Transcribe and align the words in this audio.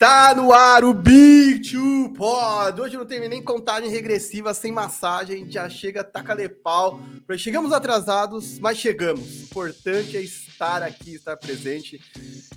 Tá 0.00 0.34
no 0.34 0.50
ar 0.50 0.82
o 0.82 0.94
Big 0.94 1.60
Two 1.60 2.14
Pod. 2.14 2.80
Hoje 2.80 2.96
não 2.96 3.04
tem 3.04 3.28
nem 3.28 3.42
contagem 3.42 3.90
regressiva, 3.90 4.54
sem 4.54 4.72
massagem. 4.72 5.44
Já 5.50 5.68
chega, 5.68 6.02
taca 6.02 6.34
de 6.34 6.48
pau. 6.48 6.98
Chegamos 7.36 7.70
atrasados, 7.70 8.58
mas 8.58 8.78
chegamos. 8.78 9.42
O 9.42 9.44
importante 9.44 10.16
é 10.16 10.22
estar 10.22 10.82
aqui, 10.82 11.16
estar 11.16 11.36
presente. 11.36 12.00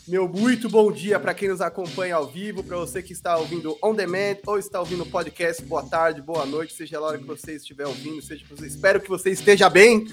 Meu 0.07 0.25
muito 0.25 0.69
bom 0.69 0.89
dia 0.89 1.19
para 1.19 1.33
quem 1.33 1.49
nos 1.49 1.59
acompanha 1.59 2.15
ao 2.15 2.27
vivo, 2.27 2.63
para 2.63 2.77
você 2.77 3.03
que 3.03 3.11
está 3.11 3.35
ouvindo 3.35 3.77
on 3.83 3.93
demand 3.93 4.37
ou 4.47 4.57
está 4.57 4.79
ouvindo 4.79 5.05
podcast. 5.05 5.65
Boa 5.65 5.83
tarde, 5.83 6.21
boa 6.21 6.45
noite, 6.45 6.71
seja 6.73 6.97
a 6.97 7.01
hora 7.01 7.17
que 7.17 7.25
você 7.25 7.55
estiver 7.55 7.85
ouvindo, 7.85 8.21
seja 8.21 8.45
você 8.49 8.67
espero 8.67 9.01
que 9.01 9.09
você 9.09 9.31
esteja 9.31 9.69
bem. 9.69 10.07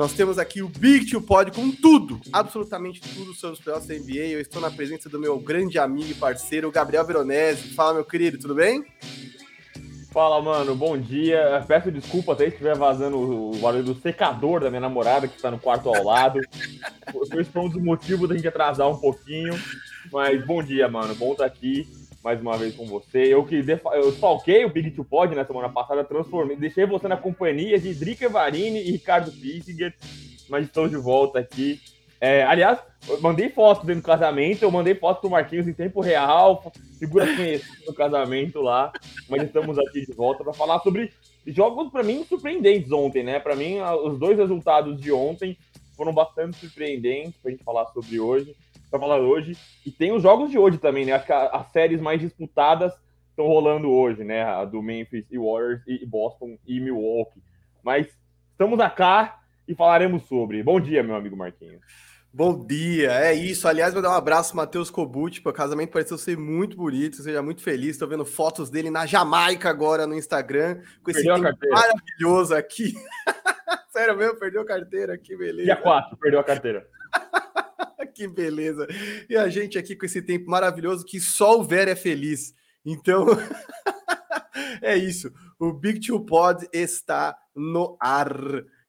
Nós 0.00 0.14
temos 0.14 0.38
aqui 0.38 0.62
o 0.62 0.68
Big 0.70 1.10
Two 1.10 1.20
Pod 1.20 1.50
com 1.50 1.70
tudo, 1.70 2.18
absolutamente 2.32 3.02
tudo 3.02 3.34
sobre 3.34 3.58
os 3.58 3.62
playoffs 3.62 3.86
da 3.86 3.94
NBA. 3.94 4.28
Eu 4.28 4.40
estou 4.40 4.58
na 4.58 4.70
presença 4.70 5.10
do 5.10 5.20
meu 5.20 5.38
grande 5.38 5.78
amigo 5.78 6.10
e 6.10 6.14
parceiro, 6.14 6.70
Gabriel 6.70 7.04
Veronese. 7.04 7.74
Fala, 7.74 7.92
meu 7.92 8.04
querido, 8.06 8.38
tudo 8.38 8.54
bem? 8.54 8.82
Fala, 10.10 10.40
mano, 10.40 10.74
bom 10.74 10.96
dia. 10.96 11.62
Peço 11.68 11.92
desculpa 11.92 12.32
até 12.32 12.44
se 12.44 12.52
estiver 12.52 12.78
vazando 12.78 13.18
o 13.18 13.54
barulho 13.58 13.84
do 13.84 13.94
secador 13.94 14.60
da 14.62 14.70
minha 14.70 14.80
namorada, 14.80 15.28
que 15.28 15.36
está 15.36 15.50
no 15.50 15.58
quarto 15.58 15.90
ao 15.90 16.02
lado. 16.02 16.40
Esse 17.38 17.50
foi 17.50 17.60
um 17.60 17.68
dos 17.68 17.82
motivos 17.82 18.26
da 18.26 18.34
gente 18.34 18.48
atrasar 18.48 18.88
um 18.88 18.96
pouquinho. 18.96 19.52
Mas 20.10 20.42
bom 20.46 20.62
dia, 20.62 20.88
mano. 20.88 21.14
Bom 21.14 21.32
estar 21.32 21.44
aqui 21.44 21.86
mais 22.22 22.40
uma 22.40 22.56
vez 22.56 22.74
com 22.74 22.86
você. 22.86 23.32
Eu 23.32 23.44
que 23.44 23.64
eu 23.94 24.12
falquei 24.12 24.64
o 24.64 24.70
Big 24.70 24.90
Two 24.90 25.04
Pod 25.04 25.34
na 25.34 25.44
semana 25.44 25.68
passada, 25.68 26.04
transformei, 26.04 26.56
deixei 26.56 26.86
você 26.86 27.08
na 27.08 27.16
companhia 27.16 27.78
de 27.78 27.94
Drica 27.94 28.28
Varini 28.28 28.80
e 28.80 28.92
Ricardo 28.92 29.32
Pissinger, 29.32 29.94
mas 30.48 30.66
estou 30.66 30.88
de 30.88 30.96
volta 30.96 31.38
aqui. 31.38 31.80
É, 32.20 32.42
aliás, 32.42 32.78
mandei 33.20 33.48
fotos 33.48 33.86
dentro 33.86 34.02
do 34.02 34.06
casamento, 34.06 34.62
eu 34.62 34.70
mandei 34.70 34.94
fotos 34.94 35.22
pro 35.22 35.30
Marquinhos 35.30 35.66
em 35.66 35.72
tempo 35.72 36.02
real, 36.02 36.70
figura 36.98 37.24
conhecida 37.34 37.86
no 37.86 37.94
casamento 37.94 38.60
lá, 38.60 38.92
mas 39.26 39.42
estamos 39.42 39.78
aqui 39.78 40.04
de 40.04 40.12
volta 40.12 40.44
para 40.44 40.52
falar 40.52 40.80
sobre 40.80 41.10
jogos, 41.46 41.90
para 41.90 42.02
mim, 42.02 42.22
surpreendentes 42.28 42.92
ontem, 42.92 43.22
né? 43.22 43.40
Para 43.40 43.56
mim, 43.56 43.78
os 44.04 44.18
dois 44.18 44.36
resultados 44.36 45.00
de 45.00 45.10
ontem 45.10 45.56
foram 45.96 46.12
bastante 46.12 46.58
surpreendentes 46.58 47.40
para 47.40 47.50
a 47.50 47.52
gente 47.52 47.64
falar 47.64 47.86
sobre 47.86 48.20
hoje 48.20 48.54
para 48.90 49.00
falar 49.00 49.20
hoje. 49.20 49.56
E 49.86 49.90
tem 49.90 50.12
os 50.12 50.22
jogos 50.22 50.50
de 50.50 50.58
hoje 50.58 50.78
também, 50.78 51.06
né? 51.06 51.12
Acho 51.12 51.26
que 51.26 51.32
as 51.32 51.70
séries 51.72 52.00
mais 52.00 52.20
disputadas 52.20 52.92
estão 53.30 53.46
rolando 53.46 53.88
hoje, 53.90 54.24
né? 54.24 54.42
A 54.42 54.64
do 54.64 54.82
Memphis 54.82 55.24
e 55.30 55.38
Warriors 55.38 55.82
e 55.86 56.04
Boston 56.04 56.58
e 56.66 56.80
Milwaukee. 56.80 57.42
Mas 57.82 58.08
estamos 58.50 58.78
cá 58.94 59.40
e 59.66 59.74
falaremos 59.74 60.24
sobre. 60.24 60.62
Bom 60.62 60.80
dia, 60.80 61.02
meu 61.02 61.14
amigo 61.14 61.36
Marquinhos. 61.36 61.80
Bom 62.32 62.64
dia, 62.64 63.10
é 63.12 63.34
isso. 63.34 63.66
Aliás, 63.66 63.92
vou 63.92 64.00
dar 64.00 64.10
um 64.10 64.14
abraço 64.14 64.54
Matheus 64.54 64.88
Kobuti, 64.88 65.42
o 65.44 65.52
casamento 65.52 65.90
pareceu 65.90 66.16
ser 66.16 66.38
muito 66.38 66.76
bonito, 66.76 67.16
seja 67.16 67.42
muito 67.42 67.60
feliz. 67.60 67.90
Estou 67.90 68.06
vendo 68.06 68.24
fotos 68.24 68.70
dele 68.70 68.88
na 68.88 69.04
Jamaica 69.04 69.68
agora 69.68 70.06
no 70.06 70.14
Instagram, 70.14 70.80
com 71.02 71.10
esse 71.10 71.24
tempo 71.24 71.40
maravilhoso 71.40 72.54
aqui. 72.54 72.94
Sério 73.90 74.16
mesmo, 74.16 74.38
perdeu 74.38 74.62
a 74.62 74.64
carteira, 74.64 75.18
que 75.18 75.36
beleza. 75.36 75.64
Dia 75.64 75.76
4, 75.76 76.16
perdeu 76.18 76.38
a 76.38 76.44
carteira. 76.44 76.86
que 78.14 78.26
beleza. 78.26 78.86
E 79.28 79.36
a 79.36 79.48
gente 79.48 79.78
aqui 79.78 79.96
com 79.96 80.06
esse 80.06 80.22
tempo 80.22 80.50
maravilhoso 80.50 81.04
que 81.04 81.20
só 81.20 81.58
o 81.58 81.64
Vera 81.64 81.90
é 81.90 81.96
feliz. 81.96 82.54
Então, 82.84 83.26
é 84.80 84.96
isso. 84.96 85.32
O 85.58 85.72
Big 85.72 86.00
Two 86.00 86.24
Pod 86.24 86.66
está 86.72 87.36
no 87.54 87.96
ar. 88.00 88.32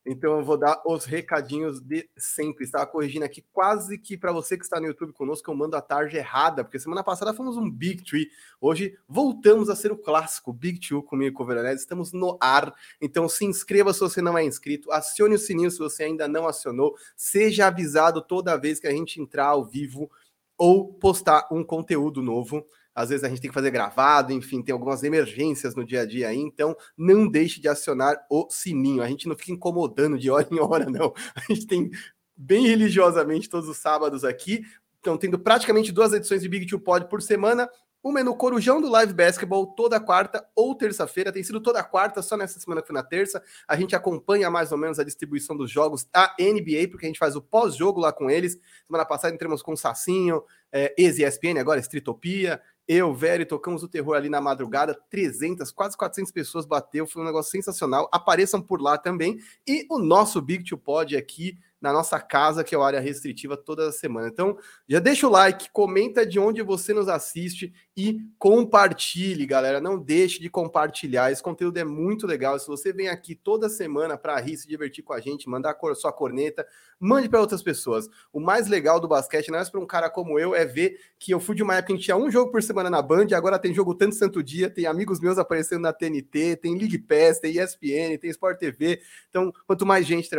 Então 0.05 0.39
eu 0.39 0.43
vou 0.43 0.57
dar 0.57 0.81
os 0.85 1.05
recadinhos 1.05 1.79
de 1.79 2.09
sempre. 2.17 2.63
Estava 2.63 2.87
corrigindo 2.87 3.23
aqui 3.23 3.43
quase 3.53 3.97
que 3.97 4.17
para 4.17 4.31
você 4.31 4.57
que 4.57 4.63
está 4.63 4.79
no 4.79 4.87
YouTube 4.87 5.13
conosco, 5.13 5.49
eu 5.49 5.55
mando 5.55 5.75
a 5.75 5.81
tarde 5.81 6.17
errada, 6.17 6.63
porque 6.63 6.79
semana 6.79 7.03
passada 7.03 7.33
fomos 7.33 7.55
um 7.55 7.69
Big 7.69 8.03
Tree. 8.03 8.29
Hoje 8.59 8.97
voltamos 9.07 9.69
a 9.69 9.75
ser 9.75 9.91
o 9.91 9.97
clássico 9.97 10.51
Big 10.51 10.79
Two 10.79 11.03
comigo 11.03 11.37
com 11.37 11.43
o 11.43 11.45
Veronese. 11.45 11.81
Estamos 11.81 12.11
no 12.11 12.37
ar. 12.41 12.73
Então 12.99 13.29
se 13.29 13.45
inscreva 13.45 13.93
se 13.93 13.99
você 13.99 14.21
não 14.21 14.37
é 14.37 14.43
inscrito, 14.43 14.91
acione 14.91 15.35
o 15.35 15.39
sininho 15.39 15.69
se 15.69 15.77
você 15.77 16.03
ainda 16.03 16.27
não 16.27 16.47
acionou, 16.47 16.95
seja 17.15 17.67
avisado 17.67 18.21
toda 18.21 18.57
vez 18.57 18.79
que 18.79 18.87
a 18.87 18.91
gente 18.91 19.21
entrar 19.21 19.47
ao 19.47 19.63
vivo 19.63 20.09
ou 20.57 20.93
postar 20.93 21.47
um 21.51 21.63
conteúdo 21.63 22.21
novo 22.21 22.65
às 22.93 23.09
vezes 23.09 23.23
a 23.23 23.29
gente 23.29 23.41
tem 23.41 23.49
que 23.49 23.55
fazer 23.55 23.71
gravado, 23.71 24.33
enfim, 24.33 24.61
tem 24.61 24.73
algumas 24.73 25.03
emergências 25.03 25.75
no 25.75 25.85
dia 25.85 26.01
a 26.01 26.05
dia 26.05 26.27
aí, 26.27 26.37
então 26.37 26.75
não 26.97 27.27
deixe 27.27 27.61
de 27.61 27.67
acionar 27.67 28.15
o 28.29 28.47
sininho. 28.49 29.01
A 29.01 29.07
gente 29.07 29.27
não 29.27 29.35
fica 29.35 29.51
incomodando 29.51 30.17
de 30.17 30.29
hora 30.29 30.47
em 30.51 30.59
hora, 30.59 30.85
não. 30.89 31.13
A 31.35 31.53
gente 31.53 31.67
tem 31.67 31.89
bem 32.35 32.67
religiosamente 32.67 33.49
todos 33.49 33.69
os 33.69 33.77
sábados 33.77 34.23
aqui. 34.23 34.61
Então, 34.99 35.17
tendo 35.17 35.39
praticamente 35.39 35.91
duas 35.91 36.13
edições 36.13 36.41
de 36.41 36.49
Big 36.49 36.65
Two 36.67 36.79
Pod 36.79 37.07
por 37.07 37.21
semana. 37.21 37.69
Uma 38.03 38.21
é 38.21 38.23
no 38.23 38.35
Corujão 38.35 38.81
do 38.81 38.89
Live 38.89 39.13
Basketball 39.13 39.75
toda 39.75 39.99
quarta 39.99 40.43
ou 40.55 40.73
terça-feira. 40.73 41.31
Tem 41.31 41.43
sido 41.43 41.61
toda 41.61 41.83
quarta, 41.83 42.23
só 42.23 42.35
nessa 42.35 42.59
semana 42.59 42.81
que 42.81 42.87
foi 42.87 42.95
na 42.95 43.03
terça. 43.03 43.43
A 43.67 43.75
gente 43.75 43.95
acompanha 43.95 44.49
mais 44.49 44.71
ou 44.71 44.77
menos 44.77 44.97
a 44.97 45.03
distribuição 45.03 45.55
dos 45.55 45.69
jogos 45.69 46.03
da 46.05 46.35
NBA, 46.39 46.87
porque 46.89 47.05
a 47.05 47.09
gente 47.09 47.19
faz 47.19 47.35
o 47.35 47.41
pós-jogo 47.41 47.99
lá 47.99 48.11
com 48.11 48.27
eles. 48.27 48.57
Semana 48.87 49.05
passada 49.05 49.35
entramos 49.35 49.61
com 49.61 49.73
o 49.73 49.77
Sacinho, 49.77 50.43
é, 50.71 50.95
ex-ESPN, 50.97 51.59
agora 51.59 51.79
Estritopia. 51.79 52.59
Eu, 52.93 53.13
Velho, 53.13 53.45
tocamos 53.45 53.83
o 53.83 53.87
terror 53.87 54.17
ali 54.17 54.27
na 54.27 54.41
madrugada, 54.41 54.93
300, 55.09 55.71
quase 55.71 55.95
400 55.95 56.29
pessoas 56.29 56.65
bateu, 56.65 57.07
foi 57.07 57.21
um 57.21 57.25
negócio 57.25 57.49
sensacional. 57.49 58.09
Apareçam 58.11 58.61
por 58.61 58.81
lá 58.81 58.97
também. 58.97 59.39
E 59.65 59.87
o 59.89 59.97
nosso 59.97 60.41
Big 60.41 60.65
Two 60.65 60.77
Pod 60.77 61.15
aqui 61.15 61.57
na 61.81 61.91
nossa 61.91 62.19
casa, 62.19 62.63
que 62.63 62.75
é 62.75 62.77
a 62.77 62.83
área 62.83 62.99
restritiva, 62.99 63.57
toda 63.57 63.91
semana. 63.91 64.27
Então, 64.27 64.55
já 64.87 64.99
deixa 64.99 65.27
o 65.27 65.31
like, 65.31 65.71
comenta 65.71 66.25
de 66.25 66.39
onde 66.39 66.61
você 66.61 66.93
nos 66.93 67.09
assiste 67.09 67.73
e 67.97 68.19
compartilhe, 68.37 69.45
galera. 69.47 69.81
Não 69.81 69.97
deixe 69.97 70.39
de 70.39 70.49
compartilhar. 70.49 71.31
Esse 71.31 71.41
conteúdo 71.41 71.77
é 71.77 71.83
muito 71.83 72.27
legal. 72.27 72.59
Se 72.59 72.67
você 72.67 72.93
vem 72.93 73.09
aqui 73.09 73.33
toda 73.33 73.67
semana 73.67 74.15
para 74.15 74.39
rir, 74.39 74.57
se 74.57 74.67
divertir 74.67 75.03
com 75.03 75.13
a 75.13 75.19
gente, 75.19 75.49
mandar 75.49 75.75
a 75.81 75.95
sua 75.95 76.13
corneta, 76.13 76.65
mande 76.99 77.27
para 77.27 77.41
outras 77.41 77.63
pessoas. 77.63 78.07
O 78.31 78.39
mais 78.39 78.67
legal 78.67 78.99
do 78.99 79.07
basquete, 79.07 79.49
não 79.49 79.57
é 79.57 79.65
para 79.65 79.79
um 79.79 79.85
cara 79.87 80.09
como 80.09 80.37
eu, 80.37 80.53
é 80.53 80.65
ver 80.65 80.99
que 81.17 81.33
eu 81.33 81.39
fui 81.39 81.55
de 81.55 81.63
uma 81.63 81.75
época 81.75 81.95
que 81.95 82.03
tinha 82.03 82.15
um 82.15 82.29
jogo 82.29 82.51
por 82.51 82.61
semana 82.61 82.89
na 82.89 83.01
Band, 83.01 83.27
agora 83.35 83.57
tem 83.57 83.73
jogo 83.73 83.95
tanto 83.95 84.15
santo 84.15 84.43
dia, 84.43 84.69
tem 84.69 84.85
amigos 84.85 85.19
meus 85.19 85.37
aparecendo 85.37 85.81
na 85.81 85.93
TNT, 85.93 86.57
tem 86.57 86.77
League 86.77 86.99
Pass, 86.99 87.39
tem 87.39 87.57
ESPN, 87.57 88.17
tem 88.19 88.29
Sport 88.29 88.59
TV. 88.59 89.01
Então, 89.29 89.51
quanto 89.65 89.85
mais 89.85 90.05
gente 90.05 90.29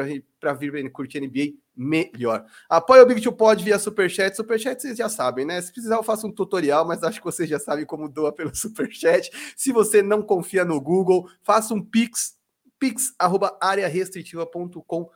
para 0.42 0.53
vir 0.53 0.91
curtir 0.91 1.20
NBA, 1.20 1.53
melhor. 1.76 2.44
Apoia 2.69 3.04
o 3.04 3.06
Big 3.06 3.22
Two 3.22 3.32
Pod 3.32 3.62
via 3.62 3.78
Superchat. 3.78 4.34
Superchat 4.34 4.82
vocês 4.82 4.98
já 4.98 5.08
sabem, 5.08 5.44
né? 5.44 5.62
Se 5.62 5.72
precisar, 5.72 5.94
eu 5.94 6.03
faço 6.03 6.26
um 6.26 6.32
tutorial, 6.32 6.84
mas 6.84 7.04
acho 7.04 7.20
que 7.20 7.25
vocês 7.25 7.48
já 7.48 7.60
sabem 7.60 7.86
como 7.86 8.08
doa 8.08 8.32
pelo 8.32 8.52
Superchat. 8.56 9.31
Se 9.56 9.70
você 9.70 10.02
não 10.02 10.20
confia 10.20 10.64
no 10.64 10.81
Google, 10.81 11.31
faça 11.44 11.72
um 11.72 11.81
pix, 11.81 12.34
pix.arearestritiva.com.br 12.76 15.12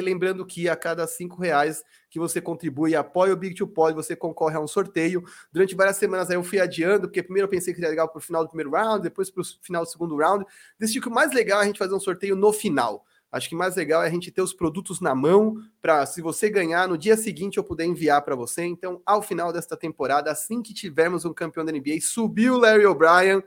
Lembrando 0.00 0.46
que 0.46 0.68
a 0.68 0.76
cada 0.76 1.08
cinco 1.08 1.40
reais 1.40 1.82
que 2.08 2.20
você 2.20 2.40
contribui 2.40 2.92
e 2.92 2.96
apoia 2.96 3.32
o 3.32 3.36
Big 3.36 3.56
Two 3.56 3.66
Pod, 3.66 3.96
você 3.96 4.14
concorre 4.14 4.54
a 4.54 4.60
um 4.60 4.68
sorteio. 4.68 5.24
Durante 5.50 5.74
várias 5.74 5.96
semanas 5.96 6.30
aí 6.30 6.36
eu 6.36 6.44
fui 6.44 6.60
adiando, 6.60 7.08
porque 7.08 7.20
primeiro 7.20 7.46
eu 7.46 7.50
pensei 7.50 7.74
que 7.74 7.80
seria 7.80 7.90
legal 7.90 8.08
para 8.08 8.18
o 8.18 8.22
final 8.22 8.44
do 8.44 8.48
primeiro 8.48 8.70
round, 8.70 9.02
depois 9.02 9.28
para 9.28 9.40
o 9.40 9.44
final 9.60 9.82
do 9.82 9.90
segundo 9.90 10.16
round. 10.16 10.44
Decidi 10.78 11.00
que 11.00 11.08
o 11.08 11.10
mais 11.10 11.32
legal 11.32 11.58
é 11.58 11.64
a 11.64 11.66
gente 11.66 11.80
fazer 11.80 11.94
um 11.94 12.00
sorteio 12.00 12.36
no 12.36 12.52
final. 12.52 13.04
Acho 13.34 13.48
que 13.48 13.56
mais 13.56 13.74
legal 13.74 14.00
é 14.00 14.06
a 14.06 14.10
gente 14.10 14.30
ter 14.30 14.42
os 14.42 14.54
produtos 14.54 15.00
na 15.00 15.12
mão 15.12 15.56
para, 15.82 16.06
se 16.06 16.22
você 16.22 16.48
ganhar, 16.48 16.86
no 16.86 16.96
dia 16.96 17.16
seguinte 17.16 17.58
eu 17.58 17.64
puder 17.64 17.84
enviar 17.84 18.22
para 18.22 18.36
você. 18.36 18.62
Então, 18.62 19.02
ao 19.04 19.20
final 19.20 19.52
desta 19.52 19.76
temporada, 19.76 20.30
assim 20.30 20.62
que 20.62 20.72
tivermos 20.72 21.24
um 21.24 21.34
campeão 21.34 21.64
da 21.64 21.72
NBA, 21.72 22.00
subiu 22.00 22.54
o 22.54 22.58
Larry 22.58 22.86
O'Brien, 22.86 23.42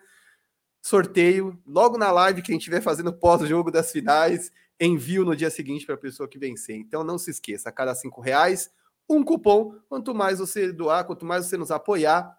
sorteio, 0.81 1.57
logo 1.65 1.97
na 1.97 2.11
live 2.11 2.41
que 2.41 2.51
a 2.51 2.53
gente 2.53 2.63
estiver 2.63 2.81
fazendo 2.81 3.13
pós-jogo 3.13 3.71
das 3.71 3.89
finais, 3.89 4.51
envio 4.77 5.23
no 5.23 5.33
dia 5.33 5.49
seguinte 5.49 5.85
para 5.85 5.95
a 5.95 5.97
pessoa 5.97 6.27
que 6.27 6.37
vencer. 6.37 6.75
Então, 6.75 7.01
não 7.01 7.17
se 7.17 7.31
esqueça, 7.31 7.69
a 7.69 7.71
cada 7.71 7.95
cinco 7.95 8.19
reais, 8.19 8.69
um 9.09 9.23
cupom. 9.23 9.73
Quanto 9.87 10.13
mais 10.13 10.39
você 10.39 10.69
doar, 10.73 11.05
quanto 11.05 11.25
mais 11.25 11.45
você 11.45 11.55
nos 11.55 11.71
apoiar, 11.71 12.37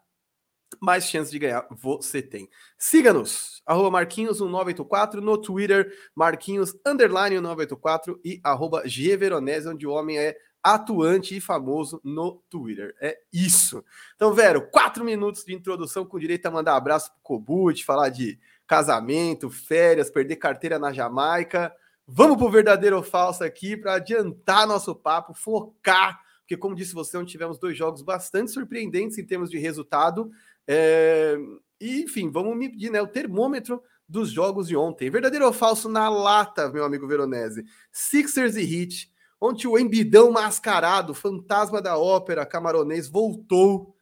mais 0.80 1.04
chance 1.04 1.30
de 1.30 1.38
ganhar 1.38 1.66
você 1.70 2.20
tem. 2.22 2.48
Siga-nos, 2.76 3.62
arroba 3.66 4.00
Marquinhos1984, 4.00 5.14
no 5.14 5.38
Twitter, 5.38 5.92
Marquinhos, 6.14 6.74
underline 6.86 7.40
984 7.40 8.20
e 8.24 8.40
arroba 8.42 8.82
Gveronese, 8.82 9.68
onde 9.68 9.86
o 9.86 9.92
homem 9.92 10.18
é 10.18 10.36
atuante 10.62 11.36
e 11.36 11.40
famoso 11.40 12.00
no 12.04 12.42
Twitter. 12.50 12.94
É 13.00 13.18
isso. 13.32 13.84
Então, 14.16 14.32
Vero, 14.34 14.68
quatro 14.70 15.04
minutos 15.04 15.44
de 15.44 15.54
introdução 15.54 16.04
com 16.04 16.18
direito 16.18 16.46
a 16.46 16.50
mandar 16.50 16.76
abraço 16.76 17.10
pro 17.12 17.20
Cobut, 17.22 17.84
falar 17.84 18.08
de 18.08 18.38
casamento, 18.66 19.48
férias, 19.50 20.10
perder 20.10 20.36
carteira 20.36 20.78
na 20.78 20.92
Jamaica. 20.92 21.74
Vamos 22.06 22.36
pro 22.36 22.50
verdadeiro 22.50 22.96
ou 22.96 23.02
falso 23.02 23.44
aqui 23.44 23.76
para 23.76 23.94
adiantar 23.94 24.66
nosso 24.66 24.94
papo, 24.94 25.34
focar, 25.34 26.20
porque 26.40 26.56
como 26.56 26.74
disse 26.74 26.94
você, 26.94 27.16
onde 27.16 27.30
tivemos 27.30 27.58
dois 27.58 27.76
jogos 27.76 28.00
bastante 28.00 28.50
surpreendentes 28.50 29.18
em 29.18 29.26
termos 29.26 29.50
de 29.50 29.58
resultado, 29.58 30.30
é, 30.68 31.38
e, 31.80 32.02
enfim, 32.02 32.30
vamos 32.30 32.54
medir 32.54 32.90
né, 32.90 33.00
o 33.00 33.06
termômetro 33.06 33.82
dos 34.06 34.30
jogos 34.30 34.68
de 34.68 34.76
ontem. 34.76 35.08
Verdadeiro 35.10 35.46
ou 35.46 35.52
falso 35.52 35.88
na 35.88 36.08
lata, 36.10 36.68
meu 36.68 36.84
amigo 36.84 37.08
Veronese? 37.08 37.64
Sixers 37.90 38.56
e 38.56 38.62
Heat, 38.62 39.10
onde 39.40 39.66
o 39.66 39.78
embidão 39.78 40.30
mascarado, 40.30 41.14
fantasma 41.14 41.80
da 41.80 41.96
ópera 41.96 42.44
camaronês, 42.44 43.08
voltou 43.08 43.94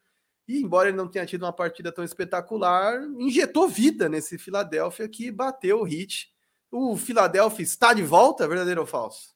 E 0.48 0.60
embora 0.60 0.88
ele 0.88 0.96
não 0.96 1.08
tenha 1.08 1.26
tido 1.26 1.42
uma 1.42 1.52
partida 1.52 1.92
tão 1.92 2.04
espetacular, 2.04 3.00
injetou 3.18 3.68
vida 3.68 4.08
nesse 4.08 4.36
Philadelphia 4.36 5.08
que 5.08 5.30
bateu 5.30 5.80
o 5.80 5.84
hit. 5.84 6.32
O 6.70 6.96
Philadelphia 6.96 7.62
está 7.62 7.92
de 7.92 8.02
volta, 8.02 8.48
verdadeiro 8.48 8.80
ou 8.80 8.86
falso? 8.86 9.34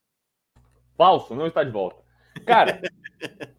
Falso, 0.96 1.34
não 1.34 1.46
está 1.46 1.62
de 1.62 1.70
volta. 1.70 2.02
Cara, 2.46 2.80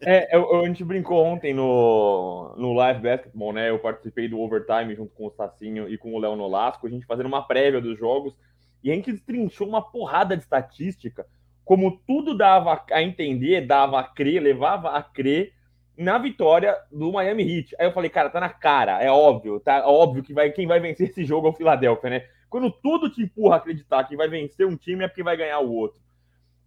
é, 0.00 0.36
eu, 0.36 0.40
eu, 0.42 0.60
a 0.64 0.66
gente 0.66 0.84
brincou 0.84 1.24
ontem 1.24 1.54
no, 1.54 2.54
no 2.56 2.72
Live 2.72 3.00
Basketball, 3.00 3.52
né? 3.52 3.70
Eu 3.70 3.78
participei 3.78 4.28
do 4.28 4.40
Overtime 4.40 4.94
junto 4.94 5.14
com 5.14 5.26
o 5.26 5.30
Sacinho 5.30 5.88
e 5.88 5.96
com 5.96 6.12
o 6.14 6.18
Léo 6.18 6.36
Nolasco, 6.36 6.86
a 6.86 6.90
gente 6.90 7.06
fazendo 7.06 7.26
uma 7.26 7.46
prévia 7.46 7.80
dos 7.80 7.98
jogos, 7.98 8.34
e 8.82 8.90
a 8.90 8.94
gente 8.94 9.12
destrinchou 9.12 9.68
uma 9.68 9.82
porrada 9.82 10.36
de 10.36 10.42
estatística, 10.42 11.26
como 11.64 12.00
tudo 12.06 12.36
dava 12.36 12.84
a 12.90 13.02
entender, 13.02 13.66
dava 13.66 14.00
a 14.00 14.04
crer, 14.04 14.42
levava 14.42 14.90
a 14.90 15.02
crer 15.02 15.52
na 15.96 16.18
vitória 16.18 16.76
do 16.90 17.12
Miami 17.12 17.42
Heat. 17.44 17.76
Aí 17.78 17.86
eu 17.86 17.92
falei, 17.92 18.10
cara, 18.10 18.30
tá 18.30 18.40
na 18.40 18.48
cara, 18.48 19.02
é 19.02 19.10
óbvio, 19.10 19.60
tá 19.60 19.86
óbvio 19.86 20.22
que 20.22 20.34
vai, 20.34 20.50
quem 20.50 20.66
vai 20.66 20.80
vencer 20.80 21.10
esse 21.10 21.24
jogo 21.24 21.46
é 21.46 21.50
o 21.50 21.54
Philadelphia, 21.54 22.10
né? 22.10 22.26
Quando 22.50 22.70
tudo 22.70 23.08
te 23.08 23.22
empurra 23.22 23.54
a 23.54 23.58
acreditar 23.58 24.04
que 24.04 24.16
vai 24.16 24.28
vencer 24.28 24.66
um 24.66 24.76
time 24.76 25.04
é 25.04 25.08
porque 25.08 25.22
vai 25.22 25.36
ganhar 25.36 25.60
o 25.60 25.72
outro. 25.72 26.00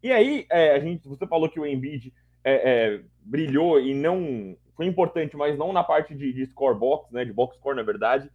E 0.02 0.12
aí, 0.12 0.46
é, 0.50 0.72
a 0.72 0.80
gente, 0.80 1.08
você 1.08 1.28
falou 1.28 1.50
que 1.50 1.60
o 1.60 1.66
Embiid 1.66 2.14
é, 2.46 2.54
é, 2.54 3.00
brilhou 3.22 3.80
e 3.82 3.94
não 3.94 4.56
foi 4.78 4.86
importante, 4.86 5.36
mas 5.36 5.58
não 5.58 5.74
na 5.74 5.84
parte 5.84 6.14
de, 6.14 6.32
de 6.32 6.46
score 6.46 6.78
box, 6.78 7.12
né? 7.12 7.26
De 7.26 7.34
box 7.34 7.58
score, 7.58 7.76
na 7.76 7.84
verdade. 7.84 8.30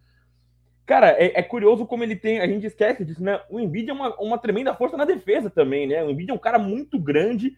Cara, 0.85 1.11
é, 1.13 1.39
é, 1.39 1.43
curioso 1.43 1.87
como 1.87 2.03
ele 2.03 2.17
tem. 2.17 2.41
A 2.41 2.47
gente 2.47 2.67
esquece 2.67 3.05
disso, 3.05 3.23
né? 3.23 3.41
O 3.49 3.61
Embiid 3.61 3.89
é 3.89 3.93
uma, 3.93 4.15
uma 4.17 4.39
tremenda 4.39 4.75
força 4.75 4.97
na 4.97 5.05
defesa 5.05 5.49
também, 5.49 5.87
né? 5.87 6.03
O 6.03 6.11
Embiid 6.11 6.31
é 6.31 6.35
um 6.35 6.39
cara 6.39 6.59
muito 6.59 6.99
grande. 6.99 7.57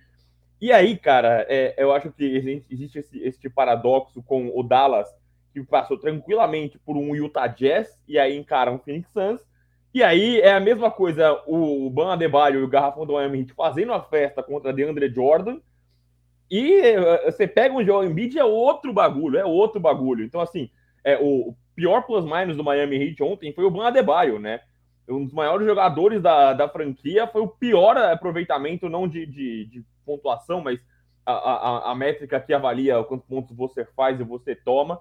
E 0.61 0.71
aí, 0.71 0.97
cara, 0.97 1.47
é, 1.49 1.75
eu 1.77 1.93
acho 1.93 2.13
que 2.13 2.25
existe 2.71 2.99
esse, 2.99 3.19
esse 3.21 3.49
paradoxo 3.49 4.23
com 4.23 4.53
o 4.55 4.63
Dallas, 4.63 5.09
que 5.53 5.63
passou 5.65 5.99
tranquilamente 5.99 6.79
por 6.79 6.97
um 6.97 7.17
Utah 7.17 7.47
Jazz 7.47 7.99
e 8.07 8.19
aí 8.19 8.37
encara 8.37 8.71
um 8.71 8.79
Phoenix 8.79 9.11
Suns. 9.11 9.41
E 9.95 10.03
aí 10.03 10.41
é 10.41 10.53
a 10.53 10.61
mesma 10.61 10.91
coisa 10.91 11.43
o 11.47 11.91
Ban 11.91 12.13
Adebayo 12.13 12.61
e 12.61 12.63
o 12.65 12.69
Garrafão 12.69 13.05
do 13.05 13.15
Miami 13.15 13.47
fazendo 13.55 13.93
a 13.93 14.03
festa 14.03 14.43
contra 14.43 14.73
DeAndre 14.73 15.13
Jordan. 15.13 15.59
E 16.53 16.83
eh, 16.83 17.31
você 17.31 17.49
pega 17.49 17.75
um 17.75 17.83
Joel 17.83 18.11
Embiid 18.11 18.39
é 18.39 18.45
outro 18.45 18.93
bagulho, 18.93 19.39
é 19.39 19.45
outro 19.45 19.81
bagulho. 19.81 20.23
Então, 20.23 20.39
assim, 20.39 20.69
é, 21.03 21.17
o 21.19 21.57
pior 21.75 22.03
plus-minus 22.03 22.59
do 22.59 22.63
Miami 22.63 22.97
Heat 22.97 23.23
ontem 23.23 23.55
foi 23.55 23.65
o 23.65 23.71
Ban 23.71 23.87
Adebayo, 23.87 24.39
né? 24.39 24.61
Um 25.09 25.25
dos 25.25 25.33
maiores 25.33 25.67
jogadores 25.67 26.21
da, 26.21 26.53
da 26.53 26.69
franquia, 26.69 27.27
foi 27.27 27.41
o 27.41 27.49
pior 27.49 27.97
aproveitamento, 27.97 28.87
não 28.87 29.09
de, 29.09 29.25
de, 29.25 29.65
de 29.65 29.85
pontuação, 30.05 30.61
mas 30.61 30.79
a, 31.25 31.33
a, 31.33 31.93
a, 31.93 31.95
métrica 31.95 32.39
que 32.39 32.53
avalia 32.53 33.03
quantos 33.05 33.27
pontos 33.27 33.57
você 33.57 33.87
faz 33.97 34.21
e 34.21 34.23
você 34.23 34.55
toma. 34.55 35.01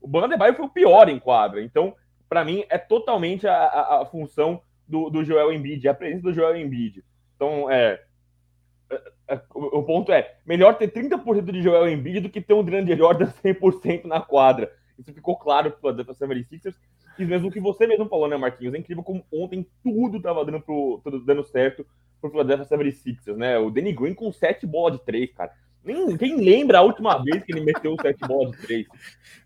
O 0.00 0.08
Ban 0.08 0.24
Adebayo 0.24 0.54
foi 0.54 0.64
o 0.64 0.70
pior 0.70 1.10
em 1.10 1.18
quadra. 1.18 1.62
Então, 1.62 1.94
para 2.30 2.42
mim, 2.46 2.64
é 2.70 2.78
totalmente 2.78 3.46
a, 3.46 3.54
a, 3.54 4.02
a, 4.02 4.06
função 4.06 4.62
do, 4.86 5.10
do 5.10 5.22
Joel 5.22 5.52
Embiid, 5.52 5.86
a 5.86 5.92
presença 5.92 6.22
do 6.22 6.32
Joel 6.32 6.56
Embiid. 6.56 7.04
Então, 7.36 7.70
é, 7.70 7.76
é, 7.92 7.92
é 7.92 8.07
o, 9.54 9.78
o 9.78 9.82
ponto 9.82 10.12
é, 10.12 10.36
melhor 10.46 10.76
ter 10.76 10.90
30% 10.90 11.50
de 11.50 11.62
Joel 11.62 11.88
Embiid 11.88 12.20
do 12.20 12.30
que 12.30 12.40
ter 12.40 12.54
um 12.54 12.64
grande 12.64 12.96
Jordan 12.96 13.30
100% 13.44 14.04
na 14.04 14.20
quadra. 14.20 14.72
Isso 14.98 15.12
ficou 15.12 15.36
claro 15.36 15.70
para 15.70 15.90
o 15.90 15.94
76ers. 15.94 16.74
E 17.18 17.24
mesmo 17.24 17.50
que 17.50 17.60
você 17.60 17.86
mesmo 17.86 18.08
falou, 18.08 18.28
né, 18.28 18.36
Marquinhos? 18.36 18.74
É 18.74 18.78
incrível 18.78 19.02
como 19.02 19.24
ontem 19.32 19.66
tudo 19.82 20.18
estava 20.18 20.44
dando, 20.44 20.60
pro, 20.60 21.00
tudo 21.02 21.20
dando 21.24 21.44
certo 21.44 21.84
pro 22.20 22.30
Philadelphia 22.30 22.66
76ers, 22.66 23.36
né? 23.36 23.58
O 23.58 23.70
Danny 23.70 23.92
Green 23.92 24.14
com 24.14 24.32
sete 24.32 24.66
bolas 24.66 24.98
de 24.98 25.04
três, 25.04 25.32
cara. 25.32 25.52
Quem 26.18 26.36
lembra 26.36 26.78
a 26.78 26.82
última 26.82 27.22
vez 27.22 27.42
que 27.42 27.52
ele 27.52 27.62
meteu 27.62 27.96
sete 28.00 28.20
bolas 28.26 28.52
de 28.52 28.66
três? 28.66 28.86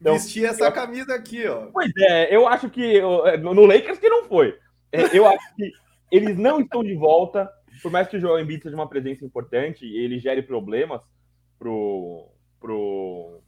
Então, 0.01 0.15
Vestia 0.15 0.49
essa 0.49 0.73
camisa 0.73 1.15
aqui, 1.15 1.47
ó. 1.47 1.69
Pois 1.73 1.93
é, 1.97 2.35
eu 2.35 2.49
acho 2.49 2.69
que 2.69 2.99
é, 2.99 3.37
no 3.37 3.65
Lakers 3.65 3.99
que 3.99 4.09
não 4.09 4.25
foi. 4.25 4.57
É, 4.91 5.17
eu 5.17 5.27
acho 5.27 5.55
que 5.55 5.73
eles 6.11 6.37
não 6.37 6.61
estão 6.61 6.83
de 6.83 6.95
volta, 6.95 7.49
por 7.81 7.91
mais 7.91 8.09
que 8.09 8.17
o 8.17 8.21
Joel 8.21 8.43
Embiid 8.43 8.63
seja 8.63 8.75
uma 8.75 8.89
presença 8.89 9.25
importante 9.25 9.87
e 9.87 9.99
ele 9.99 10.19
gere 10.19 10.43
problemas 10.43 11.01
pro, 11.59 12.29
pro, 12.61 13.41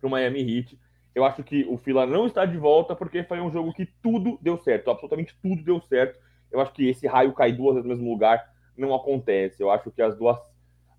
pro 0.00 0.10
Miami 0.10 0.40
Heat. 0.40 0.78
Eu 1.14 1.24
acho 1.24 1.42
que 1.42 1.64
o 1.68 1.76
Fila 1.76 2.06
não 2.06 2.26
está 2.26 2.44
de 2.44 2.56
volta 2.56 2.94
porque 2.94 3.24
foi 3.24 3.40
um 3.40 3.50
jogo 3.50 3.72
que 3.72 3.86
tudo 4.02 4.38
deu 4.40 4.56
certo, 4.58 4.90
absolutamente 4.90 5.36
tudo 5.42 5.62
deu 5.62 5.80
certo. 5.80 6.18
Eu 6.50 6.60
acho 6.60 6.72
que 6.72 6.88
esse 6.88 7.06
raio 7.06 7.32
cai 7.32 7.52
duas 7.52 7.74
vezes 7.74 7.88
no 7.88 7.94
mesmo 7.94 8.10
lugar 8.10 8.42
não 8.76 8.94
acontece. 8.94 9.62
Eu 9.62 9.70
acho 9.70 9.90
que 9.90 10.00
as 10.00 10.16
duas 10.16 10.38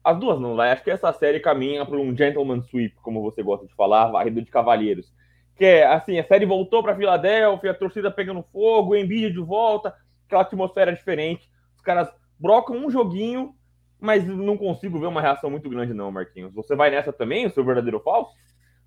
as 0.03 0.17
duas 0.17 0.39
não, 0.39 0.55
vai. 0.55 0.71
Acho 0.71 0.83
que 0.83 0.91
essa 0.91 1.11
série 1.13 1.39
caminha 1.39 1.85
para 1.85 1.97
um 1.97 2.15
gentleman 2.15 2.61
sweep, 2.61 2.95
como 3.01 3.21
você 3.21 3.43
gosta 3.43 3.67
de 3.67 3.75
falar, 3.75 4.07
varrida 4.07 4.41
de 4.41 4.49
cavalheiros. 4.49 5.11
Que 5.55 5.65
é 5.65 5.85
assim, 5.85 6.17
a 6.17 6.23
série 6.23 6.45
voltou 6.45 6.81
para 6.81 6.95
Filadélfia, 6.95 7.71
a 7.71 7.73
torcida 7.73 8.09
pegando 8.09 8.43
fogo, 8.51 8.91
o 8.91 8.95
Embiid 8.95 9.33
de 9.33 9.39
volta, 9.39 9.93
aquela 10.25 10.43
atmosfera 10.43 10.93
diferente. 10.93 11.49
Os 11.79 11.83
caras 11.83 12.09
brocam 12.37 12.75
um 12.75 12.91
joguinho, 12.91 13.55
mas 14.01 14.27
não 14.27 14.57
consigo 14.57 14.99
ver 14.99 15.07
uma 15.07 15.21
reação 15.21 15.49
muito 15.49 15.69
grande 15.69 15.93
não, 15.93 16.11
Marquinhos. 16.11 16.53
Você 16.53 16.75
vai 16.75 16.91
nessa 16.91 17.13
também, 17.13 17.47
o 17.47 17.49
seu 17.49 17.63
verdadeiro 17.63 17.97
ou 17.97 18.03
falso? 18.03 18.35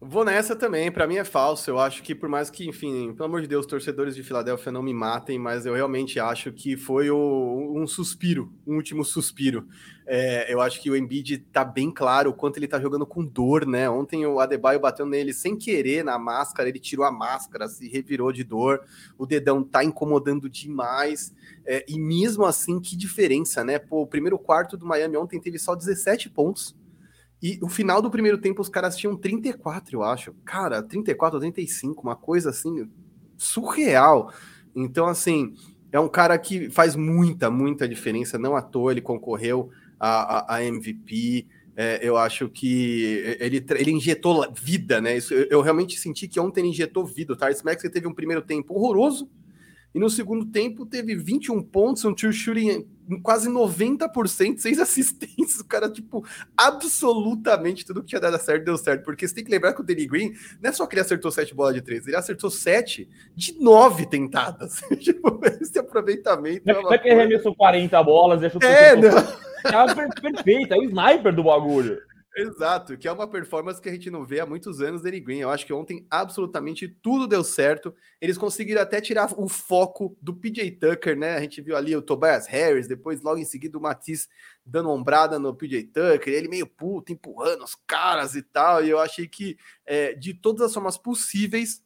Vou 0.05 0.25
nessa 0.25 0.57
também, 0.57 0.91
para 0.91 1.07
mim 1.07 1.15
é 1.15 1.23
falso. 1.23 1.71
Eu 1.71 1.79
acho 1.79 2.03
que, 2.03 2.13
por 2.13 2.29
mais 2.29 2.51
que, 2.51 2.69
enfim, 2.69 3.13
pelo 3.13 3.27
amor 3.27 3.41
de 3.41 3.47
Deus, 3.47 3.65
torcedores 3.65 4.17
de 4.17 4.25
Filadélfia 4.25 4.73
não 4.73 4.83
me 4.83 4.93
matem, 4.93 5.39
mas 5.39 5.65
eu 5.65 5.75
realmente 5.75 6.19
acho 6.19 6.51
que 6.51 6.77
foi 6.77 7.09
o, 7.09 7.73
um 7.73 7.87
suspiro, 7.87 8.53
um 8.67 8.75
último 8.75 9.05
suspiro. 9.05 9.65
É, 10.05 10.53
eu 10.53 10.61
acho 10.61 10.83
que 10.83 10.91
o 10.91 10.97
Embiid 10.97 11.39
tá 11.53 11.65
bem 11.65 11.89
claro 11.89 12.31
o 12.31 12.35
quanto 12.35 12.57
ele 12.57 12.67
tá 12.67 12.81
jogando 12.81 13.07
com 13.07 13.25
dor, 13.25 13.65
né? 13.65 13.89
Ontem 13.89 14.27
o 14.27 14.41
Adebayo 14.41 14.81
bateu 14.81 15.07
nele 15.07 15.33
sem 15.33 15.57
querer 15.57 16.05
na 16.05 16.19
máscara, 16.19 16.69
ele 16.69 16.81
tirou 16.81 17.07
a 17.07 17.13
máscara, 17.13 17.69
se 17.69 17.89
revirou 17.89 18.33
de 18.33 18.43
dor, 18.43 18.81
o 19.17 19.25
dedão 19.25 19.63
tá 19.63 19.85
incomodando 19.85 20.51
demais. 20.51 21.33
É, 21.65 21.85
e 21.87 21.97
mesmo 21.97 22.45
assim, 22.45 22.81
que 22.81 22.97
diferença, 22.97 23.63
né? 23.63 23.79
Pô, 23.79 24.03
o 24.03 24.07
primeiro 24.09 24.37
quarto 24.37 24.77
do 24.77 24.85
Miami 24.85 25.17
ontem 25.17 25.39
teve 25.39 25.61
só 25.61 25.77
17 25.77 26.29
pontos 26.29 26.75
e 27.43 27.59
o 27.61 27.69
final 27.69 28.01
do 28.01 28.11
primeiro 28.11 28.39
tempo, 28.39 28.63
os 28.63 28.69
caras 28.69 28.97
tinham 28.97 29.17
34, 29.17 29.97
eu 29.97 30.05
acho. 30.05 30.33
Cara, 30.45 30.81
34 30.81 31.37
ou 31.37 31.41
35, 31.41 32.01
uma 32.01 32.15
coisa 32.15 32.51
assim, 32.51 32.89
surreal. 33.37 34.33
Então, 34.77 35.09
assim, 35.09 35.55
é 35.91 35.99
um 35.99 36.09
cara 36.09 36.39
que 36.39 36.71
faz 36.71 36.95
muita, 36.95 37.51
muita 37.51 37.89
diferença. 37.89 38.39
Não 38.39 38.55
à 38.55 38.63
toa 38.63 38.93
ele 38.93 39.01
concorreu 39.01 39.71
a, 39.99 40.55
a, 40.55 40.57
a 40.57 40.65
MVP. 40.65 41.49
É, 41.75 41.99
eu 42.01 42.17
acho 42.17 42.49
que 42.49 43.37
ele, 43.41 43.65
ele 43.77 43.91
injetou 43.91 44.47
vida, 44.53 45.01
né? 45.01 45.17
Isso, 45.17 45.35
eu, 45.35 45.47
eu 45.51 45.61
realmente 45.63 45.99
senti 45.99 46.29
que 46.29 46.39
ontem 46.39 46.61
ele 46.61 46.69
injetou 46.69 47.05
vida. 47.05 47.33
O 47.33 47.37
Tyrese 47.37 47.91
teve 47.91 48.07
um 48.07 48.15
primeiro 48.15 48.43
tempo 48.43 48.73
horroroso, 48.75 49.29
e 49.95 49.99
no 49.99 50.09
segundo 50.09 50.47
tempo 50.47 50.87
teve 50.87 51.17
21 51.17 51.63
pontos, 51.63 52.05
um 52.05 52.15
true 52.15 52.33
shooting 52.33 52.87
quase 53.23 53.49
90%, 53.49 54.59
seis 54.59 54.79
assistências. 54.79 55.61
O 55.61 55.65
cara, 55.65 55.91
tipo, 55.91 56.25
absolutamente 56.57 57.85
tudo 57.85 58.03
que 58.03 58.09
tinha 58.09 58.21
dado 58.21 58.39
certo 58.39 58.65
deu 58.65 58.77
certo. 58.77 59.05
Porque 59.05 59.27
você 59.27 59.35
tem 59.35 59.45
que 59.45 59.51
lembrar 59.51 59.73
que 59.73 59.81
o 59.81 59.85
Danny 59.85 60.07
Green 60.07 60.33
não 60.61 60.71
é 60.71 60.73
só 60.73 60.87
que 60.87 60.95
ele 60.95 61.03
acertou 61.03 61.31
sete 61.31 61.55
bolas 61.55 61.75
de 61.75 61.83
três, 61.83 62.07
ele 62.07 62.17
acertou 62.17 62.51
sete 62.51 63.09
de 63.35 63.59
nove 63.61 64.07
tentadas. 64.07 64.83
tipo, 65.01 65.41
esse 65.61 65.79
aproveitamento. 65.79 66.63
Não 66.67 66.93
é, 66.93 66.95
é 66.95 66.99
que 66.99 67.09
ele 67.09 67.21
arremessou 67.21 67.55
40 67.55 68.03
bolas, 68.03 68.41
deixou 68.41 68.61
É, 68.63 68.97
não. 68.97 69.11
É 69.65 70.21
perfeito, 70.21 70.75
é 70.75 70.77
o 70.77 70.83
sniper 70.83 71.33
do 71.33 71.45
bagulho. 71.45 72.03
Exato, 72.35 72.97
que 72.97 73.07
é 73.07 73.13
uma 73.13 73.29
performance 73.29 73.79
que 73.79 73.91
a 73.91 73.93
gente 73.93 74.11
não 74.11 74.25
vê 74.25 74.41
há 74.41 74.47
muitos 74.47 74.81
anos 74.81 75.03
dele 75.03 75.21
Green. 75.21 75.41
Eu 75.41 75.51
acho 75.51 75.67
que 75.67 75.73
ontem 75.73 76.07
absolutamente 76.11 76.89
tudo 76.89 77.27
deu 77.27 77.45
certo. 77.45 77.95
Eles 78.19 78.39
conseguiram 78.39 78.81
até 78.81 79.03
tirar 79.03 79.31
o 79.39 79.47
foco 79.49 80.17
do 80.21 80.35
PJ 80.35 80.71
Tucker, 80.73 81.15
né? 81.15 81.37
A 81.37 81.41
gente 81.41 81.61
viu 81.61 81.77
ali 81.77 81.95
o 81.95 82.01
Tobias 82.01 82.47
Harris, 82.47 82.89
depois 82.89 83.21
logo 83.21 83.39
em 83.39 83.45
seguida 83.45 83.77
o 83.77 83.83
Matisse 83.83 84.29
dando 84.65 84.89
ombrada 84.91 85.39
no 85.39 85.55
PJ 85.55 85.85
Tucker, 85.89 86.33
ele 86.33 86.49
meio 86.49 86.67
puto, 86.67 87.13
empurrando 87.13 87.65
os 87.65 87.75
caras 87.87 88.35
e 88.35 88.43
tal. 88.43 88.83
E 88.83 88.89
eu 88.89 88.99
achei 88.99 89.29
que 89.29 89.59
é, 89.85 90.15
de 90.15 90.33
todas 90.33 90.63
as 90.63 90.73
formas 90.73 90.97
possíveis, 90.97 91.83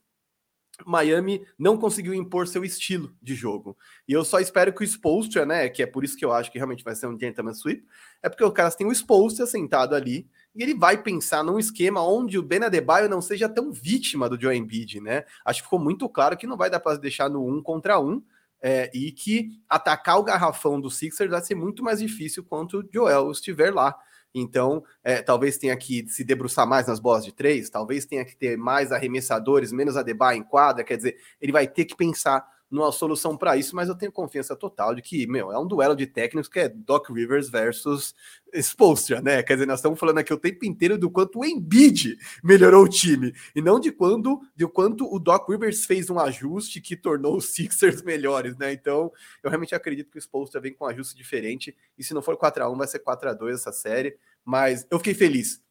Miami 0.85 1.47
não 1.59 1.77
conseguiu 1.77 2.13
impor 2.13 2.47
seu 2.47 2.65
estilo 2.65 3.15
de 3.23 3.35
jogo. 3.35 3.77
E 4.07 4.13
eu 4.13 4.25
só 4.25 4.41
espero 4.41 4.73
que 4.73 4.83
o 4.83 4.87
Spolstra, 4.87 5.47
né, 5.47 5.69
que 5.69 5.83
é 5.83 5.87
por 5.87 6.05
isso 6.05 6.17
que 6.17 6.25
eu 6.25 6.33
acho 6.33 6.51
que 6.51 6.59
realmente 6.59 6.85
vai 6.85 6.95
ser 6.95 7.07
um 7.07 7.19
gentleman 7.19 7.55
sweep, 7.55 7.85
é 8.23 8.29
porque 8.29 8.45
o 8.45 8.53
cara 8.53 8.71
tem 8.71 8.87
o 8.87 8.93
Spolstra 8.93 9.47
sentado 9.47 9.95
ali 9.95 10.29
e 10.55 10.63
ele 10.63 10.75
vai 10.75 11.03
pensar 11.03 11.43
num 11.43 11.59
esquema 11.59 12.07
onde 12.07 12.39
o 12.39 12.43
Ben 12.43 12.65
Adebayo 12.65 13.09
não 13.09 13.21
seja 13.21 13.49
tão 13.49 13.73
vítima 13.73 14.29
do 14.29 14.41
Joe 14.41 14.57
Embiid, 14.57 15.01
né? 15.01 15.25
Acho 15.45 15.61
que 15.61 15.67
ficou 15.67 15.79
muito 15.79 16.09
claro 16.09 16.37
que 16.37 16.47
não 16.47 16.57
vai 16.57 16.71
dar 16.71 16.81
para 16.81 16.99
deixar 16.99 17.29
no 17.29 17.47
um 17.47 17.63
contra 17.63 18.01
um 18.01 18.23
é, 18.61 18.91
e 18.95 19.13
que 19.13 19.51
atacar 19.69 20.19
o 20.19 20.25
garrafão 20.25 20.81
do 20.81 20.91
Sixers 20.91 21.31
vai 21.31 21.43
ser 21.43 21.55
muito 21.55 21.83
mais 21.83 22.01
difícil 22.01 22.43
quanto 22.43 22.81
o 22.81 22.89
Joel 22.93 23.31
estiver 23.31 23.73
lá. 23.73 23.95
Então, 24.35 24.85
é, 25.03 25.23
talvez 25.23 25.57
tenha 25.57 25.77
que 25.77 26.07
se 26.09 26.23
debruçar 26.23 26.67
mais 26.67 26.87
nas 26.87 27.01
bolas 27.01 27.25
de 27.25 27.33
três, 27.33 27.71
talvez 27.71 28.05
tenha 28.05 28.25
que 28.25 28.37
ter 28.37 28.57
mais 28.57 28.93
arremessadores, 28.93 29.73
menos 29.73 29.97
a 29.97 30.03
Deba 30.03 30.35
em 30.35 30.43
quadra. 30.43 30.85
Quer 30.85 30.97
dizer, 30.97 31.17
ele 31.41 31.53
vai 31.53 31.67
ter 31.67 31.85
que 31.85 31.97
pensar 31.97 32.47
numa 32.71 32.91
solução 32.91 33.37
para 33.37 33.57
isso, 33.57 33.77
mas 33.77 33.89
eu 33.89 33.95
tenho 33.95 34.11
confiança 34.11 34.57
total 34.57 34.95
de 34.95 35.01
que, 35.01 35.27
meu, 35.27 35.53
é 35.53 35.59
um 35.59 35.67
duelo 35.67 35.95
de 35.95 36.07
técnicos 36.07 36.49
que 36.49 36.59
é 36.59 36.69
Doc 36.69 37.09
Rivers 37.11 37.49
versus 37.49 38.15
Spolstra, 38.55 39.21
né? 39.21 39.43
Quer 39.43 39.55
dizer, 39.55 39.67
nós 39.67 39.79
estamos 39.79 39.99
falando 39.99 40.19
aqui 40.19 40.33
o 40.33 40.39
tempo 40.39 40.65
inteiro 40.65 40.99
do 40.99 41.11
quanto 41.11 41.41
o 41.41 41.45
Embiid 41.45 42.17
melhorou 42.43 42.85
o 42.85 42.89
time, 42.89 43.33
e 43.55 43.63
não 43.63 43.79
de 43.79 43.93
quando, 43.93 44.41
de 44.55 44.67
quanto 44.67 45.13
o 45.13 45.19
Doc 45.19 45.49
Rivers 45.49 45.85
fez 45.85 46.11
um 46.11 46.19
ajuste 46.19 46.81
que 46.81 46.97
tornou 46.97 47.37
os 47.37 47.47
Sixers 47.55 48.03
melhores, 48.03 48.57
né? 48.57 48.73
Então, 48.73 49.13
eu 49.43 49.51
realmente 49.51 49.75
acredito 49.75 50.11
que 50.11 50.19
o 50.19 50.21
Spolstra 50.21 50.61
vem 50.61 50.75
com 50.75 50.85
um 50.85 50.89
ajuste 50.89 51.17
diferente, 51.17 51.77
e 51.97 52.03
se 52.03 52.15
não 52.15 52.23
for 52.23 52.37
4 52.37 52.65
a 52.65 52.71
1 52.71 52.77
vai 52.77 52.89
ser 52.89 52.99
4 52.99 53.31
a 53.31 53.33
2 53.33 53.55
essa 53.55 53.73
série, 53.73 54.17
mas 54.45 54.87
eu 54.91 54.99
fiquei 54.99 55.15
feliz, 55.15 55.63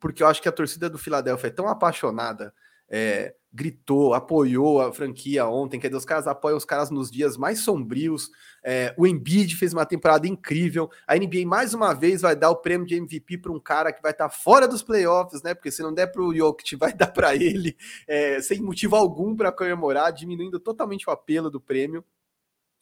porque 0.00 0.22
eu 0.22 0.26
acho 0.26 0.40
que 0.40 0.48
a 0.48 0.52
torcida 0.52 0.88
do 0.88 0.98
Philadelphia 0.98 1.48
é 1.48 1.50
tão 1.50 1.68
apaixonada 1.68 2.54
é, 2.88 3.34
gritou, 3.52 4.14
apoiou 4.14 4.80
a 4.80 4.92
franquia 4.92 5.46
ontem, 5.46 5.80
quer 5.80 5.88
dizer, 5.88 5.98
os 5.98 6.04
caras 6.04 6.26
apoiam 6.26 6.56
os 6.56 6.64
caras 6.64 6.90
nos 6.90 7.10
dias 7.10 7.36
mais 7.36 7.60
sombrios. 7.60 8.30
É, 8.62 8.94
o 8.96 9.06
Embiid 9.06 9.56
fez 9.56 9.72
uma 9.72 9.86
temporada 9.86 10.28
incrível. 10.28 10.90
A 11.06 11.16
NBA 11.16 11.46
mais 11.46 11.72
uma 11.72 11.94
vez 11.94 12.20
vai 12.20 12.36
dar 12.36 12.50
o 12.50 12.56
prêmio 12.56 12.86
de 12.86 12.94
MVP 12.94 13.38
para 13.38 13.52
um 13.52 13.60
cara 13.60 13.92
que 13.92 14.02
vai 14.02 14.12
estar 14.12 14.28
tá 14.28 14.34
fora 14.34 14.68
dos 14.68 14.82
playoffs, 14.82 15.42
né? 15.42 15.54
Porque 15.54 15.70
se 15.70 15.82
não 15.82 15.92
der 15.92 16.08
para 16.08 16.22
o 16.22 16.34
Jokic, 16.34 16.76
vai 16.76 16.92
dar 16.92 17.08
para 17.08 17.34
ele, 17.34 17.76
é, 18.06 18.40
sem 18.40 18.60
motivo 18.60 18.96
algum 18.96 19.34
para 19.34 19.50
comemorar, 19.50 20.12
diminuindo 20.12 20.60
totalmente 20.60 21.08
o 21.08 21.12
apelo 21.12 21.50
do 21.50 21.60
prêmio. 21.60 22.04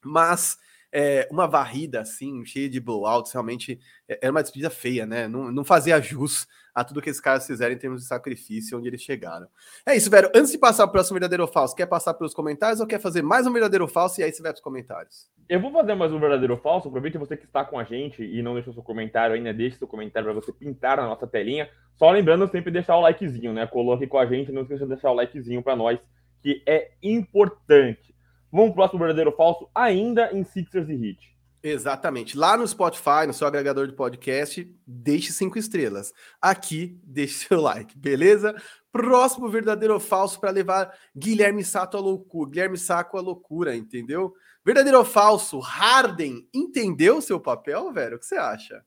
Mas 0.05 0.59
é, 0.99 1.29
uma 1.31 1.47
varrida 1.47 2.01
assim, 2.01 2.43
cheia 2.47 2.71
de 2.71 2.81
blowouts, 2.81 3.31
realmente 3.31 3.79
é, 4.09 4.19
era 4.23 4.31
uma 4.31 4.43
despedida 4.43 4.71
feia, 4.71 5.05
né? 5.05 5.29
Não, 5.29 5.53
não 5.53 5.63
fazia 5.63 6.01
jus 6.01 6.49
a 6.75 6.83
tudo 6.83 7.03
que 7.03 7.11
esses 7.11 7.21
caras 7.21 7.47
fizeram 7.47 7.75
em 7.75 7.79
termos 7.79 8.01
de 8.01 8.09
sacrifício, 8.09 8.79
onde 8.79 8.89
eles 8.89 9.03
chegaram. 9.03 9.47
É 9.85 9.95
isso, 9.95 10.11
velho. 10.11 10.31
Antes 10.35 10.53
de 10.53 10.57
passar 10.57 10.85
para 10.85 10.89
o 10.89 10.93
próximo 10.93 11.17
verdadeiro 11.17 11.43
ou 11.43 11.53
falso, 11.53 11.77
quer 11.77 11.85
passar 11.85 12.15
pelos 12.15 12.33
comentários 12.33 12.81
ou 12.81 12.87
quer 12.87 12.99
fazer 12.99 13.21
mais 13.21 13.47
um 13.47 13.53
verdadeiro 13.53 13.85
ou 13.85 13.91
falso 13.91 14.23
e 14.23 14.25
aí 14.25 14.33
você 14.33 14.43
vai 14.43 14.53
para 14.53 14.57
os 14.57 14.63
comentários? 14.63 15.31
Eu 15.51 15.61
vou 15.61 15.71
fazer 15.71 15.95
mais 15.95 16.11
um 16.15 16.19
verdadeiro 16.19 16.55
ou 16.55 16.61
falso. 16.61 16.89
Aproveite 16.89 17.19
você 17.19 17.37
que 17.37 17.45
está 17.45 17.63
com 17.63 17.79
a 17.79 17.85
gente 17.85 18.23
e 18.23 18.43
não 18.43 18.55
deixou 18.55 18.73
seu 18.73 18.83
comentário 18.83 19.37
ainda, 19.37 19.53
deixe 19.53 19.77
seu 19.77 19.87
comentário 19.87 20.25
para 20.25 20.41
você 20.41 20.51
pintar 20.51 20.97
na 20.97 21.07
nossa 21.07 21.27
telinha. 21.27 21.69
Só 21.95 22.11
lembrando 22.11 22.51
sempre 22.51 22.71
deixar 22.71 22.97
o 22.97 23.03
likezinho, 23.03 23.53
né? 23.53 23.67
Coloque 23.67 24.07
com 24.07 24.19
a 24.19 24.25
gente, 24.25 24.51
não 24.51 24.63
esqueça 24.63 24.85
de 24.85 24.95
deixar 24.95 25.11
o 25.11 25.15
likezinho 25.15 25.63
para 25.63 25.77
nós, 25.77 25.99
que 26.41 26.63
é 26.67 26.93
importante. 27.03 28.16
Vamos 28.51 28.69
para 28.69 28.73
o 28.73 28.75
próximo 28.75 28.99
verdadeiro 29.01 29.31
ou 29.31 29.37
falso, 29.37 29.69
ainda 29.75 30.33
em 30.33 30.45
Sixers 30.45 30.89
e 30.89 30.93
Heat. 30.93 31.37
Exatamente. 31.63 32.39
Lá 32.39 32.57
no 32.57 32.67
Spotify, 32.67 33.27
no 33.27 33.33
seu 33.33 33.47
agregador 33.47 33.89
de 33.89 33.93
podcast, 33.93 34.73
deixe 34.87 35.33
cinco 35.33 35.59
estrelas. 35.59 36.13
Aqui, 36.41 37.01
deixe 37.03 37.47
seu 37.47 37.61
like, 37.61 37.99
beleza? 37.99 38.55
Próximo 38.93 39.49
verdadeiro 39.49 39.95
ou 39.95 40.01
falso 40.01 40.41
para 40.41 40.51
levar 40.51 40.97
Guilherme 41.17 41.65
Sato 41.65 41.97
à 41.97 42.01
loucura. 42.01 42.51
Guilherme 42.51 42.79
Saco 42.79 43.19
à 43.19 43.21
loucura, 43.21 43.75
entendeu? 43.75 44.33
Verdadeiro 44.65 44.99
ou 44.99 45.05
falso? 45.05 45.59
Harden 45.59 46.49
entendeu 46.55 47.21
seu 47.21 47.41
papel, 47.41 47.93
velho? 47.93 48.17
O 48.17 48.19
que 48.19 48.27
você 48.27 48.37
acha? 48.37 48.83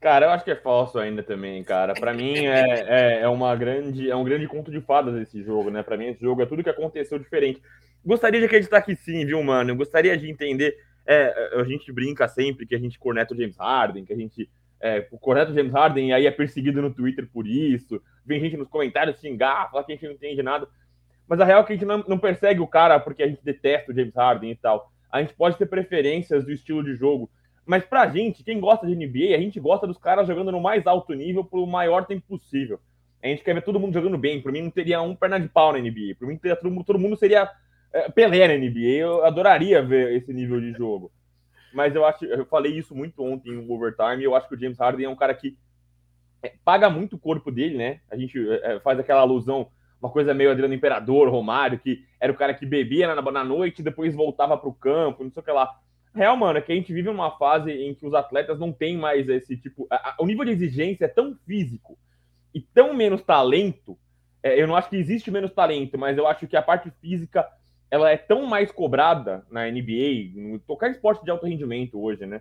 Cara, 0.00 0.24
eu 0.24 0.30
acho 0.30 0.44
que 0.44 0.50
é 0.50 0.56
falso 0.56 0.98
ainda 0.98 1.22
também, 1.22 1.62
cara. 1.62 1.92
Para 1.92 2.14
mim 2.14 2.46
é, 2.46 2.60
é, 2.88 3.20
é, 3.20 3.28
uma 3.28 3.54
grande, 3.54 4.10
é 4.10 4.16
um 4.16 4.24
grande 4.24 4.48
conto 4.48 4.70
de 4.70 4.80
fadas 4.80 5.14
esse 5.20 5.42
jogo, 5.42 5.70
né? 5.70 5.82
Para 5.82 5.98
mim 5.98 6.06
esse 6.06 6.22
jogo 6.22 6.40
é 6.40 6.46
tudo 6.46 6.62
que 6.64 6.70
aconteceu 6.70 7.18
diferente. 7.18 7.60
Gostaria 8.04 8.40
de 8.40 8.46
acreditar 8.46 8.82
que 8.82 8.96
sim, 8.96 9.24
viu, 9.26 9.42
mano? 9.42 9.70
Eu 9.70 9.76
gostaria 9.76 10.16
de 10.16 10.30
entender 10.30 10.76
é, 11.06 11.60
a 11.60 11.64
gente 11.64 11.92
brinca 11.92 12.28
sempre 12.28 12.66
que 12.66 12.74
a 12.74 12.78
gente 12.78 12.98
corneta 12.98 13.34
o 13.34 13.36
James 13.36 13.56
Harden, 13.56 14.04
que 14.04 14.12
a 14.12 14.16
gente 14.16 14.48
é, 14.80 15.00
corneta 15.20 15.50
o 15.50 15.54
James 15.54 15.72
Harden 15.72 16.08
e 16.08 16.12
aí 16.12 16.26
é 16.26 16.30
perseguido 16.30 16.80
no 16.80 16.92
Twitter 16.92 17.28
por 17.32 17.46
isso. 17.46 18.00
Vem 18.24 18.40
gente 18.40 18.56
nos 18.56 18.68
comentários 18.68 19.20
xingar, 19.20 19.70
falar 19.70 19.84
que 19.84 19.92
a 19.92 19.94
gente 19.94 20.06
não 20.06 20.14
entende 20.14 20.42
nada. 20.42 20.68
Mas 21.28 21.40
a 21.40 21.44
real 21.44 21.62
é 21.62 21.64
que 21.64 21.72
a 21.72 21.76
gente 21.76 21.84
não, 21.84 22.04
não 22.08 22.18
persegue 22.18 22.60
o 22.60 22.66
cara 22.66 22.98
porque 22.98 23.22
a 23.22 23.28
gente 23.28 23.44
detesta 23.44 23.92
o 23.92 23.94
James 23.94 24.14
Harden 24.14 24.50
e 24.50 24.56
tal. 24.56 24.90
A 25.10 25.20
gente 25.20 25.34
pode 25.34 25.56
ter 25.56 25.66
preferências 25.66 26.44
do 26.44 26.52
estilo 26.52 26.82
de 26.82 26.94
jogo. 26.94 27.30
Mas 27.66 27.84
pra 27.84 28.08
gente, 28.08 28.42
quem 28.42 28.58
gosta 28.58 28.86
de 28.86 28.94
NBA, 28.94 29.34
a 29.36 29.40
gente 29.40 29.60
gosta 29.60 29.86
dos 29.86 29.98
caras 29.98 30.26
jogando 30.26 30.50
no 30.50 30.60
mais 30.60 30.86
alto 30.86 31.12
nível 31.12 31.44
por 31.44 31.64
maior 31.66 32.06
tempo 32.06 32.22
possível. 32.26 32.80
A 33.22 33.26
gente 33.26 33.44
quer 33.44 33.54
ver 33.54 33.62
todo 33.62 33.78
mundo 33.78 33.92
jogando 33.92 34.16
bem. 34.16 34.40
Por 34.40 34.50
mim, 34.50 34.62
não 34.62 34.70
teria 34.70 35.02
um 35.02 35.14
perna 35.14 35.38
de 35.38 35.48
pau 35.48 35.72
na 35.72 35.78
NBA. 35.78 36.14
Por 36.18 36.26
mim, 36.26 36.36
teria, 36.36 36.56
todo, 36.56 36.84
todo 36.84 36.98
mundo 36.98 37.16
seria 37.16 37.42
é, 37.42 37.48
Pelé 38.14 38.46
na 38.46 38.54
NBA, 38.54 39.00
eu 39.00 39.24
adoraria 39.24 39.82
ver 39.82 40.14
esse 40.14 40.32
nível 40.32 40.60
de 40.60 40.72
jogo. 40.72 41.10
Mas 41.72 41.94
eu 41.94 42.04
acho, 42.04 42.24
eu 42.24 42.44
falei 42.46 42.76
isso 42.76 42.94
muito 42.94 43.22
ontem 43.22 43.52
no 43.52 43.72
overtime, 43.72 44.24
eu 44.24 44.34
acho 44.34 44.48
que 44.48 44.54
o 44.54 44.58
James 44.58 44.78
Harden 44.78 45.06
é 45.06 45.08
um 45.08 45.16
cara 45.16 45.34
que 45.34 45.56
é, 46.42 46.54
paga 46.64 46.88
muito 46.88 47.16
o 47.16 47.18
corpo 47.18 47.50
dele, 47.50 47.76
né? 47.76 48.00
A 48.10 48.16
gente 48.16 48.38
é, 48.62 48.80
faz 48.80 48.98
aquela 48.98 49.20
alusão, 49.20 49.68
uma 50.00 50.10
coisa 50.10 50.34
meio 50.34 50.50
Adriano 50.50 50.74
Imperador, 50.74 51.28
Romário, 51.28 51.78
que 51.78 52.04
era 52.18 52.32
o 52.32 52.36
cara 52.36 52.54
que 52.54 52.66
bebia 52.66 53.14
na, 53.14 53.22
na 53.22 53.44
noite 53.44 53.80
e 53.80 53.84
depois 53.84 54.14
voltava 54.14 54.56
para 54.56 54.68
o 54.68 54.74
campo, 54.74 55.22
não 55.22 55.30
sei 55.30 55.40
o 55.40 55.44
que 55.44 55.52
lá. 55.52 55.78
Real, 56.14 56.36
mano, 56.36 56.58
é 56.58 56.62
que 56.62 56.72
a 56.72 56.74
gente 56.74 56.92
vive 56.92 57.08
uma 57.08 57.30
fase 57.38 57.70
em 57.70 57.94
que 57.94 58.04
os 58.04 58.14
atletas 58.14 58.58
não 58.58 58.72
têm 58.72 58.96
mais 58.96 59.28
esse 59.28 59.56
tipo. 59.56 59.86
O 60.18 60.26
nível 60.26 60.44
de 60.44 60.50
exigência 60.50 61.04
é 61.04 61.08
tão 61.08 61.36
físico 61.46 61.96
e 62.52 62.60
tão 62.60 62.92
menos 62.94 63.22
talento. 63.22 63.96
É, 64.42 64.60
eu 64.60 64.66
não 64.66 64.74
acho 64.74 64.88
que 64.88 64.96
existe 64.96 65.30
menos 65.30 65.52
talento, 65.52 65.96
mas 65.96 66.18
eu 66.18 66.26
acho 66.26 66.48
que 66.48 66.56
a 66.56 66.62
parte 66.62 66.90
física 67.00 67.46
ela 67.90 68.10
é 68.10 68.16
tão 68.16 68.46
mais 68.46 68.70
cobrada 68.70 69.44
na 69.50 69.66
NBA, 69.66 70.32
no 70.34 70.60
qualquer 70.60 70.92
esporte 70.92 71.24
de 71.24 71.30
alto 71.30 71.46
rendimento 71.46 72.00
hoje, 72.00 72.24
né? 72.24 72.40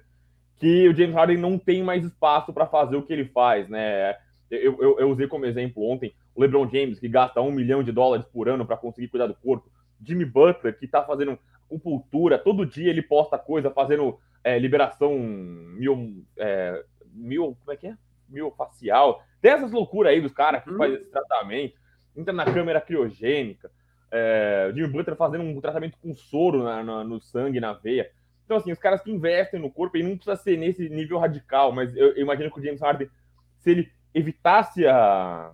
Que 0.57 0.87
o 0.87 0.95
James 0.95 1.15
Harden 1.15 1.37
não 1.37 1.57
tem 1.57 1.81
mais 1.81 2.05
espaço 2.05 2.53
para 2.53 2.67
fazer 2.67 2.95
o 2.95 3.03
que 3.03 3.11
ele 3.11 3.25
faz, 3.25 3.67
né? 3.67 4.15
Eu, 4.51 4.77
eu, 4.79 4.99
eu, 4.99 5.09
usei 5.09 5.27
como 5.27 5.45
exemplo 5.45 5.87
ontem 5.87 6.13
o 6.35 6.41
LeBron 6.41 6.67
James, 6.69 6.99
que 6.99 7.07
gasta 7.07 7.41
um 7.41 7.51
milhão 7.51 7.83
de 7.83 7.91
dólares 7.91 8.25
por 8.25 8.49
ano 8.49 8.65
para 8.65 8.77
conseguir 8.77 9.07
cuidar 9.07 9.27
do 9.27 9.35
corpo. 9.35 9.69
Jimmy 10.01 10.25
Butler, 10.25 10.77
que 10.77 10.85
está 10.85 11.03
fazendo 11.03 11.37
acupuntura, 11.65 12.37
todo 12.37 12.65
dia 12.65 12.89
ele 12.89 13.01
posta 13.01 13.37
coisa, 13.37 13.69
fazendo 13.69 14.19
é, 14.43 14.57
liberação 14.57 15.17
mil, 15.19 16.25
é, 16.37 16.83
mil. 17.13 17.57
Como 17.59 17.71
é 17.71 17.75
que 17.77 17.87
é? 17.87 17.97
Mil 18.27 18.51
facial. 18.51 19.23
Tem 19.41 19.51
essas 19.51 19.71
loucuras 19.71 20.11
aí 20.11 20.21
dos 20.21 20.33
caras 20.33 20.63
que 20.63 20.69
uhum. 20.69 20.77
fazem 20.77 20.97
esse 20.97 21.11
tratamento. 21.11 21.77
Entra 22.15 22.33
na 22.33 22.45
câmera 22.45 22.81
criogênica. 22.81 23.71
É, 24.11 24.69
o 24.71 24.75
Jimmy 24.75 24.87
Butler 24.87 25.15
fazendo 25.15 25.43
um 25.43 25.61
tratamento 25.61 25.97
com 26.01 26.15
soro 26.15 26.63
na, 26.63 26.83
na, 26.83 27.03
no 27.03 27.19
sangue, 27.19 27.59
na 27.59 27.73
veia. 27.73 28.11
Então, 28.45 28.57
assim, 28.57 28.71
os 28.71 28.79
caras 28.79 29.01
que 29.01 29.11
investem 29.11 29.59
no 29.59 29.69
corpo, 29.69 29.97
e 29.97 30.03
não 30.03 30.15
precisa 30.15 30.35
ser 30.35 30.57
nesse 30.57 30.89
nível 30.89 31.19
radical, 31.19 31.71
mas 31.71 31.95
eu, 31.95 32.13
eu 32.15 32.21
imagino 32.23 32.51
que 32.51 32.59
o 32.59 32.63
James 32.63 32.81
Harden, 32.81 33.07
se 33.59 33.69
ele 33.69 33.91
evitasse 34.13 34.87
a. 34.87 35.51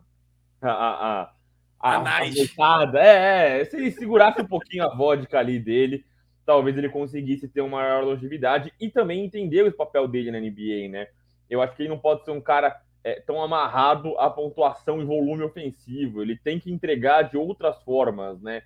a, 0.62 0.70
a, 0.72 1.22
a 1.22 1.36
a, 1.78 2.02
a 2.02 2.98
é, 2.98 3.62
é, 3.62 3.66
se 3.66 3.76
ele 3.78 3.92
segurasse 3.92 4.42
um 4.42 4.48
pouquinho 4.48 4.84
a 4.84 4.96
vodka 4.96 5.38
ali 5.38 5.60
dele, 5.60 6.04
talvez 6.44 6.76
ele 6.78 6.90
conseguisse 6.90 7.48
ter 7.48 7.62
uma 7.62 7.78
maior 7.78 8.04
longevidade 8.04 8.74
e 8.80 8.90
também 8.90 9.24
entender 9.24 9.64
o 9.64 9.72
papel 9.72 10.08
dele 10.08 10.32
na 10.32 10.40
NBA, 10.40 10.90
né? 10.90 11.08
Eu 11.50 11.62
acho 11.62 11.76
que 11.76 11.84
ele 11.84 11.90
não 11.90 12.00
pode 12.00 12.24
ser 12.24 12.32
um 12.32 12.42
cara 12.42 12.76
é, 13.06 13.20
tão 13.20 13.40
amarrado 13.40 14.18
à 14.18 14.32
pontuação 14.32 15.00
e 15.00 15.06
volume 15.06 15.44
ofensivo. 15.44 16.24
Ele 16.24 16.36
tem 16.36 16.60
que 16.60 16.74
entregar 16.74 17.22
de 17.22 17.38
outras 17.38 17.80
formas, 17.84 18.42
né? 18.42 18.64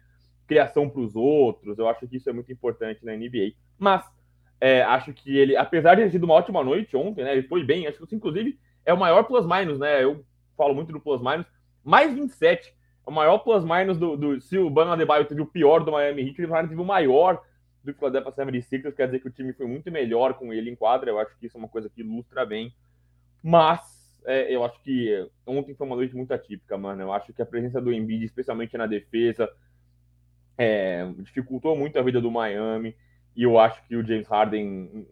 Criação 0.47 0.89
para 0.89 1.01
os 1.01 1.13
outros. 1.13 1.77
Eu 1.77 1.89
acho 1.89 2.07
que 2.07 2.15
isso 2.15 2.29
é 2.29 2.31
muito 2.31 2.49
importante 2.49 3.03
na 3.03 3.13
NBA. 3.13 3.51
Mas 3.77 4.01
é, 4.61 4.81
acho 4.81 5.11
que 5.11 5.37
ele, 5.37 5.57
apesar 5.57 5.95
de 5.95 6.03
ter 6.03 6.11
sido 6.11 6.23
uma 6.23 6.35
ótima 6.35 6.63
noite 6.63 6.95
ontem, 6.95 7.21
né? 7.21 7.33
Ele 7.33 7.49
foi 7.49 7.65
bem. 7.65 7.85
Acho 7.85 8.07
que 8.07 8.15
inclusive, 8.15 8.57
é 8.85 8.93
o 8.93 8.97
maior 8.97 9.23
plus-minus, 9.23 9.77
né? 9.77 10.01
Eu 10.01 10.23
falo 10.55 10.73
muito 10.73 10.93
do 10.93 11.01
plus-minus. 11.01 11.45
Mais 11.83 12.13
27. 12.13 12.73
É 13.05 13.09
o 13.09 13.11
maior 13.11 13.39
plus-minus 13.39 13.97
do, 13.97 14.15
do. 14.15 14.39
Se 14.39 14.57
o 14.57 14.69
Bano 14.69 14.93
Adebayo 14.93 15.25
teve 15.25 15.41
o 15.41 15.47
pior 15.47 15.83
do 15.83 15.91
Miami 15.91 16.29
Heat, 16.29 16.41
ele 16.41 16.67
teve 16.69 16.81
o 16.81 16.85
maior 16.85 17.41
do 17.83 17.93
Philadelphia 17.93 18.31
76ers. 18.31 18.95
Quer 18.95 19.07
dizer 19.07 19.19
que 19.19 19.27
o 19.27 19.31
time 19.31 19.51
foi 19.51 19.67
muito 19.67 19.91
melhor 19.91 20.35
com 20.35 20.53
ele 20.53 20.69
em 20.69 20.77
quadra. 20.77 21.09
Eu 21.09 21.19
acho 21.19 21.37
que 21.37 21.47
isso 21.47 21.57
é 21.57 21.59
uma 21.59 21.67
coisa 21.67 21.89
que 21.89 21.99
ilustra 21.99 22.45
bem. 22.45 22.73
Mas 23.43 23.98
é, 24.25 24.53
eu 24.53 24.63
acho 24.63 24.81
que 24.81 25.27
ontem 25.45 25.73
foi 25.73 25.87
uma 25.87 25.95
noite 25.95 26.15
muito 26.15 26.33
atípica, 26.33 26.77
mano. 26.77 27.01
Eu 27.01 27.11
acho 27.11 27.33
que 27.33 27.41
a 27.41 27.45
presença 27.45 27.81
do 27.81 27.93
Embiid, 27.93 28.25
especialmente 28.25 28.77
na 28.77 28.85
defesa, 28.85 29.49
é, 30.57 31.09
dificultou 31.19 31.75
muito 31.75 31.97
a 31.97 32.01
vida 32.01 32.19
do 32.21 32.31
Miami. 32.31 32.95
E 33.35 33.43
eu 33.43 33.57
acho 33.59 33.85
que 33.87 33.95
o 33.95 34.05
James 34.05 34.27
Harden. 34.27 35.07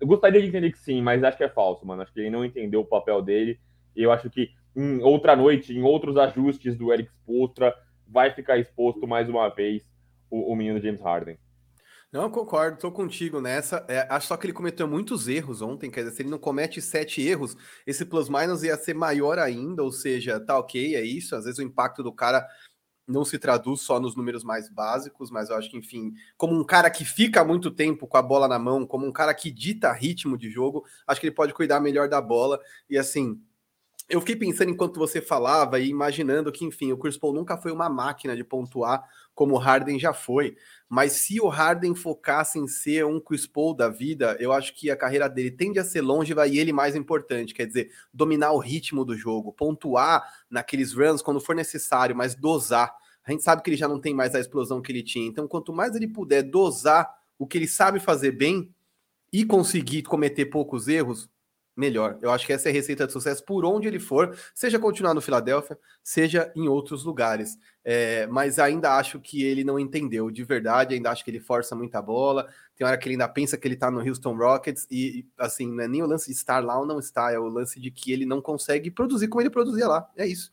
Eu 0.00 0.06
gostaria 0.06 0.40
de 0.40 0.48
entender 0.48 0.72
que 0.72 0.78
sim, 0.78 1.00
mas 1.00 1.22
acho 1.24 1.38
que 1.38 1.44
é 1.44 1.48
falso, 1.48 1.86
mano. 1.86 2.02
Acho 2.02 2.12
que 2.12 2.20
ele 2.20 2.30
não 2.30 2.44
entendeu 2.44 2.80
o 2.80 2.86
papel 2.86 3.22
dele. 3.22 3.58
E 3.96 4.02
eu 4.02 4.12
acho 4.12 4.28
que 4.28 4.50
em 4.76 5.02
outra 5.02 5.36
noite, 5.36 5.72
em 5.72 5.82
outros 5.82 6.16
ajustes 6.16 6.76
do 6.76 6.92
Eric 6.92 7.10
Spoelstra, 7.10 7.74
vai 8.06 8.30
ficar 8.32 8.58
exposto 8.58 9.06
mais 9.06 9.28
uma 9.28 9.48
vez 9.48 9.88
o, 10.30 10.52
o 10.52 10.56
menino 10.56 10.80
James 10.80 11.00
Harden. 11.00 11.38
Não, 12.14 12.30
concordo, 12.30 12.76
estou 12.76 12.92
contigo 12.92 13.40
nessa. 13.40 13.84
É, 13.88 14.06
acho 14.08 14.28
só 14.28 14.36
que 14.36 14.46
ele 14.46 14.52
cometeu 14.52 14.86
muitos 14.86 15.26
erros 15.26 15.60
ontem, 15.60 15.90
quer 15.90 16.04
dizer, 16.04 16.14
se 16.14 16.22
ele 16.22 16.30
não 16.30 16.38
comete 16.38 16.80
sete 16.80 17.20
erros, 17.20 17.56
esse 17.84 18.04
plus-minus 18.04 18.62
ia 18.62 18.76
ser 18.76 18.94
maior 18.94 19.36
ainda, 19.36 19.82
ou 19.82 19.90
seja, 19.90 20.38
tá 20.38 20.56
ok, 20.56 20.94
é 20.94 21.02
isso. 21.02 21.34
Às 21.34 21.42
vezes 21.44 21.58
o 21.58 21.62
impacto 21.62 22.04
do 22.04 22.12
cara 22.12 22.46
não 23.04 23.24
se 23.24 23.36
traduz 23.36 23.80
só 23.80 23.98
nos 23.98 24.14
números 24.14 24.44
mais 24.44 24.68
básicos, 24.70 25.28
mas 25.28 25.50
eu 25.50 25.56
acho 25.56 25.68
que, 25.68 25.76
enfim, 25.76 26.14
como 26.36 26.54
um 26.54 26.62
cara 26.62 26.88
que 26.88 27.04
fica 27.04 27.44
muito 27.44 27.68
tempo 27.68 28.06
com 28.06 28.16
a 28.16 28.22
bola 28.22 28.46
na 28.46 28.60
mão, 28.60 28.86
como 28.86 29.04
um 29.04 29.12
cara 29.12 29.34
que 29.34 29.50
dita 29.50 29.90
ritmo 29.90 30.38
de 30.38 30.48
jogo, 30.48 30.84
acho 31.08 31.20
que 31.20 31.26
ele 31.26 31.34
pode 31.34 31.52
cuidar 31.52 31.80
melhor 31.80 32.08
da 32.08 32.20
bola. 32.20 32.60
E 32.88 32.96
assim, 32.96 33.42
eu 34.08 34.20
fiquei 34.20 34.36
pensando 34.36 34.70
enquanto 34.70 34.98
você 34.98 35.20
falava 35.20 35.80
e 35.80 35.88
imaginando 35.88 36.52
que, 36.52 36.64
enfim, 36.64 36.92
o 36.92 36.96
Chris 36.98 37.16
Paul 37.16 37.32
nunca 37.32 37.56
foi 37.56 37.72
uma 37.72 37.88
máquina 37.88 38.36
de 38.36 38.44
pontuar 38.44 39.02
como 39.34 39.54
o 39.54 39.58
Harden 39.58 39.98
já 39.98 40.12
foi. 40.12 40.56
Mas 40.88 41.12
se 41.12 41.40
o 41.40 41.48
Harden 41.48 41.94
focasse 41.94 42.58
em 42.58 42.68
ser 42.68 43.04
um 43.04 43.20
Chris 43.20 43.46
Paul 43.46 43.74
da 43.74 43.88
vida, 43.88 44.36
eu 44.38 44.52
acho 44.52 44.74
que 44.74 44.90
a 44.90 44.96
carreira 44.96 45.28
dele 45.28 45.50
tende 45.50 45.78
a 45.78 45.84
ser 45.84 46.00
longeva 46.00 46.46
e 46.46 46.58
ele 46.58 46.72
mais 46.72 46.94
importante, 46.94 47.52
quer 47.52 47.66
dizer, 47.66 47.90
dominar 48.12 48.52
o 48.52 48.58
ritmo 48.58 49.04
do 49.04 49.16
jogo, 49.16 49.52
pontuar 49.52 50.22
naqueles 50.48 50.92
runs 50.92 51.20
quando 51.20 51.40
for 51.40 51.54
necessário, 51.54 52.14
mas 52.14 52.34
dosar. 52.34 52.94
A 53.24 53.30
gente 53.30 53.42
sabe 53.42 53.62
que 53.62 53.70
ele 53.70 53.76
já 53.76 53.88
não 53.88 54.00
tem 54.00 54.14
mais 54.14 54.34
a 54.34 54.40
explosão 54.40 54.80
que 54.80 54.92
ele 54.92 55.02
tinha. 55.02 55.26
Então, 55.26 55.48
quanto 55.48 55.72
mais 55.72 55.96
ele 55.96 56.06
puder 56.06 56.42
dosar 56.42 57.10
o 57.38 57.46
que 57.46 57.58
ele 57.58 57.66
sabe 57.66 57.98
fazer 57.98 58.32
bem 58.32 58.72
e 59.32 59.44
conseguir 59.44 60.02
cometer 60.02 60.46
poucos 60.46 60.86
erros, 60.86 61.28
melhor. 61.76 62.18
Eu 62.22 62.30
acho 62.30 62.46
que 62.46 62.52
essa 62.52 62.68
é 62.68 62.70
a 62.70 62.72
receita 62.72 63.06
de 63.06 63.12
sucesso 63.12 63.44
por 63.44 63.64
onde 63.64 63.88
ele 63.88 63.98
for, 63.98 64.36
seja 64.54 64.78
continuar 64.78 65.14
no 65.14 65.20
Filadélfia, 65.20 65.78
seja 66.02 66.52
em 66.54 66.68
outros 66.68 67.04
lugares. 67.04 67.58
É, 67.84 68.26
mas 68.28 68.58
ainda 68.58 68.96
acho 68.96 69.20
que 69.20 69.42
ele 69.42 69.64
não 69.64 69.78
entendeu 69.78 70.30
de 70.30 70.42
verdade, 70.44 70.94
ainda 70.94 71.10
acho 71.10 71.24
que 71.24 71.30
ele 71.30 71.40
força 71.40 71.74
muita 71.74 72.00
bola. 72.00 72.48
Tem 72.76 72.86
hora 72.86 72.96
que 72.96 73.08
ele 73.08 73.14
ainda 73.14 73.28
pensa 73.28 73.58
que 73.58 73.66
ele 73.68 73.76
tá 73.76 73.90
no 73.90 74.00
Houston 74.00 74.36
Rockets 74.36 74.86
e, 74.90 75.26
assim, 75.38 75.70
não 75.70 75.84
é 75.84 75.88
nem 75.88 76.02
o 76.02 76.06
lance 76.06 76.26
de 76.26 76.36
estar 76.36 76.64
lá 76.64 76.78
ou 76.78 76.86
não 76.86 76.98
estar, 76.98 77.32
é 77.32 77.38
o 77.38 77.48
lance 77.48 77.80
de 77.80 77.90
que 77.90 78.12
ele 78.12 78.24
não 78.24 78.40
consegue 78.40 78.90
produzir 78.90 79.28
como 79.28 79.42
ele 79.42 79.50
produzia 79.50 79.88
lá. 79.88 80.08
É 80.16 80.26
isso. 80.26 80.52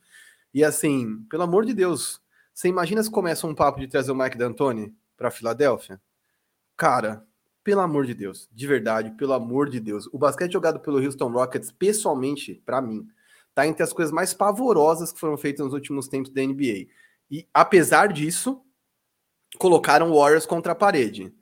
E 0.53 0.63
assim, 0.63 1.23
pelo 1.29 1.43
amor 1.43 1.65
de 1.65 1.73
Deus, 1.73 2.21
você 2.53 2.67
imagina 2.67 3.01
se 3.01 3.09
começa 3.09 3.47
um 3.47 3.55
papo 3.55 3.79
de 3.79 3.87
trazer 3.87 4.11
o 4.11 4.15
Mike 4.15 4.37
D'Antoni 4.37 4.93
para 5.15 5.31
Filadélfia? 5.31 6.01
Cara, 6.75 7.25
pelo 7.63 7.81
amor 7.81 8.05
de 8.05 8.13
Deus, 8.13 8.49
de 8.51 8.67
verdade, 8.67 9.11
pelo 9.11 9.33
amor 9.33 9.69
de 9.69 9.79
Deus. 9.79 10.07
O 10.11 10.17
basquete 10.17 10.53
jogado 10.53 10.79
pelo 10.79 10.97
Houston 11.03 11.29
Rockets, 11.29 11.71
pessoalmente, 11.71 12.61
para 12.65 12.81
mim, 12.81 13.07
tá 13.53 13.67
entre 13.67 13.83
as 13.83 13.93
coisas 13.93 14.11
mais 14.11 14.33
pavorosas 14.33 15.11
que 15.11 15.19
foram 15.19 15.37
feitas 15.37 15.65
nos 15.65 15.73
últimos 15.73 16.07
tempos 16.07 16.31
da 16.31 16.41
NBA. 16.41 16.87
E 17.29 17.47
apesar 17.53 18.11
disso, 18.11 18.61
colocaram 19.57 20.13
Warriors 20.13 20.45
contra 20.45 20.71
a 20.71 20.75
parede. 20.75 21.33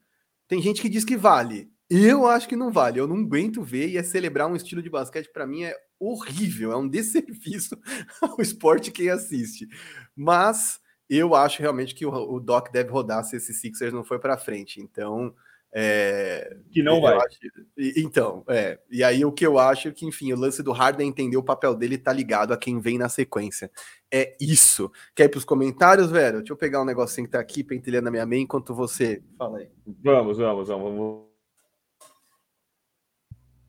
Tem 0.47 0.61
gente 0.61 0.81
que 0.81 0.89
diz 0.89 1.05
que 1.05 1.15
vale. 1.15 1.71
Eu 1.89 2.27
acho 2.27 2.47
que 2.47 2.55
não 2.55 2.71
vale. 2.71 2.99
Eu 2.99 3.07
não 3.07 3.17
aguento 3.17 3.63
ver 3.63 3.89
e 3.89 3.97
é 3.97 4.03
celebrar 4.03 4.47
um 4.47 4.55
estilo 4.55 4.81
de 4.81 4.89
basquete 4.89 5.31
para 5.31 5.47
mim 5.47 5.63
é 5.63 5.75
horrível, 5.99 6.71
é 6.71 6.77
um 6.77 6.87
desserviço 6.89 7.77
ao 8.21 8.39
esporte 8.39 8.91
quem 8.91 9.09
assiste. 9.09 9.67
Mas 10.15 10.79
eu 11.09 11.33
acho 11.33 11.61
realmente 11.61 11.95
que 11.95 12.05
o, 12.05 12.11
o 12.11 12.39
Doc 12.39 12.71
deve 12.71 12.91
rodar 12.91 13.23
se 13.23 13.35
esse 13.35 13.53
Sixers 13.53 13.93
não 13.93 14.03
for 14.03 14.19
para 14.19 14.37
frente. 14.37 14.79
Então, 14.79 15.33
é, 15.71 16.57
que 16.71 16.81
não 16.81 16.99
vai. 16.99 17.15
Acho, 17.15 17.37
então, 17.77 18.43
é. 18.47 18.79
E 18.89 19.03
aí 19.03 19.23
o 19.23 19.31
que 19.31 19.45
eu 19.45 19.59
acho 19.59 19.91
que, 19.91 20.05
enfim, 20.05 20.33
o 20.33 20.39
lance 20.39 20.63
do 20.63 20.71
Harden 20.71 21.07
entender 21.07 21.37
o 21.37 21.43
papel 21.43 21.75
dele 21.75 21.97
tá 21.97 22.11
ligado 22.11 22.53
a 22.53 22.57
quem 22.57 22.79
vem 22.79 22.97
na 22.97 23.09
sequência. 23.09 23.69
É 24.11 24.35
isso. 24.41 24.91
Quer 25.15 25.25
ir 25.25 25.29
pros 25.29 25.45
comentários, 25.45 26.09
velho? 26.09 26.39
Deixa 26.39 26.53
eu 26.53 26.57
pegar 26.57 26.81
um 26.81 26.85
negocinho 26.85 27.27
que 27.27 27.33
tá 27.33 27.39
aqui 27.39 27.63
pentelhando 27.63 28.05
na 28.05 28.11
minha 28.11 28.25
mente 28.25 28.43
enquanto 28.43 28.73
você 28.73 29.21
fala 29.37 29.59
aí. 29.59 29.69
Vamos, 30.03 30.37
vamos, 30.37 30.67
vamos, 30.67 30.93
vamos. 30.95 31.29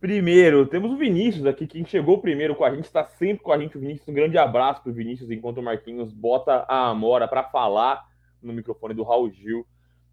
Primeiro, 0.00 0.64
temos 0.64 0.90
o 0.90 0.97
Vinícius 0.97 1.45
aqui, 1.45 1.66
quem 1.66 1.85
chegou 1.85 2.23
primeiro 2.23 2.57
com 2.57 2.64
a 2.64 2.75
gente, 2.75 2.87
está 2.87 3.04
sempre 3.04 3.45
com 3.45 3.52
a 3.52 3.59
gente, 3.59 3.76
o 3.76 3.80
Vinícius. 3.80 4.09
Um 4.09 4.14
grande 4.14 4.38
abraço 4.38 4.83
pro 4.83 4.95
Vinícius, 4.95 5.30
enquanto 5.30 5.59
o 5.59 5.62
Marquinhos 5.62 6.11
bota 6.11 6.64
a 6.66 6.88
Amora 6.88 7.28
para 7.28 7.45
falar 7.45 8.02
no 8.42 8.54
microfone 8.54 8.95
do 8.95 9.02
Raul 9.02 9.30
Gil. 9.30 9.66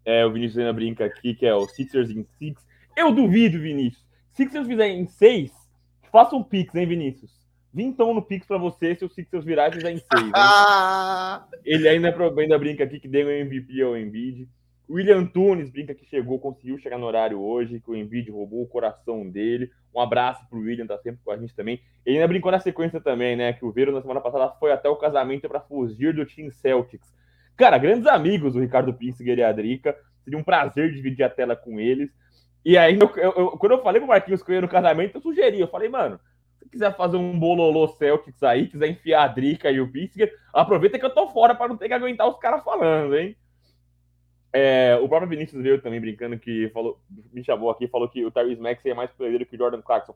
É, 0.08 0.24
o 0.24 0.32
Vinícius 0.32 0.56
ainda 0.56 0.72
brinca 0.72 1.04
aqui 1.04 1.34
que 1.34 1.44
é 1.44 1.54
o 1.54 1.68
Sixers 1.68 2.08
em 2.08 2.24
Six. 2.38 2.66
Eu 2.96 3.12
duvido, 3.12 3.60
Vinícius. 3.60 4.02
Sixers 4.32 4.66
fizer 4.66 4.88
em 4.88 5.06
seis, 5.06 5.52
faça 6.10 6.34
um 6.34 6.42
Pix, 6.42 6.74
hein, 6.74 6.86
Vinícius? 6.86 7.30
Vintão 7.74 8.14
no 8.14 8.22
Pix 8.22 8.46
para 8.46 8.56
você 8.56 8.94
se 8.94 9.04
o 9.04 9.10
Sixers 9.10 9.44
virar 9.44 9.68
e 9.68 9.72
fizer 9.72 9.90
em 9.90 9.98
seis. 9.98 10.32
Ele 11.62 11.86
ainda, 11.86 12.08
ainda 12.38 12.58
brinca 12.58 12.84
aqui 12.84 12.98
que 12.98 13.06
deu 13.06 13.26
o 13.26 13.30
MVP 13.30 13.82
ao 13.82 13.98
Embiid. 13.98 14.48
William 14.88 15.26
Tunes 15.26 15.68
brinca 15.68 15.94
que 15.94 16.06
chegou, 16.06 16.38
conseguiu 16.38 16.78
chegar 16.78 16.96
no 16.96 17.04
horário 17.04 17.38
hoje, 17.38 17.78
que 17.78 17.90
o 17.90 17.94
Embiid 17.94 18.30
roubou 18.30 18.62
o 18.62 18.66
coração 18.66 19.28
dele. 19.28 19.70
Um 19.94 20.00
abraço 20.00 20.48
pro 20.48 20.60
William, 20.60 20.86
tá 20.86 20.96
sempre 20.96 21.20
com 21.22 21.30
a 21.30 21.36
gente 21.36 21.54
também. 21.54 21.82
Ele 22.06 22.16
ainda 22.16 22.28
brincou 22.28 22.50
na 22.50 22.60
sequência 22.60 22.98
também, 22.98 23.36
né? 23.36 23.52
Que 23.52 23.66
o 23.66 23.70
Vero 23.70 23.92
na 23.92 24.00
semana 24.00 24.22
passada 24.22 24.48
foi 24.58 24.72
até 24.72 24.88
o 24.88 24.96
casamento 24.96 25.46
para 25.46 25.60
fugir 25.60 26.14
do 26.14 26.24
Team 26.24 26.50
Celtics. 26.50 27.12
Cara, 27.58 27.76
grandes 27.76 28.06
amigos, 28.06 28.54
o 28.54 28.60
Ricardo 28.60 28.94
Pinsiger 28.94 29.36
e 29.36 29.42
a 29.42 29.48
Adrica. 29.48 29.98
Seria 30.22 30.38
um 30.38 30.44
prazer 30.44 30.92
dividir 30.92 31.24
a 31.24 31.28
tela 31.28 31.56
com 31.56 31.80
eles. 31.80 32.08
E 32.64 32.78
aí, 32.78 32.96
eu, 32.96 33.12
eu, 33.16 33.50
quando 33.58 33.72
eu 33.72 33.82
falei 33.82 34.00
pro 34.00 34.08
Marquinhos 34.08 34.44
que 34.44 34.52
eu 34.52 34.54
ia 34.54 34.60
no 34.60 34.68
casamento, 34.68 35.16
eu 35.16 35.20
sugeri. 35.20 35.58
Eu 35.58 35.66
falei, 35.66 35.88
mano, 35.88 36.20
se 36.60 36.68
quiser 36.68 36.94
fazer 36.96 37.16
um 37.16 37.36
bololô 37.36 37.88
Celtics 37.88 38.44
aí, 38.44 38.68
quiser 38.68 38.86
enfiar 38.86 39.24
a 39.24 39.28
Drica 39.28 39.72
e 39.72 39.80
o 39.80 39.90
Pinsiger, 39.90 40.32
aproveita 40.54 41.00
que 41.00 41.04
eu 41.04 41.12
tô 41.12 41.30
fora 41.30 41.52
para 41.52 41.66
não 41.66 41.76
ter 41.76 41.88
que 41.88 41.94
aguentar 41.94 42.28
os 42.28 42.38
caras 42.38 42.62
falando, 42.62 43.16
hein? 43.16 43.36
É, 44.52 44.96
o 45.02 45.08
próprio 45.08 45.28
Vinícius 45.28 45.60
veio 45.60 45.82
também 45.82 46.00
brincando 46.00 46.38
que 46.38 46.70
falou, 46.70 47.00
me 47.32 47.44
chamou 47.44 47.70
aqui 47.70 47.86
falou 47.88 48.08
que 48.08 48.24
o 48.24 48.30
Tyrese 48.30 48.62
Maxey 48.62 48.92
é 48.92 48.94
mais 48.94 49.10
peleiro 49.10 49.44
que 49.44 49.56
o 49.56 49.58
Jordan 49.58 49.82
Clarkson. 49.82 50.14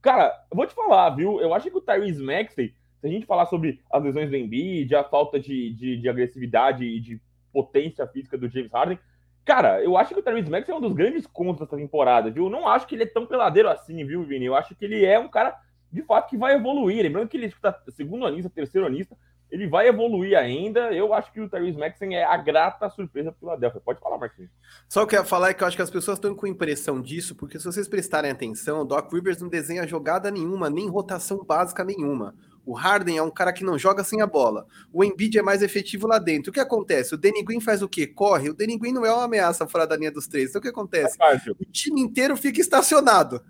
Cara, 0.00 0.32
eu 0.50 0.56
vou 0.56 0.66
te 0.66 0.74
falar, 0.74 1.10
viu? 1.10 1.40
Eu 1.40 1.52
acho 1.52 1.70
que 1.70 1.76
o 1.76 1.80
Tyrese 1.80 2.22
Maxey 2.22 2.72
se 3.04 3.08
a 3.08 3.10
gente 3.10 3.26
falar 3.26 3.44
sobre 3.46 3.82
as 3.92 4.02
lesões 4.02 4.30
do 4.30 4.36
Embiid, 4.36 4.94
a 4.94 5.04
falta 5.04 5.38
de, 5.38 5.74
de, 5.74 5.98
de, 5.98 6.08
agressividade 6.08 6.84
e 6.86 6.98
de 6.98 7.20
potência 7.52 8.06
física 8.06 8.38
do 8.38 8.48
James 8.48 8.72
Harden, 8.72 8.98
cara, 9.44 9.82
eu 9.82 9.94
acho 9.98 10.14
que 10.14 10.20
o 10.20 10.22
Tyrese 10.22 10.50
Max 10.50 10.66
é 10.66 10.74
um 10.74 10.80
dos 10.80 10.94
grandes 10.94 11.26
contos 11.26 11.60
dessa 11.60 11.76
temporada, 11.76 12.30
viu? 12.30 12.44
Eu 12.44 12.50
não 12.50 12.66
acho 12.66 12.86
que 12.86 12.94
ele 12.94 13.02
é 13.02 13.06
tão 13.06 13.26
peladeiro 13.26 13.68
assim, 13.68 14.02
viu, 14.06 14.24
Vini? 14.24 14.46
Eu 14.46 14.54
acho 14.54 14.74
que 14.74 14.86
ele 14.86 15.04
é 15.04 15.18
um 15.18 15.28
cara, 15.28 15.54
de 15.92 16.00
fato, 16.00 16.30
que 16.30 16.38
vai 16.38 16.54
evoluir. 16.54 17.02
Lembrando 17.02 17.28
que 17.28 17.36
ele 17.36 17.44
está 17.44 17.78
segundo 17.90 18.24
anista, 18.24 18.48
terceiro 18.48 18.86
anista, 18.86 19.14
ele 19.50 19.68
vai 19.68 19.86
evoluir 19.86 20.38
ainda. 20.38 20.90
Eu 20.94 21.12
acho 21.12 21.30
que 21.30 21.42
o 21.42 21.48
Tyrese 21.48 21.78
Maxey 21.78 22.14
é 22.14 22.24
a 22.24 22.38
grata 22.38 22.88
surpresa 22.88 23.32
para 23.32 23.38
Philadelphia. 23.38 23.82
Pode 23.84 24.00
falar, 24.00 24.16
Marquinhos. 24.16 24.50
Só 24.88 25.02
o 25.02 25.06
que 25.06 25.14
eu 25.14 25.20
ia 25.20 25.26
falar 25.26 25.50
é 25.50 25.54
que 25.54 25.62
eu 25.62 25.68
acho 25.68 25.76
que 25.76 25.82
as 25.82 25.90
pessoas 25.90 26.16
estão 26.16 26.34
com 26.34 26.46
impressão 26.46 27.02
disso, 27.02 27.34
porque 27.34 27.58
se 27.58 27.66
vocês 27.66 27.86
prestarem 27.86 28.30
atenção, 28.30 28.80
o 28.80 28.84
Doc 28.86 29.12
Rivers 29.12 29.42
não 29.42 29.48
desenha 29.50 29.86
jogada 29.86 30.30
nenhuma, 30.30 30.70
nem 30.70 30.88
rotação 30.88 31.44
básica 31.44 31.84
nenhuma. 31.84 32.34
O 32.66 32.72
Harden 32.72 33.18
é 33.18 33.22
um 33.22 33.30
cara 33.30 33.52
que 33.52 33.64
não 33.64 33.78
joga 33.78 34.02
sem 34.02 34.22
a 34.22 34.26
bola. 34.26 34.66
O 34.92 35.04
Embiid 35.04 35.38
é 35.38 35.42
mais 35.42 35.62
efetivo 35.62 36.06
lá 36.06 36.18
dentro. 36.18 36.50
O 36.50 36.52
que 36.52 36.60
acontece? 36.60 37.14
O 37.14 37.18
Danny 37.18 37.42
Green 37.42 37.60
faz 37.60 37.82
o 37.82 37.88
quê? 37.88 38.06
Corre. 38.06 38.48
O 38.48 38.54
Danny 38.54 38.78
Green 38.78 38.92
não 38.92 39.04
é 39.04 39.12
uma 39.12 39.24
ameaça 39.24 39.66
fora 39.66 39.86
da 39.86 39.96
linha 39.96 40.10
dos 40.10 40.26
três. 40.26 40.48
Então 40.48 40.60
o 40.60 40.62
que 40.62 40.68
acontece? 40.68 41.16
É 41.20 41.50
o 41.50 41.64
time 41.70 42.00
inteiro 42.00 42.36
fica 42.36 42.60
estacionado. 42.60 43.42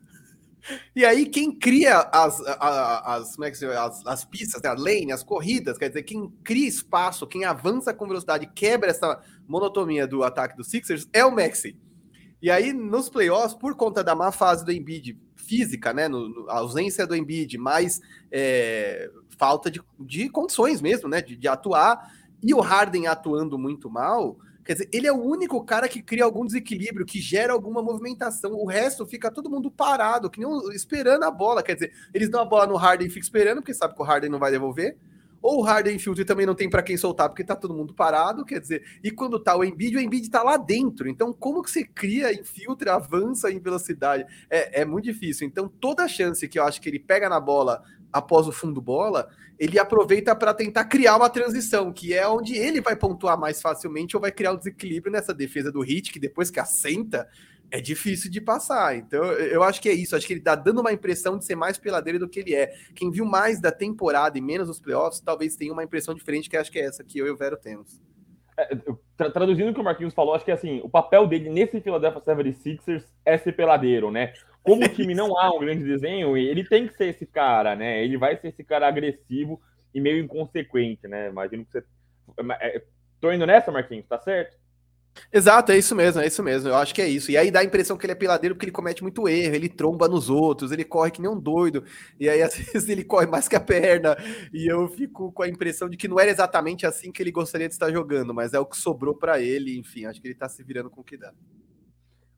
E 0.97 1.05
aí, 1.05 1.27
quem 1.27 1.55
cria 1.55 1.99
as, 2.11 2.41
as, 2.41 3.35
como 3.35 3.45
é 3.45 3.51
que 3.51 3.65
as, 3.65 4.07
as 4.07 4.25
pistas, 4.25 4.63
né, 4.63 4.71
a 4.71 4.75
lane, 4.75 5.13
as 5.13 5.23
corridas, 5.23 5.77
quer 5.77 5.89
dizer, 5.89 6.03
quem 6.05 6.33
cria 6.43 6.67
espaço, 6.67 7.27
quem 7.27 7.45
avança 7.45 7.93
com 7.93 8.07
velocidade, 8.07 8.51
quebra 8.55 8.91
essa 8.91 9.21
monotonia 9.47 10.07
do 10.07 10.23
ataque 10.23 10.57
dos 10.57 10.69
Sixers, 10.69 11.07
é 11.13 11.25
o 11.25 11.31
Maxi. 11.31 11.77
E 12.41 12.51
aí, 12.51 12.73
nos 12.73 13.09
playoffs, 13.11 13.55
por 13.55 13.77
conta 13.77 14.03
da 14.03 14.15
má 14.15 14.33
fase 14.33 14.65
do 14.65 14.73
Embiid 14.73 15.19
física, 15.45 15.93
né? 15.93 16.09
No, 16.09 16.29
no, 16.29 16.51
a 16.51 16.59
ausência 16.59 17.07
do 17.07 17.15
Embiid, 17.15 17.57
mais 17.59 18.01
é, 18.31 19.11
falta 19.39 19.71
de, 19.71 19.81
de 20.01 20.29
condições 20.29 20.81
mesmo, 20.81 21.09
né? 21.09 21.23
De, 21.23 21.37
de 21.37 21.49
atuar, 21.49 22.13
e 22.43 22.53
o 22.53 22.61
Harden 22.61 23.07
atuando 23.07 23.59
muito 23.59 23.91
mal, 23.91 24.37
Quer 24.65 24.73
dizer, 24.73 24.89
ele 24.93 25.07
é 25.07 25.13
o 25.13 25.23
único 25.23 25.63
cara 25.63 25.87
que 25.87 26.01
cria 26.01 26.25
algum 26.25 26.47
desequilíbrio, 26.47 27.05
que 27.05 27.21
gera 27.21 27.53
alguma 27.53 27.83
movimentação. 27.83 28.55
O 28.55 28.65
resto 28.65 29.05
fica 29.05 29.31
todo 29.31 29.51
mundo 29.51 29.71
parado, 29.71 30.31
que 30.31 30.41
nem 30.41 30.49
esperando 30.75 31.25
a 31.25 31.31
bola. 31.31 31.63
Quer 31.63 31.75
dizer, 31.75 31.93
eles 32.15 32.31
dão 32.31 32.41
a 32.41 32.47
bola 32.47 32.67
no 32.67 32.77
Harden 32.77 33.07
e 33.07 33.11
ficam 33.11 33.25
esperando, 33.25 33.59
porque 33.59 33.75
sabe 33.75 33.95
que 33.95 34.01
o 34.01 34.05
Harden 34.05 34.31
não 34.31 34.39
vai 34.39 34.51
devolver. 34.51 34.97
Ou 35.45 35.59
o 35.59 35.63
Harden 35.63 35.99
e 35.99 36.25
também 36.25 36.47
não 36.47 36.55
tem 36.55 36.71
para 36.71 36.83
quem 36.83 36.97
soltar, 36.97 37.29
porque 37.29 37.45
tá 37.45 37.55
todo 37.55 37.75
mundo 37.75 37.93
parado, 37.93 38.47
quer 38.47 38.59
dizer, 38.59 38.83
e 39.05 39.11
quando 39.11 39.39
tá 39.39 39.55
o 39.55 39.63
Embiid, 39.63 39.95
o 39.95 40.01
Embiid 40.01 40.31
tá 40.31 40.43
lá 40.43 40.57
dentro. 40.57 41.07
Então, 41.07 41.35
como 41.35 41.63
que 41.63 41.71
você 41.71 41.85
cria, 41.85 42.33
infiltra, 42.33 42.95
avança 42.95 43.53
em 43.53 43.61
velocidade? 43.61 44.25
É, 44.49 44.81
é 44.81 44.85
muito 44.87 45.05
difícil. 45.05 45.47
Então, 45.47 45.69
toda 45.69 46.09
chance 46.09 46.49
que 46.49 46.59
eu 46.59 46.65
acho 46.65 46.81
que 46.81 46.89
ele 46.89 46.99
pega 46.99 47.29
na 47.29 47.39
bola 47.39 47.83
após 48.11 48.49
o 48.49 48.53
fundo 48.53 48.81
bola, 48.81 49.29
ele 49.59 49.79
aproveita 49.79 50.35
para 50.35 50.55
tentar 50.55 50.87
criar 50.87 51.15
uma 51.17 51.29
transição, 51.29 51.93
que 51.93 52.15
é 52.15 52.27
onde 52.27 52.57
ele 52.57 52.81
vai 52.81 52.97
pontuar 52.97 53.39
mais 53.39 53.61
facilmente 53.61 54.17
ou 54.17 54.23
vai 54.23 54.33
criar 54.33 54.53
um 54.53 54.57
desequilíbrio 54.57 55.13
nessa 55.13 55.35
defesa 55.35 55.71
do 55.71 55.83
Hit, 55.83 56.11
que 56.11 56.19
depois 56.19 56.51
que 56.51 56.59
assenta, 56.59 57.29
é 57.71 57.81
difícil 57.81 58.31
de 58.31 58.41
passar. 58.41 58.97
Então, 58.97 59.25
eu 59.25 59.63
acho 59.63 59.81
que 59.81 59.89
é 59.89 59.93
isso. 59.93 60.15
Acho 60.15 60.27
que 60.27 60.33
ele 60.33 60.41
tá 60.41 60.55
dando 60.55 60.81
uma 60.81 60.93
impressão 60.93 61.39
de 61.39 61.45
ser 61.45 61.57
mais 61.57 61.77
peladeiro 61.77 62.19
do 62.19 62.29
que 62.29 62.41
ele 62.41 62.55
é. 62.55 62.73
Quem 62.95 63.11
viu 63.11 63.25
mais 63.25 63.61
da 63.61 63.73
temporada 63.73 64.39
e 64.39 64.41
menos 64.41 64.69
os 64.69 64.81
playoffs, 64.81 65.21
talvez 65.21 65.57
tenha 65.57 65.73
uma 65.73 65.85
impressão 65.85 66.15
diferente, 66.15 66.49
que 66.49 66.57
acho 66.57 66.71
que 66.71 66.79
é 66.79 66.85
essa 66.85 67.03
que 67.03 67.19
eu 67.19 67.27
e 67.27 67.31
o 67.31 67.37
Vero 67.37 67.57
temos. 67.57 68.01
É, 68.57 68.77
tra 69.17 69.31
traduzindo 69.31 69.71
o 69.71 69.75
que 69.75 69.81
o 69.81 69.85
Marquinhos 69.85 70.15
falou, 70.15 70.35
acho 70.35 70.45
que 70.45 70.53
assim, 70.53 70.81
o 70.85 70.89
papel 70.89 71.27
dele 71.27 71.51
nesse 71.51 71.81
Philadelphia 71.81 72.21
76ers 72.21 73.05
é 73.25 73.37
ser 73.37 73.53
peladeiro, 73.53 74.13
né? 74.13 74.33
Como 74.63 74.85
o 74.85 74.89
time 74.89 75.15
não 75.15 75.37
há 75.39 75.55
um 75.55 75.59
grande 75.59 75.83
desenho, 75.83 76.37
ele 76.37 76.65
tem 76.65 76.87
que 76.87 76.95
ser 76.95 77.09
esse 77.09 77.27
cara, 77.27 77.75
né? 77.75 78.03
Ele 78.05 78.17
vai 78.17 78.37
ser 78.37 78.49
esse 78.49 78.63
cara 78.63 78.87
agressivo 78.87 79.61
e 79.93 80.01
meio 80.01 80.23
inconsequente, 80.23 81.09
né? 81.09 81.29
Imagino 81.29 81.65
que 81.65 81.73
você. 81.73 81.85
É, 82.61 82.83
tô 83.21 83.33
indo 83.33 83.47
nessa, 83.47 83.73
Marquinhos, 83.73 84.07
tá 84.07 84.19
certo? 84.21 84.57
Exato, 85.33 85.73
é 85.73 85.79
isso 85.79 85.95
mesmo, 85.95 86.21
é 86.21 86.27
isso 86.27 86.43
mesmo. 86.43 86.69
Eu 86.69 86.77
acho 86.77 86.95
que 86.95 87.01
é 87.03 87.09
isso. 87.09 87.31
E 87.31 87.37
aí 87.37 87.51
dá 87.51 87.61
a 87.61 87.65
impressão 87.65 87.97
que 87.97 88.07
ele 88.07 88.13
é 88.13 88.17
peladeiro 88.17 88.55
porque 88.55 88.67
ele 88.67 88.73
comete 88.73 89.03
muito 89.03 89.29
erro, 89.29 89.55
ele 89.55 89.69
tromba 89.69 90.09
nos 90.09 90.29
outros, 90.29 90.73
ele 90.73 90.85
corre 90.85 91.11
que 91.11 91.21
nem 91.21 91.31
um 91.31 91.39
doido. 91.39 91.85
E 92.19 92.29
aí 92.29 92.43
às 92.43 92.55
vezes 92.57 92.89
ele 92.89 93.05
corre 93.05 93.27
mais 93.27 93.49
que 93.49 93.57
a 93.57 93.61
perna. 93.61 94.17
E 94.53 94.67
eu 94.71 94.89
fico 94.89 95.33
com 95.33 95.43
a 95.43 95.49
impressão 95.49 95.89
de 95.89 95.97
que 95.97 96.09
não 96.09 96.19
era 96.19 96.31
exatamente 96.31 96.87
assim 96.87 97.13
que 97.13 97.23
ele 97.23 97.31
gostaria 97.31 97.69
de 97.69 97.75
estar 97.75 97.91
jogando, 97.91 98.35
mas 98.35 98.55
é 98.55 98.59
o 98.59 98.67
que 98.67 98.77
sobrou 98.77 99.15
para 99.15 99.41
ele. 99.41 99.79
Enfim, 99.79 100.07
acho 100.07 100.21
que 100.21 100.29
ele 100.29 100.35
tá 100.35 100.49
se 100.49 100.63
virando 100.63 100.91
com 100.91 101.01
o 101.01 101.05
que 101.05 101.17
dá. 101.17 101.33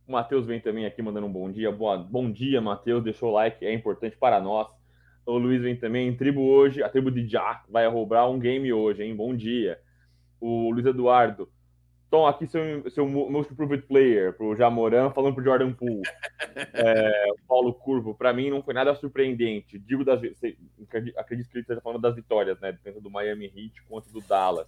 O 0.07 0.12
Matheus 0.12 0.47
vem 0.47 0.61
também 0.61 0.87
aqui 0.87 1.03
mandando 1.03 1.27
um 1.27 1.33
bom 1.33 1.51
dia. 1.51 1.73
Boa, 1.73 1.99
bom 1.99 2.31
dia, 2.31 2.61
Matheus. 2.61 3.03
Deixou 3.03 3.31
o 3.31 3.33
like, 3.33 3.65
é 3.65 3.75
importante 3.75 4.17
para 4.17 4.41
nós. 4.41 4.69
O 5.27 5.37
Luiz 5.37 5.61
vem 5.61 5.77
também. 5.77 6.17
Tribo 6.17 6.43
hoje, 6.43 6.83
a 6.83 6.89
tribo 6.89 7.11
de 7.11 7.27
Jack 7.27 7.71
vai 7.71 7.89
roubar 7.89 8.31
um 8.31 8.39
game 8.39 8.73
hoje, 8.73 9.03
hein? 9.03 9.17
Bom 9.17 9.35
dia. 9.35 9.81
O 10.41 10.71
Luiz 10.71 10.87
Eduardo. 10.87 11.51
Tom, 12.09 12.27
aqui 12.27 12.47
seu, 12.47 12.88
seu 12.90 13.07
Most 13.07 13.53
Improved 13.53 13.85
Player, 13.87 14.33
pro 14.33 14.55
Jamoran, 14.55 15.11
falando 15.11 15.35
pro 15.35 15.45
Jordan 15.45 15.73
Poole. 15.73 16.03
É, 16.73 17.27
Paulo 17.47 17.75
Curvo, 17.75 18.14
para 18.14 18.33
mim 18.33 18.49
não 18.49 18.62
foi 18.62 18.73
nada 18.73 18.95
surpreendente. 18.95 19.79
Digo 19.79 20.03
das 20.03 20.19
acredito 21.16 21.51
que 21.51 21.57
ele 21.57 21.61
esteja 21.61 21.83
falando 21.83 22.01
das 22.01 22.14
vitórias, 22.14 22.59
né? 22.61 22.79
Dentro 22.83 22.99
do 22.99 23.11
Miami 23.11 23.45
Heat 23.55 23.83
contra 23.87 24.11
do 24.11 24.23
Dallas. 24.23 24.66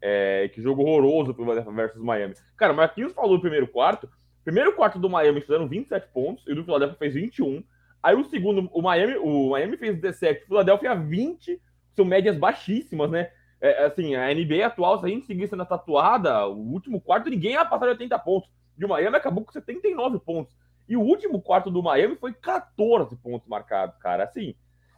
É, 0.00 0.48
que 0.48 0.62
jogo 0.62 0.82
horroroso 0.82 1.34
pro 1.34 1.44
versus 1.44 2.02
Miami. 2.02 2.34
Cara, 2.56 2.72
o 2.72 2.76
Marquinhos 2.76 3.12
falou 3.12 3.34
no 3.34 3.42
primeiro 3.42 3.68
quarto. 3.68 4.08
Primeiro 4.42 4.74
quarto 4.74 4.98
do 4.98 5.10
Miami 5.10 5.42
fizeram 5.42 5.68
27 5.68 6.08
pontos 6.14 6.46
e 6.46 6.52
o 6.52 6.54
do 6.54 6.64
Philadelphia 6.64 6.96
fez 6.98 7.12
21. 7.12 7.62
Aí 8.02 8.14
o 8.14 8.24
segundo, 8.24 8.70
o 8.72 8.80
Miami, 8.80 9.16
o 9.16 9.50
Miami 9.50 9.76
fez 9.76 10.00
17, 10.00 10.44
o 10.44 10.46
Philadelphia 10.46 10.94
20, 10.94 11.60
são 11.94 12.04
médias 12.04 12.38
baixíssimas, 12.38 13.10
né? 13.10 13.30
É, 13.60 13.84
assim, 13.84 14.14
a 14.14 14.32
NBA 14.32 14.64
atual, 14.64 14.98
se 14.98 15.06
a 15.06 15.08
gente 15.08 15.26
seguisse 15.26 15.56
na 15.56 15.64
tatuada, 15.64 16.46
o 16.46 16.72
último 16.72 17.00
quarto 17.00 17.28
ninguém 17.28 17.52
ia 17.52 17.64
passar 17.64 17.86
de 17.86 17.92
80 17.92 18.18
pontos. 18.20 18.50
E 18.78 18.84
o 18.84 18.88
Miami 18.88 19.16
acabou 19.16 19.44
com 19.44 19.52
79 19.52 20.20
pontos. 20.20 20.54
E 20.88 20.96
o 20.96 21.00
último 21.00 21.42
quarto 21.42 21.70
do 21.70 21.82
Miami 21.82 22.16
foi 22.16 22.32
14 22.32 23.16
pontos 23.16 23.48
marcados, 23.48 23.96
cara. 23.98 24.24
Assim, 24.24 24.54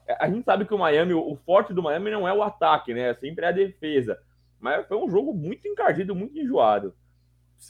é, 0.06 0.16
a 0.20 0.28
gente 0.28 0.44
sabe 0.44 0.64
que 0.66 0.74
o 0.74 0.78
Miami, 0.78 1.14
o 1.14 1.36
forte 1.46 1.72
do 1.72 1.82
Miami 1.82 2.10
não 2.10 2.28
é 2.28 2.32
o 2.32 2.42
ataque, 2.42 2.92
né? 2.92 3.14
Sempre 3.14 3.46
é 3.46 3.48
a 3.48 3.52
defesa. 3.52 4.20
Mas 4.60 4.86
foi 4.86 4.98
um 4.98 5.10
jogo 5.10 5.32
muito 5.32 5.66
encardido, 5.66 6.14
muito 6.14 6.38
enjoado. 6.38 6.94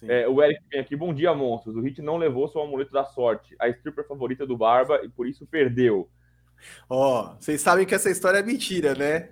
É, 0.05 0.29
o 0.29 0.43
Eric 0.43 0.61
vem 0.71 0.81
aqui, 0.81 0.95
bom 0.95 1.13
dia, 1.13 1.35
monstros. 1.35 1.77
O 1.77 1.81
Hit 1.81 2.01
não 2.01 2.17
levou 2.17 2.49
seu 2.49 2.61
amuleto 2.61 2.93
da 2.93 3.05
sorte, 3.05 3.57
a 3.59 3.69
stripper 3.69 4.07
favorita 4.07 4.47
do 4.47 4.57
Barba, 4.57 5.01
e 5.03 5.09
por 5.09 5.27
isso 5.27 5.47
perdeu. 5.47 6.09
Ó, 6.89 7.23
oh, 7.23 7.41
vocês 7.41 7.61
sabem 7.61 7.87
que 7.87 7.95
essa 7.95 8.11
história 8.11 8.39
é 8.39 8.43
mentira, 8.43 8.95
né? 8.95 9.31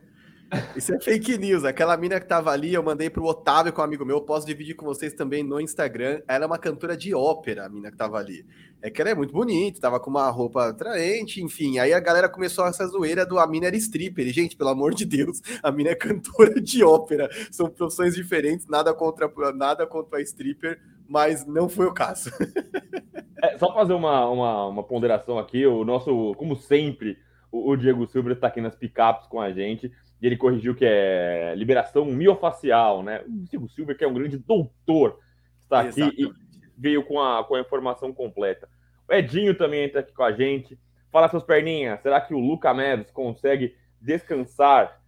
Isso 0.74 0.94
é 0.94 1.00
fake 1.00 1.36
news. 1.36 1.64
Aquela 1.64 1.96
mina 1.96 2.18
que 2.18 2.26
tava 2.26 2.50
ali, 2.50 2.72
eu 2.72 2.82
mandei 2.82 3.10
pro 3.10 3.24
Otávio, 3.24 3.72
com 3.72 3.82
um 3.82 3.84
amigo 3.84 4.04
meu, 4.04 4.20
posso 4.22 4.46
dividir 4.46 4.74
com 4.74 4.86
vocês 4.86 5.12
também 5.12 5.42
no 5.42 5.60
Instagram. 5.60 6.22
Ela 6.26 6.44
é 6.44 6.46
uma 6.46 6.58
cantora 6.58 6.96
de 6.96 7.14
ópera, 7.14 7.66
a 7.66 7.68
mina 7.68 7.90
que 7.90 7.96
tava 7.96 8.16
ali. 8.16 8.46
É 8.80 8.90
que 8.90 9.00
ela 9.00 9.10
é 9.10 9.14
muito 9.14 9.32
bonita, 9.32 9.80
tava 9.80 10.00
com 10.00 10.08
uma 10.08 10.30
roupa 10.30 10.68
atraente, 10.68 11.42
enfim. 11.42 11.78
Aí 11.78 11.92
a 11.92 12.00
galera 12.00 12.28
começou 12.28 12.66
essa 12.66 12.86
zoeira 12.86 13.26
do 13.26 13.38
a 13.38 13.46
mina 13.46 13.66
era 13.66 13.76
stripper. 13.76 14.26
E, 14.26 14.30
gente, 14.30 14.56
pelo 14.56 14.70
amor 14.70 14.94
de 14.94 15.04
Deus, 15.04 15.42
a 15.62 15.70
mina 15.70 15.90
é 15.90 15.94
cantora 15.94 16.60
de 16.60 16.82
ópera. 16.82 17.28
São 17.50 17.68
profissões 17.68 18.14
diferentes, 18.14 18.66
nada 18.66 18.94
contra, 18.94 19.30
nada 19.52 19.86
contra 19.86 20.18
a 20.18 20.22
stripper, 20.22 20.80
mas 21.06 21.46
não 21.46 21.68
foi 21.68 21.86
o 21.86 21.94
caso. 21.94 22.30
É, 23.40 23.56
só 23.56 23.72
fazer 23.72 23.92
uma, 23.92 24.28
uma, 24.28 24.66
uma 24.66 24.82
ponderação 24.82 25.38
aqui, 25.38 25.64
o 25.64 25.84
nosso, 25.84 26.34
como 26.34 26.56
sempre, 26.56 27.16
o, 27.52 27.70
o 27.70 27.76
Diego 27.76 28.04
Silva 28.08 28.32
está 28.32 28.48
aqui 28.48 28.60
nas 28.60 28.74
picapes 28.74 29.28
com 29.28 29.40
a 29.40 29.52
gente 29.52 29.92
e 30.20 30.26
ele 30.26 30.36
corrigiu 30.36 30.74
que 30.74 30.84
é 30.84 31.54
liberação 31.56 32.04
miofacial, 32.04 33.02
né? 33.02 33.22
O 33.26 33.46
Silvio 33.46 33.68
Silver, 33.68 33.96
que 33.96 34.04
é 34.04 34.08
um 34.08 34.14
grande 34.14 34.36
doutor, 34.36 35.18
está 35.60 35.80
aqui 35.80 36.00
Exatamente. 36.00 36.22
e 36.22 36.70
veio 36.76 37.04
com 37.04 37.20
a, 37.20 37.44
com 37.44 37.54
a 37.54 37.60
informação 37.60 38.12
completa. 38.12 38.68
O 39.08 39.12
Edinho 39.12 39.56
também 39.56 39.84
entra 39.84 40.00
aqui 40.00 40.12
com 40.12 40.22
a 40.24 40.32
gente. 40.32 40.78
Fala 41.10 41.28
seus 41.28 41.44
perninhas, 41.44 42.00
será 42.02 42.20
que 42.20 42.34
o 42.34 42.38
Luca 42.38 42.74
Neves 42.74 43.10
consegue 43.10 43.74
descansar 44.00 45.00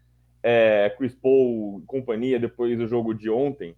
é, 0.43 0.95
Chris 0.97 1.15
Paul 1.15 1.81
e 1.83 1.87
companhia 1.87 2.39
depois 2.39 2.77
do 2.79 2.87
jogo 2.87 3.13
de 3.13 3.29
ontem? 3.29 3.77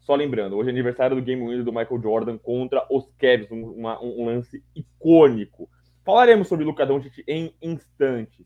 Só 0.00 0.16
lembrando, 0.16 0.56
hoje 0.56 0.68
é 0.68 0.72
aniversário 0.72 1.16
do 1.16 1.22
Game 1.22 1.40
Winner 1.40 1.64
do 1.64 1.72
Michael 1.72 2.02
Jordan 2.02 2.36
contra 2.36 2.84
os 2.90 3.08
Cavs, 3.18 3.50
um, 3.52 3.86
um 3.86 4.26
lance 4.26 4.62
icônico. 4.74 5.70
Falaremos 6.04 6.48
sobre 6.48 6.64
Luca 6.64 6.84
Doncic 6.84 7.22
em 7.26 7.54
instantes. 7.62 8.44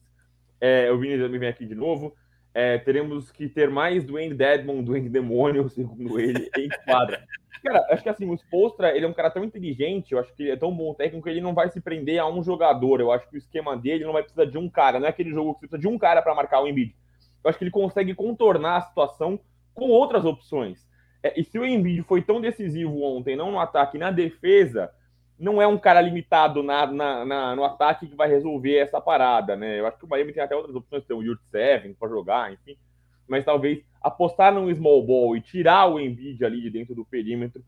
É, 0.61 0.90
o 0.92 0.99
Vini 0.99 1.18
também 1.18 1.40
vem 1.40 1.49
aqui 1.49 1.64
de 1.64 1.75
novo. 1.75 2.14
É, 2.58 2.78
teremos 2.78 3.30
que 3.30 3.50
ter 3.50 3.68
mais 3.68 4.02
Dwayne 4.02 4.32
Dedmon, 4.32 4.82
Dwayne 4.82 5.10
Demônio, 5.10 5.68
segundo 5.68 6.18
ele, 6.18 6.50
em 6.56 6.70
quadra. 6.86 7.22
Cara, 7.62 7.86
acho 7.90 8.02
que 8.02 8.08
assim, 8.08 8.30
o 8.30 8.34
Spolstra, 8.34 8.96
ele 8.96 9.04
é 9.04 9.08
um 9.08 9.12
cara 9.12 9.30
tão 9.30 9.44
inteligente, 9.44 10.12
eu 10.12 10.18
acho 10.18 10.34
que 10.34 10.44
ele 10.44 10.52
é 10.52 10.56
tão 10.56 10.74
bom 10.74 10.94
técnico 10.94 11.24
que 11.24 11.28
ele 11.28 11.42
não 11.42 11.52
vai 11.52 11.68
se 11.68 11.82
prender 11.82 12.18
a 12.18 12.26
um 12.26 12.42
jogador. 12.42 12.98
Eu 12.98 13.12
acho 13.12 13.28
que 13.28 13.36
o 13.36 13.38
esquema 13.38 13.76
dele 13.76 14.06
não 14.06 14.14
vai 14.14 14.22
precisar 14.22 14.46
de 14.46 14.56
um 14.56 14.70
cara, 14.70 14.98
não 14.98 15.06
é 15.06 15.10
aquele 15.10 15.32
jogo 15.32 15.52
que 15.52 15.60
precisa 15.60 15.78
de 15.78 15.86
um 15.86 15.98
cara 15.98 16.22
para 16.22 16.34
marcar 16.34 16.62
o 16.62 16.66
Embiid. 16.66 16.96
Eu 17.44 17.50
acho 17.50 17.58
que 17.58 17.64
ele 17.64 17.70
consegue 17.70 18.14
contornar 18.14 18.76
a 18.78 18.80
situação 18.80 19.38
com 19.74 19.90
outras 19.90 20.24
opções. 20.24 20.88
É, 21.22 21.38
e 21.38 21.44
se 21.44 21.58
o 21.58 21.66
Embiid 21.66 22.04
foi 22.04 22.22
tão 22.22 22.40
decisivo 22.40 23.02
ontem, 23.02 23.36
não 23.36 23.50
no 23.50 23.60
ataque, 23.60 23.98
na 23.98 24.10
defesa, 24.10 24.90
não 25.38 25.61
é 25.61 25.66
um 25.66 25.79
cara 25.79 26.01
limitado 26.01 26.62
na, 26.62 26.87
na, 26.87 27.25
na, 27.25 27.57
no 27.57 27.64
ataque 27.64 28.07
que 28.07 28.16
vai 28.16 28.29
resolver 28.29 28.77
essa 28.77 29.01
parada, 29.01 29.55
né? 29.55 29.79
Eu 29.79 29.87
acho 29.87 29.99
que 29.99 30.05
o 30.05 30.09
Miami 30.09 30.33
tem 30.33 30.42
até 30.42 30.57
outras 30.57 30.75
opções, 30.75 31.05
tem 31.05 31.16
o 31.16 31.22
Yurt 31.22 31.40
Seven 31.51 31.94
para 31.94 32.09
jogar, 32.09 32.53
enfim. 32.53 32.77
Mas 33.29 33.44
talvez 33.44 33.85
apostar 34.03 34.55
no 34.55 34.72
small 34.75 35.03
ball 35.05 35.37
e 35.37 35.40
tirar 35.40 35.87
o 35.87 36.01
Embiid 36.01 36.44
ali 36.44 36.61
de 36.62 36.70
dentro 36.70 36.94
do 36.94 37.05
perímetro, 37.05 37.62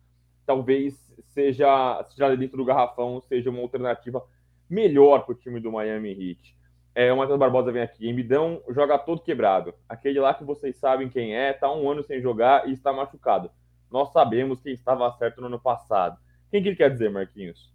talvez 0.47 0.95
seja, 1.27 2.03
seja 2.05 2.35
dentro 2.37 2.57
do 2.57 2.65
garrafão, 2.65 3.21
seja 3.21 3.51
uma 3.51 3.61
alternativa 3.61 4.25
melhor 4.69 5.25
para 5.25 5.33
o 5.33 5.39
time 5.39 5.61
do 5.61 5.73
Miami 5.73 6.11
Heat. 6.11 6.57
É, 6.95 7.13
o 7.13 7.17
Matheus 7.17 7.39
Barbosa 7.39 7.71
vem 7.71 7.83
aqui. 7.83 8.09
Embidão 8.09 8.63
joga 8.71 8.99
todo 8.99 9.23
quebrado. 9.23 9.75
Aquele 9.89 10.19
lá 10.19 10.35
que 10.35 10.43
vocês 10.43 10.77
sabem 10.77 11.09
quem 11.09 11.37
é, 11.37 11.51
está 11.51 11.73
um 11.73 11.89
ano 11.91 12.03
sem 12.03 12.21
jogar 12.21 12.69
e 12.69 12.73
está 12.73 12.93
machucado. 12.93 13.51
Nós 13.91 14.11
sabemos 14.13 14.61
quem 14.61 14.75
estava 14.75 15.11
certo 15.13 15.41
no 15.41 15.47
ano 15.47 15.61
passado. 15.61 16.19
Quem 16.51 16.63
que 16.63 16.69
ele 16.69 16.77
quer 16.77 16.91
dizer, 16.91 17.11
Marquinhos? 17.11 17.71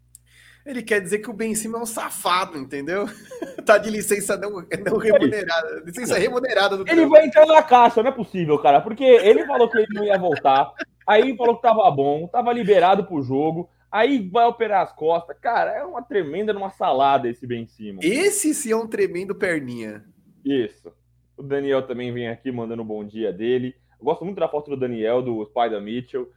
Ele 0.65 0.81
quer 0.81 1.01
dizer 1.01 1.19
que 1.19 1.29
o 1.29 1.33
Ben 1.33 1.53
Simmons 1.53 1.79
é 1.79 1.83
um 1.83 1.85
safado, 1.85 2.57
entendeu? 2.57 3.05
tá 3.65 3.77
de 3.77 3.89
licença 3.89 4.37
não, 4.37 4.65
não 4.85 4.97
remunerada. 4.97 5.83
Licença 5.85 6.17
remunerada 6.17 6.77
do 6.77 6.89
Ele 6.89 7.05
vai 7.05 7.25
entrar 7.25 7.45
na 7.45 7.61
caixa, 7.61 8.01
não 8.01 8.09
é 8.09 8.13
possível, 8.13 8.57
cara. 8.59 8.79
Porque 8.79 9.03
ele 9.03 9.45
falou 9.45 9.69
que 9.69 9.77
ele 9.77 9.87
não 9.93 10.05
ia 10.05 10.17
voltar. 10.17 10.71
Aí 11.05 11.35
falou 11.35 11.57
que 11.57 11.61
tava 11.61 11.89
bom, 11.91 12.27
tava 12.27 12.53
liberado 12.53 13.03
pro 13.03 13.21
jogo. 13.21 13.69
Aí 13.91 14.27
vai 14.29 14.45
operar 14.45 14.83
as 14.83 14.93
costas. 14.93 15.37
Cara, 15.39 15.71
é 15.71 15.83
uma 15.83 16.01
tremenda 16.01 16.53
numa 16.53 16.69
salada 16.69 17.29
esse 17.29 17.45
Ben 17.45 17.67
Simmons. 17.67 18.03
Esse 18.03 18.53
sim 18.53 18.71
é 18.71 18.75
um 18.75 18.87
tremendo 18.87 19.35
perninha. 19.35 20.03
Isso. 20.45 20.91
O 21.35 21.43
Daniel 21.43 21.85
também 21.85 22.11
vem 22.13 22.29
aqui 22.29 22.51
mandando 22.51 22.81
um 22.81 22.85
bom 22.85 23.03
dia 23.03 23.33
dele. 23.33 23.75
Eu 23.99 24.05
gosto 24.05 24.23
muito 24.23 24.39
da 24.39 24.47
foto 24.47 24.71
do 24.71 24.77
Daniel, 24.77 25.21
do 25.21 25.45
Spider 25.45 25.81
Mitchell 25.81 26.29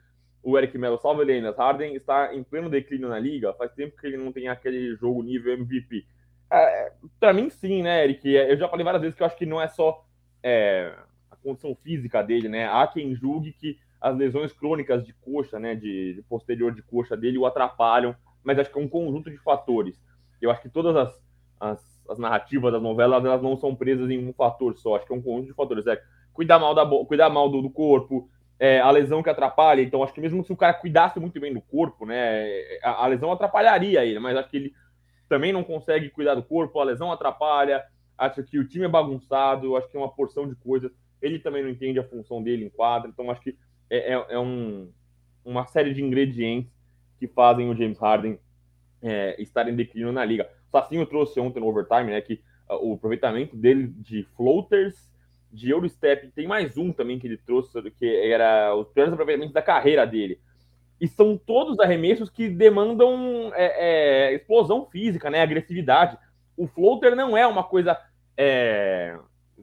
o 0.46 0.56
Eric 0.56 0.78
Melo, 0.78 0.96
salve 0.98 1.24
Lenas, 1.24 1.56
Harden 1.56 1.96
está 1.96 2.32
em 2.32 2.44
pleno 2.44 2.70
declínio 2.70 3.08
na 3.08 3.18
liga, 3.18 3.52
faz 3.54 3.72
tempo 3.72 3.96
que 4.00 4.06
ele 4.06 4.16
não 4.16 4.30
tem 4.30 4.46
aquele 4.46 4.94
jogo 4.94 5.20
nível 5.20 5.54
MVP. 5.54 6.06
É, 6.48 6.92
para 7.18 7.32
mim, 7.32 7.50
sim, 7.50 7.82
né, 7.82 8.04
Eric? 8.04 8.36
É, 8.36 8.52
eu 8.52 8.56
já 8.56 8.68
falei 8.68 8.84
várias 8.84 9.02
vezes 9.02 9.16
que 9.16 9.24
eu 9.24 9.26
acho 9.26 9.36
que 9.36 9.44
não 9.44 9.60
é 9.60 9.66
só 9.66 10.06
é, 10.40 10.94
a 11.28 11.34
condição 11.34 11.74
física 11.82 12.22
dele, 12.22 12.48
né? 12.48 12.68
Há 12.68 12.86
quem 12.86 13.12
julgue 13.16 13.54
que 13.54 13.76
as 14.00 14.16
lesões 14.16 14.52
crônicas 14.52 15.04
de 15.04 15.12
coxa, 15.14 15.58
né, 15.58 15.74
de, 15.74 16.14
de 16.14 16.22
posterior 16.22 16.72
de 16.72 16.80
coxa 16.80 17.16
dele 17.16 17.38
o 17.38 17.46
atrapalham, 17.46 18.14
mas 18.44 18.56
acho 18.56 18.70
que 18.70 18.78
é 18.78 18.82
um 18.82 18.88
conjunto 18.88 19.28
de 19.28 19.38
fatores. 19.38 20.00
Eu 20.40 20.48
acho 20.48 20.62
que 20.62 20.68
todas 20.68 20.94
as, 20.94 21.20
as, 21.58 22.08
as 22.08 22.18
narrativas 22.20 22.72
das 22.72 22.80
novelas 22.80 23.24
elas 23.24 23.42
não 23.42 23.56
são 23.56 23.74
presas 23.74 24.08
em 24.10 24.28
um 24.28 24.32
fator 24.32 24.76
só, 24.78 24.94
acho 24.94 25.06
que 25.06 25.12
é 25.12 25.16
um 25.16 25.22
conjunto 25.22 25.48
de 25.48 25.54
fatores. 25.54 25.88
É 25.88 26.00
cuidar 26.32 26.60
mal, 26.60 26.72
da, 26.72 26.86
cuidar 27.04 27.30
mal 27.30 27.50
do, 27.50 27.60
do 27.60 27.70
corpo, 27.70 28.30
é, 28.58 28.80
a 28.80 28.90
lesão 28.90 29.22
que 29.22 29.30
atrapalha. 29.30 29.82
Então, 29.82 30.02
acho 30.02 30.12
que 30.12 30.20
mesmo 30.20 30.44
se 30.44 30.52
o 30.52 30.56
cara 30.56 30.74
cuidasse 30.74 31.20
muito 31.20 31.40
bem 31.40 31.52
do 31.52 31.60
corpo, 31.60 32.06
né, 32.06 32.44
a, 32.82 33.04
a, 33.04 33.06
lesão 33.06 33.30
atrapalharia 33.32 34.04
ele, 34.04 34.18
mas 34.18 34.36
acho 34.36 34.48
que 34.48 34.56
ele 34.56 34.74
também 35.28 35.52
não 35.52 35.64
consegue 35.64 36.10
cuidar 36.10 36.34
do 36.34 36.42
corpo, 36.42 36.80
a 36.80 36.84
lesão 36.84 37.10
atrapalha. 37.10 37.84
Acho 38.16 38.42
que 38.42 38.58
o 38.58 38.66
time 38.66 38.86
é 38.86 38.88
bagunçado, 38.88 39.76
acho 39.76 39.88
que 39.88 39.96
é 39.96 40.00
uma 40.00 40.12
porção 40.12 40.48
de 40.48 40.54
coisas. 40.54 40.90
Ele 41.20 41.38
também 41.38 41.62
não 41.62 41.70
entende 41.70 41.98
a 41.98 42.04
função 42.04 42.42
dele 42.42 42.64
em 42.64 42.70
quadra, 42.70 43.10
então 43.10 43.30
acho 43.30 43.40
que 43.40 43.56
é, 43.90 44.14
é, 44.14 44.26
é 44.30 44.38
um, 44.38 44.90
uma 45.44 45.66
série 45.66 45.92
de 45.92 46.02
ingredientes 46.02 46.72
que 47.18 47.26
fazem 47.26 47.68
o 47.68 47.76
James 47.76 47.98
Harden 47.98 48.38
é, 49.02 49.40
estar 49.40 49.68
em 49.68 49.76
declínio 49.76 50.12
na 50.12 50.24
liga. 50.24 50.48
O 50.68 50.70
Sacinho 50.70 51.06
trouxe 51.06 51.38
ontem 51.40 51.60
no 51.60 51.68
overtime, 51.68 52.10
né, 52.10 52.20
que 52.20 52.40
uh, 52.68 52.90
o 52.90 52.94
aproveitamento 52.94 53.56
dele 53.56 53.86
de 53.86 54.24
floaters 54.36 55.10
de 55.52 55.70
Eurostep. 55.70 56.28
Tem 56.32 56.46
mais 56.46 56.76
um 56.76 56.92
também 56.92 57.18
que 57.18 57.26
ele 57.26 57.36
trouxe, 57.36 57.90
que 57.92 58.06
era 58.06 58.74
os 58.74 58.88
piores 58.88 59.12
aproveitamentos 59.12 59.54
da 59.54 59.62
carreira 59.62 60.06
dele. 60.06 60.40
E 61.00 61.06
são 61.06 61.36
todos 61.36 61.78
arremessos 61.78 62.30
que 62.30 62.48
demandam 62.48 63.52
é, 63.54 64.30
é, 64.30 64.34
explosão 64.34 64.86
física, 64.86 65.30
né? 65.30 65.42
Agressividade. 65.42 66.16
O 66.56 66.66
floater 66.66 67.14
não 67.14 67.36
é 67.36 67.46
uma 67.46 67.62
coisa 67.62 67.98
é, 68.36 69.18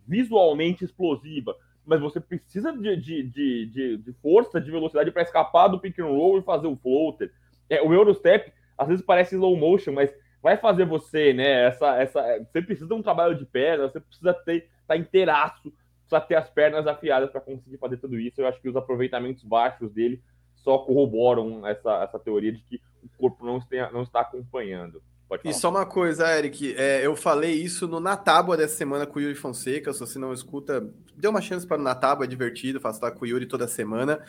visualmente 0.07 0.85
explosiva, 0.85 1.55
mas 1.85 1.99
você 1.99 2.19
precisa 2.19 2.71
de, 2.71 2.95
de, 2.95 3.23
de, 3.23 3.97
de 3.97 4.13
força, 4.21 4.61
de 4.61 4.69
velocidade 4.69 5.11
para 5.11 5.23
escapar 5.23 5.67
do 5.67 5.79
pick 5.79 5.99
and 5.99 6.05
roll 6.05 6.37
e 6.37 6.43
fazer 6.43 6.67
o 6.67 6.77
floater. 6.77 7.31
É, 7.69 7.81
o 7.81 7.93
Eurostep, 7.93 8.53
às 8.77 8.87
vezes 8.87 9.05
parece 9.05 9.35
slow 9.35 9.55
motion, 9.57 9.91
mas 9.91 10.13
vai 10.41 10.57
fazer 10.57 10.85
você, 10.85 11.33
né? 11.33 11.67
Essa, 11.67 11.95
essa, 11.97 12.45
você 12.51 12.61
precisa 12.61 12.87
de 12.87 12.93
um 12.93 13.01
trabalho 13.01 13.35
de 13.35 13.45
perna, 13.45 13.87
você 13.89 13.99
precisa 13.99 14.33
ter, 14.33 14.69
tá 14.87 14.97
inteiraço, 14.97 15.73
precisa 16.01 16.21
ter 16.21 16.35
as 16.35 16.49
pernas 16.49 16.87
afiadas 16.87 17.29
para 17.31 17.41
conseguir 17.41 17.77
fazer 17.77 17.97
tudo 17.97 18.19
isso. 18.19 18.41
Eu 18.41 18.47
acho 18.47 18.61
que 18.61 18.69
os 18.69 18.75
aproveitamentos 18.75 19.43
baixos 19.43 19.91
dele 19.91 20.21
só 20.55 20.77
corroboram 20.77 21.65
essa, 21.67 22.03
essa 22.03 22.19
teoria 22.19 22.53
de 22.53 22.59
que 22.61 22.81
o 23.03 23.09
corpo 23.17 23.45
não, 23.45 23.57
esteja, 23.57 23.91
não 23.91 24.03
está 24.03 24.21
acompanhando. 24.21 25.01
E 25.43 25.53
só 25.53 25.69
uma 25.69 25.85
coisa, 25.85 26.37
Eric, 26.37 26.75
é, 26.77 27.05
eu 27.05 27.15
falei 27.15 27.53
isso 27.53 27.87
no 27.87 27.99
Natábua 27.99 28.55
dessa 28.55 28.75
semana 28.75 29.05
com 29.05 29.17
o 29.17 29.21
Yuri 29.21 29.35
Fonseca. 29.35 29.91
Se 29.91 29.99
você 29.99 30.19
não 30.19 30.31
escuta, 30.31 30.87
dê 31.15 31.27
uma 31.27 31.41
chance 31.41 31.65
para 31.65 31.79
o 31.79 31.83
Natábua, 31.83 32.25
é 32.25 32.27
divertido, 32.27 32.79
faço 32.79 33.01
lá 33.01 33.09
com 33.09 33.25
o 33.25 33.27
Yuri 33.27 33.47
toda 33.47 33.67
semana. 33.67 34.23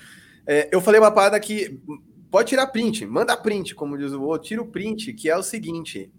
É, 0.47 0.69
eu 0.75 0.81
falei 0.81 1.01
uma 1.01 1.13
parada 1.13 1.39
que 1.39 1.79
pode 2.31 2.49
tirar 2.49 2.69
print, 2.69 3.07
manda 3.07 3.37
print, 3.37 3.75
como 3.75 3.99
diz 3.99 4.13
o 4.13 4.23
outro, 4.23 4.49
tira 4.49 4.63
o 4.63 4.67
print, 4.67 5.13
que 5.13 5.29
é 5.29 5.37
o 5.37 5.43
seguinte. 5.43 6.11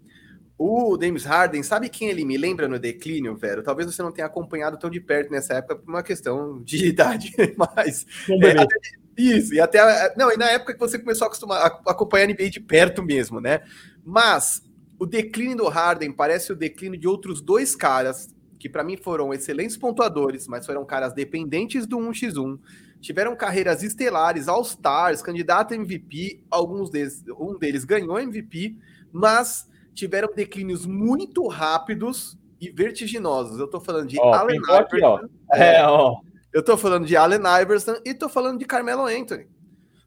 O 0.58 0.98
James 1.00 1.24
Harden, 1.24 1.62
sabe 1.62 1.88
quem 1.88 2.08
ele 2.08 2.24
me 2.24 2.38
lembra 2.38 2.66
no 2.66 2.78
declínio, 2.78 3.36
Vero? 3.36 3.62
Talvez 3.62 3.92
você 3.92 4.02
não 4.02 4.10
tenha 4.10 4.26
acompanhado 4.26 4.78
tão 4.78 4.88
de 4.88 5.00
perto 5.00 5.30
nessa 5.30 5.54
época 5.54 5.76
por 5.76 5.88
uma 5.88 6.02
questão 6.02 6.62
de 6.62 6.86
idade, 6.88 7.34
mas. 7.56 8.06
É, 8.42 8.58
até, 8.58 8.76
isso, 9.18 9.54
e 9.54 9.60
até. 9.60 10.14
Não, 10.16 10.32
e 10.32 10.36
na 10.36 10.50
época 10.50 10.72
que 10.72 10.80
você 10.80 10.98
começou 10.98 11.26
a, 11.26 11.28
acostumar, 11.28 11.60
a 11.60 11.90
acompanhar 11.90 12.24
a 12.24 12.32
NBA 12.32 12.50
de 12.50 12.60
perto 12.60 13.02
mesmo, 13.02 13.40
né? 13.40 13.62
Mas 14.04 14.62
o 14.98 15.04
declínio 15.04 15.58
do 15.58 15.68
Harden 15.68 16.10
parece 16.10 16.52
o 16.52 16.56
declínio 16.56 16.98
de 16.98 17.06
outros 17.06 17.42
dois 17.42 17.76
caras 17.76 18.34
que 18.58 18.68
para 18.68 18.82
mim 18.82 18.96
foram 18.96 19.32
excelentes 19.32 19.76
pontuadores, 19.76 20.48
mas 20.48 20.66
foram 20.66 20.84
caras 20.84 21.12
dependentes 21.12 21.86
do 21.86 21.98
1x1, 21.98 22.58
tiveram 23.00 23.36
carreiras 23.36 23.82
estelares, 23.82 24.48
All-Stars, 24.48 25.22
candidato 25.22 25.72
a 25.72 25.76
MVP, 25.76 26.40
alguns 26.50 26.90
deles, 26.90 27.22
um 27.38 27.58
deles 27.58 27.84
ganhou 27.84 28.18
MVP, 28.18 28.76
mas 29.12 29.68
tiveram 29.96 30.28
declínios 30.32 30.86
muito 30.86 31.48
rápidos 31.48 32.38
e 32.60 32.70
vertiginosos. 32.70 33.58
Eu 33.58 33.66
tô 33.66 33.80
falando 33.80 34.06
de 34.06 34.20
oh, 34.20 34.32
Allen 34.32 34.60
Iverson. 34.60 35.20
É, 35.52 35.76
é, 35.78 35.86
ó. 35.86 36.20
Eu 36.52 36.62
tô 36.62 36.76
falando 36.76 37.06
de 37.06 37.16
Allen 37.16 37.40
Iverson 37.62 37.96
e 38.04 38.14
tô 38.14 38.28
falando 38.28 38.58
de 38.58 38.66
Carmelo 38.66 39.06
Anthony. 39.06 39.48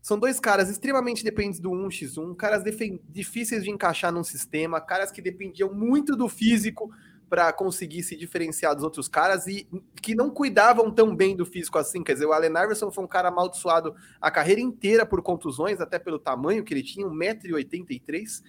São 0.01 0.17
dois 0.17 0.39
caras 0.39 0.69
extremamente 0.69 1.23
dependentes 1.23 1.59
do 1.59 1.71
1x1, 1.71 2.35
caras 2.35 2.63
difíceis 3.09 3.63
de 3.63 3.69
encaixar 3.69 4.13
num 4.13 4.23
sistema, 4.23 4.79
caras 4.79 5.11
que 5.11 5.21
dependiam 5.21 5.73
muito 5.73 6.15
do 6.15 6.29
físico 6.29 6.89
para 7.29 7.51
conseguir 7.51 8.01
se 8.03 8.15
diferenciar 8.15 8.73
dos 8.73 8.83
outros 8.83 9.07
caras 9.07 9.45
e 9.45 9.67
que 10.01 10.15
não 10.15 10.29
cuidavam 10.29 10.89
tão 10.89 11.15
bem 11.15 11.35
do 11.35 11.45
físico 11.45 11.77
assim. 11.77 12.03
Quer 12.03 12.13
dizer, 12.13 12.25
o 12.25 12.33
Allen 12.33 12.51
Iverson 12.51 12.89
foi 12.89 13.03
um 13.03 13.07
cara 13.07 13.27
amaldiçoado 13.27 13.93
a 14.21 14.31
carreira 14.31 14.61
inteira 14.61 15.05
por 15.05 15.21
contusões, 15.21 15.81
até 15.81 15.99
pelo 15.99 16.17
tamanho 16.17 16.63
que 16.63 16.73
ele 16.73 16.83
tinha, 16.83 17.05
1,83m. 17.05 18.41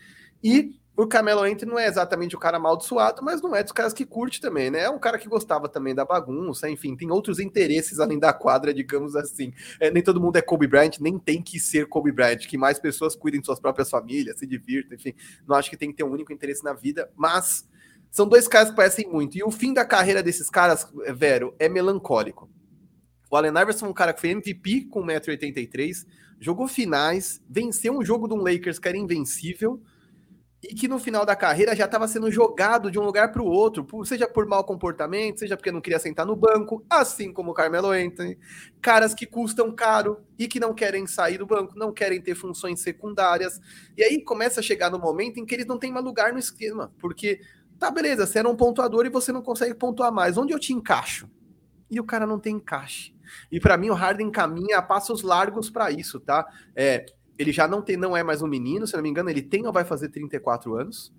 E 0.43 0.80
o 1.03 1.07
Camelo 1.07 1.43
Anthony 1.43 1.71
não 1.71 1.79
é 1.79 1.87
exatamente 1.87 2.37
o 2.37 2.39
cara 2.39 2.59
amaldiçoado, 2.59 3.23
mas 3.23 3.41
não 3.41 3.55
é 3.55 3.63
dos 3.63 3.73
caras 3.73 3.93
que 3.93 4.05
curte 4.05 4.41
também, 4.41 4.71
né? 4.71 4.81
É 4.81 4.91
um 4.91 4.99
cara 4.99 5.19
que 5.19 5.29
gostava 5.29 5.69
também 5.69 5.95
da 5.95 6.05
bagunça, 6.05 6.69
enfim, 6.69 6.97
tem 6.97 7.11
outros 7.11 7.39
interesses 7.39 8.01
além 8.01 8.19
da 8.19 8.33
quadra, 8.33 8.75
digamos 8.75 9.17
assim. 9.17 9.53
É, 9.79 9.91
nem 9.91 10.03
todo 10.03 10.21
mundo 10.21 10.37
é 10.37 10.43
Kobe 10.43 10.67
Bryant, 10.67 10.99
nem 11.01 11.19
tem 11.19 11.41
que 11.41 11.59
ser 11.59 11.87
Kobe 11.87 12.13
Bryant, 12.13 12.47
que 12.47 12.59
mais 12.59 12.79
pessoas 12.79 13.17
cuidem 13.17 13.41
de 13.41 13.47
suas 13.47 13.59
próprias 13.59 13.89
famílias, 13.89 14.39
se 14.39 14.47
divirtam, 14.47 14.97
enfim. 14.97 15.15
Não 15.47 15.57
acho 15.57 15.71
que 15.71 15.77
tem 15.77 15.91
que 15.91 15.97
ter 15.97 16.05
um 16.05 16.11
único 16.11 16.33
interesse 16.33 16.63
na 16.63 16.75
vida, 16.75 17.11
mas 17.17 17.67
são 18.11 18.29
dois 18.29 18.47
caras 18.47 18.71
que 18.71 18.77
parecem 18.77 19.09
muito. 19.09 19.39
E 19.39 19.43
o 19.43 19.51
fim 19.51 19.73
da 19.73 19.85
carreira 19.85 20.23
desses 20.23 20.51
caras, 20.51 20.87
Vero, 21.15 21.55
é 21.59 21.69
melancólico. 21.69 22.51
O 23.31 23.37
Allen 23.37 23.53
Iverson 23.53 23.87
é 23.87 23.89
um 23.89 23.95
cara 23.95 24.13
que 24.13 24.21
foi 24.21 24.31
MVP 24.31 24.89
com 24.91 25.03
1,83m, 25.07 26.05
jogou 26.41 26.67
finais, 26.67 27.41
venceu 27.49 27.97
um 27.97 28.05
jogo 28.05 28.27
de 28.27 28.35
um 28.35 28.43
Lakers 28.43 28.79
que 28.79 28.89
era 28.89 28.99
invencível, 28.99 29.81
e 30.63 30.75
que 30.75 30.87
no 30.87 30.99
final 30.99 31.25
da 31.25 31.35
carreira 31.35 31.75
já 31.75 31.87
estava 31.87 32.07
sendo 32.07 32.31
jogado 32.31 32.91
de 32.91 32.99
um 32.99 33.03
lugar 33.03 33.33
para 33.33 33.43
o 33.43 33.47
outro, 33.47 33.87
seja 34.05 34.29
por 34.29 34.47
mau 34.47 34.63
comportamento, 34.63 35.39
seja 35.39 35.57
porque 35.57 35.73
não 35.73 35.81
queria 35.81 35.99
sentar 35.99 36.27
no 36.27 36.37
banco, 36.37 36.85
assim 36.89 37.33
como 37.33 37.53
o 37.53 37.55
Carmelo 37.55 37.91
Anthony. 37.91 38.39
Caras 38.81 39.15
que 39.15 39.25
custam 39.25 39.73
caro 39.75 40.21
e 40.39 40.47
que 40.47 40.61
não 40.61 40.75
querem 40.75 41.07
sair 41.07 41.39
do 41.39 41.47
banco, 41.47 41.79
não 41.79 41.93
querem 41.93 42.21
ter 42.21 42.35
funções 42.35 42.81
secundárias. 42.81 43.59
E 43.97 44.05
aí 44.05 44.23
começa 44.23 44.61
a 44.61 44.63
chegar 44.63 44.91
no 44.91 44.99
momento 44.99 45.39
em 45.39 45.47
que 45.47 45.55
eles 45.55 45.67
não 45.67 45.79
têm 45.79 45.91
mais 45.91 46.05
lugar 46.05 46.33
no 46.33 46.39
esquema, 46.39 46.93
porque 46.99 47.41
tá 47.79 47.91
beleza, 47.91 48.27
você 48.27 48.39
era 48.39 48.49
um 48.49 48.57
pontuador 48.57 49.07
e 49.07 49.11
você 49.11 49.33
não 49.33 49.41
consegue 49.41 49.75
pontuar 49.75 50.13
mais. 50.13 50.37
Onde 50.37 50.53
eu 50.53 50.59
te 50.59 50.75
encaixo? 50.75 51.27
E 51.91 51.99
o 51.99 52.05
cara 52.05 52.27
não 52.27 52.39
tem 52.39 52.57
encaixe. 52.57 53.15
E 53.51 53.59
para 53.59 53.77
mim 53.79 53.89
o 53.89 53.95
Harden 53.95 54.31
caminha 54.31 54.79
a 54.79 54.83
passos 54.83 55.23
largos 55.23 55.71
para 55.71 55.91
isso, 55.91 56.21
tá? 56.21 56.47
É, 56.77 57.07
ele 57.41 57.53
já 57.53 57.67
não 57.67 57.81
tem, 57.81 57.97
não 57.97 58.15
é 58.15 58.23
mais 58.23 58.43
um 58.43 58.47
menino, 58.47 58.87
se 58.87 58.95
não 58.95 59.03
me 59.03 59.09
engano, 59.09 59.31
ele 59.31 59.41
tem 59.41 59.67
ou 59.67 59.73
vai 59.73 59.83
fazer 59.83 60.11
34 60.11 60.75
anos. 60.75 61.11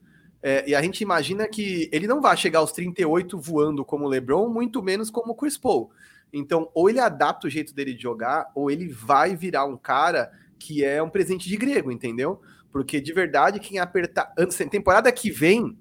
É, 0.44 0.70
e 0.70 0.76
a 0.76 0.82
gente 0.82 1.02
imagina 1.02 1.48
que 1.48 1.90
ele 1.92 2.06
não 2.06 2.22
vai 2.22 2.38
chegar 2.38 2.60
aos 2.60 2.72
38 2.72 3.40
voando 3.40 3.84
como 3.84 4.06
o 4.06 4.08
LeBron, 4.08 4.48
muito 4.48 4.84
menos 4.84 5.10
como 5.10 5.32
o 5.32 5.36
Chris 5.36 5.58
Paul. 5.58 5.90
Então, 6.32 6.70
ou 6.76 6.88
ele 6.88 7.00
adapta 7.00 7.48
o 7.48 7.50
jeito 7.50 7.74
dele 7.74 7.96
de 7.96 8.04
jogar, 8.04 8.52
ou 8.54 8.70
ele 8.70 8.88
vai 8.88 9.36
virar 9.36 9.66
um 9.66 9.76
cara 9.76 10.32
que 10.60 10.86
é 10.86 11.02
um 11.02 11.10
presente 11.10 11.50
de 11.50 11.58
grego, 11.58 11.92
entendeu? 11.92 12.40
Porque 12.72 13.02
de 13.02 13.12
verdade, 13.14 13.60
quem 13.60 13.80
apertar. 13.80 14.32
Temporada 14.70 15.12
que 15.12 15.32
vem, 15.32 15.76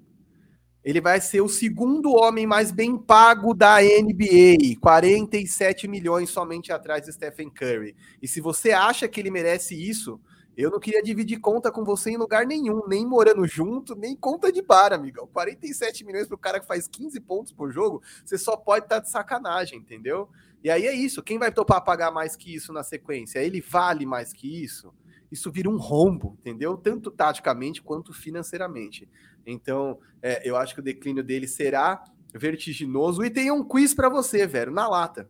ele 0.83 1.03
vai 1.03 1.20
ser 1.20 1.42
o 1.42 1.48
segundo 1.50 2.14
homem 2.14 2.46
mais 2.46 2.72
bem 2.72 2.96
pago 2.96 3.53
da 3.53 3.83
NBA, 3.83 4.81
47 4.81 5.87
milhões 5.87 6.31
somente 6.31 6.72
atrás 6.72 7.05
de 7.05 7.12
Stephen 7.12 7.50
Curry. 7.50 7.94
E 8.22 8.26
se 8.26 8.40
você 8.40 8.72
acha 8.72 9.07
que 9.07 9.20
ele 9.20 9.31
merece 9.31 9.74
isso, 9.74 10.18
eu 10.56 10.70
não 10.70 10.80
queria 10.80 11.02
dividir 11.02 11.40
conta 11.40 11.70
com 11.70 11.84
você 11.84 12.10
em 12.10 12.16
lugar 12.16 12.46
nenhum, 12.46 12.86
nem 12.86 13.06
morando 13.06 13.46
junto, 13.46 13.94
nem 13.94 14.14
conta 14.16 14.52
de 14.52 14.60
bar, 14.60 14.92
amigão. 14.92 15.26
47 15.32 16.04
milhões 16.04 16.26
para 16.26 16.34
o 16.34 16.38
cara 16.38 16.60
que 16.60 16.66
faz 16.66 16.86
15 16.86 17.20
pontos 17.20 17.52
por 17.52 17.72
jogo, 17.72 18.02
você 18.24 18.36
só 18.36 18.56
pode 18.56 18.84
estar 18.84 18.96
tá 18.96 19.02
de 19.02 19.10
sacanagem, 19.10 19.78
entendeu? 19.78 20.28
E 20.62 20.70
aí 20.70 20.86
é 20.86 20.92
isso. 20.92 21.22
Quem 21.22 21.38
vai 21.38 21.50
topar 21.50 21.82
pagar 21.82 22.10
mais 22.10 22.36
que 22.36 22.54
isso 22.54 22.72
na 22.72 22.82
sequência? 22.82 23.38
Ele 23.38 23.60
vale 23.60 24.04
mais 24.04 24.32
que 24.32 24.62
isso? 24.62 24.92
Isso 25.30 25.50
vira 25.50 25.70
um 25.70 25.78
rombo, 25.78 26.36
entendeu? 26.40 26.76
Tanto 26.76 27.10
taticamente 27.10 27.80
quanto 27.80 28.12
financeiramente. 28.12 29.08
Então, 29.46 29.98
é, 30.20 30.46
eu 30.48 30.56
acho 30.56 30.74
que 30.74 30.80
o 30.80 30.84
declínio 30.84 31.22
dele 31.22 31.46
será 31.46 32.02
vertiginoso. 32.34 33.24
E 33.24 33.30
tem 33.30 33.50
um 33.50 33.64
quiz 33.64 33.94
para 33.94 34.08
você, 34.08 34.46
velho, 34.46 34.72
na 34.72 34.88
lata. 34.88 35.28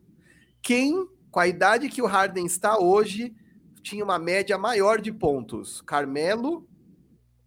Quem, 0.62 1.08
com 1.30 1.40
a 1.40 1.46
idade 1.46 1.88
que 1.88 2.02
o 2.02 2.06
Harden 2.06 2.46
está 2.46 2.78
hoje, 2.78 3.34
tinha 3.82 4.04
uma 4.04 4.18
média 4.18 4.56
maior 4.58 5.00
de 5.00 5.12
pontos? 5.12 5.80
Carmelo, 5.82 6.68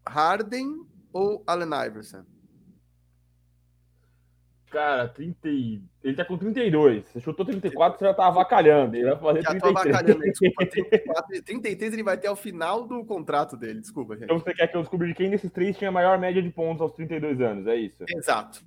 Harden 0.07 0.85
ou 1.11 1.43
Allen 1.47 1.69
Iverson? 1.87 2.23
Cara, 4.73 5.07
30 5.07 5.47
ele 5.47 6.15
tá 6.15 6.25
com 6.25 6.35
32. 6.35 7.05
Você 7.05 7.19
chutou 7.19 7.45
34, 7.45 7.99
você 7.99 8.05
já 8.05 8.13
tá 8.13 8.25
avacalhando. 8.25 8.95
Ele 8.95 9.05
vai 9.05 9.19
fazer 9.19 9.41
já 9.43 9.49
33. 9.51 9.61
Tô 9.61 9.79
avacalhando, 9.79 10.21
desculpa. 10.23 10.65
34, 10.65 11.43
33 11.43 11.93
ele 11.93 12.03
vai 12.03 12.17
ter 12.17 12.27
ao 12.27 12.35
final 12.35 12.87
do 12.87 13.05
contrato 13.05 13.55
dele. 13.55 13.81
Desculpa, 13.81 14.15
gente. 14.15 14.23
Então 14.23 14.39
você 14.39 14.51
quer 14.51 14.67
que 14.67 14.75
eu 14.75 14.81
descubra 14.81 15.07
de 15.07 15.13
quem 15.13 15.29
desses 15.29 15.51
três 15.51 15.77
tinha 15.77 15.89
a 15.89 15.93
maior 15.93 16.17
média 16.17 16.41
de 16.41 16.49
pontos 16.49 16.81
aos 16.81 16.91
32 16.93 17.39
anos, 17.39 17.67
é 17.67 17.75
isso? 17.75 18.03
Exato. 18.09 18.65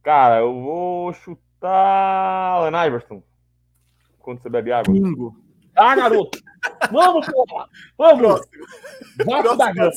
Cara, 0.00 0.38
eu 0.38 0.54
vou 0.54 1.12
chutar 1.12 1.68
Allen 1.68 2.86
Iverson. 2.86 3.20
Quando 4.20 4.40
você 4.40 4.48
bebe 4.48 4.70
água. 4.70 4.94
Bingo. 4.94 5.49
Ah, 5.76 5.96
garoto! 5.96 6.38
Vamos, 6.90 7.26
porra! 7.26 7.68
Vamos! 7.96 8.40
Próximo. 9.16 9.56
da 9.56 9.72
grama! 9.72 9.92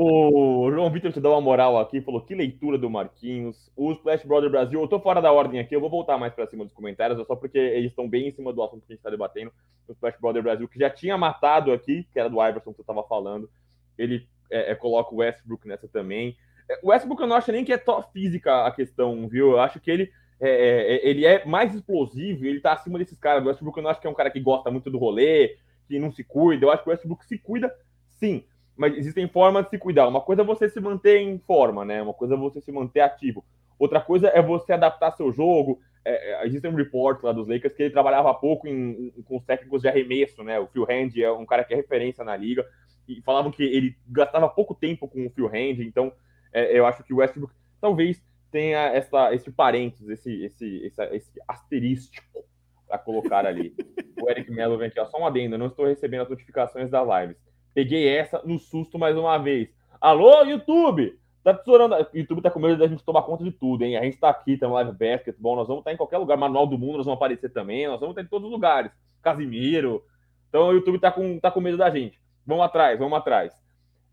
O 0.00 0.70
João 0.70 0.92
Vitor 0.92 1.12
te 1.12 1.20
dá 1.20 1.28
uma 1.28 1.40
moral 1.40 1.76
aqui, 1.76 2.00
falou 2.00 2.20
que 2.20 2.32
leitura 2.32 2.78
do 2.78 2.88
Marquinhos. 2.88 3.68
O 3.76 3.90
Splash 3.90 4.24
Brother 4.24 4.48
Brasil, 4.48 4.80
eu 4.80 4.86
tô 4.86 5.00
fora 5.00 5.20
da 5.20 5.32
ordem 5.32 5.58
aqui, 5.58 5.74
eu 5.74 5.80
vou 5.80 5.90
voltar 5.90 6.16
mais 6.16 6.32
para 6.32 6.46
cima 6.46 6.64
dos 6.64 6.72
comentários, 6.72 7.26
só 7.26 7.34
porque 7.34 7.58
eles 7.58 7.90
estão 7.90 8.08
bem 8.08 8.28
em 8.28 8.30
cima 8.30 8.52
do 8.52 8.62
assunto 8.62 8.86
que 8.86 8.92
a 8.92 8.94
gente 8.94 9.02
tá 9.02 9.10
debatendo. 9.10 9.52
O 9.88 9.92
Splash 9.92 10.16
Brother 10.20 10.40
Brasil, 10.40 10.68
que 10.68 10.78
já 10.78 10.88
tinha 10.88 11.18
matado 11.18 11.72
aqui, 11.72 12.06
que 12.12 12.20
era 12.20 12.30
do 12.30 12.40
Iverson 12.40 12.72
que 12.72 12.80
eu 12.80 12.84
tava 12.84 13.02
falando. 13.08 13.50
Ele 13.98 14.28
é, 14.52 14.70
é, 14.70 14.74
coloca 14.76 15.12
o 15.12 15.18
Westbrook 15.18 15.66
nessa 15.66 15.88
também. 15.88 16.36
É, 16.70 16.78
o 16.80 16.90
Westbrook 16.90 17.20
eu 17.20 17.26
não 17.26 17.34
acho 17.34 17.50
nem 17.50 17.64
que 17.64 17.72
é 17.72 17.78
top 17.78 18.12
física 18.12 18.66
a 18.66 18.70
questão, 18.70 19.26
viu? 19.26 19.50
Eu 19.50 19.60
acho 19.60 19.80
que 19.80 19.90
ele 19.90 20.12
é, 20.40 20.48
é, 20.48 20.94
é, 20.94 21.08
ele 21.08 21.26
é 21.26 21.44
mais 21.44 21.74
explosivo, 21.74 22.44
ele 22.44 22.60
tá 22.60 22.72
acima 22.72 22.98
desses 22.98 23.18
caras. 23.18 23.44
O 23.44 23.48
Westbrook 23.48 23.76
eu 23.76 23.82
não 23.82 23.90
acho 23.90 24.00
que 24.00 24.06
é 24.06 24.10
um 24.10 24.14
cara 24.14 24.30
que 24.30 24.40
gosta 24.40 24.70
muito 24.70 24.90
do 24.90 24.98
rolê, 24.98 25.56
que 25.86 25.98
não 25.98 26.12
se 26.12 26.22
cuida. 26.22 26.64
Eu 26.64 26.70
acho 26.70 26.82
que 26.82 26.88
o 26.88 26.92
Westbrook 26.92 27.24
se 27.26 27.38
cuida, 27.38 27.74
sim. 28.10 28.44
Mas 28.76 28.96
existem 28.96 29.26
formas 29.28 29.64
de 29.64 29.70
se 29.70 29.78
cuidar. 29.78 30.06
Uma 30.06 30.20
coisa 30.20 30.42
é 30.42 30.44
você 30.44 30.68
se 30.68 30.80
manter 30.80 31.18
em 31.20 31.38
forma, 31.38 31.84
né? 31.84 32.00
Uma 32.00 32.14
coisa 32.14 32.34
é 32.34 32.36
você 32.36 32.60
se 32.60 32.70
manter 32.70 33.00
ativo. 33.00 33.44
Outra 33.76 34.00
coisa 34.00 34.28
é 34.28 34.40
você 34.40 34.72
adaptar 34.72 35.16
seu 35.16 35.32
jogo. 35.32 35.80
É, 36.04 36.42
é 36.42 36.46
existem 36.46 36.70
um 36.70 36.76
report 36.76 37.22
lá 37.24 37.32
dos 37.32 37.48
Lakers 37.48 37.74
que 37.74 37.82
ele 37.82 37.92
trabalhava 37.92 38.32
pouco 38.34 38.68
em, 38.68 39.12
em, 39.16 39.22
com 39.22 39.36
os 39.36 39.44
técnicos 39.44 39.82
de 39.82 39.88
arremesso, 39.88 40.44
né? 40.44 40.60
O 40.60 40.68
Phil 40.68 40.84
Hand 40.84 41.16
é 41.16 41.32
um 41.32 41.44
cara 41.44 41.64
que 41.64 41.74
é 41.74 41.76
referência 41.76 42.22
na 42.22 42.36
liga. 42.36 42.64
E 43.08 43.20
falavam 43.22 43.50
que 43.50 43.64
ele 43.64 43.96
gastava 44.06 44.48
pouco 44.48 44.74
tempo 44.74 45.08
com 45.08 45.26
o 45.26 45.30
Phil 45.30 45.48
Hand. 45.48 45.80
Então, 45.80 46.12
é, 46.52 46.78
eu 46.78 46.86
acho 46.86 47.02
que 47.02 47.12
o 47.12 47.16
Westbrook 47.16 47.52
talvez 47.80 48.22
tenha 48.50 48.78
essa, 48.88 49.34
esse 49.34 49.50
parênteses, 49.50 50.08
esse, 50.08 50.44
esse, 50.44 50.86
esse, 50.86 51.02
esse 51.14 51.40
asterístico 51.46 52.44
a 52.90 52.98
colocar 52.98 53.46
ali. 53.46 53.74
o 54.20 54.28
Eric 54.30 54.50
Mello 54.50 54.78
vem 54.78 54.88
aqui, 54.88 54.98
ó, 55.00 55.06
só 55.06 55.18
um 55.18 55.26
adendo, 55.26 55.58
não 55.58 55.66
estou 55.66 55.86
recebendo 55.86 56.22
as 56.22 56.30
notificações 56.30 56.90
das 56.90 57.06
lives. 57.06 57.36
Peguei 57.74 58.08
essa 58.08 58.42
no 58.44 58.58
susto 58.58 58.98
mais 58.98 59.16
uma 59.16 59.38
vez. 59.38 59.68
Alô, 60.00 60.42
YouTube! 60.42 61.18
Tá 61.44 61.54
tesourando. 61.54 61.94
O 61.94 62.16
YouTube 62.16 62.42
tá 62.42 62.50
com 62.50 62.58
medo 62.58 62.76
da 62.76 62.86
gente 62.86 63.04
tomar 63.04 63.22
conta 63.22 63.44
de 63.44 63.52
tudo, 63.52 63.84
hein? 63.84 63.96
A 63.96 64.02
gente 64.02 64.18
tá 64.18 64.28
aqui, 64.28 64.56
tem 64.56 64.68
live 64.68 64.92
basketball, 64.92 65.56
nós 65.56 65.68
vamos 65.68 65.80
estar 65.80 65.90
tá 65.90 65.94
em 65.94 65.96
qualquer 65.96 66.18
lugar, 66.18 66.36
manual 66.36 66.66
do 66.66 66.78
mundo, 66.78 66.98
nós 66.98 67.06
vamos 67.06 67.18
aparecer 67.18 67.50
também, 67.50 67.86
nós 67.86 68.00
vamos 68.00 68.12
estar 68.12 68.22
em 68.22 68.28
todos 68.28 68.46
os 68.46 68.52
lugares. 68.52 68.90
Casimiro. 69.22 70.04
Então 70.48 70.68
o 70.68 70.72
YouTube 70.72 70.98
tá 70.98 71.10
com, 71.10 71.38
tá 71.38 71.50
com 71.50 71.60
medo 71.60 71.76
da 71.76 71.90
gente. 71.90 72.20
Vamos 72.46 72.64
atrás, 72.64 72.98
vamos 72.98 73.16
atrás. 73.18 73.52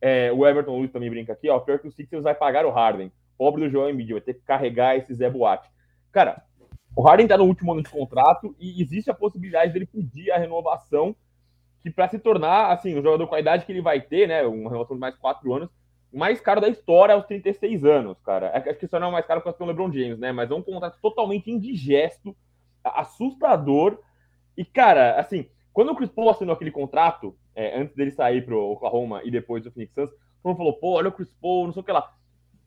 É, 0.02 0.32
o 0.32 0.46
Everton 0.46 0.78
Luiz 0.78 0.92
também 0.92 1.10
brinca 1.10 1.34
aqui, 1.34 1.50
ó. 1.50 1.60
Pior 1.60 1.80
que 1.80 1.88
o 1.88 1.92
Sixers 1.92 2.24
vai 2.24 2.36
pagar 2.36 2.66
o 2.66 2.72
Harden. 2.72 3.12
Pobre 3.38 3.64
do 3.64 3.70
João 3.70 3.90
Embiid, 3.90 4.14
vai 4.14 4.22
ter 4.22 4.34
que 4.36 4.42
carregar 4.42 4.96
esse 4.96 5.14
Zé 5.14 5.30
Boate. 5.30 5.70
Cara, 6.12 6.44
o 6.96 7.02
Harden 7.02 7.28
tá 7.28 7.38
no 7.38 7.44
último 7.44 7.74
ano 7.74 7.84
de 7.84 7.90
contrato 7.90 8.56
e 8.60 8.82
existe 8.82 9.12
a 9.12 9.14
possibilidade 9.14 9.74
dele 9.74 9.86
pedir 9.86 10.32
a 10.32 10.38
renovação 10.38 11.16
que 11.84 11.92
para 11.92 12.08
se 12.08 12.18
tornar, 12.18 12.72
assim, 12.72 12.98
o 12.98 13.04
jogador 13.04 13.28
com 13.28 13.36
a 13.36 13.40
idade 13.40 13.66
que 13.66 13.72
ele 13.72 13.82
vai 13.82 14.02
ter, 14.02 14.28
né, 14.28 14.44
uma 14.44 14.70
renovação 14.70 14.96
de 14.96 15.02
mais 15.02 15.16
quatro 15.16 15.54
anos, 15.54 15.70
mais 16.12 16.40
caro 16.40 16.62
da 16.62 16.70
história 16.70 17.14
aos 17.14 17.26
36 17.26 17.84
anos, 17.84 18.18
cara. 18.22 18.48
É 18.48 18.58
acho 18.58 18.80
que 18.80 18.86
isso 18.86 19.00
não 19.00 19.10
é 19.10 19.12
mais 19.12 19.26
caro 19.26 19.42
que 19.42 19.50
o 19.50 19.66
LeBron 19.66 19.92
James, 19.92 20.18
né, 20.18 20.32
mas 20.32 20.50
é 20.50 20.54
um 20.56 20.64
contrato 20.64 20.98
totalmente 21.02 21.52
indigesto, 21.52 22.36
assustador. 22.84 24.00
E, 24.58 24.64
cara, 24.64 25.20
assim, 25.20 25.48
quando 25.74 25.92
o 25.92 25.96
Chris 25.96 26.10
Paul 26.10 26.30
assinou 26.30 26.56
aquele 26.56 26.72
contrato, 26.72 27.38
é, 27.54 27.78
antes 27.78 27.94
dele 27.96 28.12
sair 28.12 28.44
pro 28.46 28.72
Oklahoma 28.72 29.22
e 29.24 29.30
depois 29.30 29.64
do 29.64 29.72
Phoenix 29.72 29.94
Suns, 29.94 30.10
todo 30.10 30.20
mundo 30.46 30.58
falou, 30.58 30.74
pô, 30.74 30.92
olha 30.94 31.10
o 31.10 31.12
Chris 31.12 31.32
Paul, 31.42 31.66
não 31.66 31.74
sei 31.74 31.82
o 31.82 31.86
que 31.86 31.92
lá. 31.92 32.12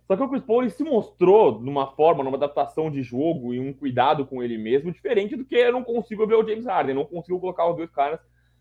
Só 0.08 0.16
que 0.16 0.22
o 0.22 0.28
Chris 0.30 0.42
Paul 0.42 0.62
ele 0.62 0.70
se 0.70 0.82
mostrou 0.82 1.60
numa 1.60 1.88
forma, 1.88 2.24
numa 2.24 2.38
adaptação 2.38 2.90
de 2.90 3.02
jogo 3.02 3.52
e 3.52 3.60
um 3.60 3.74
cuidado 3.74 4.24
com 4.24 4.42
ele 4.42 4.56
mesmo, 4.56 4.90
diferente 4.90 5.36
do 5.36 5.44
que 5.44 5.54
eu 5.54 5.70
não 5.70 5.84
consigo 5.84 6.26
ver 6.26 6.34
o 6.34 6.48
James 6.48 6.64
Harden, 6.64 6.94
não 6.94 7.04
consigo 7.04 7.38
colocar 7.38 7.68
os 7.68 7.76
dois 7.76 7.90
caras 7.90 8.18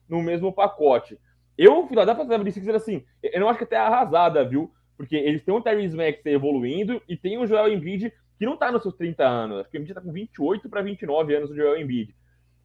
no 0.09 0.21
mesmo 0.21 0.51
pacote. 0.51 1.17
Eu, 1.57 1.87
Philadelphia 1.87 2.25
76 2.25 2.67
assim, 2.75 3.05
eu 3.23 3.39
não 3.39 3.47
acho 3.47 3.59
que 3.59 3.63
até 3.63 3.77
arrasada, 3.77 4.43
viu? 4.43 4.69
Porque 4.97 5.15
eles 5.15 5.41
têm 5.41 5.55
o 5.55 5.61
Tyrese 5.61 5.95
Maxey 5.95 6.33
evoluindo 6.33 7.01
e 7.07 7.15
tem 7.15 7.37
o 7.37 7.47
Joel 7.47 7.71
Embiid 7.71 8.11
que 8.37 8.45
não 8.45 8.57
tá 8.57 8.69
nos 8.69 8.81
seus 8.81 8.95
30 8.95 9.25
anos. 9.25 9.59
Acho 9.61 9.69
que 9.69 9.77
o 9.77 9.79
Embiid 9.79 9.93
tá 9.93 10.01
com 10.01 10.11
28 10.11 10.69
para 10.69 10.81
29 10.81 11.33
anos, 11.33 11.49
o 11.49 11.55
Joel 11.55 11.79
Embiid. 11.79 12.13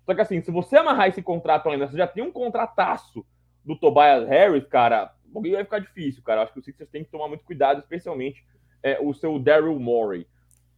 Só 0.04 0.12
que 0.12 0.20
assim, 0.20 0.40
se 0.42 0.50
você 0.50 0.76
amarrar 0.76 1.06
esse 1.06 1.22
contrato 1.22 1.68
ainda, 1.68 1.86
você 1.86 1.96
já 1.96 2.08
tem 2.08 2.24
um 2.24 2.32
contrataço 2.32 3.24
do 3.64 3.78
Tobias 3.78 4.28
Harris, 4.28 4.66
cara, 4.66 5.14
o 5.32 5.40
vai 5.40 5.62
ficar 5.62 5.78
difícil, 5.78 6.20
cara. 6.24 6.42
Acho 6.42 6.52
que 6.52 6.58
o 6.58 6.62
Sixers 6.62 6.90
tem 6.90 7.04
que 7.04 7.10
tomar 7.10 7.28
muito 7.28 7.44
cuidado, 7.44 7.78
especialmente 7.78 8.44
é, 8.82 8.98
o 9.00 9.12
seu 9.14 9.38
Daryl 9.38 9.78
Morey. 9.78 10.26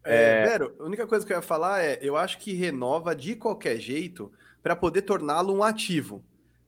É, 0.04 0.42
é... 0.42 0.46
Vero, 0.46 0.74
a 0.78 0.84
única 0.84 1.06
coisa 1.06 1.24
que 1.26 1.32
eu 1.32 1.36
ia 1.36 1.42
falar 1.42 1.82
é, 1.82 1.98
eu 2.02 2.16
acho 2.16 2.38
que 2.38 2.52
renova 2.52 3.14
de 3.14 3.34
qualquer 3.34 3.78
jeito 3.78 4.30
para 4.62 4.76
poder 4.76 5.02
torná-lo 5.02 5.54
um 5.54 5.62
ativo. 5.62 6.22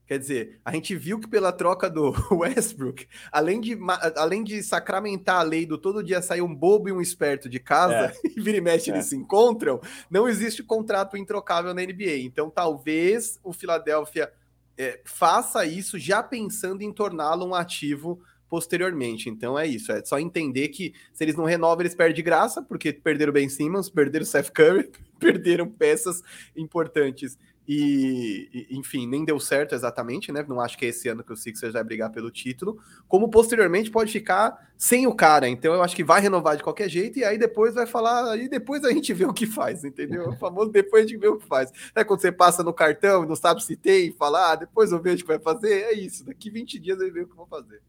Quer 0.07 0.20
dizer, 0.20 0.61
a 0.64 0.72
gente 0.72 0.94
viu 0.94 1.18
que 1.18 1.27
pela 1.27 1.51
troca 1.51 1.90
do 1.90 2.14
Westbrook, 2.31 3.09
além 3.33 3.61
de, 3.61 3.77
além 4.14 4.44
de 4.44 4.62
sacramentar 4.62 5.40
a 5.40 5.42
lei 5.42 5.66
do 5.66 5.77
todo 5.77 6.03
dia 6.03 6.22
sair 6.22 6.42
um 6.42 6.55
bobo 6.55 6.88
e 6.88 6.92
um 6.92 7.01
esperto 7.01 7.49
de 7.49 7.59
casa, 7.59 8.12
é. 8.12 8.12
e 8.37 8.40
vira 8.40 8.59
e 8.59 8.61
mexe 8.61 8.90
é. 8.90 8.94
eles 8.94 9.07
se 9.07 9.16
encontram, 9.16 9.81
não 10.09 10.29
existe 10.29 10.62
contrato 10.62 11.16
introcável 11.16 11.75
na 11.75 11.83
NBA. 11.83 12.18
Então, 12.20 12.49
talvez 12.49 13.40
o 13.42 13.53
Philadelphia 13.53 14.33
é, 14.79 15.01
faça 15.05 15.66
isso 15.66 15.99
já 15.99 16.22
pensando 16.22 16.83
em 16.83 16.92
torná-lo 16.92 17.44
um 17.44 17.55
ativo 17.55 18.22
posteriormente. 18.48 19.28
Então 19.28 19.59
é 19.59 19.66
isso, 19.66 19.92
é 19.92 20.04
só 20.04 20.18
entender 20.18 20.68
que 20.68 20.94
se 21.12 21.24
eles 21.24 21.37
não 21.37 21.44
renovam, 21.44 21.82
eles 21.82 21.94
perdem 21.94 22.16
de 22.16 22.22
graça, 22.22 22.62
porque 22.62 22.92
perderam 22.92 23.32
Ben 23.32 23.48
Simmons, 23.48 23.90
perderam 23.90 24.24
Seth 24.24 24.50
Curry, 24.50 24.90
perderam 25.18 25.68
peças 25.68 26.22
importantes 26.56 27.38
e, 27.68 28.68
enfim, 28.70 29.09
nem 29.09 29.24
deu 29.24 29.40
certo 29.40 29.74
exatamente, 29.74 30.30
né? 30.30 30.44
Não 30.48 30.61
acho 30.61 30.78
que 30.78 30.87
é 30.87 30.88
esse 30.88 31.09
ano 31.09 31.24
que 31.24 31.32
o 31.32 31.37
Sixers 31.37 31.72
vai 31.72 31.82
brigar 31.82 32.12
pelo 32.12 32.30
título. 32.30 32.78
Como 33.09 33.28
posteriormente 33.28 33.90
pode 33.90 34.12
ficar 34.12 34.70
sem 34.76 35.06
o 35.06 35.14
cara. 35.14 35.48
Então 35.48 35.74
eu 35.74 35.82
acho 35.82 35.96
que 35.96 36.04
vai 36.04 36.20
renovar 36.20 36.56
de 36.56 36.62
qualquer 36.62 36.88
jeito 36.88 37.18
e 37.18 37.24
aí 37.24 37.37
depois 37.37 37.74
vai 37.74 37.87
falar, 37.87 38.30
aí 38.30 38.48
depois 38.48 38.85
a 38.85 38.92
gente 38.92 39.12
vê 39.14 39.24
o 39.24 39.32
que 39.32 39.46
faz, 39.46 39.82
entendeu? 39.82 40.28
O 40.28 40.37
famoso 40.37 40.70
depois 40.70 41.04
a 41.04 41.09
gente 41.09 41.18
vê 41.18 41.26
o 41.26 41.38
que 41.38 41.46
faz. 41.46 41.72
É 41.94 42.04
quando 42.04 42.20
você 42.20 42.30
passa 42.30 42.62
no 42.62 42.72
cartão 42.72 43.24
e 43.24 43.26
não 43.26 43.35
sabe 43.35 43.62
se 43.64 43.76
tem, 43.76 44.12
fala, 44.12 44.52
ah, 44.52 44.56
depois 44.56 44.92
eu 44.92 45.02
vejo 45.02 45.24
o 45.24 45.26
que 45.26 45.32
vai 45.32 45.40
fazer. 45.40 45.82
É 45.87 45.92
isso, 45.92 46.24
daqui 46.24 46.50
20 46.50 46.78
dias 46.78 47.00
eu 47.00 47.12
vejo 47.12 47.26
o 47.26 47.30
que 47.30 47.37
vou 47.37 47.46
fazer. 47.46 47.82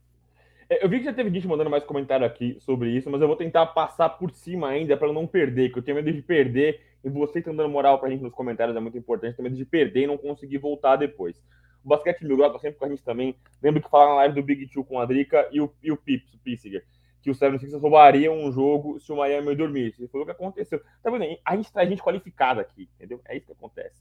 É, 0.69 0.83
eu 0.83 0.89
vi 0.89 0.99
que 0.99 1.05
já 1.05 1.13
teve 1.13 1.29
gente 1.29 1.47
mandando 1.47 1.69
mais 1.69 1.83
comentário 1.83 2.25
aqui 2.25 2.57
sobre 2.59 2.89
isso, 2.89 3.09
mas 3.09 3.21
eu 3.21 3.27
vou 3.27 3.37
tentar 3.37 3.65
passar 3.67 4.09
por 4.09 4.31
cima 4.31 4.67
ainda 4.67 4.97
para 4.97 5.11
não 5.13 5.25
perder, 5.25 5.71
que 5.71 5.79
eu 5.79 5.83
tenho 5.83 5.95
medo 5.95 6.11
de 6.11 6.21
perder 6.21 6.81
e 7.03 7.09
você 7.09 7.41
tá 7.41 7.51
dando 7.51 7.69
moral 7.69 7.99
pra 7.99 8.09
gente 8.09 8.21
nos 8.21 8.33
comentários 8.33 8.75
é 8.75 8.79
muito 8.79 8.97
importante, 8.97 9.35
tenho 9.35 9.45
medo 9.45 9.55
de 9.55 9.65
perder 9.65 10.03
e 10.03 10.07
não 10.07 10.17
conseguir 10.17 10.57
voltar 10.57 10.97
depois. 10.97 11.37
O 11.85 11.87
Basquete 11.87 12.25
Mil 12.25 12.35
Grau 12.35 12.51
tá 12.51 12.59
sempre 12.59 12.77
com 12.77 12.85
a 12.85 12.89
gente 12.89 13.01
também. 13.01 13.33
Lembro 13.63 13.81
que 13.81 13.89
falaram 13.89 14.11
na 14.11 14.17
live 14.17 14.35
do 14.35 14.43
Big 14.43 14.67
Two 14.67 14.83
com 14.83 14.99
a 14.99 15.05
Drica 15.05 15.47
e 15.53 15.61
o, 15.61 15.71
e 15.81 15.89
o 15.89 15.95
Pips, 15.95 16.33
o 16.33 16.39
Pissiger, 16.39 16.83
que 17.21 17.29
o 17.29 17.33
76 17.33 17.81
roubariam 17.81 18.35
um 18.37 18.51
jogo 18.51 18.99
se 18.99 19.09
o 19.09 19.15
Miami 19.15 19.55
dormisse. 19.55 20.05
Foi 20.09 20.21
o 20.21 20.25
que 20.25 20.31
aconteceu. 20.31 20.81
Tá 21.01 21.09
vendo? 21.09 21.23
A 21.45 21.55
gente 21.55 21.71
traz 21.71 21.87
gente 21.87 22.03
qualificada 22.03 22.59
aqui, 22.59 22.89
entendeu? 22.95 23.21
É 23.25 23.37
isso 23.37 23.45
que 23.45 23.53
acontece. 23.53 23.95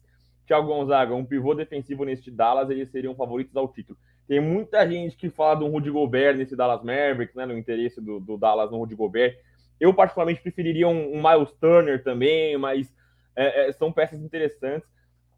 Thiago 0.47 0.67
Gonzaga, 0.67 1.15
um 1.15 1.25
pivô 1.25 1.55
defensivo 1.55 2.05
neste 2.05 2.31
Dallas, 2.31 2.71
eles 2.71 2.91
seriam 2.91 3.15
favoritos 3.15 3.57
ao 3.57 3.69
título. 3.69 3.97
Tem 4.29 4.41
muita 4.41 4.89
gente 4.89 5.17
que 5.17 5.31
fala 5.31 5.57
do 5.57 5.69
Rudy 5.69 5.91
Gobert 5.91 6.37
nesse 6.37 6.57
Dallas 6.57 6.83
Mavericks, 6.83 7.35
né, 7.35 7.47
no 7.47 7.57
interesse 7.57 8.01
do, 8.01 8.19
do 8.19 8.37
Dallas 8.37 8.71
no 8.71 8.79
Rudy 8.79 8.95
Gobert. 8.95 9.37
Eu, 9.79 9.95
particularmente, 9.95 10.41
preferiria 10.41 10.89
um, 10.89 11.15
um 11.15 11.23
Miles 11.23 11.53
Turner 11.61 12.03
também, 12.03 12.57
mas 12.57 12.93
é, 13.37 13.69
é, 13.69 13.73
são 13.73 13.93
peças 13.93 14.21
interessantes. 14.21 14.89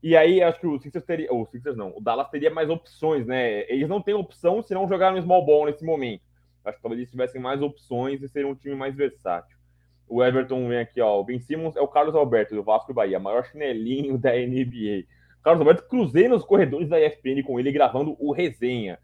E 0.03 0.16
aí, 0.16 0.40
acho 0.40 0.61
que 0.61 0.66
o 0.66 0.79
Sixers 0.79 1.05
teria. 1.05 1.31
Ou 1.33 1.42
o 1.42 1.46
Sixers 1.46 1.77
não, 1.77 1.92
o 1.96 2.01
Dallas 2.01 2.31
teria 2.31 2.51
mais 2.51 2.70
opções, 2.70 3.27
né? 3.27 3.70
Eles 3.70 3.88
não 3.88 4.01
têm 4.01 4.14
opção 4.14 4.62
se 4.62 4.72
não 4.72 4.88
jogar 4.88 5.12
no 5.12 5.20
small 5.20 5.44
ball 5.44 5.66
nesse 5.66 5.85
momento. 5.85 6.22
Acho 6.64 6.77
que 6.77 6.83
talvez 6.83 7.01
eles 7.01 7.11
tivessem 7.11 7.40
mais 7.40 7.61
opções 7.61 8.22
e 8.22 8.29
seriam 8.29 8.51
um 8.51 8.55
time 8.55 8.74
mais 8.74 8.94
versátil. 8.94 9.59
O 10.07 10.24
Everton 10.24 10.68
vem 10.68 10.79
aqui, 10.79 11.01
ó. 11.01 11.20
O 11.20 11.24
Ben 11.24 11.40
Simmons 11.40 11.77
é 11.77 11.81
o 11.81 11.88
Carlos 11.88 12.14
Alberto, 12.14 12.55
do 12.55 12.62
Vasco 12.62 12.94
Bahia, 12.94 13.18
maior 13.18 13.44
chinelinho 13.44 14.16
da 14.18 14.33
NBA. 14.33 15.05
Carlos 15.49 15.67
Alberto, 15.67 15.89
cruzei 15.89 16.29
nos 16.29 16.45
corredores 16.45 16.91
da 16.91 17.01
ESPN 17.01 17.43
com 17.43 17.59
ele 17.59 17.73
gravando 17.73 18.15
o 18.21 18.33
resenha. 18.33 18.99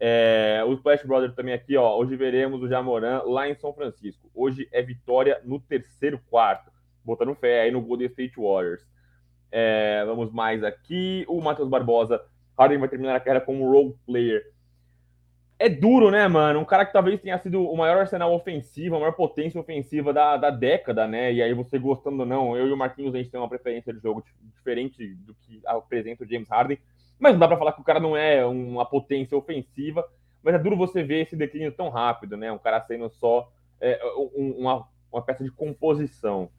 É, 0.00 0.62
o 0.66 0.72
Splash 0.72 1.06
Brother 1.06 1.34
também 1.34 1.52
aqui, 1.52 1.76
ó. 1.76 1.98
Hoje 1.98 2.16
veremos 2.16 2.62
o 2.62 2.68
Jamoran 2.68 3.20
lá 3.26 3.46
em 3.46 3.54
São 3.56 3.74
Francisco. 3.74 4.30
Hoje 4.34 4.66
é 4.72 4.80
vitória 4.80 5.38
no 5.44 5.60
terceiro 5.60 6.18
quarto. 6.30 6.72
Botando 7.04 7.34
fé 7.34 7.60
aí 7.60 7.70
no 7.70 7.82
Golden 7.82 8.06
State 8.06 8.40
Warriors. 8.40 8.86
É, 9.52 10.02
vamos 10.06 10.32
mais 10.32 10.64
aqui. 10.64 11.26
O 11.28 11.42
Matheus 11.42 11.68
Barbosa. 11.68 12.22
Harden 12.58 12.78
vai 12.78 12.88
terminar 12.88 13.14
a 13.14 13.20
carreira 13.20 13.44
como 13.44 13.70
role 13.70 13.94
player 14.06 14.46
é 15.58 15.68
duro, 15.68 16.10
né, 16.10 16.28
mano? 16.28 16.60
Um 16.60 16.64
cara 16.64 16.84
que 16.84 16.92
talvez 16.92 17.20
tenha 17.20 17.38
sido 17.38 17.62
o 17.62 17.76
maior 17.76 17.98
arsenal 17.98 18.34
ofensivo, 18.34 18.96
a 18.96 19.00
maior 19.00 19.12
potência 19.12 19.60
ofensiva 19.60 20.12
da, 20.12 20.36
da 20.36 20.50
década, 20.50 21.06
né? 21.08 21.32
E 21.32 21.42
aí 21.42 21.54
você 21.54 21.78
gostando 21.78 22.20
ou 22.20 22.26
não, 22.26 22.56
eu 22.56 22.66
e 22.66 22.72
o 22.72 22.76
Marquinhos 22.76 23.14
a 23.14 23.18
gente 23.18 23.30
tem 23.30 23.40
uma 23.40 23.48
preferência 23.48 23.92
de 23.92 24.00
jogo 24.00 24.22
diferente 24.54 25.14
do 25.14 25.34
que 25.34 25.60
apresenta 25.64 26.24
o 26.24 26.28
James 26.28 26.48
Harden, 26.48 26.78
mas 27.18 27.32
não 27.32 27.40
dá 27.40 27.48
para 27.48 27.56
falar 27.56 27.72
que 27.72 27.80
o 27.80 27.84
cara 27.84 27.98
não 27.98 28.14
é 28.14 28.44
uma 28.44 28.84
potência 28.84 29.36
ofensiva, 29.36 30.06
mas 30.42 30.54
é 30.54 30.58
duro 30.58 30.76
você 30.76 31.02
ver 31.02 31.22
esse 31.22 31.34
declínio 31.34 31.72
tão 31.72 31.88
rápido, 31.88 32.36
né? 32.36 32.52
Um 32.52 32.58
cara 32.58 32.80
sendo 32.82 33.08
só 33.08 33.50
é, 33.80 33.98
uma, 34.34 34.86
uma 35.10 35.22
peça 35.22 35.42
de 35.42 35.50
composição. 35.50 36.50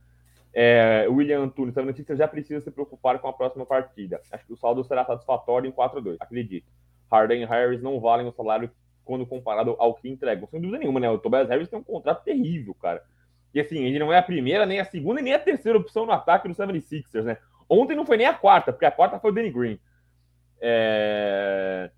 É, 0.51 1.05
William 1.07 1.41
Antunes, 1.41 1.77
a 1.77 1.83
notícia 1.83 2.15
já 2.15 2.27
precisa 2.27 2.59
se 2.61 2.71
preocupar 2.71 3.19
com 3.19 3.27
a 3.27 3.33
próxima 3.33 3.63
partida. 3.63 4.19
Acho 4.31 4.43
que 4.43 4.53
o 4.53 4.57
saldo 4.57 4.83
será 4.83 5.05
satisfatório 5.05 5.69
em 5.69 5.71
4-2, 5.71 6.17
acredito. 6.19 6.65
Harden 7.11 7.43
e 7.43 7.45
Harris 7.45 7.81
não 7.81 7.99
valem 7.99 8.27
o 8.27 8.31
salário 8.31 8.71
quando 9.07 9.25
comparado 9.25 9.75
ao 9.79 9.95
que 9.95 10.09
entregam. 10.09 10.47
Sem 10.47 10.61
dúvida 10.61 10.79
nenhuma, 10.79 10.99
né? 10.99 11.09
O 11.09 11.17
Tobias 11.17 11.47
Harris 11.47 11.69
tem 11.69 11.79
um 11.79 11.83
contrato 11.83 12.23
terrível, 12.23 12.75
cara. 12.75 13.01
E 13.53 13.59
assim, 13.59 13.79
ele 13.85 13.97
não 13.97 14.11
é 14.13 14.17
a 14.19 14.23
primeira, 14.23 14.65
nem 14.65 14.79
a 14.79 14.85
segunda, 14.85 15.21
nem 15.21 15.33
a 15.33 15.39
terceira 15.39 15.79
opção 15.79 16.05
no 16.05 16.11
ataque 16.11 16.47
do 16.47 16.53
76ers, 16.53 17.23
né? 17.23 17.37
Ontem 17.69 17.95
não 17.95 18.05
foi 18.05 18.17
nem 18.17 18.27
a 18.27 18.33
quarta, 18.33 18.71
porque 18.71 18.85
a 18.85 18.91
quarta 18.91 19.19
foi 19.19 19.31
o 19.31 19.33
Danny 19.33 19.49
Green. 19.49 19.79
É... 20.59 21.89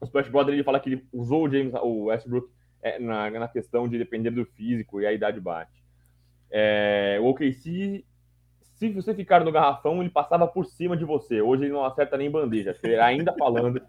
O 0.00 0.04
Splash 0.06 0.28
Brother 0.28 0.54
ele 0.54 0.64
fala 0.64 0.80
que 0.80 0.90
ele 0.90 1.06
usou 1.12 1.44
o 1.44 1.50
James, 1.50 1.72
o 1.74 2.06
Westbrook 2.06 2.48
é, 2.82 2.98
na, 2.98 3.30
na 3.30 3.48
questão 3.48 3.88
de 3.88 3.96
depender 3.96 4.30
do 4.30 4.44
físico 4.44 5.00
e 5.00 5.06
a 5.06 5.12
idade 5.12 5.40
bate. 5.40 5.84
É... 6.50 7.18
O 7.20 7.26
OKC, 7.26 8.04
se 8.60 8.90
você 8.90 9.14
ficar 9.14 9.44
no 9.44 9.52
garrafão, 9.52 10.00
ele 10.00 10.10
passava 10.10 10.46
por 10.46 10.66
cima 10.66 10.96
de 10.96 11.04
você. 11.04 11.40
Hoje 11.40 11.64
ele 11.64 11.72
não 11.72 11.84
acerta 11.84 12.16
nem 12.16 12.30
bandeja. 12.30 12.76
Ainda 13.02 13.32
falando 13.34 13.80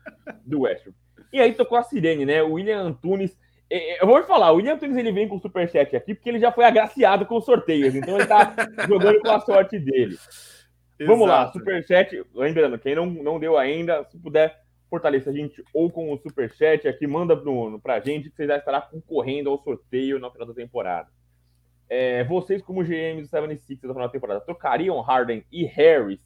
do 0.46 0.62
Westbrook. 0.62 1.05
E 1.36 1.40
aí 1.42 1.52
tocou 1.52 1.78
a 1.78 1.84
sirene, 1.84 2.26
né? 2.26 2.42
O 2.42 2.54
William 2.54 2.80
Antunes. 2.80 3.38
É, 3.70 3.96
é, 3.96 4.02
eu 4.02 4.08
vou 4.08 4.22
te 4.22 4.26
falar, 4.26 4.54
o 4.54 4.56
William 4.56 4.76
Antunes 4.76 4.96
ele 4.96 5.12
vem 5.12 5.28
com 5.28 5.36
o 5.36 5.42
superchat 5.42 5.94
aqui 5.94 6.16
porque 6.16 6.30
ele 6.30 6.40
já 6.40 6.50
foi 6.50 6.64
agraciado 6.64 7.26
com 7.26 7.36
os 7.36 7.44
sorteios, 7.44 7.94
então 7.94 8.16
ele 8.16 8.26
tá 8.26 8.56
jogando 8.88 9.20
com 9.20 9.32
a 9.32 9.42
sorte 9.42 9.78
dele. 9.78 10.14
Exato. 10.14 11.06
Vamos 11.06 11.28
lá, 11.28 11.52
superchat. 11.52 12.24
Lembrando, 12.34 12.80
quem 12.80 12.96
não, 12.96 13.06
não 13.06 13.38
deu 13.38 13.58
ainda, 13.58 14.06
se 14.06 14.18
puder 14.18 14.62
fortalecer 14.90 15.34
a 15.34 15.36
gente 15.36 15.62
ou 15.74 15.92
com 15.92 16.14
o 16.14 16.18
superchat 16.18 16.88
aqui, 16.88 17.06
manda 17.06 17.36
para 17.36 17.80
pra 17.84 18.00
gente 18.00 18.30
que 18.30 18.36
você 18.38 18.48
já 18.48 18.56
estará 18.56 18.80
concorrendo 18.80 19.50
ao 19.50 19.62
sorteio 19.62 20.18
na 20.20 20.32
final 20.32 20.48
da 20.48 20.54
temporada. 20.54 21.10
É, 21.90 22.24
vocês, 22.24 22.62
como 22.62 22.82
GM 22.82 23.20
do 23.20 23.28
76 23.28 23.82
da 23.82 23.90
final 23.90 24.08
da 24.08 24.14
temporada, 24.14 24.40
trocariam 24.40 25.02
Harden 25.02 25.44
e 25.52 25.66
Harris? 25.66 26.22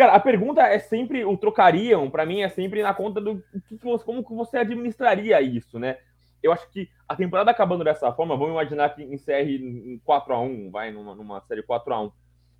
Cara, 0.00 0.14
a 0.14 0.20
pergunta 0.20 0.62
é 0.62 0.78
sempre, 0.78 1.26
o 1.26 1.36
trocariam, 1.36 2.08
para 2.08 2.24
mim, 2.24 2.40
é 2.40 2.48
sempre 2.48 2.82
na 2.82 2.94
conta 2.94 3.20
do 3.20 3.44
que 3.68 3.76
você, 3.84 4.02
como 4.02 4.24
que 4.24 4.32
você 4.32 4.56
administraria 4.56 5.42
isso, 5.42 5.78
né? 5.78 5.98
Eu 6.42 6.54
acho 6.54 6.70
que 6.70 6.88
a 7.06 7.14
temporada 7.14 7.50
acabando 7.50 7.84
dessa 7.84 8.10
forma, 8.10 8.34
vamos 8.34 8.52
imaginar 8.52 8.94
que 8.94 9.02
encerre 9.02 9.56
em 9.56 9.98
4x1, 9.98 10.70
vai, 10.70 10.90
numa, 10.90 11.14
numa 11.14 11.42
série 11.42 11.62
4x1. 11.62 12.12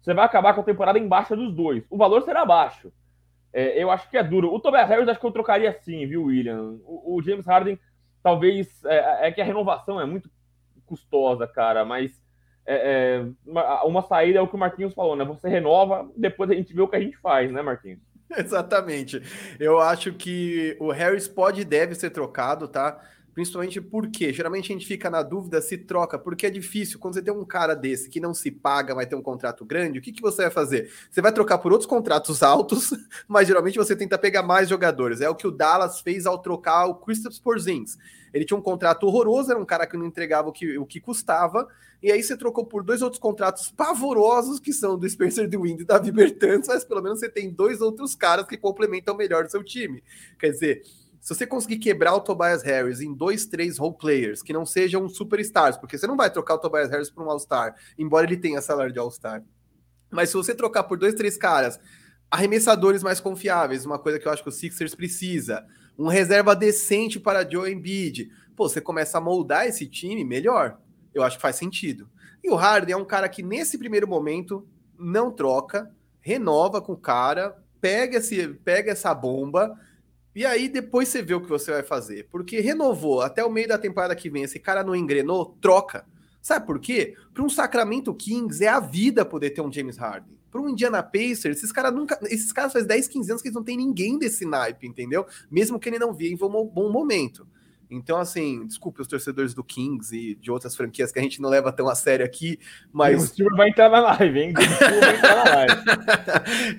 Você 0.02 0.12
vai 0.12 0.26
acabar 0.26 0.52
com 0.52 0.60
a 0.60 0.64
temporada 0.64 0.98
embaixo 0.98 1.34
dos 1.34 1.50
dois. 1.54 1.82
O 1.88 1.96
valor 1.96 2.20
será 2.20 2.44
baixo. 2.44 2.92
É, 3.54 3.82
eu 3.82 3.90
acho 3.90 4.10
que 4.10 4.18
é 4.18 4.22
duro. 4.22 4.52
O 4.52 4.60
Tobias 4.60 4.86
Harris 4.86 5.08
acho 5.08 5.18
que 5.18 5.24
eu 5.24 5.32
trocaria 5.32 5.72
sim, 5.72 6.06
viu, 6.06 6.24
William? 6.24 6.76
O, 6.84 7.16
o 7.16 7.22
James 7.22 7.46
Harden, 7.46 7.80
talvez. 8.22 8.84
É, 8.84 9.28
é, 9.28 9.32
que 9.32 9.40
a 9.40 9.46
renovação 9.46 9.98
é 9.98 10.04
muito 10.04 10.30
custosa, 10.84 11.46
cara, 11.46 11.86
mas 11.86 12.22
é, 12.72 13.16
é, 13.16 13.26
uma, 13.44 13.84
uma, 13.84 14.02
saída 14.02 14.38
é 14.38 14.42
o 14.42 14.46
que 14.46 14.54
o 14.54 14.58
Marquinhos 14.58 14.94
falou, 14.94 15.16
né? 15.16 15.24
Você 15.24 15.48
renova, 15.48 16.08
depois 16.16 16.48
a 16.50 16.54
gente 16.54 16.72
vê 16.72 16.80
o 16.80 16.86
que 16.86 16.94
a 16.94 17.00
gente 17.00 17.16
faz, 17.16 17.50
né, 17.50 17.62
Marquinhos? 17.62 17.98
Exatamente. 18.38 19.20
Eu 19.58 19.80
acho 19.80 20.12
que 20.12 20.76
o 20.78 20.92
Harris 20.92 21.26
pode 21.26 21.62
e 21.62 21.64
deve 21.64 21.96
ser 21.96 22.10
trocado, 22.10 22.68
tá? 22.68 23.00
Principalmente 23.34 23.80
porque 23.80 24.32
geralmente 24.32 24.70
a 24.70 24.74
gente 24.74 24.86
fica 24.86 25.10
na 25.10 25.22
dúvida 25.22 25.60
se 25.60 25.78
troca, 25.78 26.16
porque 26.16 26.46
é 26.46 26.50
difícil. 26.50 27.00
Quando 27.00 27.14
você 27.14 27.22
tem 27.22 27.34
um 27.34 27.44
cara 27.44 27.74
desse 27.74 28.08
que 28.08 28.20
não 28.20 28.32
se 28.32 28.52
paga, 28.52 28.94
vai 28.94 29.06
ter 29.06 29.16
um 29.16 29.22
contrato 29.22 29.64
grande, 29.64 29.98
o 29.98 30.02
que, 30.02 30.12
que 30.12 30.22
você 30.22 30.42
vai 30.42 30.50
fazer? 30.50 30.92
Você 31.10 31.20
vai 31.20 31.32
trocar 31.32 31.58
por 31.58 31.72
outros 31.72 31.88
contratos 31.88 32.40
altos, 32.44 32.90
mas 33.26 33.48
geralmente 33.48 33.78
você 33.78 33.96
tenta 33.96 34.16
pegar 34.16 34.44
mais 34.44 34.68
jogadores. 34.68 35.20
É 35.20 35.28
o 35.28 35.34
que 35.34 35.46
o 35.46 35.50
Dallas 35.50 36.00
fez 36.00 36.24
ao 36.24 36.38
trocar 36.38 36.86
o 36.86 36.94
Christopher 36.94 37.42
Porzingis. 37.42 37.98
Ele 38.32 38.44
tinha 38.44 38.56
um 38.56 38.62
contrato 38.62 39.08
horroroso, 39.08 39.50
era 39.50 39.60
um 39.60 39.64
cara 39.64 39.88
que 39.88 39.96
não 39.96 40.06
entregava 40.06 40.48
o 40.48 40.52
que, 40.52 40.78
o 40.78 40.86
que 40.86 41.00
custava, 41.00 41.66
e 42.02 42.10
aí 42.10 42.22
você 42.22 42.36
trocou 42.36 42.64
por 42.64 42.82
dois 42.82 43.02
outros 43.02 43.20
contratos 43.20 43.70
pavorosos, 43.70 44.58
que 44.58 44.72
são 44.72 44.98
do 44.98 45.08
Spencer 45.08 45.48
DeWind 45.48 45.80
e 45.80 45.84
da 45.84 45.98
Bertans, 45.98 46.68
mas 46.68 46.84
pelo 46.84 47.02
menos 47.02 47.20
você 47.20 47.28
tem 47.28 47.50
dois 47.50 47.80
outros 47.80 48.14
caras 48.14 48.46
que 48.46 48.56
complementam 48.56 49.16
melhor 49.16 49.44
o 49.44 49.50
seu 49.50 49.62
time. 49.62 50.02
Quer 50.38 50.50
dizer, 50.50 50.82
se 51.20 51.34
você 51.34 51.46
conseguir 51.46 51.78
quebrar 51.78 52.14
o 52.14 52.20
Tobias 52.20 52.62
Harris 52.62 53.00
em 53.00 53.12
dois, 53.12 53.44
três 53.44 53.76
role 53.76 53.96
players 53.98 54.42
que 54.42 54.54
não 54.54 54.64
sejam 54.64 55.06
superstars, 55.08 55.76
porque 55.76 55.98
você 55.98 56.06
não 56.06 56.16
vai 56.16 56.30
trocar 56.30 56.54
o 56.54 56.58
Tobias 56.58 56.90
Harris 56.90 57.10
por 57.10 57.22
um 57.22 57.30
All-Star, 57.30 57.74
embora 57.98 58.26
ele 58.26 58.38
tenha 58.38 58.62
salário 58.62 58.92
de 58.92 58.98
All-Star. 58.98 59.44
Mas 60.10 60.30
se 60.30 60.36
você 60.36 60.54
trocar 60.54 60.84
por 60.84 60.98
dois, 60.98 61.14
três 61.14 61.36
caras, 61.36 61.78
arremessadores 62.30 63.02
mais 63.02 63.20
confiáveis, 63.20 63.84
uma 63.84 63.98
coisa 63.98 64.18
que 64.18 64.26
eu 64.26 64.32
acho 64.32 64.42
que 64.42 64.48
o 64.48 64.52
Sixers 64.52 64.94
precisa, 64.94 65.66
um 65.98 66.08
reserva 66.08 66.56
decente 66.56 67.20
para 67.20 67.48
Joe 67.48 67.70
Embiid, 67.70 68.30
pô, 68.56 68.66
você 68.66 68.80
começa 68.80 69.18
a 69.18 69.20
moldar 69.20 69.66
esse 69.66 69.86
time 69.86 70.24
melhor. 70.24 70.80
Eu 71.14 71.22
acho 71.22 71.36
que 71.36 71.42
faz 71.42 71.56
sentido. 71.56 72.08
E 72.42 72.50
o 72.50 72.54
Harden 72.54 72.94
é 72.94 72.96
um 72.96 73.04
cara 73.04 73.28
que 73.28 73.42
nesse 73.42 73.78
primeiro 73.78 74.08
momento 74.08 74.66
não 74.98 75.30
troca, 75.30 75.90
renova 76.20 76.80
com 76.80 76.92
o 76.92 76.96
cara, 76.96 77.56
pega, 77.80 78.18
esse, 78.18 78.48
pega 78.48 78.92
essa 78.92 79.14
bomba 79.14 79.78
e 80.34 80.46
aí 80.46 80.68
depois 80.68 81.08
você 81.08 81.22
vê 81.22 81.34
o 81.34 81.40
que 81.40 81.48
você 81.48 81.72
vai 81.72 81.82
fazer. 81.82 82.28
Porque 82.30 82.60
renovou 82.60 83.20
até 83.20 83.44
o 83.44 83.50
meio 83.50 83.68
da 83.68 83.78
temporada 83.78 84.14
que 84.14 84.30
vem, 84.30 84.44
esse 84.44 84.58
cara 84.58 84.84
não 84.84 84.94
engrenou, 84.94 85.56
troca. 85.60 86.06
Sabe 86.40 86.66
por 86.66 86.78
quê? 86.78 87.14
Para 87.34 87.42
um 87.42 87.48
Sacramento 87.48 88.14
Kings 88.14 88.64
é 88.64 88.68
a 88.68 88.80
vida 88.80 89.24
poder 89.24 89.50
ter 89.50 89.60
um 89.60 89.72
James 89.72 89.96
Harden. 89.96 90.38
Para 90.50 90.60
um 90.60 90.68
Indiana 90.68 91.02
Pacers, 91.02 91.58
esses 91.58 91.70
caras 91.70 91.92
nunca. 91.92 92.18
Esses 92.24 92.52
caras 92.52 92.72
faz 92.72 92.86
10, 92.86 93.08
15 93.08 93.30
anos 93.30 93.42
que 93.42 93.48
eles 93.48 93.54
não 93.54 93.62
tem 93.62 93.76
ninguém 93.76 94.18
desse 94.18 94.44
naipe, 94.44 94.86
entendeu? 94.86 95.26
Mesmo 95.50 95.78
que 95.78 95.88
ele 95.88 95.98
não 95.98 96.12
viva 96.12 96.46
um 96.46 96.66
bom 96.66 96.90
momento. 96.90 97.46
Então, 97.90 98.18
assim, 98.18 98.66
desculpe 98.66 99.02
os 99.02 99.08
torcedores 99.08 99.52
do 99.52 99.64
Kings 99.64 100.14
e 100.14 100.36
de 100.36 100.50
outras 100.50 100.76
franquias 100.76 101.10
que 101.10 101.18
a 101.18 101.22
gente 101.22 101.42
não 101.42 101.50
leva 101.50 101.72
tão 101.72 101.88
a 101.88 101.94
sério 101.94 102.24
aqui, 102.24 102.58
mas. 102.92 103.24
O 103.24 103.34
Silver 103.34 103.56
vai 103.56 103.68
entrar 103.68 103.88
na 103.88 104.00
live, 104.00 104.38
hein? 104.38 104.50
O 104.50 105.00
vai 105.00 105.16
entrar 105.16 105.36
na 105.36 105.54
live. 105.56 105.72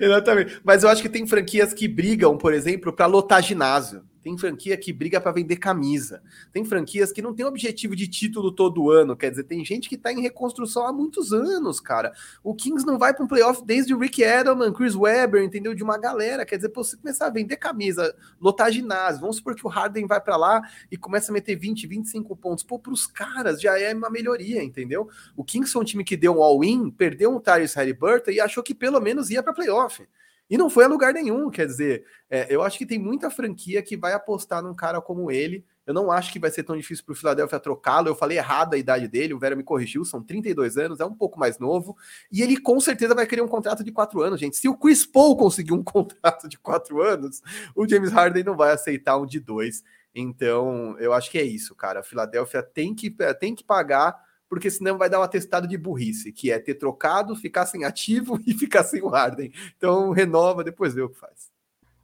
Exatamente. 0.00 0.60
Mas 0.64 0.82
eu 0.82 0.88
acho 0.88 1.02
que 1.02 1.08
tem 1.08 1.26
franquias 1.26 1.74
que 1.74 1.86
brigam, 1.86 2.38
por 2.38 2.54
exemplo, 2.54 2.92
para 2.92 3.06
lotar 3.06 3.42
ginásio. 3.42 4.02
Tem 4.22 4.38
franquia 4.38 4.76
que 4.76 4.92
briga 4.92 5.20
para 5.20 5.32
vender 5.32 5.56
camisa. 5.56 6.22
Tem 6.52 6.64
franquias 6.64 7.10
que 7.10 7.20
não 7.20 7.34
tem 7.34 7.44
objetivo 7.44 7.96
de 7.96 8.06
título 8.06 8.52
todo 8.52 8.90
ano. 8.90 9.16
Quer 9.16 9.30
dizer, 9.30 9.44
tem 9.44 9.64
gente 9.64 9.88
que 9.88 9.96
está 9.96 10.12
em 10.12 10.20
reconstrução 10.20 10.86
há 10.86 10.92
muitos 10.92 11.32
anos, 11.32 11.80
cara. 11.80 12.12
O 12.42 12.54
Kings 12.54 12.86
não 12.86 12.98
vai 12.98 13.12
para 13.12 13.24
um 13.24 13.28
playoff 13.28 13.64
desde 13.64 13.92
o 13.92 13.98
Rick 13.98 14.22
Edelman, 14.22 14.72
Chris 14.72 14.94
Webber, 14.94 15.42
entendeu? 15.42 15.74
De 15.74 15.82
uma 15.82 15.98
galera. 15.98 16.46
Quer 16.46 16.56
dizer, 16.56 16.68
pra 16.68 16.82
você 16.82 16.96
começar 16.96 17.26
a 17.26 17.30
vender 17.30 17.56
camisa, 17.56 18.14
lotar 18.40 18.70
ginásio. 18.70 19.20
Vamos 19.20 19.36
supor 19.36 19.56
que 19.56 19.66
o 19.66 19.70
Harden 19.70 20.06
vai 20.06 20.20
para 20.20 20.36
lá 20.36 20.62
e 20.90 20.96
começa 20.96 21.32
a 21.32 21.34
meter 21.34 21.56
20, 21.56 21.86
25 21.86 22.36
pontos. 22.36 22.62
Pô, 22.62 22.78
para 22.78 22.92
os 22.92 23.06
caras 23.06 23.60
já 23.60 23.78
é 23.78 23.92
uma 23.92 24.08
melhoria, 24.08 24.62
entendeu? 24.62 25.08
O 25.36 25.42
Kings 25.42 25.72
foi 25.72 25.82
um 25.82 25.84
time 25.84 26.04
que 26.04 26.16
deu 26.16 26.38
um 26.38 26.42
all-in, 26.42 26.90
perdeu 26.90 27.34
um 27.34 27.40
Tyrese 27.40 27.76
Halliburton 27.76 28.30
e 28.30 28.40
achou 28.40 28.62
que 28.62 28.74
pelo 28.74 29.00
menos 29.00 29.30
ia 29.30 29.42
para 29.42 29.52
playoff. 29.52 30.06
E 30.52 30.58
não 30.58 30.68
foi 30.68 30.84
a 30.84 30.86
lugar 30.86 31.14
nenhum, 31.14 31.48
quer 31.48 31.64
dizer, 31.64 32.04
é, 32.28 32.46
eu 32.54 32.62
acho 32.62 32.76
que 32.76 32.84
tem 32.84 32.98
muita 32.98 33.30
franquia 33.30 33.82
que 33.82 33.96
vai 33.96 34.12
apostar 34.12 34.62
num 34.62 34.74
cara 34.74 35.00
como 35.00 35.30
ele. 35.30 35.64
Eu 35.86 35.94
não 35.94 36.12
acho 36.12 36.30
que 36.30 36.38
vai 36.38 36.50
ser 36.50 36.62
tão 36.62 36.76
difícil 36.76 37.06
para 37.06 37.14
o 37.14 37.16
Philadelphia 37.16 37.58
trocá-lo. 37.58 38.08
Eu 38.08 38.14
falei 38.14 38.36
errado 38.36 38.74
a 38.74 38.76
idade 38.76 39.08
dele, 39.08 39.32
o 39.32 39.38
Vera 39.38 39.56
me 39.56 39.62
corrigiu, 39.62 40.04
são 40.04 40.22
32 40.22 40.76
anos, 40.76 41.00
é 41.00 41.06
um 41.06 41.14
pouco 41.14 41.40
mais 41.40 41.58
novo. 41.58 41.96
E 42.30 42.42
ele 42.42 42.60
com 42.60 42.78
certeza 42.80 43.14
vai 43.14 43.26
querer 43.26 43.40
um 43.40 43.48
contrato 43.48 43.82
de 43.82 43.90
quatro 43.90 44.20
anos, 44.20 44.38
gente. 44.38 44.58
Se 44.58 44.68
o 44.68 44.76
Chris 44.76 45.06
Paul 45.06 45.38
conseguir 45.38 45.72
um 45.72 45.80
contrato 45.82 46.46
de 46.46 46.58
quatro 46.58 47.00
anos, 47.00 47.40
o 47.74 47.88
James 47.88 48.12
Harden 48.12 48.44
não 48.44 48.54
vai 48.54 48.72
aceitar 48.72 49.16
um 49.16 49.24
de 49.24 49.40
dois. 49.40 49.82
Então, 50.14 50.94
eu 50.98 51.14
acho 51.14 51.30
que 51.30 51.38
é 51.38 51.42
isso, 51.44 51.74
cara. 51.74 52.00
A 52.00 52.02
Filadélfia 52.02 52.62
tem 52.62 52.94
que, 52.94 53.10
tem 53.40 53.54
que 53.54 53.64
pagar 53.64 54.20
porque 54.52 54.70
senão 54.70 54.98
vai 54.98 55.08
dar 55.08 55.18
um 55.18 55.22
atestado 55.22 55.66
de 55.66 55.78
burrice, 55.78 56.30
que 56.30 56.52
é 56.52 56.58
ter 56.58 56.74
trocado, 56.74 57.34
ficar 57.34 57.64
sem 57.64 57.86
ativo 57.86 58.38
e 58.46 58.52
ficar 58.52 58.84
sem 58.84 59.00
o 59.00 59.08
Harden. 59.08 59.50
Então 59.78 60.10
renova, 60.10 60.62
depois 60.62 60.92
vê 60.92 61.00
o 61.00 61.08
que 61.08 61.18
faz. 61.18 61.50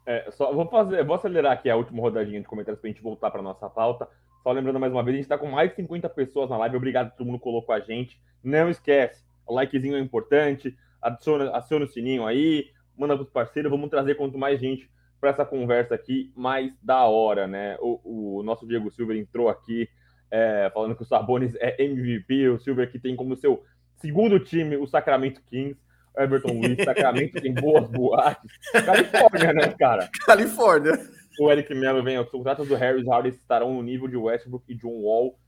É, 0.07 0.31
só 0.31 0.51
vou 0.51 0.67
fazer, 0.67 1.05
vou 1.05 1.15
acelerar 1.15 1.53
aqui 1.53 1.69
a 1.69 1.77
última 1.77 2.01
rodadinha 2.01 2.41
de 2.41 2.47
comentários 2.47 2.81
para 2.81 2.89
a 2.89 2.91
gente 2.91 3.03
voltar 3.03 3.31
para 3.31 3.43
nossa 3.43 3.69
pauta. 3.69 4.09
Só 4.43 4.51
lembrando 4.51 4.81
mais 4.81 4.91
uma 4.91 5.03
vez, 5.03 5.13
a 5.13 5.17
gente 5.19 5.25
está 5.27 5.37
com 5.37 5.51
mais 5.51 5.69
de 5.69 5.77
50 5.77 6.09
pessoas 6.09 6.49
na 6.49 6.57
live. 6.57 6.79
Obrigado 6.79 7.15
todo 7.15 7.27
mundo 7.27 7.39
colocou 7.39 7.75
a 7.75 7.81
gente. 7.81 8.19
Não 8.43 8.71
esquece, 8.71 9.23
o 9.47 9.53
likezinho 9.55 9.99
é 9.99 10.01
importante. 10.01 10.75
Adiciona, 11.03 11.55
aciona 11.55 11.85
o 11.85 11.89
sininho 11.89 12.25
aí, 12.25 12.71
manda 12.97 13.15
para 13.15 13.25
os 13.25 13.31
parceiros. 13.31 13.71
Vamos 13.71 13.91
trazer 13.91 14.15
quanto 14.15 14.39
mais 14.39 14.59
gente 14.59 14.91
para 15.21 15.29
essa 15.29 15.45
conversa 15.45 15.95
aqui, 15.95 16.33
mais 16.35 16.73
da 16.83 17.05
hora, 17.05 17.47
né? 17.47 17.77
O, 17.79 18.39
o 18.39 18.43
nosso 18.43 18.67
Diego 18.67 18.91
Silva 18.91 19.15
entrou 19.15 19.51
aqui 19.51 19.87
é, 20.31 20.71
falando 20.73 20.95
que 20.95 21.03
o 21.03 21.07
Sabonis 21.07 21.55
é 21.57 21.83
MVP, 21.83 22.49
o 22.49 22.59
Silver 22.59 22.91
que 22.91 22.99
tem 22.99 23.17
como 23.17 23.37
seu 23.37 23.65
segundo 23.97 24.39
time 24.39 24.77
o 24.77 24.87
Sacramento 24.87 25.43
Kings, 25.47 25.79
Everton 26.17 26.61
Lee, 26.61 26.77
Sacramento 26.85 27.41
tem 27.41 27.53
boas 27.55 27.89
boates. 27.89 28.53
Califórnia, 28.73 29.53
né, 29.53 29.75
cara? 29.79 30.09
Califórnia. 30.27 30.93
O 31.41 31.51
Eric 31.51 31.73
Melo 31.75 32.03
vem, 32.03 32.19
os 32.19 32.29
contratos 32.29 32.67
do 32.67 32.75
Harris 32.75 33.07
Harris 33.07 33.37
estarão 33.37 33.73
no 33.75 33.83
nível 33.83 34.09
de 34.09 34.17
Westbrook 34.17 34.65
e 34.69 34.75
John 34.75 35.03
Wall, 35.03 35.39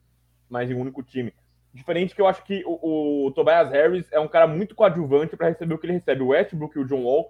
mas 0.49 0.71
em 0.71 0.75
um 0.75 0.81
único 0.81 1.03
time. 1.03 1.35
Diferente 1.75 2.15
que 2.15 2.21
eu 2.21 2.27
acho 2.27 2.45
que 2.45 2.63
o, 2.65 3.27
o 3.27 3.31
Tobias 3.33 3.71
Harris 3.71 4.07
é 4.13 4.19
um 4.19 4.29
cara 4.29 4.47
muito 4.47 4.75
coadjuvante 4.75 5.37
para 5.37 5.49
receber 5.49 5.75
o 5.75 5.79
que 5.79 5.87
ele 5.87 5.95
recebe. 5.95 6.23
O 6.23 6.29
Westbrook 6.29 6.77
e 6.77 6.81
o 6.81 6.87
John 6.87 7.05
Wall 7.05 7.29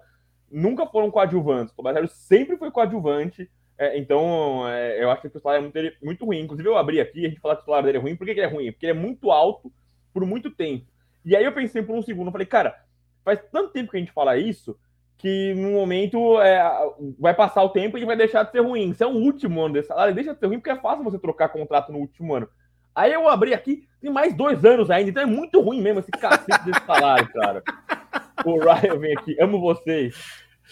nunca 0.51 0.85
foram 0.85 1.11
coadjuvantes. 1.11 1.73
O 1.73 1.77
Tobias 1.77 1.95
Harris 1.95 2.11
sempre 2.13 2.57
foi 2.57 2.71
coadjuvante 2.71 3.49
é, 3.81 3.97
então, 3.97 4.69
é, 4.69 5.03
eu 5.03 5.09
acho 5.09 5.23
que 5.23 5.35
o 5.35 5.39
salário 5.39 5.71
é 5.73 5.81
muito, 5.81 6.05
muito 6.05 6.25
ruim. 6.25 6.41
Inclusive, 6.41 6.69
eu 6.69 6.77
abri 6.77 7.01
aqui, 7.01 7.25
a 7.25 7.29
gente 7.29 7.41
fala 7.41 7.55
que 7.55 7.63
o 7.63 7.65
salário 7.65 7.87
dele 7.87 7.97
é 7.97 8.01
ruim. 8.01 8.15
Por 8.15 8.27
que, 8.27 8.35
que 8.35 8.39
ele 8.39 8.45
é 8.45 8.49
ruim? 8.49 8.71
Porque 8.71 8.85
ele 8.85 8.99
é 8.99 9.01
muito 9.01 9.31
alto 9.31 9.73
por 10.13 10.23
muito 10.23 10.51
tempo. 10.51 10.85
E 11.25 11.35
aí 11.35 11.43
eu 11.43 11.51
pensei 11.51 11.81
por 11.81 11.95
um 11.95 12.01
segundo, 12.03 12.27
eu 12.27 12.31
falei, 12.31 12.45
cara, 12.45 12.75
faz 13.25 13.39
tanto 13.51 13.73
tempo 13.73 13.89
que 13.89 13.97
a 13.97 13.99
gente 13.99 14.11
fala 14.11 14.37
isso, 14.37 14.77
que 15.17 15.55
no 15.55 15.71
momento 15.71 16.39
é, 16.39 16.61
vai 17.19 17.33
passar 17.33 17.63
o 17.63 17.69
tempo 17.69 17.97
e 17.97 18.05
vai 18.05 18.15
deixar 18.15 18.43
de 18.43 18.51
ser 18.51 18.59
ruim. 18.59 18.93
Se 18.93 19.03
é 19.03 19.07
o 19.07 19.15
último 19.15 19.59
ano 19.59 19.73
desse 19.73 19.87
salário, 19.87 20.13
deixa 20.13 20.35
de 20.35 20.39
ser 20.39 20.45
ruim, 20.45 20.59
porque 20.59 20.69
é 20.69 20.79
fácil 20.79 21.03
você 21.03 21.17
trocar 21.17 21.49
contrato 21.49 21.91
no 21.91 21.97
último 21.97 22.35
ano. 22.35 22.47
Aí 22.93 23.11
eu 23.11 23.27
abri 23.27 23.51
aqui, 23.51 23.87
tem 23.99 24.11
mais 24.11 24.35
dois 24.35 24.63
anos 24.63 24.91
ainda, 24.91 25.09
então 25.09 25.23
é 25.23 25.25
muito 25.25 25.59
ruim 25.59 25.81
mesmo 25.81 26.01
esse 26.01 26.11
cacete 26.11 26.65
desse 26.65 26.85
salário, 26.85 27.27
cara. 27.33 27.63
O 28.45 28.59
Ryan 28.59 28.99
vem 28.99 29.17
aqui, 29.17 29.35
amo 29.41 29.59
vocês. 29.59 30.15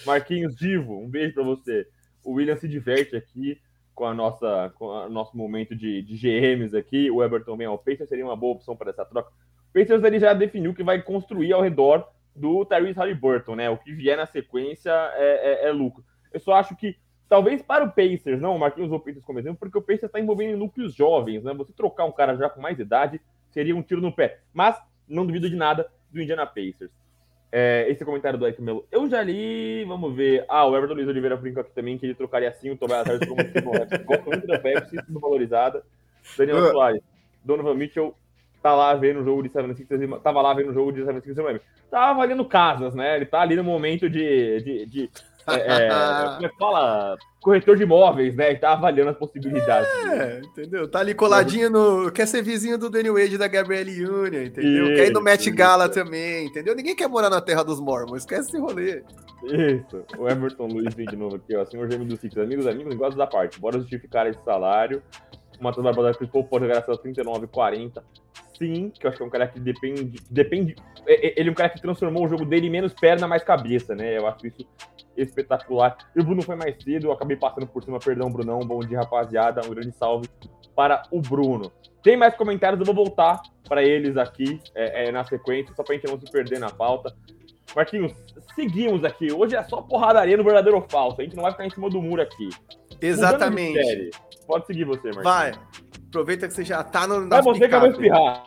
Marquinhos 0.05 0.55
Divo, 0.55 1.03
um 1.03 1.09
beijo 1.09 1.33
pra 1.33 1.43
você 1.43 1.87
o 2.23 2.33
William 2.33 2.55
se 2.55 2.67
diverte 2.67 3.15
aqui 3.15 3.59
com 3.95 4.05
a 4.05 4.13
nossa 4.13 4.71
com 4.75 4.85
o 4.85 5.09
nosso 5.09 5.35
momento 5.35 5.75
de, 5.75 6.01
de 6.01 6.15
GMs 6.17 6.75
aqui. 6.75 7.11
O 7.11 7.23
Everton 7.23 7.57
vem 7.57 7.67
ao 7.67 7.77
Pacers 7.77 8.09
seria 8.09 8.25
uma 8.25 8.35
boa 8.35 8.53
opção 8.53 8.75
para 8.75 8.91
essa 8.91 9.05
troca. 9.05 9.29
O 9.69 9.73
Pacers 9.73 10.03
ele 10.03 10.19
já 10.19 10.33
definiu 10.33 10.73
que 10.73 10.83
vai 10.83 11.01
construir 11.01 11.53
ao 11.53 11.61
redor 11.61 12.07
do 12.35 12.63
Tyrese 12.65 12.97
Halliburton, 12.97 13.55
né? 13.55 13.69
O 13.69 13.77
que 13.77 13.91
vier 13.91 14.15
na 14.15 14.25
sequência 14.25 14.91
é, 14.91 15.65
é, 15.65 15.67
é 15.67 15.71
lucro. 15.71 16.03
Eu 16.31 16.39
só 16.39 16.53
acho 16.53 16.75
que 16.75 16.97
talvez 17.27 17.61
para 17.61 17.83
o 17.83 17.91
Pacers, 17.91 18.39
não, 18.39 18.55
o 18.55 18.59
Marquinhos 18.59 18.87
usou 18.87 18.99
o 18.99 19.01
Pacers 19.01 19.25
como 19.25 19.39
exemplo, 19.39 19.59
porque 19.59 19.77
o 19.77 19.81
Pacers 19.81 20.03
está 20.03 20.19
envolvendo 20.19 20.57
núcleos 20.57 20.95
jovens, 20.95 21.43
né? 21.43 21.53
Você 21.55 21.73
trocar 21.73 22.05
um 22.05 22.11
cara 22.11 22.35
já 22.35 22.49
com 22.49 22.61
mais 22.61 22.79
idade 22.79 23.19
seria 23.49 23.75
um 23.75 23.83
tiro 23.83 24.01
no 24.01 24.15
pé. 24.15 24.39
Mas 24.53 24.81
não 25.07 25.25
duvido 25.25 25.49
de 25.49 25.55
nada 25.55 25.91
do 26.11 26.21
Indiana 26.21 26.45
Pacers. 26.45 26.91
É, 27.51 27.87
esse 27.89 28.05
comentário 28.05 28.37
do 28.37 28.45
Eric 28.45 28.61
Melo, 28.61 28.85
eu 28.91 29.09
já 29.09 29.23
li, 29.23 29.83
vamos 29.85 30.15
ver. 30.15 30.45
Ah, 30.47 30.65
o 30.65 30.77
Everton 30.77 30.93
Luiz 30.93 31.07
Oliveira 31.07 31.35
brincou 31.35 31.61
aqui 31.61 31.71
também 31.71 31.97
que 31.97 32.05
ele 32.05 32.13
trocaria 32.13 32.49
assim 32.49 32.69
o 32.69 32.77
Tobias 32.77 33.07
Harris 33.07 33.27
como 33.27 33.41
Gosta 34.05 34.23
muito 34.29 34.47
da 34.47 34.59
Pepsi, 34.59 34.97
tudo 35.05 35.19
valorizada. 35.19 35.83
Daniel 36.37 36.57
uh. 36.57 36.71
Soares, 36.71 37.01
Donovan 37.43 37.73
Mitchell 37.73 38.13
tá 38.61 38.75
lá 38.75 38.93
vendo 38.93 39.21
o 39.21 39.23
jogo 39.23 39.41
de 39.41 39.49
76ers, 39.49 40.21
tava 40.21 40.41
lá 40.41 40.53
vendo 40.53 40.69
o 40.69 40.73
jogo 40.73 40.91
de 40.91 41.01
76ers 41.01 41.39
em 41.39 41.43
Miami. 41.43 41.61
Tava 41.89 42.11
avaliando 42.11 42.45
casas, 42.45 42.93
né? 42.93 43.15
Ele 43.15 43.25
tá 43.25 43.41
ali 43.41 43.55
no 43.55 43.63
momento 43.63 44.09
de, 44.09 44.61
de, 44.61 44.85
de 44.85 45.09
é, 45.55 46.41
é, 46.41 46.45
é 46.45 46.49
fala? 46.59 47.17
Corretor 47.41 47.77
de 47.77 47.83
imóveis, 47.83 48.35
né? 48.35 48.49
Ele 48.49 48.59
tá 48.59 48.73
avaliando 48.73 49.11
as 49.11 49.17
possibilidades. 49.17 49.89
É, 50.05 50.41
entendeu? 50.41 50.89
Tá 50.89 50.99
ali 50.99 51.13
coladinho 51.13 51.69
no. 51.69 52.11
Quer 52.11 52.27
ser 52.27 52.41
vizinho 52.41 52.77
do 52.77 52.89
Daniel 52.89 53.13
Wade 53.13 53.37
da 53.37 53.47
Gabrielle 53.47 54.05
Union, 54.05 54.43
entendeu? 54.43 54.87
Isso, 54.87 54.95
quer 54.95 55.07
ir 55.07 55.13
no 55.13 55.55
Gala 55.55 55.85
isso. 55.85 55.93
também, 55.93 56.47
entendeu? 56.47 56.75
Ninguém 56.75 56.95
quer 56.95 57.07
morar 57.07 57.29
na 57.29 57.39
terra 57.39 57.63
dos 57.63 57.79
Mormons, 57.79 58.21
esquece 58.21 58.49
esse 58.49 58.57
rolê. 58.57 59.03
Isso. 59.43 60.03
O 60.17 60.27
Everton 60.27 60.67
Luiz 60.67 60.93
vem 60.93 61.05
de 61.05 61.15
novo 61.15 61.37
aqui, 61.37 61.55
ó. 61.55 61.65
Senhor 61.65 61.89
Gêmeo 61.89 62.07
do 62.07 62.17
Six. 62.17 62.37
Amigos, 62.37 62.67
amigos, 62.67 62.89
negócios 62.89 63.15
da 63.15 63.25
parte. 63.25 63.59
Bora 63.59 63.79
justificar 63.79 64.27
esse 64.27 64.43
salário. 64.43 65.01
O 65.59 65.63
Matheus 65.63 65.83
Barbosa 65.83 66.17
Crispo 66.17 66.43
pode 66.43 66.65
jogar 66.65 66.79
essas 66.79 66.97
39 66.99 67.47
40 67.47 68.03
sim, 68.59 68.89
que 68.89 69.05
eu 69.05 69.09
acho 69.09 69.17
que 69.17 69.23
é 69.23 69.25
um 69.25 69.29
cara 69.29 69.47
que 69.47 69.59
depende. 69.59 70.19
depende 70.29 70.75
é, 71.07 71.27
é, 71.27 71.33
ele 71.39 71.49
é 71.49 71.51
um 71.51 71.55
cara 71.55 71.69
que 71.69 71.81
transformou 71.81 72.25
o 72.25 72.27
jogo 72.27 72.45
dele 72.45 72.69
menos 72.69 72.93
perna, 72.93 73.27
mais 73.27 73.41
cabeça, 73.41 73.95
né? 73.95 74.17
Eu 74.17 74.27
acho 74.27 74.45
isso 74.45 74.67
espetacular. 75.15 75.97
E 76.15 76.19
o 76.19 76.23
Bruno 76.23 76.41
foi 76.41 76.55
mais 76.55 76.75
cedo, 76.83 77.07
eu 77.07 77.11
acabei 77.11 77.37
passando 77.37 77.65
por 77.65 77.83
cima, 77.83 77.97
perdão, 77.97 78.29
Brunão. 78.29 78.59
Bom 78.59 78.79
dia, 78.79 78.99
rapaziada. 78.99 79.61
Um 79.65 79.69
grande 79.69 79.93
salve 79.93 80.27
para 80.75 81.03
o 81.09 81.21
Bruno. 81.21 81.71
Tem 82.03 82.15
mais 82.15 82.35
comentários, 82.35 82.79
eu 82.79 82.85
vou 82.85 83.05
voltar 83.05 83.41
para 83.67 83.83
eles 83.83 84.17
aqui 84.17 84.59
é, 84.75 85.07
é, 85.07 85.11
na 85.11 85.23
sequência, 85.23 85.73
só 85.75 85.83
para 85.83 85.95
a 85.95 85.97
gente 85.97 86.09
não 86.09 86.19
se 86.19 86.31
perder 86.31 86.59
na 86.59 86.69
pauta. 86.69 87.15
Marquinhos, 87.75 88.13
seguimos 88.55 89.03
aqui. 89.03 89.31
Hoje 89.31 89.55
é 89.55 89.63
só 89.63 89.81
porradaria 89.81 90.37
no 90.37 90.43
verdadeiro 90.43 90.77
ou 90.77 90.85
falso. 90.89 91.21
A 91.21 91.23
gente 91.23 91.35
não 91.35 91.43
vai 91.43 91.51
ficar 91.51 91.65
em 91.65 91.69
cima 91.69 91.89
do 91.89 92.01
muro 92.01 92.21
aqui. 92.21 92.49
Exatamente. 93.01 94.09
Pode 94.47 94.65
seguir 94.65 94.85
você, 94.85 95.11
Marquinhos. 95.11 95.23
Vai. 95.23 95.53
Aproveita 96.07 96.47
que 96.47 96.53
você 96.53 96.63
já 96.63 96.83
tá 96.83 97.07
no. 97.07 97.33
É 97.33 97.41
você 97.41 97.67
que 97.67 97.75
eu 97.75 97.79
vou 97.79 97.89
espirrar. 97.89 98.43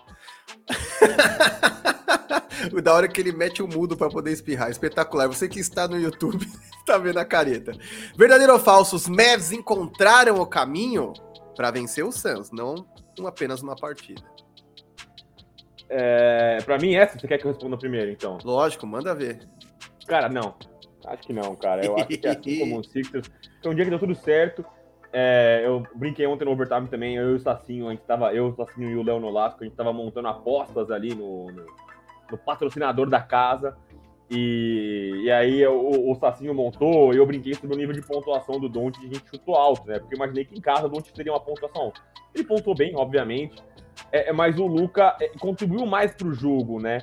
da 2.82 2.94
hora 2.94 3.08
que 3.08 3.20
ele 3.20 3.32
mete 3.32 3.62
o 3.62 3.68
mudo 3.68 3.96
para 3.96 4.08
poder 4.08 4.32
espirrar. 4.32 4.70
Espetacular. 4.70 5.28
Você 5.28 5.48
que 5.48 5.60
está 5.60 5.86
no 5.86 5.98
YouTube 5.98 6.46
está 6.78 6.98
vendo 6.98 7.18
a 7.18 7.24
careta. 7.24 7.72
Verdadeiro 8.16 8.52
ou 8.52 8.58
falso? 8.58 8.96
Os 8.96 9.08
Mavs 9.08 9.52
encontraram 9.52 10.40
o 10.40 10.46
caminho 10.46 11.12
para 11.56 11.70
vencer 11.70 12.04
o 12.04 12.12
Suns, 12.12 12.50
não 12.50 12.86
apenas 13.26 13.62
uma 13.62 13.76
partida. 13.76 14.22
É, 15.94 16.58
para 16.64 16.78
mim, 16.78 16.94
essa 16.94 17.18
você 17.18 17.28
quer 17.28 17.36
que 17.36 17.44
eu 17.44 17.50
responda 17.50 17.76
primeiro, 17.76 18.10
então? 18.10 18.38
Lógico, 18.42 18.86
manda 18.86 19.14
ver. 19.14 19.46
Cara, 20.06 20.26
não. 20.28 20.54
Acho 21.04 21.22
que 21.22 21.32
não, 21.34 21.54
cara. 21.54 21.84
Eu 21.84 21.96
acho 21.96 22.06
que 22.06 22.26
assim 22.26 22.60
como 22.60 22.78
o 22.78 22.84
Sixers, 22.84 23.30
foi 23.62 23.72
um 23.72 23.74
dia 23.74 23.84
que 23.84 23.90
deu 23.90 23.98
tudo 23.98 24.14
certo. 24.14 24.64
É, 25.12 25.60
eu 25.64 25.86
brinquei 25.94 26.26
ontem 26.26 26.46
no 26.46 26.52
overtime 26.52 26.88
também, 26.88 27.16
eu 27.16 27.32
e 27.32 27.34
o 27.34 27.38
Sacinho, 27.38 27.88
a 27.88 27.90
gente 27.90 28.02
tava, 28.04 28.32
eu, 28.32 28.46
o 28.46 28.54
Sacinho 28.54 28.88
e 28.88 28.96
o 28.96 29.02
Léo 29.02 29.20
Nolasco, 29.20 29.62
a 29.62 29.66
gente 29.66 29.76
tava 29.76 29.92
montando 29.92 30.28
apostas 30.28 30.90
ali 30.90 31.14
no, 31.14 31.52
no, 31.52 31.66
no 32.30 32.38
patrocinador 32.38 33.10
da 33.10 33.20
casa. 33.20 33.76
E, 34.30 35.24
e 35.24 35.30
aí 35.30 35.66
o, 35.66 36.10
o 36.10 36.14
Sacinho 36.14 36.54
montou 36.54 37.12
e 37.12 37.18
eu 37.18 37.26
brinquei 37.26 37.52
sobre 37.52 37.76
o 37.76 37.78
nível 37.78 37.94
de 37.94 38.00
pontuação 38.00 38.58
do 38.58 38.66
Don't 38.66 38.98
e 39.02 39.06
a 39.06 39.14
gente 39.14 39.28
chutou 39.28 39.54
alto, 39.54 39.86
né? 39.86 39.98
Porque 39.98 40.14
eu 40.14 40.16
imaginei 40.16 40.46
que 40.46 40.56
em 40.56 40.60
casa 40.60 40.86
o 40.86 40.88
Don't 40.88 41.12
teria 41.12 41.32
uma 41.32 41.40
pontuação. 41.40 41.92
Ele 42.34 42.44
pontuou 42.44 42.74
bem, 42.74 42.96
obviamente, 42.96 43.62
é, 44.12 44.28
é 44.28 44.32
mas 44.32 44.58
o 44.58 44.66
Luca 44.66 45.16
é, 45.20 45.28
contribuiu 45.38 45.86
mais 45.86 46.12
pro 46.14 46.32
jogo, 46.32 46.78
né? 46.78 47.00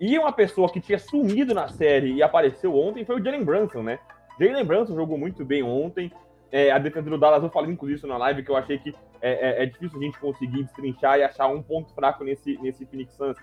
E 0.00 0.18
uma 0.18 0.32
pessoa 0.32 0.70
que 0.70 0.80
tinha 0.80 0.98
sumido 0.98 1.54
na 1.54 1.68
série 1.68 2.12
e 2.12 2.22
apareceu 2.22 2.76
ontem 2.76 3.04
foi 3.04 3.20
o 3.20 3.24
Jalen 3.24 3.44
Brunson, 3.44 3.82
né? 3.82 3.98
Jalen 4.38 4.64
Brunson 4.64 4.94
jogou 4.94 5.18
muito 5.18 5.44
bem 5.44 5.62
ontem, 5.62 6.12
é, 6.52 6.70
a 6.70 6.78
defesa 6.78 7.08
do 7.08 7.18
Dallas, 7.18 7.42
eu 7.42 7.50
falei 7.50 7.70
inclusive 7.70 7.98
isso 7.98 8.06
na 8.06 8.16
live, 8.16 8.42
que 8.42 8.50
eu 8.50 8.56
achei 8.56 8.78
que 8.78 8.94
é, 9.20 9.32
é, 9.32 9.62
é, 9.62 9.66
difícil 9.66 9.98
a 9.98 10.02
gente 10.02 10.18
conseguir 10.18 10.62
destrinchar 10.64 11.18
e 11.18 11.22
achar 11.22 11.46
um 11.46 11.62
ponto 11.62 11.94
fraco 11.94 12.24
nesse, 12.24 12.58
nesse 12.60 12.84
Phoenix 12.86 13.14
Suns. 13.14 13.36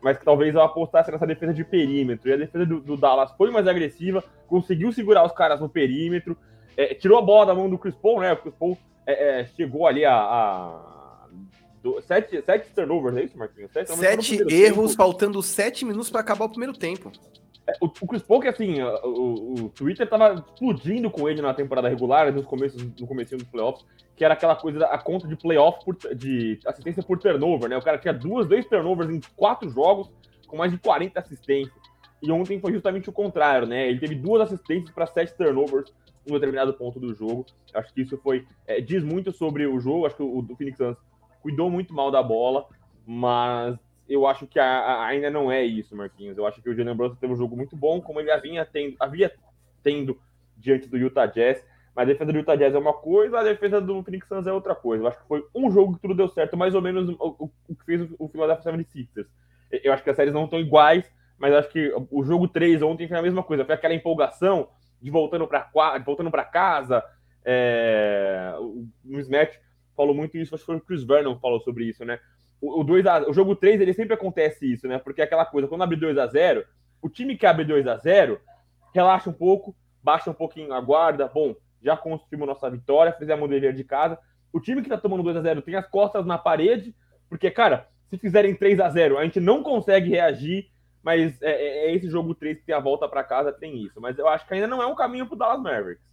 Mas 0.00 0.18
que 0.18 0.24
talvez 0.24 0.54
eu 0.54 0.62
apostasse 0.62 1.10
nessa 1.10 1.26
defesa 1.26 1.52
de 1.52 1.64
perímetro. 1.64 2.28
E 2.28 2.32
a 2.32 2.36
defesa 2.36 2.64
do, 2.64 2.80
do 2.80 2.96
Dallas 2.96 3.32
foi 3.32 3.50
mais 3.50 3.66
agressiva, 3.66 4.22
conseguiu 4.46 4.92
segurar 4.92 5.24
os 5.24 5.32
caras 5.32 5.60
no 5.60 5.68
perímetro, 5.68 6.36
é, 6.76 6.94
tirou 6.94 7.18
a 7.18 7.22
bola 7.22 7.46
da 7.46 7.54
mão 7.54 7.68
do 7.68 7.78
Chris 7.78 7.96
Paul, 7.96 8.20
né? 8.20 8.32
O 8.32 8.36
Chris 8.36 8.54
Paul 8.54 8.78
chegou 9.56 9.86
ali 9.86 10.04
a, 10.04 10.14
a 10.14 11.05
do, 11.86 12.00
sete, 12.02 12.42
sete 12.42 12.70
turnovers, 12.74 13.16
é 13.16 13.22
isso, 13.24 13.38
Marquinhos? 13.38 13.70
Sete, 13.70 13.94
sete 13.94 14.34
erros, 14.52 14.90
tempo. 14.90 14.96
faltando 14.96 15.42
sete 15.42 15.84
minutos 15.84 16.10
para 16.10 16.20
acabar 16.20 16.46
o 16.46 16.48
primeiro 16.48 16.72
tempo. 16.72 17.12
É, 17.66 17.72
o, 17.80 17.86
o 17.86 18.06
Chris 18.06 18.22
Paul, 18.22 18.40
que 18.40 18.48
assim, 18.48 18.82
o, 18.82 19.54
o, 19.64 19.68
Twitter 19.70 20.08
tava 20.08 20.34
explodindo 20.34 21.10
com 21.10 21.28
ele 21.28 21.40
na 21.40 21.54
temporada 21.54 21.88
regular, 21.88 22.32
nos 22.32 22.44
começos, 22.44 22.82
no 22.98 23.06
começo 23.06 23.36
dos 23.36 23.46
playoffs, 23.46 23.84
que 24.16 24.24
era 24.24 24.34
aquela 24.34 24.56
coisa 24.56 24.80
da 24.80 24.86
a 24.86 24.98
conta 24.98 25.28
de 25.28 25.36
playoff 25.36 25.84
por, 25.84 25.96
de 26.14 26.58
assistência 26.66 27.02
por 27.02 27.18
turnover, 27.18 27.68
né? 27.68 27.76
O 27.76 27.82
cara 27.82 27.98
tinha 27.98 28.14
duas, 28.14 28.46
dois 28.48 28.66
turnovers 28.66 29.10
em 29.10 29.20
quatro 29.36 29.68
jogos, 29.68 30.10
com 30.46 30.56
mais 30.56 30.72
de 30.72 30.78
40 30.78 31.18
assistências. 31.20 31.74
E 32.22 32.30
ontem 32.32 32.58
foi 32.58 32.72
justamente 32.72 33.08
o 33.08 33.12
contrário, 33.12 33.66
né? 33.66 33.88
Ele 33.88 34.00
teve 34.00 34.14
duas 34.14 34.42
assistências 34.42 34.90
para 34.90 35.06
sete 35.06 35.36
turnovers 35.36 35.92
em 36.26 36.30
um 36.30 36.34
determinado 36.34 36.72
ponto 36.74 36.98
do 36.98 37.14
jogo. 37.14 37.46
Acho 37.74 37.92
que 37.92 38.02
isso 38.02 38.16
foi. 38.18 38.46
É, 38.66 38.80
diz 38.80 39.04
muito 39.04 39.32
sobre 39.32 39.66
o 39.66 39.78
jogo. 39.78 40.06
Acho 40.06 40.16
que 40.16 40.22
o, 40.22 40.38
o 40.38 40.56
Phoenix 40.56 40.78
Suns 40.78 40.96
cuidou 41.46 41.70
muito 41.70 41.94
mal 41.94 42.10
da 42.10 42.20
bola, 42.20 42.66
mas 43.06 43.78
eu 44.08 44.26
acho 44.26 44.48
que 44.48 44.58
a, 44.58 44.66
a, 44.66 45.06
ainda 45.06 45.30
não 45.30 45.50
é 45.50 45.62
isso, 45.62 45.94
Marquinhos. 45.94 46.36
Eu 46.36 46.44
acho 46.44 46.60
que 46.60 46.68
o 46.68 46.74
Jalen 46.74 46.96
Brunson 46.96 47.14
teve 47.14 47.32
um 47.32 47.36
jogo 47.36 47.56
muito 47.56 47.76
bom, 47.76 48.00
como 48.00 48.18
ele 48.18 48.32
havia 48.32 48.66
tendo, 48.66 48.96
havia 48.98 49.32
tendo 49.80 50.18
diante 50.56 50.88
do 50.88 50.98
Utah 50.98 51.26
Jazz. 51.26 51.64
Mas 51.94 52.02
a 52.02 52.12
defesa 52.12 52.32
do 52.32 52.38
Utah 52.38 52.56
Jazz 52.56 52.74
é 52.74 52.78
uma 52.78 52.92
coisa, 52.92 53.38
a 53.38 53.44
defesa 53.44 53.80
do 53.80 54.02
Phoenix 54.02 54.26
Suns 54.26 54.44
é 54.48 54.52
outra 54.52 54.74
coisa. 54.74 55.04
Eu 55.04 55.06
acho 55.06 55.18
que 55.18 55.28
foi 55.28 55.46
um 55.54 55.70
jogo 55.70 55.94
que 55.94 56.00
tudo 56.00 56.16
deu 56.16 56.28
certo, 56.28 56.56
mais 56.56 56.74
ou 56.74 56.82
menos 56.82 57.08
o, 57.10 57.50
o 57.68 57.76
que 57.76 57.84
fez 57.84 58.10
o, 58.18 58.28
Philadelphia 58.28 58.72
76ers. 58.72 59.26
Eu 59.70 59.92
acho 59.92 60.02
que 60.02 60.10
as 60.10 60.16
séries 60.16 60.34
não 60.34 60.46
estão 60.46 60.58
iguais, 60.58 61.08
mas 61.38 61.54
acho 61.54 61.68
que 61.68 61.94
o 62.10 62.24
jogo 62.24 62.48
3 62.48 62.82
ontem 62.82 63.06
foi 63.06 63.18
a 63.18 63.22
mesma 63.22 63.44
coisa. 63.44 63.64
Foi 63.64 63.76
aquela 63.76 63.94
empolgação 63.94 64.68
de 65.00 65.12
voltando 65.12 65.46
para 65.46 65.70
voltando 66.04 66.30
casa. 66.50 67.04
É... 67.44 68.52
O 68.58 69.20
Smash 69.20 69.60
falou 69.96 70.14
muito 70.14 70.36
isso, 70.36 70.54
acho 70.54 70.62
que 70.62 70.66
foi 70.66 70.76
o 70.76 70.80
Chris 70.80 71.02
Vernon 71.02 71.34
que 71.34 71.40
falou 71.40 71.60
sobre 71.60 71.84
isso, 71.84 72.04
né? 72.04 72.20
o, 72.60 72.80
o, 72.80 72.84
2 72.84 73.06
a, 73.06 73.28
o 73.28 73.32
jogo 73.32 73.54
3 73.54 73.80
ele 73.80 73.92
sempre 73.92 74.14
acontece 74.14 74.70
isso, 74.70 74.86
né? 74.88 74.98
Porque 74.98 75.20
é 75.20 75.24
aquela 75.24 75.44
coisa, 75.44 75.68
quando 75.68 75.82
abre 75.82 75.96
2 75.96 76.18
a 76.18 76.26
0 76.26 76.64
o 77.02 77.08
time 77.08 77.36
que 77.36 77.46
abre 77.46 77.64
2 77.64 77.86
a 77.86 77.96
0 77.96 78.40
relaxa 78.92 79.28
um 79.28 79.32
pouco, 79.32 79.76
baixa 80.02 80.30
um 80.30 80.34
pouquinho 80.34 80.72
a 80.72 80.80
guarda, 80.80 81.28
bom, 81.28 81.54
já 81.82 81.96
construímos 81.96 82.48
nossa 82.48 82.70
vitória, 82.70 83.12
fizemos 83.12 83.44
o 83.44 83.48
dever 83.48 83.74
de 83.74 83.84
casa. 83.84 84.18
O 84.52 84.58
time 84.58 84.82
que 84.82 84.88
tá 84.88 84.96
tomando 84.96 85.22
2 85.22 85.36
a 85.36 85.42
0 85.42 85.62
tem 85.62 85.74
as 85.74 85.86
costas 85.86 86.24
na 86.24 86.38
parede, 86.38 86.94
porque, 87.28 87.50
cara, 87.50 87.88
se 88.08 88.16
fizerem 88.16 88.54
3 88.54 88.80
a 88.80 88.88
0 88.88 89.18
a 89.18 89.24
gente 89.24 89.38
não 89.38 89.62
consegue 89.62 90.08
reagir, 90.08 90.70
mas 91.02 91.40
é, 91.42 91.50
é, 91.50 91.90
é 91.90 91.94
esse 91.94 92.08
jogo 92.08 92.34
3 92.34 92.58
que 92.58 92.64
tem 92.64 92.74
a 92.74 92.80
volta 92.80 93.06
para 93.06 93.22
casa, 93.22 93.52
tem 93.52 93.76
isso. 93.84 94.00
Mas 94.00 94.18
eu 94.18 94.26
acho 94.26 94.46
que 94.46 94.54
ainda 94.54 94.66
não 94.66 94.82
é 94.82 94.86
um 94.86 94.94
caminho 94.94 95.26
pro 95.26 95.36
Dallas 95.36 95.60
Mavericks. 95.60 96.04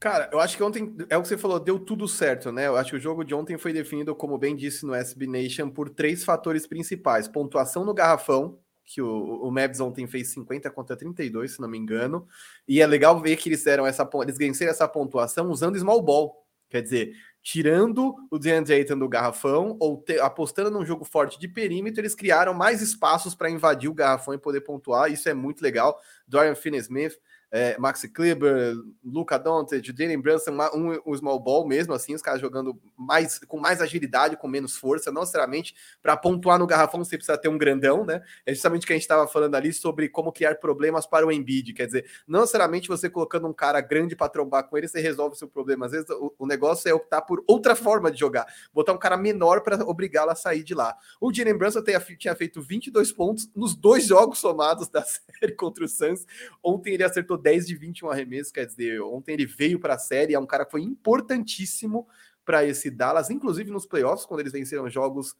Cara, 0.00 0.30
eu 0.32 0.40
acho 0.40 0.56
que 0.56 0.62
ontem, 0.62 0.96
é 1.10 1.18
o 1.18 1.20
que 1.20 1.28
você 1.28 1.36
falou, 1.36 1.60
deu 1.60 1.78
tudo 1.78 2.08
certo, 2.08 2.50
né? 2.50 2.66
Eu 2.66 2.76
acho 2.76 2.90
que 2.90 2.96
o 2.96 3.00
jogo 3.00 3.22
de 3.22 3.34
ontem 3.34 3.58
foi 3.58 3.70
definido, 3.70 4.14
como 4.14 4.38
bem 4.38 4.56
disse 4.56 4.86
no 4.86 4.94
SB 4.94 5.26
Nation, 5.26 5.68
por 5.68 5.90
três 5.90 6.24
fatores 6.24 6.66
principais: 6.66 7.28
pontuação 7.28 7.84
no 7.84 7.92
garrafão, 7.92 8.58
que 8.82 9.02
o, 9.02 9.42
o 9.42 9.50
Mavs 9.50 9.78
ontem 9.78 10.06
fez 10.06 10.28
50 10.32 10.70
contra 10.70 10.96
32, 10.96 11.52
se 11.52 11.60
não 11.60 11.68
me 11.68 11.76
engano, 11.76 12.26
e 12.66 12.80
é 12.80 12.86
legal 12.86 13.20
ver 13.20 13.36
que 13.36 13.50
eles 13.50 13.62
deram 13.62 13.86
essa 13.86 14.08
eles 14.22 14.38
venceram 14.38 14.70
essa 14.70 14.88
pontuação 14.88 15.50
usando 15.50 15.78
small 15.78 16.00
ball. 16.00 16.46
Quer 16.70 16.80
dizer, 16.82 17.12
tirando 17.42 18.14
o 18.30 18.38
DeAndre 18.38 18.74
Ayton 18.74 18.98
do 18.98 19.08
garrafão 19.08 19.76
ou 19.78 20.00
te, 20.00 20.18
apostando 20.18 20.70
num 20.70 20.86
jogo 20.86 21.04
forte 21.04 21.38
de 21.38 21.46
perímetro, 21.46 22.00
eles 22.00 22.14
criaram 22.14 22.54
mais 22.54 22.80
espaços 22.80 23.34
para 23.34 23.50
invadir 23.50 23.90
o 23.90 23.94
garrafão 23.94 24.32
e 24.32 24.38
poder 24.38 24.62
pontuar. 24.62 25.12
Isso 25.12 25.28
é 25.28 25.34
muito 25.34 25.60
legal. 25.60 26.00
Dorian 26.26 26.54
Finney-Smith 26.54 27.18
é, 27.50 27.76
Maxi 27.78 28.08
Kleber, 28.08 28.74
Luca 29.04 29.38
Doncic, 29.38 29.92
Jalen 29.96 30.20
Brunson, 30.20 30.52
um, 30.74 30.98
um 31.04 31.16
small 31.16 31.40
ball 31.40 31.66
mesmo, 31.66 31.92
assim, 31.92 32.14
os 32.14 32.22
caras 32.22 32.40
jogando 32.40 32.80
mais 32.96 33.38
com 33.40 33.58
mais 33.58 33.80
agilidade, 33.80 34.36
com 34.36 34.46
menos 34.46 34.76
força, 34.76 35.10
não 35.10 35.22
necessariamente 35.22 35.74
para 36.00 36.16
pontuar 36.16 36.58
no 36.58 36.66
garrafão 36.66 37.02
você 37.02 37.16
precisa 37.16 37.36
ter 37.36 37.48
um 37.48 37.58
grandão, 37.58 38.04
né? 38.04 38.22
É 38.46 38.54
justamente 38.54 38.84
o 38.84 38.86
que 38.86 38.92
a 38.92 38.96
gente 38.96 39.02
estava 39.02 39.26
falando 39.26 39.54
ali 39.54 39.72
sobre 39.72 40.08
como 40.08 40.32
criar 40.32 40.54
problemas 40.56 41.06
para 41.06 41.26
o 41.26 41.32
Embiid, 41.32 41.72
quer 41.72 41.86
dizer, 41.86 42.06
não 42.26 42.40
necessariamente 42.40 42.88
você 42.88 43.10
colocando 43.10 43.48
um 43.48 43.52
cara 43.52 43.80
grande 43.80 44.14
para 44.14 44.28
trombar 44.28 44.68
com 44.68 44.78
ele, 44.78 44.86
você 44.86 45.00
resolve 45.00 45.34
o 45.34 45.38
seu 45.38 45.48
problema. 45.48 45.86
Às 45.86 45.92
vezes 45.92 46.10
o, 46.10 46.32
o 46.38 46.46
negócio 46.46 46.88
é 46.88 46.94
optar 46.94 47.22
por 47.22 47.42
outra 47.46 47.74
forma 47.74 48.10
de 48.10 48.18
jogar, 48.18 48.46
botar 48.72 48.92
um 48.92 48.98
cara 48.98 49.16
menor 49.16 49.62
para 49.62 49.82
obrigá-lo 49.84 50.30
a 50.30 50.34
sair 50.34 50.62
de 50.62 50.74
lá. 50.74 50.96
O 51.20 51.32
Jalen 51.32 51.56
Brunson 51.56 51.82
tinha, 51.82 52.00
tinha 52.00 52.36
feito 52.36 52.62
22 52.62 53.12
pontos 53.12 53.50
nos 53.54 53.74
dois 53.74 54.06
jogos 54.06 54.38
somados 54.38 54.88
da 54.88 55.02
série 55.02 55.52
contra 55.52 55.84
o 55.84 55.88
Suns. 55.88 56.26
Ontem 56.62 56.94
ele 56.94 57.02
acertou 57.02 57.39
10 57.40 57.66
de 57.66 57.76
21 57.76 58.10
arremessos, 58.10 58.52
quer 58.52 58.66
dizer, 58.66 59.00
ontem 59.00 59.32
ele 59.32 59.46
veio 59.46 59.78
para 59.80 59.94
a 59.94 59.98
série, 59.98 60.34
é 60.34 60.38
um 60.38 60.46
cara 60.46 60.64
que 60.64 60.70
foi 60.70 60.82
importantíssimo 60.82 62.06
para 62.44 62.64
esse 62.64 62.90
Dallas, 62.90 63.30
inclusive 63.30 63.70
nos 63.70 63.86
playoffs, 63.86 64.26
quando 64.26 64.40
eles 64.40 64.52
venceram 64.52 64.88
jogos 64.88 65.36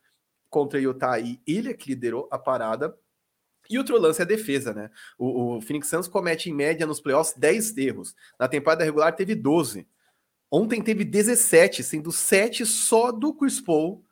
contra 0.48 0.80
Utah 0.80 1.18
e 1.18 1.40
ele 1.46 1.70
é 1.70 1.74
que 1.74 1.90
liderou 1.90 2.28
a 2.30 2.38
parada. 2.38 2.96
E 3.68 3.78
outro 3.78 3.98
lance 3.98 4.20
é 4.20 4.24
a 4.24 4.26
defesa, 4.26 4.74
né? 4.74 4.90
O, 5.16 5.57
o 5.57 5.61
Phoenix 5.61 5.88
Suns 5.88 6.09
comete 6.09 6.51
em 6.51 6.55
média 6.55 6.86
nos 6.86 7.01
playoffs 7.01 7.34
10 7.36 7.76
erros. 7.78 8.16
Na 8.38 8.48
temporada 8.48 8.84
regular 8.84 9.14
teve 9.14 9.34
12. 9.34 9.86
Ontem 10.51 10.82
teve 10.82 11.05
17, 11.05 11.84
sendo 11.84 12.11
7 12.11 12.66
só 12.66 13.12
do 13.12 13.32
Chris 13.32 13.61
Paul 13.61 14.05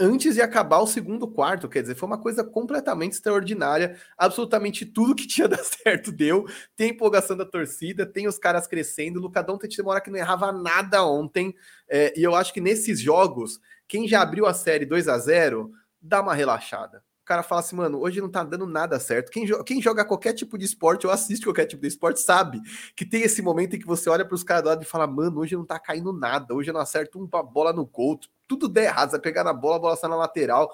antes 0.00 0.34
de 0.34 0.42
acabar 0.42 0.78
o 0.80 0.86
segundo 0.86 1.28
quarto. 1.28 1.68
Quer 1.68 1.82
dizer, 1.82 1.94
foi 1.94 2.06
uma 2.06 2.20
coisa 2.20 2.42
completamente 2.44 3.12
extraordinária. 3.12 3.96
Absolutamente 4.16 4.84
tudo 4.86 5.14
que 5.14 5.26
tinha 5.26 5.46
dado 5.48 5.64
certo 5.64 6.10
deu. 6.12 6.46
Tem 6.76 6.90
empolgação 6.90 7.36
da 7.36 7.44
torcida, 7.44 8.06
tem 8.06 8.26
os 8.26 8.38
caras 8.38 8.66
crescendo. 8.66 9.18
O 9.18 9.22
Lucadão 9.22 9.58
tem 9.58 9.70
uma 9.80 9.92
hora 9.92 10.00
que 10.00 10.10
não 10.10 10.18
errava 10.18 10.52
nada 10.52 11.04
ontem. 11.04 11.54
É, 11.88 12.12
e 12.18 12.22
eu 12.22 12.34
acho 12.34 12.52
que 12.52 12.60
nesses 12.60 13.00
jogos, 13.00 13.58
quem 13.86 14.08
já 14.08 14.22
abriu 14.22 14.46
a 14.46 14.54
série 14.54 14.86
2 14.86 15.08
a 15.08 15.18
0 15.18 15.70
dá 16.00 16.20
uma 16.20 16.34
relaxada 16.34 17.02
cara 17.30 17.44
fala 17.44 17.60
assim, 17.60 17.76
mano, 17.76 18.00
hoje 18.00 18.20
não 18.20 18.28
tá 18.28 18.42
dando 18.42 18.66
nada 18.66 18.98
certo. 18.98 19.30
Quem, 19.30 19.46
jo 19.46 19.62
quem 19.62 19.80
joga 19.80 20.04
qualquer 20.04 20.32
tipo 20.32 20.58
de 20.58 20.64
esporte 20.64 21.06
ou 21.06 21.12
assiste 21.12 21.44
qualquer 21.44 21.64
tipo 21.64 21.80
de 21.80 21.86
esporte 21.86 22.18
sabe 22.20 22.60
que 22.96 23.06
tem 23.06 23.22
esse 23.22 23.40
momento 23.40 23.76
em 23.76 23.78
que 23.78 23.86
você 23.86 24.10
olha 24.10 24.24
para 24.24 24.34
os 24.34 24.42
caras 24.42 24.64
do 24.64 24.68
lado 24.68 24.82
e 24.82 24.84
fala, 24.84 25.06
mano, 25.06 25.38
hoje 25.38 25.54
não 25.54 25.64
tá 25.64 25.78
caindo 25.78 26.12
nada, 26.12 26.52
hoje 26.52 26.70
eu 26.70 26.74
não 26.74 26.80
acerto 26.80 27.20
uma 27.20 27.40
bola 27.40 27.72
no 27.72 27.86
gol, 27.86 28.18
tudo 28.48 28.68
der 28.68 28.86
errado, 28.86 29.12
você 29.12 29.18
pegar 29.20 29.44
na 29.44 29.52
bola, 29.52 29.76
a 29.76 29.78
bola 29.78 29.96
sai 29.96 30.10
na 30.10 30.16
lateral. 30.16 30.72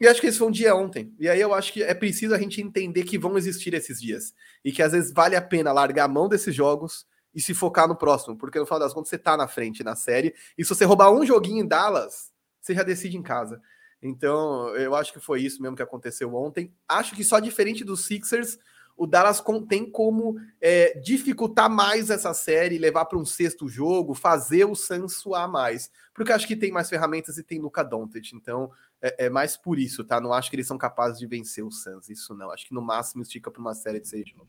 E 0.00 0.08
acho 0.08 0.22
que 0.22 0.26
esse 0.26 0.38
foi 0.38 0.48
um 0.48 0.50
dia 0.50 0.74
ontem. 0.74 1.14
E 1.20 1.28
aí 1.28 1.38
eu 1.38 1.52
acho 1.52 1.70
que 1.70 1.82
é 1.82 1.92
preciso 1.92 2.34
a 2.34 2.38
gente 2.38 2.62
entender 2.62 3.04
que 3.04 3.18
vão 3.18 3.36
existir 3.36 3.74
esses 3.74 4.00
dias. 4.00 4.32
E 4.64 4.72
que 4.72 4.82
às 4.82 4.92
vezes 4.92 5.12
vale 5.12 5.36
a 5.36 5.42
pena 5.42 5.70
largar 5.70 6.04
a 6.04 6.08
mão 6.08 6.30
desses 6.30 6.54
jogos 6.54 7.06
e 7.34 7.42
se 7.42 7.52
focar 7.52 7.86
no 7.86 7.94
próximo. 7.94 8.38
Porque 8.38 8.58
no 8.58 8.64
final 8.64 8.80
das 8.80 8.94
contas 8.94 9.10
você 9.10 9.18
tá 9.18 9.36
na 9.36 9.46
frente 9.46 9.84
na 9.84 9.94
série. 9.94 10.34
E 10.56 10.64
se 10.64 10.74
você 10.74 10.86
roubar 10.86 11.12
um 11.12 11.26
joguinho 11.26 11.62
em 11.62 11.68
Dallas, 11.68 12.32
você 12.58 12.74
já 12.74 12.82
decide 12.82 13.18
em 13.18 13.22
casa. 13.22 13.60
Então, 14.04 14.68
eu 14.76 14.94
acho 14.94 15.12
que 15.12 15.18
foi 15.18 15.40
isso 15.40 15.62
mesmo 15.62 15.74
que 15.74 15.82
aconteceu 15.82 16.34
ontem. 16.34 16.70
Acho 16.86 17.16
que 17.16 17.24
só 17.24 17.40
diferente 17.40 17.82
dos 17.82 18.04
Sixers, 18.04 18.58
o 18.96 19.06
Dallas 19.06 19.42
tem 19.66 19.90
como 19.90 20.36
é, 20.60 20.98
dificultar 21.00 21.70
mais 21.70 22.10
essa 22.10 22.34
série, 22.34 22.78
levar 22.78 23.06
para 23.06 23.18
um 23.18 23.24
sexto 23.24 23.66
jogo, 23.66 24.14
fazer 24.14 24.66
o 24.66 24.74
Suns 24.74 25.16
suar 25.16 25.50
mais. 25.50 25.90
Porque 26.14 26.32
acho 26.32 26.46
que 26.46 26.54
tem 26.54 26.70
mais 26.70 26.88
ferramentas 26.88 27.38
e 27.38 27.42
tem 27.42 27.58
Luca 27.58 27.82
Doncic. 27.82 28.34
Então, 28.34 28.70
é, 29.00 29.26
é, 29.26 29.30
mais 29.30 29.56
por 29.56 29.78
isso, 29.78 30.04
tá? 30.04 30.20
Não 30.20 30.32
acho 30.32 30.50
que 30.50 30.56
eles 30.56 30.66
são 30.66 30.78
capazes 30.78 31.18
de 31.18 31.26
vencer 31.26 31.64
o 31.64 31.70
Suns. 31.70 32.08
Isso 32.08 32.34
não. 32.34 32.50
Acho 32.50 32.66
que 32.68 32.74
no 32.74 32.82
máximo 32.82 33.22
estica 33.22 33.50
para 33.50 33.60
uma 33.60 33.74
série 33.74 34.00
de 34.00 34.08
seis 34.08 34.28
jogos. 34.28 34.48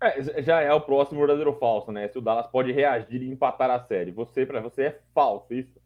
É, 0.00 0.42
já 0.42 0.60
é 0.60 0.72
o 0.72 0.80
próximo 0.80 1.18
verdadeiro 1.18 1.52
falso, 1.58 1.90
né? 1.90 2.08
Se 2.08 2.16
o 2.16 2.22
Dallas 2.22 2.46
pode 2.46 2.70
reagir 2.70 3.22
e 3.22 3.28
empatar 3.28 3.70
a 3.70 3.84
série. 3.84 4.12
Você, 4.12 4.46
para 4.46 4.60
você, 4.60 4.82
é 4.82 5.00
falso 5.12 5.52
isso. 5.52 5.78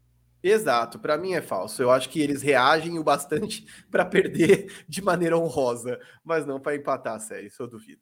Exato, 0.42 0.98
para 0.98 1.16
mim 1.16 1.34
é 1.34 1.40
falso. 1.40 1.82
Eu 1.82 1.90
acho 1.90 2.08
que 2.08 2.20
eles 2.20 2.42
reagem 2.42 2.98
o 2.98 3.04
bastante 3.04 3.64
para 3.90 4.04
perder 4.04 4.84
de 4.88 5.02
maneira 5.02 5.38
honrosa, 5.38 6.00
mas 6.24 6.44
não 6.44 6.58
para 6.58 6.74
empatar 6.74 7.14
a 7.14 7.18
série, 7.18 7.46
isso 7.46 7.62
eu 7.62 7.68
duvido. 7.68 8.00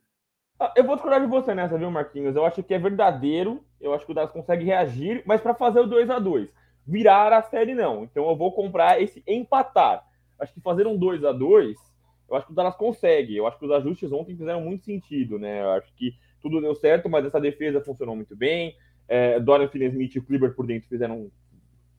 Ah, 0.59 0.72
eu 0.76 0.84
vou 0.84 0.95
discordar 0.95 1.20
de 1.20 1.26
você 1.26 1.55
nessa, 1.55 1.78
viu, 1.78 1.91
Marquinhos? 1.91 2.36
Eu 2.36 2.45
acho 2.45 2.62
que 2.62 2.74
é 2.74 2.78
verdadeiro, 2.78 3.64
eu 3.80 3.95
acho 3.95 4.05
que 4.05 4.12
o 4.12 4.14
Dallas 4.14 4.32
consegue 4.32 4.64
reagir, 4.64 5.22
mas 5.26 5.41
para 5.41 5.55
fazer 5.55 5.80
o 5.80 5.86
2 5.86 6.11
a 6.11 6.18
2 6.18 6.49
Virar 6.86 7.32
a 7.32 7.43
série, 7.43 7.74
não. 7.74 8.05
Então 8.05 8.28
eu 8.28 8.36
vou 8.36 8.53
comprar 8.53 9.01
esse 9.01 9.22
empatar. 9.26 10.05
Acho 10.38 10.53
que 10.53 10.61
fazer 10.61 10.86
um 10.86 10.97
2 10.97 11.24
a 11.24 11.32
2 11.32 11.76
eu 12.30 12.36
acho 12.36 12.47
que 12.47 12.53
o 12.53 12.55
Dallas 12.55 12.76
consegue. 12.76 13.36
Eu 13.36 13.47
acho 13.47 13.59
que 13.59 13.64
os 13.64 13.72
ajustes 13.72 14.12
ontem 14.12 14.36
fizeram 14.36 14.61
muito 14.61 14.84
sentido, 14.84 15.38
né? 15.38 15.62
Eu 15.62 15.70
acho 15.72 15.93
que 15.95 16.14
tudo 16.41 16.61
deu 16.61 16.74
certo, 16.76 17.09
mas 17.09 17.26
essa 17.26 17.41
defesa 17.41 17.80
funcionou 17.80 18.14
muito 18.14 18.36
bem. 18.36 18.76
É, 19.09 19.41
Dorian 19.41 19.68
Finney-Smith 19.68 20.14
e 20.14 20.18
o 20.20 20.22
Kleber 20.22 20.55
por 20.55 20.64
dentro 20.64 20.88
fizeram 20.88 21.30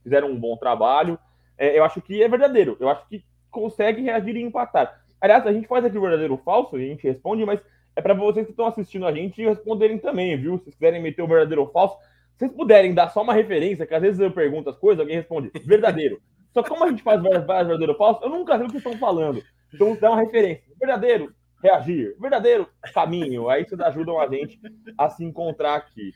fizeram 0.03 0.29
um 0.29 0.39
bom 0.39 0.55
trabalho. 0.57 1.17
É, 1.57 1.77
eu 1.77 1.83
acho 1.83 2.01
que 2.01 2.21
é 2.21 2.27
verdadeiro. 2.27 2.77
Eu 2.79 2.89
acho 2.89 3.07
que 3.07 3.23
consegue 3.49 4.01
reagir 4.01 4.35
e 4.35 4.41
empatar. 4.41 5.01
Aliás, 5.19 5.45
a 5.45 5.53
gente 5.53 5.67
faz 5.67 5.85
aqui 5.85 5.97
o 5.97 6.01
verdadeiro 6.01 6.33
ou 6.33 6.39
falso, 6.39 6.79
e 6.79 6.85
a 6.85 6.87
gente 6.87 7.07
responde, 7.07 7.45
mas 7.45 7.61
é 7.95 8.01
para 8.01 8.13
vocês 8.13 8.45
que 8.45 8.51
estão 8.51 8.65
assistindo 8.65 9.05
a 9.05 9.11
gente 9.11 9.43
responderem 9.43 9.99
também, 9.99 10.35
viu? 10.35 10.57
Se 10.57 10.63
vocês 10.63 10.75
quiserem 10.75 11.01
meter 11.01 11.21
o 11.21 11.27
verdadeiro 11.27 11.61
ou 11.61 11.71
falso, 11.71 11.97
se 12.33 12.39
vocês 12.39 12.51
puderem 12.51 12.93
dar 12.93 13.09
só 13.09 13.21
uma 13.21 13.33
referência, 13.33 13.85
que 13.85 13.93
às 13.93 14.01
vezes 14.01 14.19
eu 14.19 14.31
pergunto 14.31 14.69
as 14.69 14.77
coisas, 14.77 14.99
alguém 14.99 15.17
responde 15.17 15.51
verdadeiro. 15.65 16.19
Só 16.51 16.61
que 16.61 16.67
como 16.67 16.83
a 16.83 16.89
gente 16.89 17.01
faz 17.01 17.21
várias, 17.21 17.45
verdadeiro 17.45 17.93
ou 17.93 17.97
falso, 17.97 18.23
eu 18.23 18.29
nunca 18.29 18.57
sei 18.57 18.67
o 18.67 18.69
que 18.69 18.77
estão 18.77 18.97
falando. 18.97 19.41
Então 19.73 19.95
dá 19.95 20.11
uma 20.11 20.21
referência. 20.21 20.63
Verdadeiro, 20.77 21.33
reagir. 21.63 22.13
Verdadeiro, 22.19 22.67
caminho. 22.93 23.47
Aí 23.47 23.63
vocês 23.63 23.79
ajudam 23.79 24.19
a 24.19 24.27
gente 24.27 24.59
a 24.97 25.07
se 25.09 25.23
encontrar 25.23 25.75
aqui. 25.75 26.11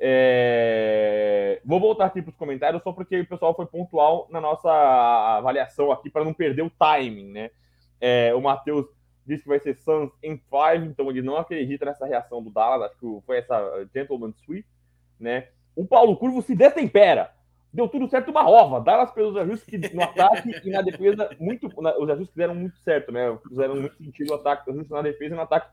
É... 0.00 1.60
Vou 1.64 1.80
voltar 1.80 2.06
aqui 2.06 2.22
para 2.22 2.30
os 2.30 2.36
comentários 2.36 2.82
só 2.82 2.92
porque 2.92 3.20
o 3.20 3.26
pessoal 3.26 3.54
foi 3.54 3.66
pontual 3.66 4.28
na 4.30 4.40
nossa 4.40 4.70
avaliação 4.70 5.90
aqui 5.90 6.08
para 6.08 6.24
não 6.24 6.32
perder 6.32 6.62
o 6.62 6.70
timing, 6.70 7.32
né? 7.32 7.50
É, 8.00 8.34
o 8.34 8.40
Matheus 8.40 8.86
disse 9.26 9.42
que 9.42 9.48
vai 9.48 9.58
ser 9.58 9.76
Suns 9.76 10.10
em 10.22 10.36
5, 10.36 10.84
então 10.86 11.10
ele 11.10 11.20
não 11.20 11.36
acredita 11.36 11.84
nessa 11.84 12.06
reação 12.06 12.42
do 12.42 12.50
Dallas, 12.50 12.90
acho 12.90 12.98
que 12.98 13.26
foi 13.26 13.38
essa 13.38 13.86
gentleman 13.92 14.32
sweep, 14.44 14.66
né? 15.20 15.48
O 15.76 15.86
Paulo 15.86 16.16
Curvo 16.16 16.40
se 16.42 16.54
destempera. 16.54 17.30
Deu 17.72 17.86
tudo 17.86 18.08
certo 18.08 18.30
uma 18.30 18.48
ova. 18.48 18.80
Dallas 18.80 19.10
pelos 19.10 19.36
ajustes 19.36 19.92
no 19.92 20.02
ataque 20.02 20.50
e 20.64 20.70
na 20.70 20.80
defesa, 20.80 21.28
muito, 21.38 21.66
os 21.66 22.10
ajustes 22.10 22.34
deram 22.34 22.54
muito 22.54 22.78
certo, 22.78 23.12
né? 23.12 23.36
Fizeram 23.46 23.76
muito 23.76 23.96
sentido 23.96 24.30
o 24.30 24.34
ataque, 24.34 24.70
ajustes 24.70 24.90
na 24.90 25.02
defesa 25.02 25.34
e 25.34 25.36
no 25.36 25.42
ataque. 25.42 25.68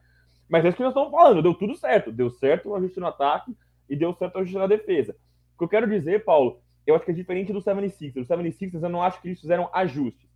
Mas 0.49 0.65
é 0.65 0.67
isso 0.67 0.77
que 0.77 0.83
nós 0.83 0.91
estamos 0.91 1.09
falando, 1.09 1.41
deu 1.41 1.53
tudo 1.53 1.75
certo. 1.75 2.11
Deu 2.11 2.29
certo 2.29 2.69
o 2.69 2.75
ajuste 2.75 2.99
no 2.99 3.07
ataque, 3.07 3.55
e 3.89 3.95
deu 3.95 4.13
certo 4.13 4.37
ajuste 4.37 4.57
na 4.57 4.67
defesa. 4.67 5.15
O 5.55 5.57
que 5.57 5.63
eu 5.63 5.69
quero 5.69 5.89
dizer, 5.89 6.23
Paulo, 6.23 6.61
eu 6.85 6.95
acho 6.95 7.05
que 7.05 7.11
é 7.11 7.13
diferente 7.13 7.53
do 7.53 7.61
76ers. 7.61 8.17
O 8.17 8.25
76ers 8.25 8.83
eu 8.83 8.89
não 8.89 9.01
acho 9.01 9.21
que 9.21 9.29
eles 9.29 9.39
fizeram 9.39 9.69
ajustes. 9.73 10.29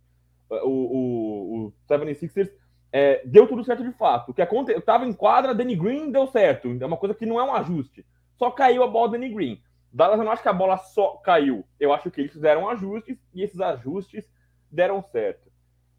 O, 0.48 0.68
o, 0.68 1.66
o 1.66 1.72
76ers 1.88 2.50
é, 2.92 3.22
deu 3.24 3.46
tudo 3.46 3.64
certo 3.64 3.84
de 3.84 3.92
fato. 3.92 4.30
O 4.30 4.34
que 4.34 4.42
aconteceu? 4.42 4.78
Eu 4.78 4.84
tava 4.84 5.06
em 5.06 5.12
quadra, 5.12 5.54
Danny 5.54 5.76
Green 5.76 6.10
deu 6.10 6.26
certo. 6.26 6.76
É 6.80 6.86
uma 6.86 6.96
coisa 6.96 7.14
que 7.14 7.26
não 7.26 7.38
é 7.38 7.44
um 7.44 7.54
ajuste. 7.54 8.04
Só 8.36 8.50
caiu 8.50 8.82
a 8.82 8.88
bola 8.88 9.08
do 9.08 9.12
Danny 9.12 9.28
Green. 9.28 9.62
Dallas 9.92 10.18
eu 10.18 10.24
não 10.24 10.32
acho 10.32 10.42
que 10.42 10.48
a 10.48 10.52
bola 10.52 10.76
só 10.76 11.16
caiu. 11.18 11.64
Eu 11.78 11.92
acho 11.92 12.10
que 12.10 12.20
eles 12.20 12.32
fizeram 12.32 12.68
ajustes 12.68 13.18
e 13.34 13.42
esses 13.42 13.60
ajustes 13.60 14.24
deram 14.70 15.02
certo. 15.02 15.50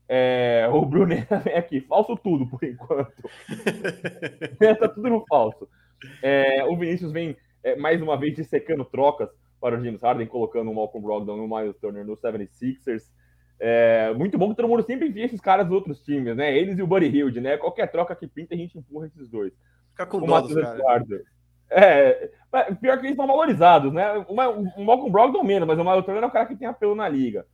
É, 0.08 0.68
o 0.72 0.86
Brunera 0.86 1.39
vem 1.43 1.56
aqui, 1.56 1.82
falso 1.82 2.18
tudo 2.18 2.45
por 2.45 2.64
enquanto. 2.64 3.14
tá 4.80 4.88
tudo 4.89 5.10
no 5.10 5.26
falso. 5.28 5.68
É, 6.22 6.64
o 6.66 6.78
Vinícius 6.78 7.12
vem 7.12 7.36
é, 7.64 7.76
mais 7.76 8.02
uma 8.02 8.18
vez 8.18 8.36
dissecando 8.36 8.86
trocas 8.86 9.30
para 9.60 9.78
o 9.78 9.84
James 9.84 10.02
Harden, 10.02 10.28
colocando 10.28 10.72
o 10.72 10.76
Malcolm 10.76 11.06
Brogdon 11.06 11.38
e 11.38 11.39
o 11.41 11.47
Miles 11.47 11.78
Turner 11.78 12.06
no 12.06 12.18
76ers. 12.18 13.04
É, 13.60 14.12
muito 14.16 14.38
bom 14.39 14.49
que 14.49 14.56
todo 14.56 14.68
mundo 14.68 14.84
sempre 14.84 15.08
envia 15.08 15.26
esses 15.26 15.39
caras 15.39 15.68
dos 15.68 15.76
outros 15.76 16.02
times, 16.02 16.36
né? 16.36 16.58
Eles 16.58 16.80
e 16.80 16.82
o 16.82 16.88
Buddy 16.88 17.06
Hilde, 17.06 17.39
né? 17.39 17.58
Qualquer 17.58 17.91
troca 17.91 18.16
que 18.16 18.28
pinta, 18.28 18.56
a 18.56 18.58
gente 18.58 18.76
empurra 18.76 19.06
esses 19.06 19.30
dois. 19.30 19.54
Fica 19.91 20.06
com 20.08 20.18
o 20.18 20.26
dó 20.26 20.41
dos 20.41 20.56
É, 21.70 22.32
pior 22.82 22.97
que 22.97 23.06
eles 23.06 23.12
estão 23.12 23.28
valorizados, 23.28 23.93
né? 23.93 24.18
O, 24.28 24.34
o 24.34 24.84
Malcolm 24.84 25.12
Brogdon 25.12 25.43
menos, 25.43 25.68
mas 25.68 25.78
o 25.78 25.84
Miles 25.84 26.04
Turner 26.04 26.24
é 26.24 26.26
o 26.26 26.32
cara 26.32 26.47
que 26.47 26.56
tem 26.56 26.68
apelo 26.68 26.95
na 26.95 27.08
liga. 27.08 27.45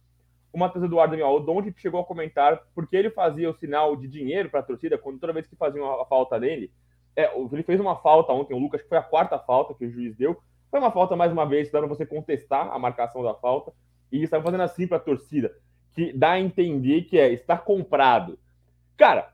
O 0.53 0.57
Matheus 0.57 0.85
Eduardo 0.85 1.21
o 1.21 1.39
Doncic 1.41 1.77
chegou 1.77 1.99
a 1.99 2.05
comentar 2.05 2.61
porque 2.73 2.95
ele 2.95 3.09
fazia 3.09 3.49
o 3.49 3.53
sinal 3.53 3.97
de 3.97 4.07
dinheiro 4.07 4.49
para 4.49 4.61
a 4.61 4.63
torcida 4.63 4.97
quando 4.97 5.19
toda 5.19 5.33
vez 5.33 5.45
que 5.45 5.57
faziam 5.57 5.99
a 5.99 6.05
falta 6.05 6.39
dele, 6.39 6.71
é, 7.17 7.31
ele 7.51 7.63
fez 7.63 7.79
uma 7.79 7.95
falta 7.95 8.31
ontem, 8.31 8.53
o 8.53 8.59
Lucas, 8.59 8.83
que 8.83 8.87
foi 8.87 8.97
a 8.99 9.03
quarta 9.03 9.39
falta 9.39 9.73
que 9.73 9.85
o 9.85 9.89
juiz 9.89 10.15
deu. 10.15 10.37
Foi 10.69 10.79
uma 10.79 10.91
falta, 10.91 11.15
mais 11.15 11.31
uma 11.31 11.47
vez, 11.47 11.67
para 11.67 11.87
você 11.87 12.05
contestar 12.05 12.71
a 12.71 12.77
marcação 12.77 13.23
da 13.23 13.33
falta. 13.33 13.73
E 14.11 14.21
estava 14.21 14.43
fazendo 14.43 14.61
assim 14.61 14.87
para 14.87 14.97
a 14.97 15.01
torcida, 15.01 15.51
que 15.93 16.13
dá 16.13 16.33
a 16.33 16.39
entender 16.39 17.01
que 17.01 17.17
é 17.17 17.33
estar 17.33 17.57
comprado. 17.63 18.37
Cara, 18.95 19.33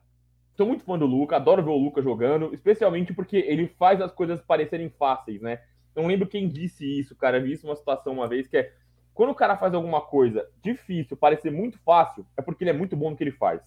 sou 0.55 0.65
muito 0.65 0.85
fã 0.85 0.97
do 0.97 1.05
Lucas, 1.05 1.35
adoro 1.35 1.61
ver 1.61 1.71
o 1.71 1.77
Lucas 1.77 2.03
jogando, 2.03 2.53
especialmente 2.53 3.13
porque 3.13 3.37
ele 3.37 3.67
faz 3.67 3.99
as 3.99 4.13
coisas 4.13 4.41
parecerem 4.41 4.89
fáceis, 4.89 5.41
né? 5.41 5.59
Não 5.93 6.07
lembro 6.07 6.27
quem 6.27 6.47
disse 6.47 6.85
isso, 6.99 7.15
cara. 7.15 7.37
Eu 7.37 7.43
vi 7.43 7.51
isso 7.51 7.67
uma 7.67 7.75
situação 7.75 8.13
uma 8.13 8.27
vez 8.27 8.47
que 8.47 8.57
é 8.57 8.71
quando 9.13 9.29
o 9.29 9.35
cara 9.35 9.57
faz 9.57 9.73
alguma 9.73 10.01
coisa 10.01 10.47
difícil, 10.61 11.17
parecer 11.17 11.51
muito 11.51 11.77
fácil, 11.79 12.25
é 12.35 12.41
porque 12.41 12.63
ele 12.63 12.71
é 12.71 12.73
muito 12.73 12.95
bom 12.95 13.11
no 13.11 13.15
que 13.15 13.23
ele 13.23 13.31
faz. 13.31 13.61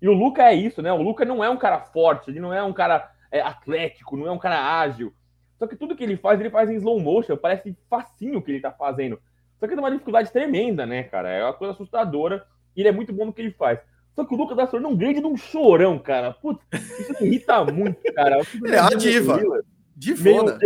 E 0.00 0.08
o 0.08 0.12
Lucas 0.12 0.44
é 0.44 0.54
isso, 0.54 0.80
né? 0.82 0.92
O 0.92 1.02
Lucas 1.02 1.26
não 1.26 1.42
é 1.42 1.50
um 1.50 1.56
cara 1.56 1.80
forte, 1.80 2.30
ele 2.30 2.38
não 2.38 2.54
é 2.54 2.62
um 2.62 2.72
cara 2.72 3.10
é, 3.30 3.40
atlético, 3.40 4.16
não 4.16 4.26
é 4.26 4.32
um 4.32 4.38
cara 4.38 4.80
ágil. 4.80 5.12
Só 5.58 5.66
que 5.66 5.76
tudo 5.76 5.96
que 5.96 6.04
ele 6.04 6.16
faz, 6.16 6.38
ele 6.38 6.50
faz 6.50 6.70
em 6.70 6.76
slow 6.76 7.00
motion, 7.00 7.36
parece 7.36 7.76
facinho 7.90 8.38
o 8.38 8.42
que 8.42 8.50
ele 8.50 8.60
tá 8.60 8.70
fazendo. 8.70 9.20
Só 9.58 9.66
que 9.66 9.74
tem 9.74 9.78
uma 9.78 9.90
dificuldade 9.90 10.30
tremenda, 10.30 10.86
né, 10.86 11.02
cara? 11.02 11.30
É 11.30 11.44
uma 11.44 11.52
coisa 11.52 11.72
assustadora. 11.72 12.46
E 12.76 12.80
ele 12.80 12.88
é 12.88 12.92
muito 12.92 13.12
bom 13.12 13.26
no 13.26 13.32
que 13.32 13.42
ele 13.42 13.50
faz. 13.50 13.80
Só 14.14 14.24
que 14.24 14.34
o 14.34 14.36
Lucas 14.36 14.56
da 14.56 14.80
não 14.80 14.96
ganha 14.96 15.20
de 15.20 15.26
um 15.26 15.36
chorão, 15.36 15.98
cara. 15.98 16.32
Putz, 16.32 16.64
isso 16.72 17.12
me 17.20 17.28
irrita 17.28 17.64
muito, 17.64 18.00
cara. 18.14 18.38
Ele 18.54 18.74
é 18.74 18.78
a 18.78 18.88
diva. 18.90 19.40
De 19.96 20.14
foda. 20.14 20.58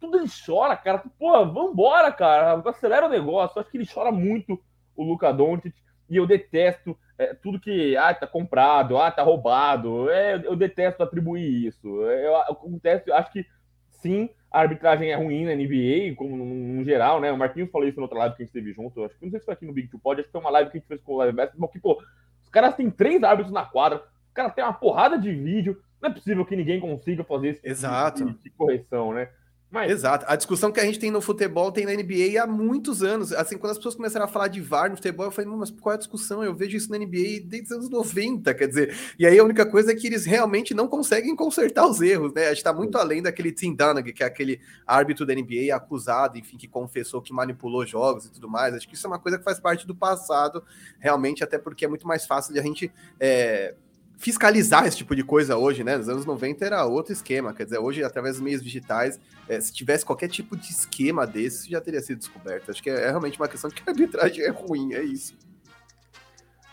Tudo 0.00 0.18
ele 0.18 0.28
chora, 0.44 0.76
cara. 0.76 1.02
Pô, 1.16 1.46
vambora, 1.46 2.10
cara. 2.12 2.60
Acelera 2.68 3.06
o 3.06 3.08
negócio. 3.08 3.56
Eu 3.56 3.62
acho 3.62 3.70
que 3.70 3.76
ele 3.76 3.86
chora 3.92 4.10
muito, 4.10 4.60
o 4.96 5.04
Luca 5.04 5.32
Doncic. 5.32 5.74
E 6.08 6.16
eu 6.16 6.26
detesto 6.26 6.96
é, 7.16 7.34
tudo 7.34 7.60
que 7.60 7.96
ah, 7.96 8.12
tá 8.12 8.26
comprado, 8.26 8.98
ah, 8.98 9.10
tá 9.10 9.22
roubado. 9.22 10.10
É, 10.10 10.34
eu 10.44 10.56
detesto 10.56 11.02
atribuir 11.02 11.66
isso. 11.66 11.88
Eu, 12.02 12.32
eu, 12.32 12.80
eu 13.06 13.14
acho 13.14 13.32
que 13.32 13.46
sim, 13.88 14.28
a 14.50 14.60
arbitragem 14.60 15.10
é 15.10 15.16
ruim 15.16 15.44
na 15.46 15.54
NBA, 15.54 16.14
como 16.16 16.36
no, 16.36 16.44
no, 16.44 16.84
geral, 16.84 17.20
né? 17.20 17.32
O 17.32 17.38
Marquinhos 17.38 17.70
falou 17.70 17.88
isso 17.88 17.96
na 17.96 18.04
outra 18.04 18.18
live 18.18 18.36
que 18.36 18.42
a 18.42 18.46
gente 18.46 18.52
teve 18.52 18.72
junto. 18.72 19.04
Acho 19.04 19.16
que 19.16 19.24
não 19.24 19.30
sei 19.30 19.40
se 19.40 19.46
foi 19.46 19.54
aqui 19.54 19.66
no 19.66 19.72
Big 19.72 19.88
Two 19.88 19.98
Pod, 19.98 20.20
acho 20.20 20.28
que 20.28 20.32
foi 20.32 20.40
uma 20.40 20.50
live 20.50 20.70
que 20.70 20.76
a 20.76 20.80
gente 20.80 20.88
fez 20.88 21.00
com 21.00 21.14
o 21.14 21.16
Live 21.16 21.34
Basketball, 21.34 21.68
que, 21.68 21.80
pô, 21.80 22.02
os 22.42 22.48
caras 22.50 22.74
têm 22.74 22.90
três 22.90 23.22
árbitros 23.22 23.52
na 23.52 23.64
quadra, 23.64 24.02
os 24.26 24.32
caras 24.32 24.54
têm 24.54 24.62
uma 24.62 24.72
porrada 24.72 25.18
de 25.18 25.32
vídeo. 25.32 25.80
Não 26.00 26.10
é 26.10 26.12
possível 26.12 26.44
que 26.44 26.54
ninguém 26.54 26.80
consiga 26.80 27.24
fazer 27.24 27.48
esse 27.48 27.66
Exato. 27.66 28.18
Tipo 28.18 28.38
de, 28.38 28.44
de 28.44 28.50
correção, 28.50 29.14
né? 29.14 29.30
Mas... 29.70 29.90
Exato. 29.90 30.24
A 30.28 30.36
discussão 30.36 30.70
que 30.70 30.78
a 30.78 30.84
gente 30.84 31.00
tem 31.00 31.10
no 31.10 31.20
futebol 31.20 31.72
tem 31.72 31.84
na 31.84 31.92
NBA 31.92 32.40
há 32.40 32.46
muitos 32.46 33.02
anos. 33.02 33.32
Assim, 33.32 33.58
quando 33.58 33.72
as 33.72 33.76
pessoas 33.76 33.96
começaram 33.96 34.24
a 34.24 34.28
falar 34.28 34.46
de 34.46 34.60
VAR 34.60 34.88
no 34.88 34.96
futebol, 34.96 35.26
eu 35.26 35.32
falei, 35.32 35.50
mas 35.50 35.70
qual 35.72 35.92
é 35.92 35.96
a 35.96 35.98
discussão? 35.98 36.44
Eu 36.44 36.54
vejo 36.54 36.76
isso 36.76 36.88
na 36.90 36.96
NBA 36.96 37.40
desde 37.44 37.64
os 37.64 37.72
anos 37.72 37.90
90, 37.90 38.54
quer 38.54 38.68
dizer. 38.68 38.96
E 39.18 39.26
aí 39.26 39.36
a 39.36 39.42
única 39.42 39.66
coisa 39.66 39.90
é 39.90 39.94
que 39.94 40.06
eles 40.06 40.24
realmente 40.24 40.72
não 40.74 40.86
conseguem 40.86 41.34
consertar 41.34 41.88
os 41.88 42.00
erros, 42.00 42.32
né? 42.32 42.44
A 42.44 42.48
gente 42.50 42.58
está 42.58 42.72
muito 42.72 42.96
além 42.96 43.20
daquele 43.20 43.50
Tim 43.50 43.74
Dunning, 43.74 44.04
que 44.04 44.22
é 44.22 44.26
aquele 44.26 44.60
árbitro 44.86 45.26
da 45.26 45.34
NBA 45.34 45.74
acusado, 45.74 46.38
enfim, 46.38 46.56
que 46.56 46.68
confessou 46.68 47.20
que 47.20 47.32
manipulou 47.32 47.84
jogos 47.84 48.26
e 48.26 48.30
tudo 48.30 48.48
mais. 48.48 48.74
Acho 48.74 48.88
que 48.88 48.94
isso 48.94 49.06
é 49.06 49.10
uma 49.10 49.18
coisa 49.18 49.38
que 49.38 49.44
faz 49.44 49.58
parte 49.58 49.86
do 49.88 49.94
passado, 49.94 50.62
realmente, 51.00 51.42
até 51.42 51.58
porque 51.58 51.84
é 51.84 51.88
muito 51.88 52.06
mais 52.06 52.24
fácil 52.24 52.52
de 52.52 52.60
a 52.60 52.62
gente. 52.62 52.92
É 53.18 53.74
fiscalizar 54.18 54.86
esse 54.86 54.96
tipo 54.96 55.14
de 55.14 55.22
coisa 55.22 55.56
hoje, 55.56 55.84
né? 55.84 55.96
Nos 55.96 56.08
anos 56.08 56.24
90 56.24 56.64
era 56.64 56.84
outro 56.84 57.12
esquema, 57.12 57.52
quer 57.52 57.64
dizer, 57.64 57.78
hoje, 57.78 58.02
através 58.02 58.36
dos 58.36 58.44
meios 58.44 58.62
digitais, 58.62 59.20
é, 59.48 59.60
se 59.60 59.72
tivesse 59.72 60.04
qualquer 60.04 60.28
tipo 60.28 60.56
de 60.56 60.70
esquema 60.70 61.26
desse, 61.26 61.70
já 61.70 61.80
teria 61.80 62.00
sido 62.00 62.18
descoberto. 62.18 62.70
Acho 62.70 62.82
que 62.82 62.90
é, 62.90 63.04
é 63.04 63.08
realmente 63.08 63.38
uma 63.38 63.48
questão 63.48 63.68
de 63.68 63.76
que 63.76 63.82
a 63.86 63.92
arbitragem 63.92 64.44
é 64.44 64.50
ruim, 64.50 64.94
é 64.94 65.02
isso. 65.02 65.36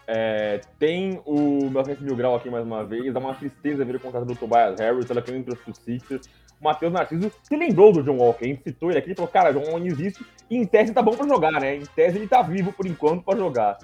É, 0.07 0.59
tem 0.77 1.21
o 1.25 1.69
meu 1.69 1.83
Mil 2.01 2.15
Grau 2.15 2.35
aqui 2.35 2.49
mais 2.49 2.65
uma 2.65 2.83
vez, 2.83 3.13
dá 3.13 3.19
uma 3.19 3.33
tristeza 3.33 3.85
ver 3.85 3.95
o 3.95 3.99
contrato 3.99 4.25
do 4.25 4.35
Tobias 4.35 4.79
Harris, 4.79 5.09
ela 5.09 5.21
tem 5.21 5.37
entre 5.37 5.53
os 5.53 5.77
Sixers. 5.77 6.27
O 6.59 6.63
Matheus 6.65 6.91
Narciso 6.91 7.31
se 7.41 7.55
lembrou 7.55 7.93
do 7.93 8.03
John 8.03 8.17
Walker, 8.17 8.45
gente 8.45 8.61
citou 8.63 8.89
ele 8.89 8.99
aqui 8.99 9.11
e 9.11 9.15
falou: 9.15 9.31
cara, 9.31 9.53
John 9.53 9.71
Walker 9.71 9.87
existe 9.87 10.25
e 10.49 10.57
em 10.57 10.65
tese 10.65 10.93
tá 10.93 11.01
bom 11.01 11.15
pra 11.15 11.25
jogar, 11.27 11.53
né? 11.53 11.77
Em 11.77 11.85
tese 11.85 12.17
ele 12.17 12.27
tá 12.27 12.41
vivo 12.41 12.73
por 12.73 12.85
enquanto 12.85 13.23
pra 13.23 13.37
jogar. 13.37 13.77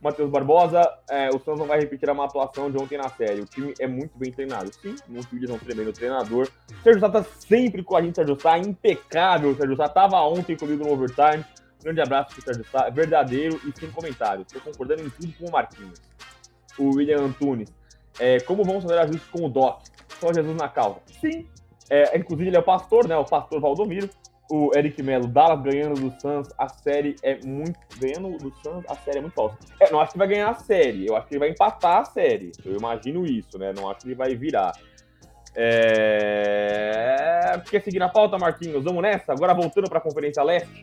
Matheus 0.00 0.30
Barbosa, 0.30 0.80
é, 1.10 1.28
o 1.28 1.38
Santos 1.40 1.58
não 1.58 1.66
vai 1.66 1.80
repetir 1.80 2.08
a 2.08 2.24
atuação 2.24 2.70
de 2.70 2.78
ontem 2.78 2.96
na 2.96 3.08
série. 3.08 3.40
O 3.40 3.44
time 3.44 3.74
é 3.80 3.86
muito 3.86 4.16
bem 4.16 4.30
treinado. 4.30 4.72
Sim, 4.72 4.94
muitos 5.08 5.30
vídeos 5.30 5.50
são 5.50 5.58
tremendo 5.58 5.92
treinador. 5.92 6.48
Sérgio 6.84 7.00
Sá 7.00 7.08
tá 7.08 7.22
sempre 7.22 7.82
com 7.82 7.96
a 7.96 8.02
gente, 8.02 8.14
Sérgio 8.14 8.40
Sá, 8.40 8.58
impecável. 8.58 9.56
Sérgio 9.56 9.76
Sá 9.76 9.88
tava 9.88 10.20
ontem 10.22 10.56
comigo 10.56 10.84
no 10.84 10.92
overtime. 10.92 11.44
Grande 11.82 12.00
abraço 12.00 12.34
pro 12.34 12.42
Sérgio 12.42 12.64
Sá, 12.70 12.88
verdadeiro 12.90 13.60
e 13.66 13.78
sem 13.78 13.90
comentários. 13.90 14.46
Estou 14.46 14.62
concordando 14.62 15.02
em 15.02 15.10
tudo 15.10 15.32
com 15.32 15.46
o 15.46 15.50
Marquinhos. 15.50 16.00
O 16.78 16.96
William 16.96 17.20
Antunes. 17.20 17.72
É, 18.20 18.38
como 18.40 18.64
vamos 18.64 18.84
fazer 18.84 18.98
ajustes 18.98 19.28
com 19.30 19.46
o 19.46 19.48
Doc? 19.48 19.82
Só 20.20 20.32
Jesus 20.32 20.56
na 20.56 20.68
causa. 20.68 21.00
Sim. 21.20 21.48
É, 21.90 22.16
inclusive, 22.16 22.50
ele 22.50 22.56
é 22.56 22.60
o 22.60 22.64
pastor, 22.64 23.08
né? 23.08 23.16
O 23.16 23.24
pastor 23.24 23.60
Valdomiro 23.60 24.08
o 24.50 24.70
Eric 24.74 25.02
Melo, 25.02 25.26
Dallas 25.26 25.62
ganhando 25.62 26.00
do 26.00 26.20
Suns, 26.20 26.48
a 26.56 26.68
série 26.68 27.16
é 27.22 27.38
muito. 27.44 27.78
Ganhando 27.98 28.36
do 28.38 28.50
Suns, 28.62 28.84
a 28.88 28.94
série 28.94 29.18
é 29.18 29.20
muito 29.20 29.34
falsa. 29.34 29.58
É, 29.80 29.90
não 29.90 30.00
acho 30.00 30.12
que 30.12 30.18
vai 30.18 30.28
ganhar 30.28 30.50
a 30.50 30.54
série, 30.54 31.06
eu 31.06 31.16
acho 31.16 31.26
que 31.26 31.34
ele 31.34 31.40
vai 31.40 31.50
empatar 31.50 32.00
a 32.00 32.04
série. 32.04 32.52
Eu 32.64 32.76
imagino 32.76 33.26
isso, 33.26 33.58
né? 33.58 33.72
Não 33.76 33.90
acho 33.90 34.00
que 34.00 34.08
ele 34.08 34.14
vai 34.14 34.34
virar. 34.34 34.72
É... 35.54 37.60
Quer 37.68 37.82
seguir 37.82 37.98
na 37.98 38.08
pauta, 38.08 38.38
Marquinhos? 38.38 38.82
Vamos 38.82 39.02
nessa? 39.02 39.32
Agora 39.32 39.52
voltando 39.52 39.88
para 39.88 39.98
a 39.98 40.00
Conferência 40.00 40.42
Leste. 40.42 40.82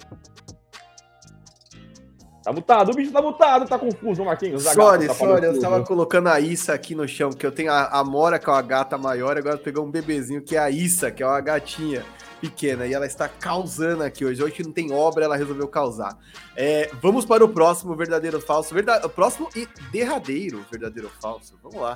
Tá 2.43 2.53
mutado, 2.53 2.91
o 2.91 2.95
bicho 2.95 3.11
tá 3.11 3.21
mutado, 3.23 3.67
tá 3.67 3.79
confuso, 3.79 4.23
Marquinhos. 4.23 4.61
Sorry, 4.61 5.07
tá 5.07 5.15
sorry, 5.15 5.47
eu 5.47 5.59
tava 5.59 5.83
colocando 5.83 6.27
a 6.27 6.39
Issa 6.39 6.75
aqui 6.75 6.93
no 6.93 7.07
chão, 7.07 7.31
porque 7.31 7.45
eu 7.45 7.51
tenho 7.51 7.71
a, 7.71 7.87
a 7.87 8.03
Mora, 8.03 8.37
que 8.37 8.47
é 8.47 8.53
uma 8.53 8.61
gata 8.61 8.99
maior, 8.99 9.35
agora 9.35 9.57
pegou 9.57 9.83
um 9.83 9.89
bebezinho 9.89 10.43
que 10.43 10.55
é 10.55 10.59
a 10.59 10.69
Issa, 10.69 11.09
que 11.09 11.23
é 11.23 11.25
uma 11.25 11.41
gatinha 11.41 12.05
pequena 12.45 12.85
e 12.85 12.93
ela 12.93 13.05
está 13.05 13.27
causando 13.27 14.03
aqui 14.03 14.23
hoje. 14.23 14.43
Hoje 14.43 14.63
não 14.63 14.71
tem 14.71 14.91
obra, 14.93 15.25
ela 15.25 15.35
resolveu 15.35 15.67
causar. 15.67 16.17
É, 16.55 16.91
vamos 17.01 17.25
para 17.25 17.43
o 17.43 17.49
próximo 17.49 17.95
verdadeiro 17.95 18.37
ou 18.37 18.43
falso. 18.43 18.73
Verdade, 18.73 19.07
próximo 19.09 19.49
e 19.55 19.67
derradeiro 19.91 20.65
verdadeiro 20.69 21.09
ou 21.13 21.21
falso. 21.21 21.59
Vamos 21.63 21.79
lá. 21.79 21.95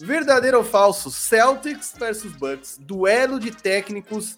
Verdadeiro 0.00 0.58
ou 0.58 0.64
falso? 0.64 1.10
Celtics 1.10 1.94
versus 1.98 2.32
Bucks. 2.32 2.78
Duelo 2.78 3.38
de 3.38 3.50
técnicos 3.50 4.36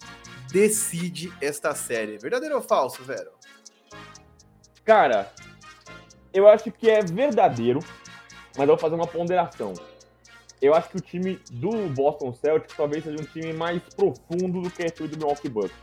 decide 0.51 1.33
esta 1.41 1.75
série. 1.75 2.19
Verdadeiro 2.19 2.57
ou 2.57 2.63
falso, 2.63 3.03
Vero? 3.03 3.31
Cara, 4.85 5.33
eu 6.33 6.49
acho 6.49 6.73
que 6.73 6.91
é 6.91 7.03
verdadeiro, 7.03 7.81
mas 8.57 8.61
eu 8.61 8.75
vou 8.75 8.79
fazer 8.79 8.95
uma 8.95 9.07
ponderação 9.07 9.75
eu 10.61 10.75
acho 10.75 10.91
que 10.91 10.97
o 10.97 11.01
time 11.01 11.39
do 11.53 11.71
Boston 11.89 12.33
Celtics 12.33 12.77
talvez 12.77 13.05
seja 13.05 13.21
um 13.21 13.25
time 13.25 13.53
mais 13.53 13.83
profundo 13.95 14.63
do 14.63 14.71
que 14.71 14.83
o 14.83 14.91
time 14.91 15.09
do 15.09 15.19
Milwaukee 15.19 15.49
Bucks. 15.49 15.77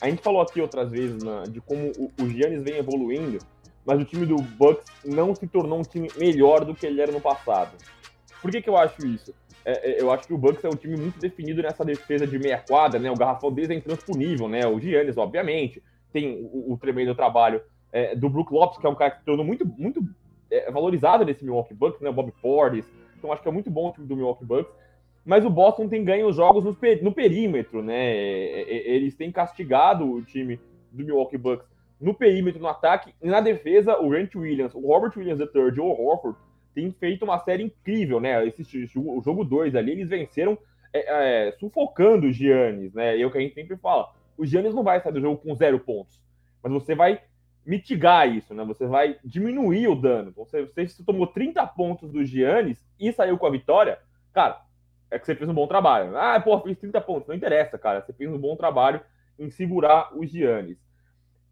A 0.00 0.08
gente 0.08 0.22
falou 0.22 0.40
aqui 0.42 0.60
outras 0.60 0.90
vezes 0.90 1.22
na, 1.22 1.42
de 1.44 1.60
como 1.60 1.92
o, 1.98 2.10
o 2.20 2.28
Giannis 2.28 2.62
vem 2.62 2.76
evoluindo, 2.76 3.38
mas 3.84 4.00
o 4.00 4.04
time 4.04 4.26
do 4.26 4.36
Bucks 4.36 4.84
não 5.04 5.34
se 5.34 5.46
tornou 5.46 5.78
um 5.78 5.82
time 5.82 6.08
melhor 6.16 6.64
do 6.64 6.74
que 6.74 6.86
ele 6.86 7.00
era 7.00 7.12
no 7.12 7.20
passado. 7.20 7.76
Por 8.40 8.50
que, 8.50 8.62
que 8.62 8.68
eu 8.68 8.76
acho 8.76 9.06
isso? 9.06 9.34
É, 9.64 9.92
é, 9.92 10.02
eu 10.02 10.10
acho 10.10 10.26
que 10.26 10.34
o 10.34 10.38
Bucks 10.38 10.64
é 10.64 10.68
um 10.68 10.76
time 10.76 10.96
muito 10.96 11.18
definido 11.20 11.62
nessa 11.62 11.84
defesa 11.84 12.26
de 12.26 12.38
meia 12.38 12.58
quadra, 12.58 12.98
né? 12.98 13.10
O 13.10 13.16
garrafão 13.16 13.52
deles 13.52 13.70
é 13.70 13.74
intransponível, 13.74 14.48
né? 14.48 14.66
O 14.66 14.80
Giannis, 14.80 15.16
obviamente, 15.16 15.82
tem 16.12 16.48
o, 16.52 16.72
o 16.72 16.78
tremendo 16.78 17.14
trabalho 17.14 17.62
é, 17.92 18.16
do 18.16 18.28
Brook 18.28 18.52
Lopes, 18.52 18.78
que 18.78 18.86
é 18.86 18.90
um 18.90 18.94
cara 18.94 19.12
que 19.12 19.24
tornou 19.24 19.44
muito, 19.44 19.64
muito 19.64 20.04
é, 20.50 20.70
valorizado 20.70 21.24
nesse 21.24 21.44
Milwaukee 21.44 21.74
Bucks, 21.74 22.00
né? 22.00 22.10
O 22.10 22.12
Bob 22.12 22.32
Portis, 22.42 22.84
então 23.22 23.32
acho 23.32 23.40
que 23.40 23.48
é 23.48 23.52
muito 23.52 23.70
bom 23.70 23.88
o 23.88 23.92
time 23.92 24.06
do 24.06 24.16
Milwaukee 24.16 24.44
Bucks. 24.44 24.74
Mas 25.24 25.44
o 25.44 25.50
Boston 25.50 25.88
tem 25.88 26.04
ganho 26.04 26.26
os 26.26 26.34
jogos 26.34 26.64
no, 26.64 26.76
no 27.02 27.12
perímetro, 27.12 27.80
né? 27.80 28.12
Eles 28.68 29.14
têm 29.14 29.30
castigado 29.30 30.04
o 30.04 30.20
time 30.20 30.58
do 30.90 31.04
Milwaukee 31.04 31.38
Bucks 31.38 31.64
no 32.00 32.12
perímetro, 32.12 32.60
no 32.60 32.66
ataque, 32.66 33.14
e 33.22 33.28
na 33.28 33.40
defesa, 33.40 33.96
o 33.96 34.08
Grant 34.08 34.34
Williams, 34.34 34.74
o 34.74 34.80
Robert 34.80 35.12
Williams 35.16 35.38
III 35.38 35.76
e 35.76 35.80
o 35.80 35.86
Horford 35.86 36.36
têm 36.74 36.90
feito 36.90 37.24
uma 37.24 37.38
série 37.38 37.62
incrível, 37.62 38.18
né? 38.18 38.44
Esse, 38.44 38.90
o 38.96 39.22
jogo 39.22 39.44
2 39.44 39.76
ali, 39.76 39.92
eles 39.92 40.08
venceram 40.08 40.58
é, 40.92 41.48
é, 41.48 41.52
sufocando 41.52 42.26
o 42.26 42.32
Giannis, 42.32 42.92
né? 42.92 43.16
E 43.16 43.22
é 43.22 43.26
o 43.26 43.30
que 43.30 43.38
a 43.38 43.40
gente 43.40 43.54
sempre 43.54 43.76
fala. 43.76 44.12
O 44.36 44.44
Giannis 44.44 44.74
não 44.74 44.82
vai 44.82 45.00
sair 45.00 45.12
do 45.12 45.20
jogo 45.20 45.40
com 45.40 45.54
zero 45.54 45.78
pontos, 45.78 46.20
mas 46.60 46.72
você 46.72 46.96
vai 46.96 47.20
mitigar 47.64 48.28
isso, 48.28 48.54
né? 48.54 48.64
Você 48.64 48.86
vai 48.86 49.18
diminuir 49.24 49.88
o 49.88 49.94
dano. 49.94 50.30
Então, 50.30 50.44
você, 50.44 50.64
você 50.64 51.04
tomou 51.04 51.26
30 51.26 51.66
pontos 51.68 52.10
do 52.10 52.24
Giannis 52.24 52.84
e 52.98 53.12
saiu 53.12 53.38
com 53.38 53.46
a 53.46 53.50
vitória, 53.50 53.98
cara, 54.32 54.60
é 55.10 55.18
que 55.18 55.26
você 55.26 55.34
fez 55.34 55.48
um 55.48 55.54
bom 55.54 55.66
trabalho. 55.66 56.16
Ah, 56.16 56.40
pô, 56.40 56.58
fiz 56.60 56.78
30 56.78 57.00
pontos. 57.02 57.28
Não 57.28 57.34
interessa, 57.34 57.78
cara. 57.78 58.00
Você 58.00 58.12
fez 58.12 58.30
um 58.30 58.38
bom 58.38 58.56
trabalho 58.56 59.00
em 59.38 59.50
segurar 59.50 60.10
os 60.16 60.30
Giannis. 60.30 60.78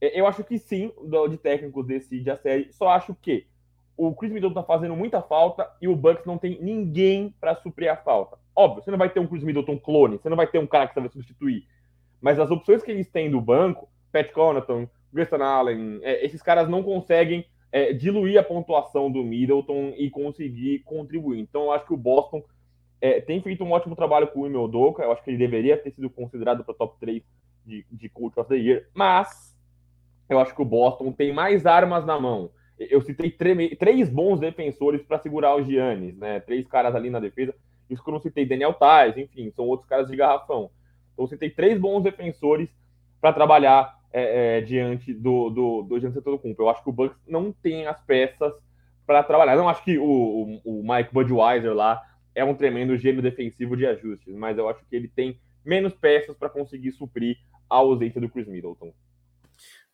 É, 0.00 0.18
eu 0.18 0.26
acho 0.26 0.42
que 0.42 0.58
sim, 0.58 0.92
de 1.28 1.36
técnicos 1.36 1.86
decide 1.86 2.30
a 2.30 2.36
série. 2.36 2.72
Só 2.72 2.88
acho 2.88 3.14
que 3.14 3.46
o 3.96 4.14
Chris 4.14 4.32
Middleton 4.32 4.54
tá 4.54 4.62
fazendo 4.62 4.96
muita 4.96 5.20
falta 5.20 5.70
e 5.80 5.86
o 5.86 5.94
Bucks 5.94 6.24
não 6.24 6.38
tem 6.38 6.58
ninguém 6.62 7.34
para 7.38 7.54
suprir 7.56 7.92
a 7.92 7.96
falta. 7.96 8.38
Óbvio, 8.56 8.82
você 8.82 8.90
não 8.90 8.98
vai 8.98 9.10
ter 9.10 9.20
um 9.20 9.26
Chris 9.26 9.44
Middleton 9.44 9.78
clone, 9.78 10.16
você 10.16 10.28
não 10.30 10.36
vai 10.38 10.46
ter 10.46 10.58
um 10.58 10.66
cara 10.66 10.88
que 10.88 10.94
você 10.94 11.00
vai 11.00 11.10
substituir. 11.10 11.66
Mas 12.20 12.38
as 12.38 12.50
opções 12.50 12.82
que 12.82 12.90
eles 12.90 13.10
têm 13.10 13.30
do 13.30 13.40
banco, 13.40 13.90
Pat 14.10 14.32
Connaughton, 14.32 14.88
Grayson 15.12 15.42
Allen, 15.42 16.00
é, 16.02 16.24
esses 16.24 16.42
caras 16.42 16.68
não 16.68 16.82
conseguem 16.82 17.46
é, 17.72 17.92
diluir 17.92 18.38
a 18.38 18.42
pontuação 18.42 19.10
do 19.10 19.22
Middleton 19.22 19.94
e 19.96 20.10
conseguir 20.10 20.80
contribuir. 20.80 21.40
Então, 21.40 21.64
eu 21.64 21.72
acho 21.72 21.86
que 21.86 21.94
o 21.94 21.96
Boston 21.96 22.42
é, 23.00 23.20
tem 23.20 23.40
feito 23.40 23.64
um 23.64 23.72
ótimo 23.72 23.96
trabalho 23.96 24.28
com 24.28 24.40
o 24.40 24.46
Ime 24.46 24.56
Odoka. 24.56 25.02
Eu 25.02 25.12
acho 25.12 25.22
que 25.22 25.30
ele 25.30 25.38
deveria 25.38 25.76
ter 25.76 25.90
sido 25.92 26.10
considerado 26.10 26.64
para 26.64 26.74
top 26.74 26.98
3 27.00 27.22
de, 27.64 27.86
de 27.90 28.08
Coach 28.08 28.38
of 28.38 28.48
the 28.48 28.56
Year. 28.56 28.88
Mas 28.94 29.56
eu 30.28 30.38
acho 30.38 30.54
que 30.54 30.62
o 30.62 30.66
Boston 30.66 31.12
tem 31.12 31.32
mais 31.32 31.66
armas 31.66 32.04
na 32.04 32.18
mão. 32.18 32.50
Eu 32.78 33.02
citei 33.02 33.30
três 33.30 34.08
bons 34.08 34.40
defensores 34.40 35.02
para 35.02 35.18
segurar 35.18 35.54
o 35.54 35.62
Giannis, 35.62 36.16
né? 36.16 36.40
Três 36.40 36.66
caras 36.66 36.94
ali 36.94 37.10
na 37.10 37.20
defesa. 37.20 37.54
Isso 37.90 38.02
que 38.02 38.08
eu 38.08 38.14
não 38.14 38.20
citei 38.20 38.46
Daniel 38.46 38.72
Tais, 38.72 39.18
enfim, 39.18 39.50
são 39.50 39.66
outros 39.66 39.88
caras 39.88 40.08
de 40.08 40.16
garrafão. 40.16 40.70
Então, 41.12 41.24
eu 41.24 41.28
citei 41.28 41.50
três 41.50 41.78
bons 41.78 42.02
defensores 42.02 42.70
para 43.20 43.32
trabalhar 43.32 43.99
é, 44.12 44.58
é, 44.58 44.60
diante 44.60 45.14
do, 45.14 45.50
do, 45.50 45.82
do 45.82 45.98
Giannis 45.98 46.16
Antetokounmpo. 46.16 46.62
Eu 46.62 46.68
acho 46.68 46.82
que 46.82 46.90
o 46.90 46.92
Bucks 46.92 47.18
não 47.26 47.52
tem 47.52 47.86
as 47.86 48.00
peças 48.02 48.52
para 49.06 49.22
trabalhar. 49.22 49.56
Não 49.56 49.68
acho 49.68 49.84
que 49.84 49.98
o, 49.98 50.04
o, 50.04 50.60
o, 50.64 50.82
Mike 50.82 51.12
Budweiser 51.12 51.74
lá 51.74 52.00
é 52.34 52.44
um 52.44 52.54
tremendo 52.54 52.96
gênio 52.96 53.22
defensivo 53.22 53.76
de 53.76 53.86
ajustes, 53.86 54.34
mas 54.34 54.56
eu 54.58 54.68
acho 54.68 54.84
que 54.88 54.94
ele 54.94 55.08
tem 55.08 55.40
menos 55.64 55.92
peças 55.94 56.36
para 56.36 56.48
conseguir 56.48 56.92
suprir 56.92 57.36
a 57.68 57.76
ausência 57.76 58.20
do 58.20 58.28
Chris 58.28 58.46
Middleton. 58.46 58.92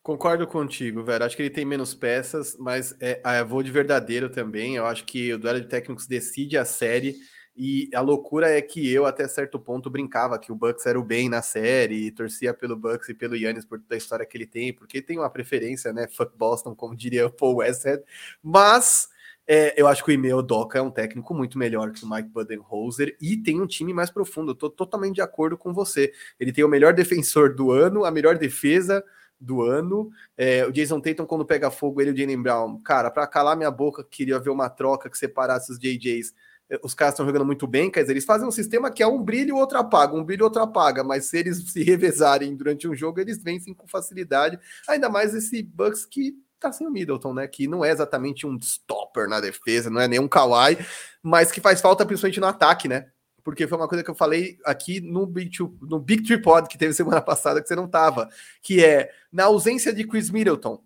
Concordo 0.03 0.47
contigo, 0.47 1.03
velho. 1.03 1.25
Acho 1.25 1.35
que 1.35 1.43
ele 1.43 1.51
tem 1.51 1.65
menos 1.65 1.93
peças, 1.93 2.57
mas 2.61 2.97
é, 3.01 3.21
é, 3.25 3.43
vou 3.43 3.63
de 3.63 3.73
verdadeiro 3.73 4.31
também. 4.31 4.77
Eu 4.77 4.87
acho 4.87 5.05
que 5.05 5.33
o 5.33 5.39
duelo 5.39 5.61
de 5.61 5.67
técnicos 5.67 6.07
decide 6.07 6.57
a 6.57 6.65
série 6.65 7.17
e 7.57 7.89
a 7.95 8.01
loucura 8.01 8.51
é 8.51 8.61
que 8.61 8.93
eu, 8.93 9.07
até 9.07 9.27
certo 9.27 9.59
ponto, 9.59 9.89
brincava 9.89 10.39
que 10.39 10.53
o 10.53 10.55
Bucks 10.55 10.85
era 10.85 10.99
o 11.01 11.05
bem 11.05 11.29
na 11.29 11.41
série, 11.41 12.07
e 12.07 12.11
torcia 12.11 12.53
pelo 12.53 12.77
Bucks 12.77 13.09
e 13.09 13.15
pelo 13.15 13.35
Yannis 13.35 13.65
por 13.65 13.81
toda 13.81 13.95
a 13.95 13.99
história 13.99 14.27
que 14.27 14.37
ele 14.37 14.47
tem, 14.47 14.73
porque 14.73 15.01
tem 15.01 15.19
uma 15.19 15.31
preferência, 15.31 15.93
né? 15.93 16.07
Fuck 16.07 16.37
Boston, 16.37 16.75
como 16.75 16.95
diria 16.95 17.27
o 17.27 17.31
Paul 17.31 17.57
Westhead. 17.57 18.03
Mas 18.43 19.09
é, 19.47 19.81
eu 19.81 19.87
acho 19.87 20.05
que 20.05 20.11
o 20.11 20.13
Imeo 20.13 20.43
Doca 20.43 20.79
é 20.79 20.83
um 20.83 20.91
técnico 20.91 21.33
muito 21.33 21.57
melhor 21.57 21.93
que 21.93 22.05
o 22.05 22.11
Mike 22.11 22.29
Budenholzer 22.29 23.17
e 23.21 23.37
tem 23.37 23.61
um 23.61 23.67
time 23.67 23.95
mais 23.95 24.11
profundo. 24.11 24.55
Tô 24.55 24.69
totalmente 24.69 25.15
de 25.15 25.23
acordo 25.23 25.57
com 25.57 25.73
você. 25.73 26.13
Ele 26.39 26.53
tem 26.53 26.65
o 26.65 26.69
melhor 26.69 26.93
defensor 26.93 27.55
do 27.55 27.71
ano, 27.71 28.05
a 28.05 28.11
melhor 28.11 28.37
defesa 28.37 29.05
do 29.41 29.63
ano. 29.63 30.11
É, 30.37 30.67
o 30.67 30.73
Jason 30.73 31.01
Tatum, 31.01 31.27
quando 31.27 31.47
pega 31.47 31.71
fogo, 31.71 32.01
ele 32.01 32.11
e 32.11 32.13
o 32.13 32.17
Jalen 32.17 32.43
Brown, 32.43 32.79
cara, 32.83 33.11
para 33.11 33.27
calar 33.27 33.57
minha 33.57 33.71
boca, 33.71 34.03
queria 34.03 34.39
ver 34.39 34.51
uma 34.51 34.69
troca 34.69 35.09
que 35.09 35.17
separasse 35.17 35.71
os 35.71 35.79
JJs 35.79 36.35
os 36.83 36.95
caras 36.95 37.15
estão 37.15 37.27
jogando 37.27 37.45
muito 37.45 37.67
bem, 37.67 37.91
quer 37.91 38.01
dizer, 38.01 38.13
eles 38.13 38.25
fazem 38.25 38.47
um 38.47 38.51
sistema 38.51 38.91
que 38.91 39.03
é 39.03 39.07
um 39.07 39.23
brilho 39.23 39.51
e 39.51 39.53
outro 39.53 39.79
apaga, 39.79 40.17
um 40.17 40.25
brilho 40.25 40.41
e 40.41 40.45
outro 40.45 40.63
apaga, 40.63 41.05
mas 41.05 41.27
se 41.27 41.39
eles 41.39 41.59
se 41.71 41.83
revezarem 41.83 42.57
durante 42.57 42.89
um 42.89 42.95
jogo, 42.95 43.21
eles 43.21 43.43
vencem 43.43 43.73
com 43.73 43.87
facilidade, 43.87 44.59
ainda 44.89 45.09
mais 45.09 45.35
esse 45.35 45.63
Bucks 45.63 46.05
que 46.05 46.35
tá 46.59 46.73
sem 46.73 46.87
o 46.87 46.91
Middleton, 46.91 47.35
né, 47.35 47.47
que 47.47 47.69
não 47.69 47.85
é 47.85 47.91
exatamente 47.91 48.47
um 48.47 48.57
stopper 48.57 49.29
na 49.29 49.41
defesa, 49.41 49.91
não 49.91 50.01
é 50.01 50.09
nem 50.09 50.19
um 50.19 50.27
Kawhi, 50.27 50.79
mas 51.23 51.53
que 51.53 51.61
faz 51.61 51.81
falta 51.81 52.05
principalmente 52.05 52.41
no 52.41 52.47
ataque, 52.47 52.89
né, 52.89 53.07
porque 53.45 53.69
foi 53.69 53.79
uma 53.79 53.87
coisa 53.87 54.03
que 54.03 54.11
eu 54.11 54.15
falei 54.15 54.59
aqui 54.65 55.01
no 55.01 55.25
Big, 55.25 55.57
Two, 55.57 55.79
no 55.83 56.01
Big 56.01 56.25
Tree 56.25 56.43
Pod 56.43 56.69
que 56.69 56.77
teve 56.77 56.93
semana 56.95 57.21
passada 57.21 57.63
que 57.63 57.69
você 57.69 57.77
não 57.77 57.87
tava, 57.87 58.29
que 58.61 58.85
é, 58.85 59.11
na 59.31 59.45
ausência 59.45 59.93
de 59.93 60.05
Chris 60.05 60.31
Middleton, 60.31 60.83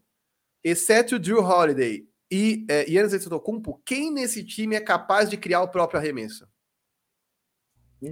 exceto 0.63 1.19
Drew 1.19 1.43
Holiday 1.43 2.10
e 2.31 2.65
é, 2.69 2.89
Yannis 2.89 3.13
Antetokounmpo, 3.13 3.81
quem 3.85 4.13
nesse 4.13 4.45
time 4.45 4.77
é 4.77 4.81
capaz 4.81 5.29
de 5.29 5.37
criar 5.37 5.63
o 5.63 5.69
próprio 5.69 5.99
arremesso? 5.99 6.47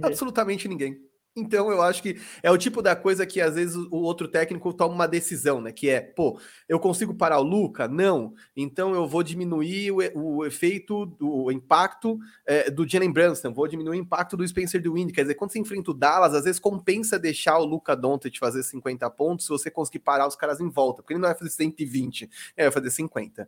Absolutamente 0.03 0.67
ninguém. 0.67 1.09
Então 1.35 1.71
eu 1.71 1.81
acho 1.81 2.01
que 2.01 2.19
é 2.41 2.51
o 2.51 2.57
tipo 2.57 2.81
da 2.81 2.95
coisa 2.95 3.25
que 3.25 3.39
às 3.39 3.55
vezes 3.55 3.75
o 3.75 3.97
outro 3.97 4.27
técnico 4.27 4.73
toma 4.73 4.93
uma 4.93 5.07
decisão, 5.07 5.61
né? 5.61 5.71
Que 5.71 5.89
é, 5.89 6.01
pô, 6.01 6.39
eu 6.67 6.79
consigo 6.79 7.13
parar 7.13 7.39
o 7.39 7.43
Luca? 7.43 7.87
Não. 7.87 8.33
Então 8.55 8.93
eu 8.93 9.07
vou 9.07 9.23
diminuir 9.23 9.91
o, 9.91 9.97
o 10.15 10.45
efeito, 10.45 11.05
do, 11.05 11.43
o 11.43 11.51
impacto 11.51 12.19
é, 12.45 12.69
do 12.69 12.87
Jalen 12.87 13.11
Brunson, 13.11 13.53
vou 13.53 13.67
diminuir 13.67 13.97
o 13.97 14.01
impacto 14.01 14.35
do 14.35 14.47
Spencer 14.47 14.81
DeWind. 14.81 15.11
Quer 15.11 15.21
dizer, 15.21 15.35
quando 15.35 15.51
você 15.51 15.59
enfrenta 15.59 15.91
o 15.91 15.93
Dallas, 15.93 16.33
às 16.33 16.43
vezes 16.43 16.59
compensa 16.59 17.19
deixar 17.19 17.57
o 17.57 17.65
Luca 17.65 17.95
Doncic 17.95 18.37
fazer 18.37 18.63
50 18.63 19.09
pontos 19.11 19.45
se 19.45 19.49
você 19.49 19.71
conseguir 19.71 19.99
parar 19.99 20.27
os 20.27 20.35
caras 20.35 20.59
em 20.59 20.69
volta, 20.69 21.01
porque 21.01 21.13
ele 21.13 21.21
não 21.21 21.29
vai 21.29 21.37
fazer 21.37 21.51
120, 21.51 22.23
ele 22.23 22.29
vai 22.57 22.71
fazer 22.71 22.91
50. 22.91 23.47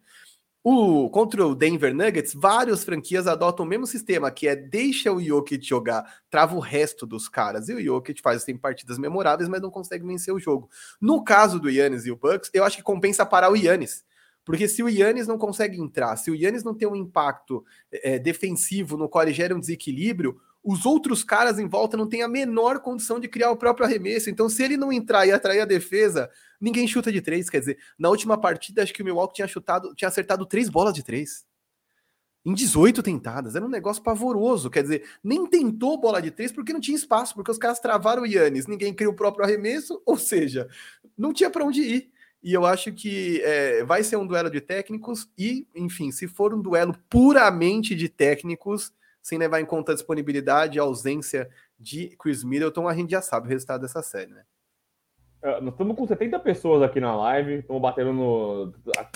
O, 0.63 1.09
contra 1.09 1.45
o 1.47 1.55
Denver 1.55 1.93
Nuggets, 1.93 2.35
várias 2.35 2.83
franquias 2.83 3.25
adotam 3.25 3.65
o 3.65 3.67
mesmo 3.67 3.87
sistema, 3.87 4.29
que 4.29 4.47
é 4.47 4.55
deixa 4.55 5.11
o 5.11 5.19
Jokic 5.19 5.65
jogar, 5.65 6.21
trava 6.29 6.55
o 6.55 6.59
resto 6.59 7.07
dos 7.07 7.27
caras. 7.27 7.67
E 7.67 7.73
o 7.73 7.81
Jokic 7.81 8.21
faz 8.21 8.43
assim, 8.43 8.55
partidas 8.55 8.99
memoráveis, 8.99 9.49
mas 9.49 9.59
não 9.59 9.71
consegue 9.71 10.05
vencer 10.05 10.31
o 10.31 10.39
jogo. 10.39 10.69
No 10.99 11.23
caso 11.23 11.59
do 11.59 11.69
Yannis 11.69 12.05
e 12.05 12.11
o 12.11 12.15
Bucks, 12.15 12.51
eu 12.53 12.63
acho 12.63 12.77
que 12.77 12.83
compensa 12.83 13.25
parar 13.25 13.51
o 13.51 13.55
Yannis. 13.55 14.05
Porque 14.45 14.67
se 14.67 14.83
o 14.83 14.89
Yannis 14.89 15.27
não 15.27 15.37
consegue 15.37 15.79
entrar, 15.79 16.15
se 16.15 16.29
o 16.29 16.35
Yannis 16.35 16.63
não 16.63 16.75
tem 16.75 16.87
um 16.87 16.95
impacto 16.95 17.63
é, 17.91 18.19
defensivo 18.19 18.97
no 18.97 19.09
qual 19.09 19.23
ele 19.23 19.33
gera 19.33 19.55
um 19.55 19.59
desequilíbrio, 19.59 20.39
os 20.63 20.85
outros 20.85 21.23
caras 21.23 21.57
em 21.57 21.67
volta 21.67 21.97
não 21.97 22.07
têm 22.07 22.21
a 22.21 22.27
menor 22.27 22.79
condição 22.79 23.19
de 23.19 23.27
criar 23.27 23.51
o 23.51 23.57
próprio 23.57 23.85
arremesso. 23.85 24.29
Então, 24.29 24.47
se 24.47 24.63
ele 24.63 24.77
não 24.77 24.93
entrar 24.93 25.25
e 25.25 25.31
atrair 25.31 25.61
a 25.61 25.65
defesa, 25.65 26.29
ninguém 26.59 26.87
chuta 26.87 27.11
de 27.11 27.21
três. 27.21 27.49
Quer 27.49 27.59
dizer, 27.59 27.77
na 27.97 28.09
última 28.09 28.39
partida, 28.39 28.83
acho 28.83 28.93
que 28.93 29.01
o 29.01 29.05
Milwaukee 29.05 29.35
tinha 29.35 29.47
chutado, 29.47 29.93
tinha 29.95 30.07
acertado 30.07 30.45
três 30.45 30.69
bolas 30.69 30.93
de 30.93 31.03
três. 31.03 31.45
Em 32.45 32.53
18 32.53 33.01
tentadas. 33.01 33.55
Era 33.55 33.65
um 33.65 33.69
negócio 33.69 34.03
pavoroso. 34.03 34.69
Quer 34.69 34.83
dizer, 34.83 35.09
nem 35.23 35.47
tentou 35.47 35.99
bola 35.99 36.21
de 36.21 36.29
três 36.29 36.51
porque 36.51 36.73
não 36.73 36.79
tinha 36.79 36.97
espaço, 36.97 37.33
porque 37.33 37.51
os 37.51 37.57
caras 37.57 37.79
travaram 37.79 38.23
o 38.23 38.27
Yannis, 38.27 38.67
ninguém 38.67 38.93
criou 38.93 39.13
o 39.13 39.15
próprio 39.15 39.45
arremesso, 39.45 40.01
ou 40.05 40.17
seja, 40.17 40.67
não 41.17 41.33
tinha 41.33 41.49
para 41.49 41.65
onde 41.65 41.81
ir. 41.81 42.11
E 42.43 42.53
eu 42.53 42.65
acho 42.65 42.91
que 42.91 43.39
é, 43.43 43.83
vai 43.83 44.03
ser 44.03 44.17
um 44.17 44.25
duelo 44.25 44.49
de 44.49 44.59
técnicos, 44.59 45.29
e, 45.37 45.67
enfim, 45.75 46.11
se 46.11 46.27
for 46.27 46.53
um 46.53 46.61
duelo 46.61 46.95
puramente 47.07 47.93
de 47.93 48.09
técnicos, 48.09 48.91
sem 49.21 49.37
levar 49.37 49.59
em 49.61 49.65
conta 49.65 49.91
a 49.91 49.95
disponibilidade 49.95 50.77
e 50.77 50.79
a 50.79 50.83
ausência 50.83 51.49
de 51.79 52.15
Chris 52.17 52.43
Middleton, 52.43 52.87
a 52.87 52.93
gente 52.93 53.11
já 53.11 53.21
sabe 53.21 53.47
o 53.47 53.49
resultado 53.49 53.81
dessa 53.81 54.01
série, 54.01 54.31
né? 54.31 54.43
Uh, 55.43 55.59
nós 55.61 55.73
estamos 55.73 55.97
com 55.97 56.05
70 56.05 56.39
pessoas 56.39 56.83
aqui 56.83 56.99
na 56.99 57.15
live, 57.15 57.55
estamos 57.55 57.81
batendo 57.81 58.13
no 58.13 58.73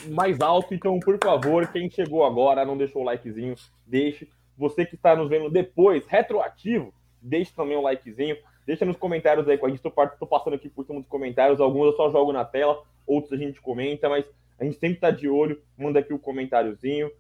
mais 0.09 0.41
alto, 0.41 0.73
então, 0.73 0.99
por 0.99 1.19
favor, 1.23 1.67
quem 1.67 1.89
chegou 1.89 2.25
agora, 2.25 2.65
não 2.65 2.77
deixou 2.77 3.03
o 3.03 3.05
likezinho, 3.05 3.55
deixe. 3.85 4.27
Você 4.57 4.85
que 4.85 4.95
está 4.95 5.15
nos 5.15 5.29
vendo 5.29 5.49
depois, 5.49 6.05
retroativo, 6.07 6.93
deixe 7.21 7.53
também 7.53 7.75
o 7.75 7.81
likezinho. 7.81 8.37
Deixa 8.65 8.85
nos 8.85 8.97
comentários 8.97 9.47
aí 9.47 9.57
com 9.57 9.65
a 9.65 9.69
gente. 9.69 9.77
Estou 9.77 10.27
passando 10.27 10.55
aqui 10.55 10.69
por 10.69 10.85
cima 10.85 10.99
dos 10.99 11.09
comentários. 11.09 11.59
Alguns 11.59 11.87
eu 11.87 11.93
só 11.93 12.09
jogo 12.09 12.33
na 12.33 12.43
tela, 12.43 12.81
outros 13.05 13.33
a 13.33 13.37
gente 13.37 13.61
comenta, 13.61 14.09
mas 14.09 14.25
a 14.59 14.63
gente 14.63 14.79
sempre 14.79 14.95
está 14.95 15.11
de 15.11 15.27
olho. 15.29 15.61
Manda 15.77 15.99
aqui 15.99 16.13
o 16.13 16.15
um 16.15 16.19
comentáriozinho. 16.19 17.11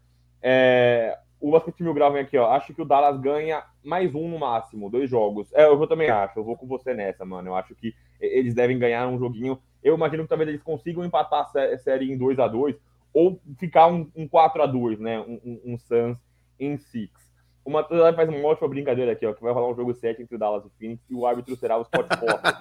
É, 0.41 1.17
o 1.39 1.51
Basquete 1.51 1.83
Mil 1.83 1.93
Grau 1.93 2.11
vem 2.11 2.21
aqui, 2.21 2.37
ó. 2.37 2.51
Acho 2.51 2.73
que 2.73 2.81
o 2.81 2.85
Dallas 2.85 3.19
ganha 3.19 3.63
mais 3.83 4.13
um 4.15 4.27
no 4.27 4.39
máximo, 4.39 4.89
dois 4.89 5.09
jogos. 5.09 5.51
É, 5.53 5.65
eu 5.65 5.87
também 5.87 6.09
acho. 6.09 6.39
Eu 6.39 6.43
vou 6.43 6.57
com 6.57 6.65
você 6.65 6.93
nessa, 6.93 7.25
mano. 7.25 7.49
Eu 7.49 7.55
acho 7.55 7.75
que 7.75 7.93
eles 8.19 8.53
devem 8.53 8.79
ganhar 8.79 9.07
um 9.07 9.19
joguinho. 9.19 9.59
Eu 9.83 9.95
imagino 9.95 10.23
que 10.23 10.29
talvez 10.29 10.49
eles 10.49 10.63
consigam 10.63 11.03
empatar 11.05 11.51
a 11.55 11.77
série 11.77 12.11
em 12.11 12.17
2 12.17 12.39
a 12.39 12.47
2 12.47 12.75
ou 13.13 13.39
ficar 13.57 13.87
um, 13.87 14.09
um 14.15 14.27
4 14.27 14.61
a 14.61 14.65
2 14.65 14.99
né? 14.99 15.19
Um, 15.19 15.39
um, 15.45 15.61
um 15.73 15.77
Suns 15.77 16.17
em 16.59 16.77
6. 16.77 17.09
O 17.65 17.71
Matheus 17.71 18.15
faz 18.15 18.29
uma 18.29 18.47
ótima 18.47 18.67
brincadeira 18.67 19.11
aqui, 19.11 19.25
ó, 19.25 19.33
que 19.33 19.41
vai 19.41 19.51
rolar 19.51 19.71
um 19.71 19.75
jogo 19.75 19.91
7 19.91 20.21
entre 20.21 20.35
o 20.35 20.37
Dallas 20.37 20.63
e 20.63 20.67
o 20.67 20.71
Phoenix 20.77 21.03
e 21.09 21.15
o 21.15 21.25
árbitro 21.25 21.55
será 21.55 21.75
o 21.77 21.83
Scott 21.83 22.07
Foster. 22.07 22.53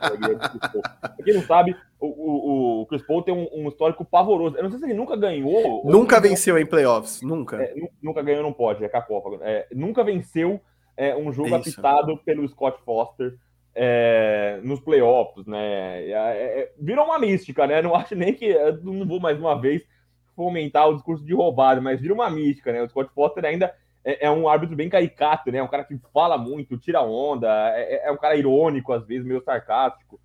pra 0.98 1.24
quem 1.24 1.34
não 1.34 1.42
sabe, 1.42 1.76
o, 2.00 2.06
o, 2.06 2.80
o 2.80 2.86
Chris 2.86 3.02
Paul 3.02 3.22
tem 3.22 3.34
um, 3.34 3.46
um, 3.52 3.68
histórico 3.68 4.02
pavoroso. 4.02 4.56
Eu 4.56 4.62
não 4.62 4.70
sei 4.70 4.78
se 4.78 4.86
ele 4.86 4.94
nunca 4.94 5.14
ganhou. 5.14 5.84
Nunca 5.84 6.18
venceu 6.18 6.58
em 6.58 6.64
playoffs, 6.64 7.20
nunca. 7.20 7.62
É, 7.62 7.74
nunca 8.02 8.22
ganhou, 8.22 8.42
não 8.42 8.52
pode, 8.52 8.82
é 8.82 8.88
Cacopa. 8.88 9.38
É, 9.42 9.66
nunca 9.72 10.02
venceu 10.02 10.58
é, 10.96 11.14
um 11.14 11.30
jogo 11.30 11.48
Isso. 11.48 11.56
apitado 11.56 12.16
pelo 12.24 12.48
Scott 12.48 12.80
Foster 12.82 13.34
é, 13.74 14.58
nos 14.62 14.80
playoffs, 14.80 15.46
né? 15.46 16.02
É, 16.08 16.12
é, 16.12 16.72
virou 16.80 17.04
uma 17.04 17.18
mística, 17.18 17.66
né? 17.66 17.82
Não 17.82 17.94
acho 17.94 18.14
nem 18.14 18.32
que. 18.32 18.54
Não 18.82 19.06
vou 19.06 19.20
mais 19.20 19.38
uma 19.38 19.60
vez 19.60 19.86
fomentar 20.34 20.88
o 20.88 20.94
discurso 20.94 21.24
de 21.24 21.34
roubada, 21.34 21.80
mas 21.80 22.00
vira 22.00 22.14
uma 22.14 22.30
mística, 22.30 22.72
né? 22.72 22.82
O 22.82 22.88
Scott 22.88 23.12
Foster 23.14 23.44
ainda 23.44 23.74
é, 24.04 24.26
é, 24.26 24.30
um 24.30 24.48
árbitro 24.48 24.76
bem 24.76 24.88
caricato, 24.88 25.50
né? 25.50 25.62
Um 25.62 25.68
cara 25.68 25.84
que 25.84 25.98
fala 26.12 26.36
muito, 26.36 26.76
tira 26.76 27.02
onda, 27.02 27.48
é, 27.74 27.94
é, 27.94 28.08
é 28.08 28.12
um 28.12 28.16
cara 28.16 28.36
irônico, 28.36 28.92
às 28.92 29.06
vezes, 29.06 29.26
meio 29.26 29.42
sarcástico. 29.42 30.20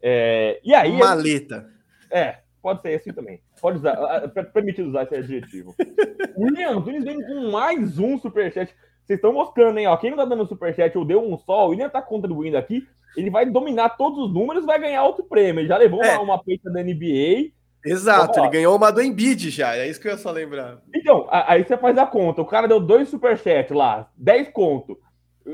É, 0.00 0.60
e 0.62 0.72
aí. 0.74 0.96
Maleta. 0.96 1.68
É, 2.10 2.38
pode 2.62 2.80
ser 2.82 2.94
assim 2.94 3.12
também. 3.12 3.40
Pode 3.60 3.78
usar, 3.78 4.28
permitido 4.52 4.88
usar 4.88 5.02
esse 5.02 5.16
adjetivo. 5.16 5.74
William 6.38 6.76
Antunes 6.76 7.04
vem 7.04 7.20
com 7.20 7.50
mais 7.50 7.98
um 7.98 8.16
superchat. 8.18 8.72
Vocês 9.04 9.18
estão 9.18 9.32
mostrando, 9.32 9.78
hein? 9.78 9.88
Ó, 9.88 9.96
quem 9.96 10.10
não 10.10 10.18
tá 10.18 10.24
dando 10.24 10.46
superchat 10.46 10.96
ou 10.96 11.04
deu 11.04 11.20
um 11.20 11.36
só, 11.36 11.66
o 11.66 11.70
William 11.70 11.88
tá 11.88 12.00
contribuindo 12.00 12.56
aqui. 12.56 12.86
Ele 13.16 13.30
vai 13.30 13.46
dominar 13.46 13.90
todos 13.90 14.18
os 14.18 14.32
números 14.32 14.64
vai 14.64 14.78
ganhar 14.78 15.02
outro 15.02 15.24
prêmio. 15.24 15.60
Ele 15.60 15.68
já 15.68 15.76
levou 15.76 16.04
é. 16.04 16.14
uma, 16.14 16.22
uma 16.22 16.44
peita 16.44 16.70
da 16.70 16.82
NBA 16.82 17.50
Exato, 17.84 18.40
ele 18.40 18.50
ganhou 18.50 18.76
uma 18.76 18.90
do 18.90 19.00
Embiid 19.00 19.50
já, 19.50 19.76
é 19.76 19.88
isso 19.88 20.00
que 20.00 20.08
eu 20.08 20.12
ia 20.12 20.18
só 20.18 20.30
lembrar. 20.30 20.78
Então, 20.94 21.26
aí 21.30 21.64
você 21.64 21.76
faz 21.76 21.96
a 21.96 22.06
conta, 22.06 22.42
o 22.42 22.46
cara 22.46 22.66
deu 22.66 22.80
dois 22.80 23.08
superchats 23.08 23.76
lá, 23.76 24.10
10 24.16 24.48
conto, 24.48 24.98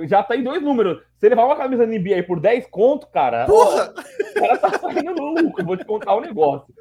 já 0.03 0.23
tá 0.23 0.35
em 0.35 0.43
dois 0.43 0.63
números. 0.63 1.03
Se 1.19 1.29
levar 1.29 1.45
uma 1.45 1.57
camisa 1.57 1.87
da 1.87 1.93
NBA 1.93 2.25
por 2.27 2.41
10 2.41 2.67
conto, 2.67 3.07
cara, 3.09 3.47
Porra! 3.47 3.95
Ó, 3.97 4.01
o 4.01 4.35
cara 4.41 4.59
tá 4.59 4.79
saindo 4.79 5.15
no 5.15 5.43
lucro, 5.43 5.65
vou 5.65 5.77
te 5.77 5.85
contar 5.85 6.15
o 6.15 6.19
um 6.19 6.23
negócio. 6.23 6.75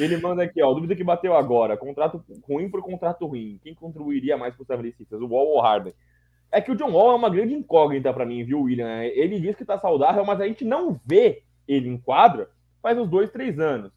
Ele 0.00 0.16
manda 0.16 0.42
aqui, 0.42 0.60
ó, 0.60 0.72
dúvida 0.74 0.96
que 0.96 1.04
bateu 1.04 1.34
agora, 1.34 1.76
contrato 1.76 2.22
ruim 2.48 2.68
por 2.68 2.82
contrato 2.82 3.26
ruim, 3.26 3.60
quem 3.62 3.74
contribuiria 3.74 4.36
mais 4.36 4.54
para 4.54 4.62
os 4.62 4.66
76 4.66 5.22
o 5.22 5.26
Wall 5.26 5.46
ou 5.46 5.58
o 5.58 5.60
Harden? 5.60 5.94
É 6.50 6.60
que 6.60 6.72
o 6.72 6.76
John 6.76 6.90
Wall 6.90 7.12
é 7.12 7.14
uma 7.14 7.30
grande 7.30 7.54
incógnita 7.54 8.12
para 8.12 8.26
mim, 8.26 8.42
viu, 8.42 8.62
William? 8.62 9.04
Ele 9.04 9.38
diz 9.38 9.54
que 9.54 9.64
tá 9.64 9.78
saudável, 9.78 10.24
mas 10.24 10.40
a 10.40 10.46
gente 10.46 10.64
não 10.64 10.98
vê 11.06 11.42
ele 11.68 11.88
em 11.88 11.98
quadra 11.98 12.48
faz 12.82 12.98
uns 12.98 13.08
dois, 13.08 13.30
três 13.30 13.58
anos. 13.58 13.92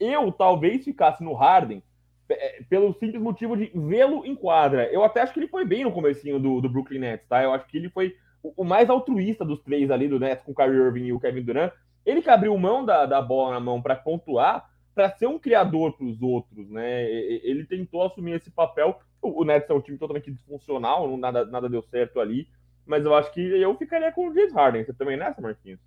Eu 0.00 0.32
talvez 0.32 0.82
ficasse 0.82 1.22
no 1.22 1.34
Harden 1.34 1.82
é, 2.28 2.62
pelo 2.68 2.92
simples 2.94 3.22
motivo 3.22 3.56
de 3.56 3.70
vê-lo 3.74 4.24
em 4.24 4.34
quadra. 4.34 4.90
Eu 4.90 5.04
até 5.04 5.20
acho 5.20 5.32
que 5.32 5.40
ele 5.40 5.48
foi 5.48 5.64
bem 5.64 5.84
no 5.84 5.92
comecinho 5.92 6.38
do, 6.38 6.60
do 6.60 6.68
Brooklyn 6.68 7.00
Nets, 7.00 7.28
tá? 7.28 7.42
Eu 7.42 7.52
acho 7.52 7.66
que 7.66 7.76
ele 7.76 7.90
foi 7.90 8.14
o, 8.42 8.64
mais 8.64 8.88
altruísta 8.88 9.44
dos 9.44 9.60
três 9.62 9.90
ali 9.90 10.08
do 10.08 10.18
Nets, 10.18 10.44
com 10.44 10.52
o 10.52 10.54
Kyrie 10.54 10.78
Irving 10.78 11.06
e 11.06 11.12
o 11.12 11.20
Kevin 11.20 11.42
Durant. 11.42 11.72
Ele 12.06 12.22
que 12.22 12.30
abriu 12.30 12.56
mão 12.56 12.84
da, 12.84 13.04
da 13.04 13.20
bola 13.20 13.52
na 13.52 13.60
mão 13.60 13.82
para 13.82 13.94
pontuar, 13.94 14.70
para 14.94 15.10
ser 15.10 15.26
um 15.26 15.38
criador 15.38 15.96
para 15.96 16.06
os 16.06 16.20
outros, 16.22 16.70
né? 16.70 17.04
Ele 17.10 17.64
tentou 17.64 18.02
assumir 18.02 18.32
esse 18.32 18.50
papel. 18.50 18.98
O, 19.20 19.42
o 19.42 19.44
Nets 19.44 19.68
é 19.68 19.74
um 19.74 19.80
time 19.80 19.98
totalmente 19.98 20.30
disfuncional, 20.30 21.16
nada, 21.16 21.44
nada 21.44 21.68
deu 21.68 21.82
certo 21.82 22.20
ali. 22.20 22.48
Mas 22.86 23.04
eu 23.04 23.14
acho 23.14 23.32
que 23.32 23.40
eu 23.40 23.76
ficaria 23.76 24.10
com 24.10 24.28
o 24.28 24.34
James 24.34 24.52
Harden. 24.52 24.84
Você 24.84 24.92
também 24.94 25.16
nessa, 25.16 25.40
Marquinhos? 25.40 25.80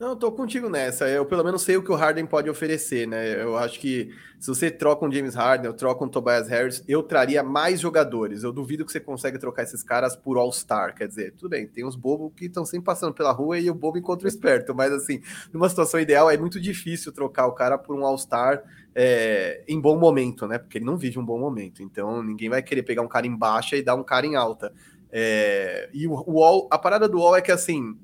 Não, 0.00 0.16
tô 0.16 0.32
contigo 0.32 0.70
nessa. 0.70 1.06
Eu 1.10 1.26
pelo 1.26 1.44
menos 1.44 1.60
sei 1.60 1.76
o 1.76 1.82
que 1.82 1.92
o 1.92 1.94
Harden 1.94 2.24
pode 2.24 2.48
oferecer, 2.48 3.06
né? 3.06 3.42
Eu 3.42 3.54
acho 3.58 3.78
que 3.78 4.10
se 4.38 4.48
você 4.48 4.70
troca 4.70 5.04
um 5.04 5.12
James 5.12 5.34
Harden, 5.34 5.66
eu 5.66 5.74
troco 5.74 6.02
um 6.02 6.08
Tobias 6.08 6.48
Harris, 6.48 6.82
eu 6.88 7.02
traria 7.02 7.42
mais 7.42 7.80
jogadores. 7.80 8.42
Eu 8.42 8.50
duvido 8.50 8.86
que 8.86 8.90
você 8.90 8.98
consegue 8.98 9.38
trocar 9.38 9.62
esses 9.62 9.82
caras 9.82 10.16
por 10.16 10.38
All-Star. 10.38 10.94
Quer 10.94 11.06
dizer, 11.06 11.32
tudo 11.32 11.50
bem, 11.50 11.66
tem 11.66 11.84
uns 11.84 11.96
bobos 11.96 12.32
que 12.34 12.46
estão 12.46 12.64
sempre 12.64 12.86
passando 12.86 13.12
pela 13.12 13.30
rua 13.30 13.58
e 13.58 13.68
o 13.68 13.74
bobo 13.74 13.98
encontra 13.98 14.24
o 14.24 14.28
esperto. 14.28 14.74
Mas 14.74 14.90
assim, 14.90 15.20
numa 15.52 15.68
situação 15.68 16.00
ideal, 16.00 16.30
é 16.30 16.38
muito 16.38 16.58
difícil 16.58 17.12
trocar 17.12 17.46
o 17.46 17.52
cara 17.52 17.76
por 17.76 17.94
um 17.94 18.02
All-Star 18.02 18.62
é, 18.94 19.62
em 19.68 19.78
bom 19.78 19.98
momento, 19.98 20.46
né? 20.46 20.56
Porque 20.56 20.78
ele 20.78 20.86
não 20.86 20.96
vive 20.96 21.18
um 21.18 21.24
bom 21.26 21.38
momento. 21.38 21.82
Então 21.82 22.22
ninguém 22.22 22.48
vai 22.48 22.62
querer 22.62 22.84
pegar 22.84 23.02
um 23.02 23.08
cara 23.08 23.26
em 23.26 23.36
baixa 23.36 23.76
e 23.76 23.82
dar 23.82 23.96
um 23.96 24.02
cara 24.02 24.26
em 24.26 24.34
alta. 24.34 24.72
É, 25.12 25.90
e 25.92 26.06
o, 26.06 26.14
o 26.26 26.68
a 26.70 26.78
parada 26.78 27.06
do 27.06 27.18
Wall 27.18 27.36
é 27.36 27.42
que 27.42 27.52
assim 27.52 27.98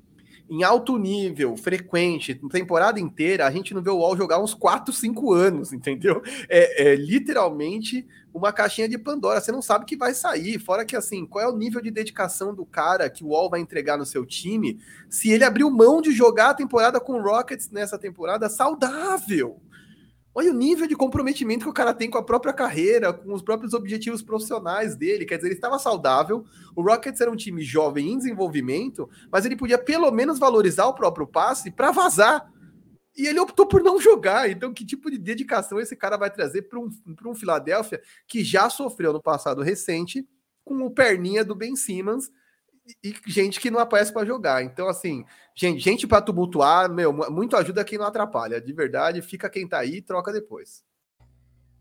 em 0.49 0.63
alto 0.63 0.97
nível, 0.97 1.57
frequente, 1.57 2.35
temporada 2.49 2.99
inteira, 2.99 3.45
a 3.45 3.51
gente 3.51 3.73
não 3.73 3.81
vê 3.81 3.89
o 3.89 3.97
UOL 3.97 4.15
jogar 4.15 4.41
uns 4.41 4.53
4, 4.53 4.93
5 4.93 5.33
anos, 5.33 5.73
entendeu? 5.73 6.21
É, 6.49 6.91
é, 6.91 6.95
literalmente 6.95 8.07
uma 8.33 8.53
caixinha 8.53 8.87
de 8.87 8.97
Pandora. 8.97 9.41
Você 9.41 9.51
não 9.51 9.61
sabe 9.61 9.85
que 9.85 9.97
vai 9.97 10.13
sair. 10.13 10.59
Fora 10.59 10.85
que, 10.85 10.95
assim, 10.95 11.25
qual 11.25 11.43
é 11.43 11.47
o 11.47 11.57
nível 11.57 11.81
de 11.81 11.91
dedicação 11.91 12.53
do 12.53 12.65
cara 12.65 13.09
que 13.09 13.23
o 13.23 13.27
UOL 13.27 13.49
vai 13.49 13.59
entregar 13.59 13.97
no 13.97 14.05
seu 14.05 14.25
time 14.25 14.79
se 15.09 15.31
ele 15.31 15.43
abriu 15.43 15.69
mão 15.69 16.01
de 16.01 16.11
jogar 16.11 16.51
a 16.51 16.53
temporada 16.53 16.99
com 16.99 17.13
o 17.13 17.21
Rockets 17.21 17.69
nessa 17.69 17.97
temporada 17.97 18.47
saudável? 18.49 19.59
Olha 20.39 20.51
o 20.51 20.53
nível 20.53 20.85
de 20.85 20.95
comprometimento 20.95 21.63
que 21.63 21.69
o 21.71 21.73
cara 21.73 21.95
tem 21.95 22.11
com 22.11 22.17
a 22.19 22.23
própria 22.23 22.53
carreira, 22.53 23.11
com 23.11 23.33
os 23.33 23.41
próprios 23.41 23.73
objetivos 23.73 24.21
profissionais 24.21 24.95
dele. 24.95 25.25
Quer 25.25 25.37
dizer, 25.37 25.47
ele 25.47 25.55
estava 25.55 25.79
saudável. 25.79 26.45
O 26.75 26.83
Rockets 26.83 27.19
era 27.19 27.31
um 27.31 27.35
time 27.35 27.63
jovem 27.63 28.11
em 28.11 28.17
desenvolvimento, 28.19 29.09
mas 29.31 29.45
ele 29.47 29.55
podia 29.55 29.79
pelo 29.79 30.11
menos 30.11 30.37
valorizar 30.37 30.85
o 30.85 30.93
próprio 30.93 31.25
passe 31.25 31.71
para 31.71 31.89
vazar. 31.89 32.53
E 33.17 33.25
ele 33.25 33.39
optou 33.39 33.65
por 33.65 33.81
não 33.81 33.99
jogar. 33.99 34.47
Então, 34.47 34.71
que 34.71 34.85
tipo 34.85 35.09
de 35.09 35.17
dedicação 35.17 35.79
esse 35.79 35.95
cara 35.95 36.17
vai 36.17 36.29
trazer 36.29 36.69
para 36.69 36.77
um, 36.77 36.87
um 37.25 37.33
Philadelphia 37.33 37.99
que 38.27 38.43
já 38.43 38.69
sofreu 38.69 39.11
no 39.11 39.19
passado 39.19 39.63
recente 39.63 40.23
com 40.63 40.83
o 40.83 40.91
perninha 40.91 41.43
do 41.43 41.55
Ben 41.55 41.75
Simmons 41.75 42.29
e 43.03 43.13
gente 43.27 43.59
que 43.59 43.71
não 43.71 43.79
aparece 43.79 44.13
para 44.13 44.25
jogar. 44.25 44.63
Então, 44.63 44.87
assim, 44.87 45.25
gente, 45.55 45.79
gente 45.79 46.07
para 46.07 46.21
tumultuar, 46.21 46.89
meu, 46.89 47.13
muito 47.13 47.55
ajuda 47.55 47.83
quem 47.83 47.97
não 47.97 48.05
atrapalha. 48.05 48.61
De 48.61 48.73
verdade, 48.73 49.21
fica 49.21 49.49
quem 49.49 49.67
tá 49.67 49.79
aí, 49.79 50.01
troca 50.01 50.31
depois. 50.31 50.85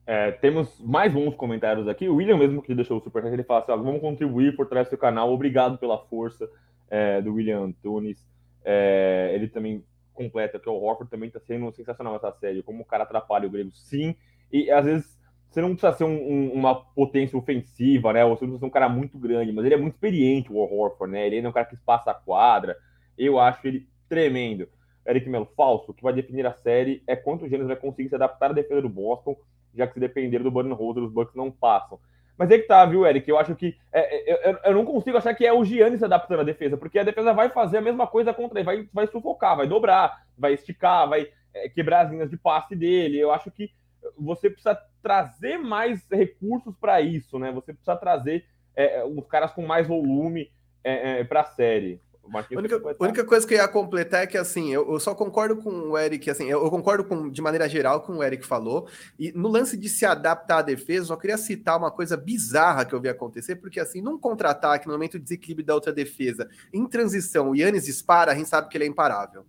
É, 0.07 0.31
temos 0.31 0.81
mais 0.81 1.13
bons 1.13 1.35
comentários 1.35 1.89
aqui. 1.89 2.09
O 2.09 2.17
William 2.17 2.39
mesmo 2.39 2.63
que 2.63 2.75
deixou 2.75 2.99
o 2.99 3.03
superchat, 3.03 3.33
ele 3.33 3.43
fala 3.43 3.61
assim: 3.61 3.73
ó, 3.73 3.77
vamos 3.77 4.01
contribuir 4.01 4.55
por 4.55 4.67
trás 4.67 4.89
do 4.89 4.97
canal. 4.97 5.33
Obrigado 5.33 5.79
pela 5.79 5.99
força 6.07 6.49
é, 6.89 7.21
do 7.21 7.35
William 7.35 7.61
Antunes. 7.61 8.25
É, 8.65 9.33
ele 9.35 9.49
também 9.49 9.85
completa 10.15 10.59
que 10.59 10.69
o 10.69 10.75
Horford 10.75 11.11
também 11.11 11.27
está 11.27 11.41
sendo 11.41 11.73
sensacional 11.73 12.15
essa 12.17 12.33
série. 12.33 12.63
Como 12.63 12.83
o 12.83 12.87
cara 12.87 13.03
atrapalha 13.03 13.49
o 13.49 13.51
Grego, 13.51 13.73
sim. 13.73 14.15
E 14.53 14.71
às 14.71 14.85
vezes 14.85 15.16
você 15.57 15.63
não 15.63 15.71
precisa 15.71 15.93
ser 15.95 16.05
um, 16.05 16.11
um, 16.11 16.53
uma 16.53 16.75
potência 16.75 17.39
ofensiva, 17.39 18.13
né? 18.13 18.23
Você 18.25 18.45
não 18.45 18.51
precisa 18.51 18.59
ser 18.59 18.67
um 18.67 18.71
cara 18.71 18.91
muito 18.91 19.17
grande, 19.17 19.51
mas 19.53 19.65
ele 19.65 19.75
é 19.75 19.79
muito 19.79 19.95
experiente, 19.95 20.53
o 20.53 20.59
Horford, 20.59 21.11
né? 21.11 21.27
Ele 21.27 21.39
é 21.39 21.49
um 21.49 21.53
cara 21.53 21.65
que 21.65 21.75
espaça 21.75 22.11
a 22.11 22.15
quadra. 22.15 22.77
Eu 23.17 23.41
acho 23.41 23.67
ele 23.67 23.89
tremendo. 24.07 24.69
Eric 25.09 25.27
Melo, 25.31 25.49
falso. 25.57 25.93
O 25.93 25.95
que 25.95 26.03
vai 26.03 26.13
definir 26.13 26.47
a 26.47 26.53
série 26.53 27.03
é 27.07 27.17
quanto 27.17 27.47
o 27.47 27.49
Gênesis 27.49 27.69
vai 27.69 27.77
conseguir 27.77 28.11
se 28.11 28.15
adaptar 28.15 28.51
à 28.51 28.53
defesa 28.53 28.83
do 28.83 28.89
Boston, 28.91 29.35
já 29.75 29.87
que 29.87 29.95
se 29.95 30.01
depender 30.01 30.41
do 30.41 30.51
Rose, 30.51 31.01
os 31.01 31.11
Bucks 31.11 31.35
não 31.35 31.51
passam. 31.51 31.99
Mas 32.37 32.51
é 32.51 32.59
que 32.59 32.67
tá, 32.67 32.85
viu, 32.85 33.07
Eric? 33.07 33.27
Eu 33.27 33.39
acho 33.39 33.55
que. 33.57 33.79
É, 33.91 34.35
é, 34.35 34.51
eu, 34.51 34.59
eu, 34.63 34.75
não 34.75 34.85
consigo 34.85 35.17
achar 35.17 35.33
que 35.33 35.47
é 35.47 35.55
o 35.55 35.65
Giannis 35.65 36.01
se 36.01 36.05
adaptando 36.05 36.41
à 36.41 36.45
defesa, 36.45 36.77
porque 36.77 36.99
a 36.99 37.03
defesa 37.03 37.33
vai 37.33 37.49
fazer 37.49 37.79
a 37.79 37.83
mesma 37.83 38.07
coisa 38.07 38.35
contra 38.35 38.59
ele, 38.59 38.67
vai, 38.67 38.87
vai 38.93 39.07
sufocar, 39.07 39.57
vai 39.57 39.67
dobrar, 39.67 40.27
vai 40.37 40.53
esticar, 40.53 41.09
vai 41.09 41.29
é, 41.55 41.67
quebrar 41.71 42.05
as 42.05 42.11
linhas 42.11 42.29
de 42.29 42.37
passe 42.37 42.77
dele. 42.77 43.19
Eu 43.19 43.33
acho 43.33 43.51
que 43.51 43.71
você 44.19 44.51
precisa 44.51 44.79
trazer 45.03 45.59
mais 45.59 46.07
recursos 46.11 46.75
para 46.81 47.01
isso, 47.01 47.39
né? 47.39 47.53
Você 47.53 47.73
precisa 47.73 47.97
trazer 47.97 48.45
é, 48.75 49.05
os 49.05 49.19
é, 49.19 49.23
caras 49.23 49.53
com 49.53 49.67
mais 49.67 49.87
volume 49.87 50.51
é, 50.85 51.21
é, 51.21 51.25
para 51.25 51.41
a 51.41 51.45
série. 51.45 52.01
A 52.29 52.59
única, 52.59 52.83
única, 52.99 53.25
coisa 53.25 53.47
que 53.47 53.55
eu 53.55 53.59
ia 53.59 53.69
completar 53.69 54.25
é 54.25 54.27
que 54.27 54.37
assim, 54.37 54.73
eu, 54.73 54.91
eu, 54.93 54.99
só 54.99 55.15
concordo 55.15 55.57
com 55.59 55.71
o 55.71 55.99
Eric, 55.99 56.29
assim, 56.29 56.51
eu, 56.51 56.65
eu, 56.65 56.71
concordo 56.71 57.05
com, 57.05 57.31
de 57.31 57.41
maneira 57.41 57.69
geral 57.69 58.01
com 58.01 58.17
o 58.17 58.23
Eric 58.23 58.45
falou, 58.45 58.89
e 59.17 59.31
no 59.31 59.49
lance 59.49 59.77
de 59.77 59.89
se 59.89 60.05
adaptar 60.05 60.59
à 60.59 60.63
defesa, 60.63 61.03
eu 61.03 61.07
só 61.07 61.17
queria 61.17 61.39
citar 61.39 61.79
uma 61.79 61.91
coisa 61.91 62.17
bizarra 62.17 62.85
que 62.85 62.93
eu 62.93 63.01
vi 63.01 63.09
acontecer, 63.09 63.55
porque 63.57 63.79
assim, 63.79 64.01
num 64.01 64.19
contra-ataque, 64.19 64.89
no 64.89 64.93
momento 64.93 65.19
de 65.19 65.25
desequilíbrio 65.25 65.67
da 65.67 65.75
outra 65.75 65.93
defesa, 65.93 66.49
em 66.73 66.85
transição, 66.89 67.51
o 67.51 67.55
Yannis 67.55 67.85
dispara, 67.85 68.33
a 68.33 68.35
gente 68.35 68.49
sabe 68.49 68.69
que 68.69 68.77
ele 68.77 68.85
é 68.85 68.89
imparável. 68.89 69.47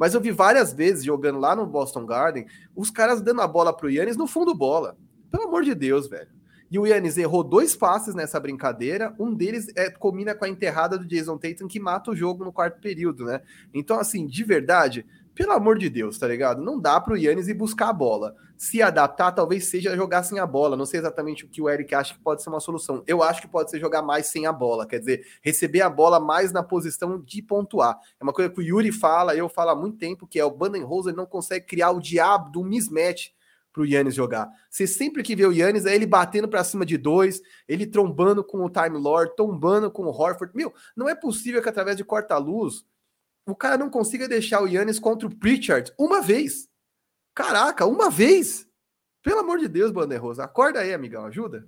Mas 0.00 0.14
eu 0.14 0.20
vi 0.22 0.30
várias 0.30 0.72
vezes 0.72 1.04
jogando 1.04 1.38
lá 1.38 1.54
no 1.54 1.66
Boston 1.66 2.06
Garden, 2.06 2.46
os 2.74 2.90
caras 2.90 3.20
dando 3.20 3.42
a 3.42 3.46
bola 3.46 3.70
pro 3.70 3.90
Yannis 3.90 4.16
no 4.16 4.26
fundo 4.26 4.54
bola. 4.54 4.96
Pelo 5.30 5.44
amor 5.44 5.62
de 5.62 5.74
Deus, 5.74 6.08
velho. 6.08 6.30
E 6.70 6.78
o 6.78 6.86
Yannis 6.86 7.18
errou 7.18 7.44
dois 7.44 7.76
passes 7.76 8.14
nessa 8.14 8.40
brincadeira. 8.40 9.14
Um 9.18 9.34
deles 9.34 9.70
é, 9.76 9.90
combina 9.90 10.34
com 10.34 10.46
a 10.46 10.48
enterrada 10.48 10.96
do 10.96 11.04
Jason 11.04 11.36
Tatum, 11.36 11.68
que 11.68 11.78
mata 11.78 12.10
o 12.10 12.16
jogo 12.16 12.44
no 12.46 12.52
quarto 12.52 12.80
período, 12.80 13.26
né? 13.26 13.42
Então, 13.74 14.00
assim, 14.00 14.26
de 14.26 14.42
verdade, 14.42 15.04
pelo 15.34 15.52
amor 15.52 15.78
de 15.78 15.88
Deus, 15.88 16.18
tá 16.18 16.26
ligado? 16.26 16.62
Não 16.62 16.78
dá 16.78 17.00
pro 17.00 17.16
Yannis 17.16 17.48
ir 17.48 17.54
buscar 17.54 17.88
a 17.88 17.92
bola. 17.92 18.34
Se 18.56 18.82
adaptar, 18.82 19.32
talvez 19.32 19.66
seja 19.66 19.96
jogar 19.96 20.22
sem 20.22 20.38
a 20.38 20.46
bola. 20.46 20.76
Não 20.76 20.84
sei 20.84 21.00
exatamente 21.00 21.44
o 21.44 21.48
que 21.48 21.62
o 21.62 21.68
Eric 21.68 21.94
acha 21.94 22.14
que 22.14 22.20
pode 22.20 22.42
ser 22.42 22.50
uma 22.50 22.60
solução. 22.60 23.02
Eu 23.06 23.22
acho 23.22 23.40
que 23.40 23.48
pode 23.48 23.70
ser 23.70 23.80
jogar 23.80 24.02
mais 24.02 24.26
sem 24.26 24.46
a 24.46 24.52
bola, 24.52 24.86
quer 24.86 24.98
dizer, 24.98 25.24
receber 25.42 25.80
a 25.80 25.88
bola 25.88 26.20
mais 26.20 26.52
na 26.52 26.62
posição 26.62 27.20
de 27.20 27.40
pontuar. 27.40 27.98
É 28.20 28.24
uma 28.24 28.32
coisa 28.32 28.50
que 28.50 28.60
o 28.60 28.62
Yuri 28.62 28.92
fala, 28.92 29.34
eu 29.34 29.48
falo 29.48 29.70
há 29.70 29.76
muito 29.76 29.96
tempo, 29.96 30.26
que 30.26 30.38
é 30.38 30.44
o 30.44 30.50
Bandenhauser 30.50 31.14
não 31.14 31.26
consegue 31.26 31.66
criar 31.66 31.90
o 31.90 32.00
diabo 32.00 32.50
do 32.50 32.62
mismatch 32.62 33.30
pro 33.72 33.86
Yannis 33.86 34.14
jogar. 34.14 34.50
Você 34.68 34.86
sempre 34.86 35.22
que 35.22 35.36
vê 35.36 35.46
o 35.46 35.52
Yannis, 35.52 35.86
é 35.86 35.94
ele 35.94 36.06
batendo 36.06 36.48
para 36.48 36.64
cima 36.64 36.84
de 36.84 36.98
dois, 36.98 37.40
ele 37.68 37.86
trombando 37.86 38.44
com 38.44 38.64
o 38.64 38.70
Time 38.70 38.98
Lord, 38.98 39.34
tombando 39.36 39.90
com 39.90 40.02
o 40.02 40.10
Horford. 40.10 40.54
Meu, 40.54 40.72
não 40.96 41.08
é 41.08 41.14
possível 41.14 41.62
que 41.62 41.68
através 41.68 41.96
de 41.96 42.04
corta-luz 42.04 42.84
o 43.46 43.54
cara 43.54 43.76
não 43.76 43.90
consiga 43.90 44.28
deixar 44.28 44.62
o 44.62 44.68
Yannis 44.68 44.98
contra 44.98 45.26
o 45.26 45.34
Pritchard 45.34 45.92
uma 45.98 46.20
vez. 46.20 46.68
Caraca, 47.34 47.86
uma 47.86 48.10
vez! 48.10 48.66
Pelo 49.22 49.40
amor 49.40 49.58
de 49.58 49.68
Deus, 49.68 49.90
Banderosa, 49.90 50.44
acorda 50.44 50.80
aí, 50.80 50.94
amigão, 50.94 51.26
ajuda. 51.26 51.66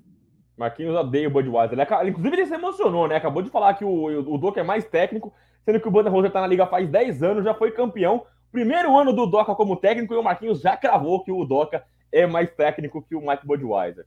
Marquinhos 0.56 0.94
odeia 0.94 1.28
o 1.28 1.30
Budweiser. 1.30 1.78
Ele, 1.78 2.10
inclusive, 2.10 2.36
ele 2.36 2.46
se 2.46 2.54
emocionou, 2.54 3.08
né? 3.08 3.16
Acabou 3.16 3.42
de 3.42 3.50
falar 3.50 3.74
que 3.74 3.84
o, 3.84 4.34
o 4.34 4.38
Doca 4.38 4.60
é 4.60 4.62
mais 4.64 4.84
técnico, 4.84 5.32
sendo 5.64 5.80
que 5.80 5.88
o 5.88 5.90
Banderosa 5.90 6.30
tá 6.30 6.40
na 6.40 6.46
liga 6.46 6.66
faz 6.66 6.88
10 6.88 7.22
anos, 7.22 7.44
já 7.44 7.54
foi 7.54 7.72
campeão. 7.72 8.24
Primeiro 8.50 8.96
ano 8.96 9.12
do 9.12 9.26
Doca 9.26 9.54
como 9.54 9.76
técnico 9.76 10.14
e 10.14 10.16
o 10.16 10.22
Marquinhos 10.22 10.60
já 10.60 10.76
cravou 10.76 11.22
que 11.24 11.32
o 11.32 11.44
Doca 11.44 11.84
é 12.10 12.26
mais 12.26 12.50
técnico 12.54 13.02
que 13.02 13.14
o 13.14 13.26
Mike 13.26 13.46
Budweiser. 13.46 14.06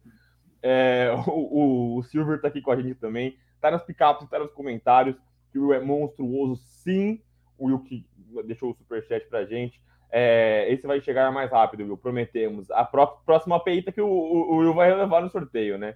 É, 0.61 1.11
o, 1.27 1.31
o, 1.31 1.97
o, 1.97 2.03
Silver 2.03 2.39
tá 2.39 2.47
aqui 2.47 2.61
com 2.61 2.71
a 2.71 2.75
gente 2.75 2.95
também. 2.95 3.37
Tá 3.59 3.71
nas 3.71 3.83
picapes, 3.83 4.29
tá 4.29 4.39
nos 4.39 4.51
comentários. 4.51 5.15
Que 5.51 5.59
o 5.59 5.73
é 5.73 5.79
monstruoso, 5.79 6.55
sim 6.55 7.21
o 7.57 7.67
Will 7.67 7.79
que 7.79 8.05
deixou 8.45 8.71
o 8.71 8.75
superchat 8.75 9.27
pra 9.27 9.45
gente. 9.45 9.81
É, 10.11 10.71
esse 10.71 10.85
vai 10.85 11.01
chegar 11.01 11.31
mais 11.31 11.51
rápido, 11.51 11.83
Will, 11.83 11.97
prometemos. 11.97 12.69
A 12.71 12.85
próxima 12.85 13.59
peita 13.59 13.91
que 13.91 14.01
o, 14.01 14.07
o, 14.07 14.57
Will 14.57 14.73
vai 14.73 14.93
levar 14.93 15.21
no 15.21 15.29
sorteio, 15.29 15.77
né? 15.77 15.95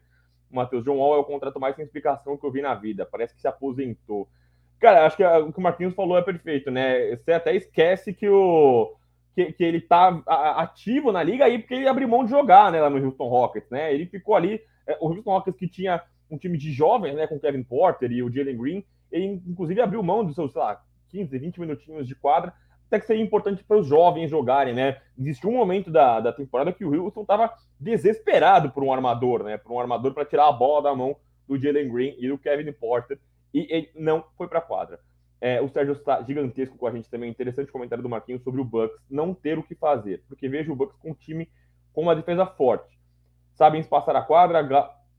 Matheus, 0.49 0.83
John 0.83 0.97
Wall 0.97 1.15
é 1.15 1.19
o 1.19 1.23
contrato 1.23 1.59
mais 1.59 1.75
sem 1.75 1.85
explicação 1.85 2.35
que 2.35 2.45
eu 2.45 2.51
vi 2.51 2.61
na 2.61 2.73
vida. 2.73 3.05
Parece 3.05 3.35
que 3.35 3.41
se 3.41 3.47
aposentou. 3.47 4.27
Cara, 4.79 5.05
acho 5.05 5.15
que 5.15 5.23
o 5.23 5.53
que 5.53 5.59
o 5.59 5.61
Marquinhos 5.61 5.93
falou 5.93 6.17
é 6.17 6.21
perfeito, 6.21 6.71
né? 6.71 7.15
Você 7.15 7.33
até 7.33 7.55
esquece 7.55 8.13
que 8.13 8.27
o 8.27 8.95
que, 9.35 9.53
que 9.53 9.63
ele 9.63 9.79
tá 9.79 10.21
ativo 10.57 11.11
na 11.11 11.21
liga 11.21 11.45
aí 11.45 11.59
porque 11.59 11.75
ele 11.75 11.87
abriu 11.87 12.07
mão 12.07 12.23
de 12.23 12.31
jogar, 12.31 12.71
né, 12.71 12.81
lá 12.81 12.89
no 12.89 13.03
Houston 13.05 13.27
Rockets, 13.27 13.69
né? 13.69 13.93
Ele 13.93 14.05
ficou 14.05 14.35
ali, 14.35 14.61
é, 14.87 14.97
o 14.99 15.07
Houston 15.07 15.31
Rockets 15.31 15.59
que 15.59 15.67
tinha 15.67 16.01
um 16.29 16.37
time 16.37 16.57
de 16.57 16.71
jovens, 16.71 17.15
né, 17.15 17.27
com 17.27 17.39
Kevin 17.39 17.63
Porter 17.63 18.11
e 18.11 18.21
o 18.21 18.31
Jalen 18.31 18.57
Green, 18.57 18.85
ele 19.11 19.41
inclusive 19.47 19.81
abriu 19.81 20.03
mão 20.03 20.23
dos 20.23 20.35
seus, 20.35 20.51
sei 20.51 20.61
lá, 20.61 20.81
15, 21.09 21.37
20 21.37 21.59
minutinhos 21.59 22.07
de 22.07 22.15
quadra, 22.15 22.53
até 22.87 22.99
que 22.99 23.05
seria 23.05 23.23
importante 23.23 23.63
para 23.63 23.77
os 23.77 23.87
jovens 23.87 24.31
jogarem, 24.31 24.73
né? 24.73 24.97
Existiu 25.17 25.51
um 25.51 25.57
momento 25.57 25.91
da, 25.91 26.19
da 26.19 26.33
temporada 26.33 26.73
que 26.73 26.83
o 26.83 26.89
Wilson 26.89 27.21
estava 27.21 27.53
desesperado 27.79 28.71
por 28.71 28.83
um 28.83 28.91
armador, 28.91 29.43
né? 29.43 29.57
Por 29.57 29.71
um 29.71 29.79
armador 29.79 30.13
para 30.13 30.25
tirar 30.25 30.47
a 30.47 30.51
bola 30.51 30.81
da 30.81 30.95
mão 30.95 31.15
do 31.47 31.59
Jalen 31.59 31.91
Green 31.91 32.15
e 32.17 32.27
do 32.27 32.37
Kevin 32.37 32.71
Porter, 32.71 33.19
e 33.53 33.67
ele 33.69 33.89
não 33.95 34.23
foi 34.37 34.47
para 34.47 34.59
a 34.59 34.61
quadra. 34.61 34.99
É, 35.41 35.61
o 35.61 35.69
Sérgio 35.69 35.93
está 35.93 36.21
gigantesco 36.21 36.77
com 36.77 36.85
a 36.85 36.91
gente 36.91 37.09
também. 37.09 37.29
Interessante 37.29 37.71
comentário 37.71 38.03
do 38.03 38.09
Marquinhos 38.09 38.43
sobre 38.43 38.59
o 38.59 38.65
Bucks 38.65 38.99
não 39.09 39.33
ter 39.33 39.57
o 39.57 39.63
que 39.63 39.75
fazer, 39.75 40.23
porque 40.27 40.49
vejo 40.49 40.71
o 40.71 40.75
Bucks 40.75 40.97
com 40.97 41.11
um 41.11 41.13
time 41.13 41.49
com 41.93 42.01
uma 42.01 42.15
defesa 42.15 42.45
forte. 42.45 42.99
Sabem 43.53 43.81
espaçar 43.81 44.15
a 44.15 44.21
quadra, 44.21 44.67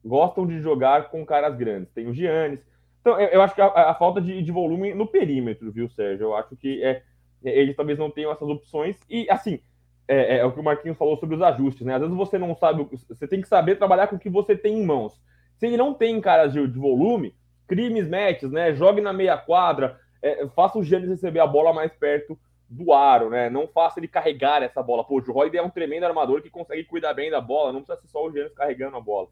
gostam 0.05 0.47
de 0.47 0.61
jogar 0.61 1.11
com 1.11 1.25
caras 1.25 1.57
grandes. 1.57 1.93
Tem 1.93 2.07
o 2.07 2.15
Giannis, 2.15 2.65
então, 3.01 3.19
eu, 3.19 3.29
eu 3.29 3.43
acho 3.43 3.55
que 3.55 3.61
a, 3.61 3.67
a 3.67 3.95
falta 3.95 4.21
de, 4.21 4.43
de, 4.43 4.53
volume 4.53 4.93
no 4.95 5.07
perímetro, 5.07 5.73
viu, 5.73 5.89
Sérgio? 5.89 6.25
Eu 6.25 6.37
acho 6.37 6.55
que 6.57 6.83
é, 6.83 7.03
eles 7.43 7.75
talvez 7.75 7.99
não 7.99 8.11
tenham 8.11 8.31
essas 8.31 8.49
opções. 8.49 8.97
E, 9.09 9.27
assim, 9.31 9.61
é, 10.07 10.37
é, 10.37 10.39
é, 10.39 10.45
o 10.45 10.53
que 10.53 10.61
o 10.61 10.63
Marquinhos 10.63 10.99
falou 10.99 11.17
sobre 11.17 11.37
os 11.37 11.43
ajustes, 11.43 11.87
né? 11.87 11.95
Às 11.95 12.01
vezes 12.01 12.17
você 12.17 12.39
não 12.39 12.55
sabe, 12.55 12.87
você 13.09 13.27
tem 13.27 13.41
que 13.41 13.49
saber 13.49 13.77
trabalhar 13.77 14.09
com 14.09 14.17
o 14.17 14.19
que 14.19 14.29
você 14.29 14.57
tem 14.57 14.79
em 14.79 14.85
mãos. 14.85 15.21
Se 15.57 15.67
ele 15.67 15.77
não 15.77 15.95
tem 15.95 16.21
caras 16.21 16.53
de, 16.53 16.67
de 16.67 16.79
volume, 16.79 17.35
crimes 17.67 18.09
matches, 18.09 18.51
né? 18.51 18.75
Jogue 18.75 19.01
na 19.01 19.13
meia 19.13 19.37
quadra, 19.37 19.99
é, 20.21 20.47
faça 20.49 20.79
o 20.79 20.83
Giannis 20.83 21.09
receber 21.09 21.41
a 21.41 21.47
bola 21.47 21.73
mais 21.73 21.93
perto 21.95 22.39
do 22.69 22.93
aro, 22.93 23.31
né? 23.31 23.49
Não 23.49 23.67
faça 23.67 23.99
ele 23.99 24.09
carregar 24.09 24.63
essa 24.63 24.83
bola. 24.83 25.05
Pô, 25.05 25.21
o 25.21 25.33
Roy 25.33 25.51
é 25.55 25.63
um 25.63 25.71
tremendo 25.71 26.05
armador 26.05 26.43
que 26.43 26.51
consegue 26.51 26.85
cuidar 26.85 27.15
bem 27.15 27.31
da 27.31 27.41
bola, 27.41 27.73
não 27.73 27.83
precisa 27.83 28.01
ser 28.01 28.09
só 28.09 28.27
o 28.27 28.31
Giannis 28.31 28.53
carregando 28.53 28.97
a 28.97 29.01
bola. 29.01 29.29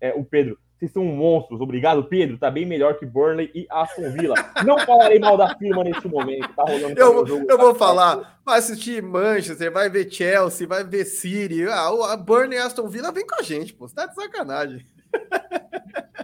É, 0.00 0.12
o 0.12 0.24
Pedro, 0.24 0.58
vocês 0.78 0.92
são 0.92 1.04
monstros. 1.04 1.60
Obrigado, 1.60 2.04
Pedro. 2.04 2.38
Tá 2.38 2.48
bem 2.48 2.64
melhor 2.64 2.96
que 2.96 3.04
Burnley 3.04 3.50
e 3.52 3.66
Aston 3.68 4.12
Villa. 4.12 4.34
Não 4.64 4.78
falarei 4.78 5.18
mal 5.18 5.36
da 5.36 5.56
firma 5.56 5.82
neste 5.82 6.06
momento. 6.06 6.48
Tá 6.54 6.62
rolando 6.62 6.96
eu, 6.96 7.26
jogo, 7.26 7.46
eu 7.50 7.58
vou 7.58 7.74
falar. 7.74 8.40
Vai 8.44 8.60
assistir 8.60 9.02
Manchester, 9.02 9.72
vai 9.72 9.90
ver 9.90 10.08
Chelsea, 10.08 10.68
vai 10.68 10.84
ver 10.84 11.04
City. 11.04 11.64
Ah, 11.64 12.12
a 12.12 12.16
Burnley 12.16 12.58
e 12.58 12.62
Aston 12.62 12.86
Villa 12.86 13.10
vem 13.10 13.26
com 13.26 13.34
a 13.40 13.42
gente, 13.42 13.74
pô. 13.74 13.88
Você 13.88 13.94
tá 13.96 14.06
de 14.06 14.14
sacanagem. 14.14 14.86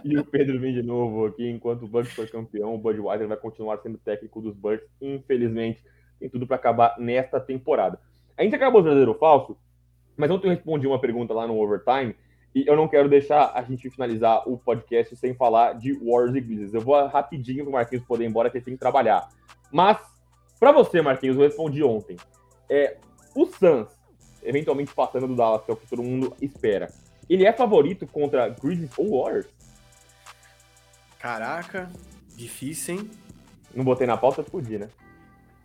E 0.05 0.17
o 0.17 0.23
Pedro 0.23 0.57
vem 0.57 0.73
de 0.73 0.81
novo 0.81 1.25
aqui. 1.25 1.49
Enquanto 1.49 1.83
o 1.83 1.87
Bucks 1.87 2.13
for 2.13 2.29
campeão, 2.29 2.75
o 2.75 2.77
Budweiser 2.77 3.27
vai 3.27 3.37
continuar 3.37 3.79
sendo 3.79 3.97
técnico 3.97 4.39
dos 4.39 4.55
Bucks. 4.55 4.87
Infelizmente, 5.01 5.83
tem 6.17 6.29
tudo 6.29 6.47
para 6.47 6.55
acabar 6.55 6.95
nesta 6.97 7.41
temporada. 7.41 7.99
A 8.37 8.43
gente 8.43 8.55
acabou 8.55 8.79
o 8.79 8.83
verdadeiro 8.83 9.11
ou 9.11 9.17
falso, 9.17 9.57
mas 10.15 10.31
ontem 10.31 10.47
eu 10.47 10.51
respondi 10.51 10.87
uma 10.87 10.99
pergunta 10.99 11.33
lá 11.33 11.45
no 11.45 11.59
Overtime 11.59 12.15
e 12.55 12.65
eu 12.65 12.77
não 12.77 12.87
quero 12.87 13.09
deixar 13.09 13.51
a 13.53 13.61
gente 13.61 13.89
finalizar 13.89 14.47
o 14.47 14.57
podcast 14.57 15.13
sem 15.17 15.35
falar 15.35 15.73
de 15.73 15.91
Warriors 15.91 16.35
e 16.35 16.39
Grizzlies. 16.39 16.73
Eu 16.73 16.79
vou 16.79 17.05
rapidinho 17.07 17.65
para 17.65 17.69
o 17.69 17.73
Marquinhos 17.73 18.05
poder 18.05 18.23
ir 18.23 18.27
embora, 18.27 18.49
que 18.49 18.57
ele 18.57 18.63
tem 18.63 18.75
que 18.75 18.79
trabalhar. 18.79 19.27
Mas, 19.69 19.97
para 20.57 20.71
você, 20.71 21.01
Marquinhos, 21.01 21.35
eu 21.35 21.43
respondi 21.43 21.83
ontem. 21.83 22.15
É, 22.69 22.95
o 23.35 23.45
Suns, 23.45 23.89
eventualmente 24.41 24.95
passando 24.95 25.27
do 25.27 25.35
Dallas, 25.35 25.65
que 25.65 25.71
é 25.71 25.73
o 25.73 25.77
que 25.77 25.85
todo 25.85 26.01
mundo 26.01 26.33
espera, 26.41 26.89
ele 27.29 27.45
é 27.45 27.51
favorito 27.51 28.07
contra 28.07 28.47
Grizzlies 28.47 28.97
ou 28.97 29.21
Warriors? 29.21 29.47
Caraca, 31.19 31.91
difícil, 32.37 32.95
hein? 32.95 33.11
Não 33.73 33.83
botei 33.83 34.07
na 34.07 34.15
pauta, 34.15 34.43
fudi, 34.43 34.77
né? 34.77 34.87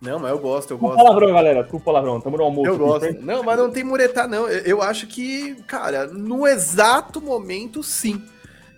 Não, 0.01 0.17
mas 0.17 0.31
eu 0.31 0.39
gosto, 0.39 0.71
eu 0.71 0.77
Desculpa 0.77 0.95
gosto. 0.95 1.05
palavrão, 1.05 1.33
galera. 1.33 1.61
Desculpa 1.61 1.85
palavrão. 1.85 2.19
Tamo 2.19 2.37
no 2.37 2.43
almoço. 2.43 2.67
Eu 2.69 2.77
gosto. 2.77 3.01
frente. 3.01 3.21
Não, 3.23 3.43
mas 3.43 3.57
não 3.57 3.69
tem 3.69 3.83
muretar, 3.83 4.27
não. 4.27 4.49
Eu, 4.49 4.61
eu 4.63 4.81
acho 4.81 5.05
que, 5.05 5.55
cara, 5.67 6.07
no 6.07 6.47
exato 6.47 7.21
momento, 7.21 7.83
sim. 7.83 8.21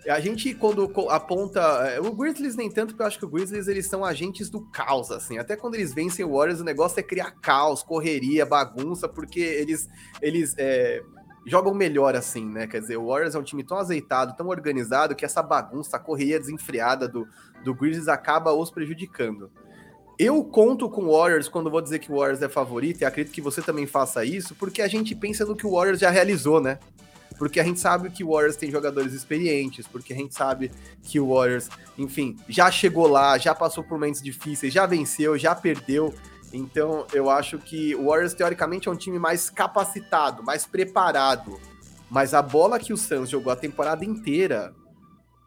A 0.06 0.20
gente, 0.20 0.52
quando 0.52 0.92
aponta. 1.08 1.60
é, 1.88 1.98
O 1.98 2.12
Grizzlies 2.12 2.56
nem 2.56 2.70
tanto, 2.70 2.88
porque 2.88 3.02
eu 3.02 3.06
acho 3.06 3.18
que 3.18 3.24
o 3.24 3.28
Grizzlies 3.28 3.68
eles 3.68 3.86
são 3.86 4.04
agentes 4.04 4.50
do 4.50 4.60
caos, 4.70 5.10
assim. 5.10 5.38
Até 5.38 5.56
quando 5.56 5.76
eles 5.76 5.94
vencem 5.94 6.22
o 6.26 6.36
Warriors, 6.36 6.60
o 6.60 6.64
negócio 6.64 7.00
é 7.00 7.02
criar 7.02 7.30
caos, 7.40 7.82
correria, 7.82 8.44
bagunça, 8.44 9.08
porque 9.08 9.40
eles, 9.40 9.88
eles 10.20 10.54
é, 10.58 11.02
jogam 11.46 11.72
melhor, 11.72 12.14
assim, 12.14 12.44
né? 12.44 12.66
Quer 12.66 12.80
dizer, 12.82 12.98
o 12.98 13.06
Warriors 13.06 13.34
é 13.34 13.38
um 13.38 13.42
time 13.42 13.64
tão 13.64 13.78
azeitado, 13.78 14.36
tão 14.36 14.48
organizado, 14.48 15.14
que 15.16 15.24
essa 15.24 15.42
bagunça, 15.42 15.96
a 15.96 16.00
correria 16.00 16.38
desenfreada 16.38 17.08
do, 17.08 17.26
do 17.64 17.74
Grizzlies 17.74 18.08
acaba 18.08 18.52
os 18.52 18.70
prejudicando. 18.70 19.50
Eu 20.18 20.44
conto 20.44 20.88
com 20.88 21.06
o 21.06 21.18
Warriors 21.18 21.48
quando 21.48 21.70
vou 21.70 21.80
dizer 21.80 21.98
que 21.98 22.10
o 22.10 22.16
Warriors 22.16 22.40
é 22.42 22.48
favorito, 22.48 23.00
e 23.00 23.04
acredito 23.04 23.32
que 23.32 23.40
você 23.40 23.60
também 23.60 23.86
faça 23.86 24.24
isso, 24.24 24.54
porque 24.54 24.80
a 24.80 24.88
gente 24.88 25.14
pensa 25.14 25.44
no 25.44 25.56
que 25.56 25.66
o 25.66 25.72
Warriors 25.72 25.98
já 25.98 26.10
realizou, 26.10 26.60
né? 26.60 26.78
Porque 27.36 27.58
a 27.58 27.64
gente 27.64 27.80
sabe 27.80 28.10
que 28.10 28.22
o 28.22 28.30
Warriors 28.30 28.56
tem 28.56 28.70
jogadores 28.70 29.12
experientes, 29.12 29.88
porque 29.88 30.12
a 30.12 30.16
gente 30.16 30.34
sabe 30.34 30.70
que 31.02 31.18
o 31.18 31.34
Warriors, 31.34 31.68
enfim, 31.98 32.36
já 32.48 32.70
chegou 32.70 33.08
lá, 33.08 33.36
já 33.38 33.54
passou 33.54 33.82
por 33.82 33.94
momentos 33.94 34.22
difíceis, 34.22 34.72
já 34.72 34.86
venceu, 34.86 35.36
já 35.36 35.52
perdeu. 35.52 36.14
Então, 36.52 37.04
eu 37.12 37.28
acho 37.28 37.58
que 37.58 37.96
o 37.96 38.06
Warriors, 38.06 38.34
teoricamente, 38.34 38.88
é 38.88 38.92
um 38.92 38.96
time 38.96 39.18
mais 39.18 39.50
capacitado, 39.50 40.44
mais 40.44 40.64
preparado. 40.64 41.58
Mas 42.08 42.32
a 42.32 42.40
bola 42.40 42.78
que 42.78 42.92
o 42.92 42.96
Suns 42.96 43.28
jogou 43.28 43.52
a 43.52 43.56
temporada 43.56 44.04
inteira, 44.04 44.72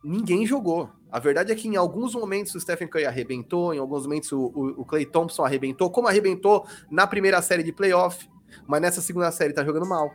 ninguém 0.03 0.45
jogou. 0.45 0.89
A 1.11 1.19
verdade 1.19 1.51
é 1.51 1.55
que 1.55 1.67
em 1.67 1.75
alguns 1.75 2.13
momentos 2.13 2.53
o 2.55 2.59
Stephen 2.59 2.87
Curry 2.87 3.05
arrebentou, 3.05 3.73
em 3.73 3.79
alguns 3.79 4.03
momentos 4.03 4.31
o, 4.31 4.39
o, 4.39 4.81
o 4.81 4.85
Clay 4.85 5.05
Thompson 5.05 5.45
arrebentou, 5.45 5.89
como 5.89 6.07
arrebentou 6.07 6.65
na 6.91 7.07
primeira 7.07 7.41
série 7.41 7.63
de 7.63 7.71
playoff, 7.71 8.29
mas 8.67 8.81
nessa 8.81 9.01
segunda 9.01 9.31
série 9.31 9.53
tá 9.53 9.63
jogando 9.63 9.87
mal. 9.87 10.11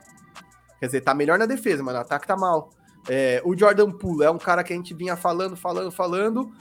Quer 0.78 0.86
dizer, 0.86 1.00
tá 1.00 1.14
melhor 1.14 1.38
na 1.38 1.46
defesa, 1.46 1.82
mas 1.82 1.94
no 1.94 2.00
ataque 2.00 2.26
tá 2.26 2.36
mal. 2.36 2.70
É, 3.08 3.40
o 3.44 3.56
Jordan 3.56 3.90
Poole 3.90 4.24
é 4.24 4.30
um 4.30 4.38
cara 4.38 4.62
que 4.62 4.72
a 4.72 4.76
gente 4.76 4.92
vinha 4.94 5.16
falando, 5.16 5.56
falando, 5.56 5.90
falando. 5.90 6.52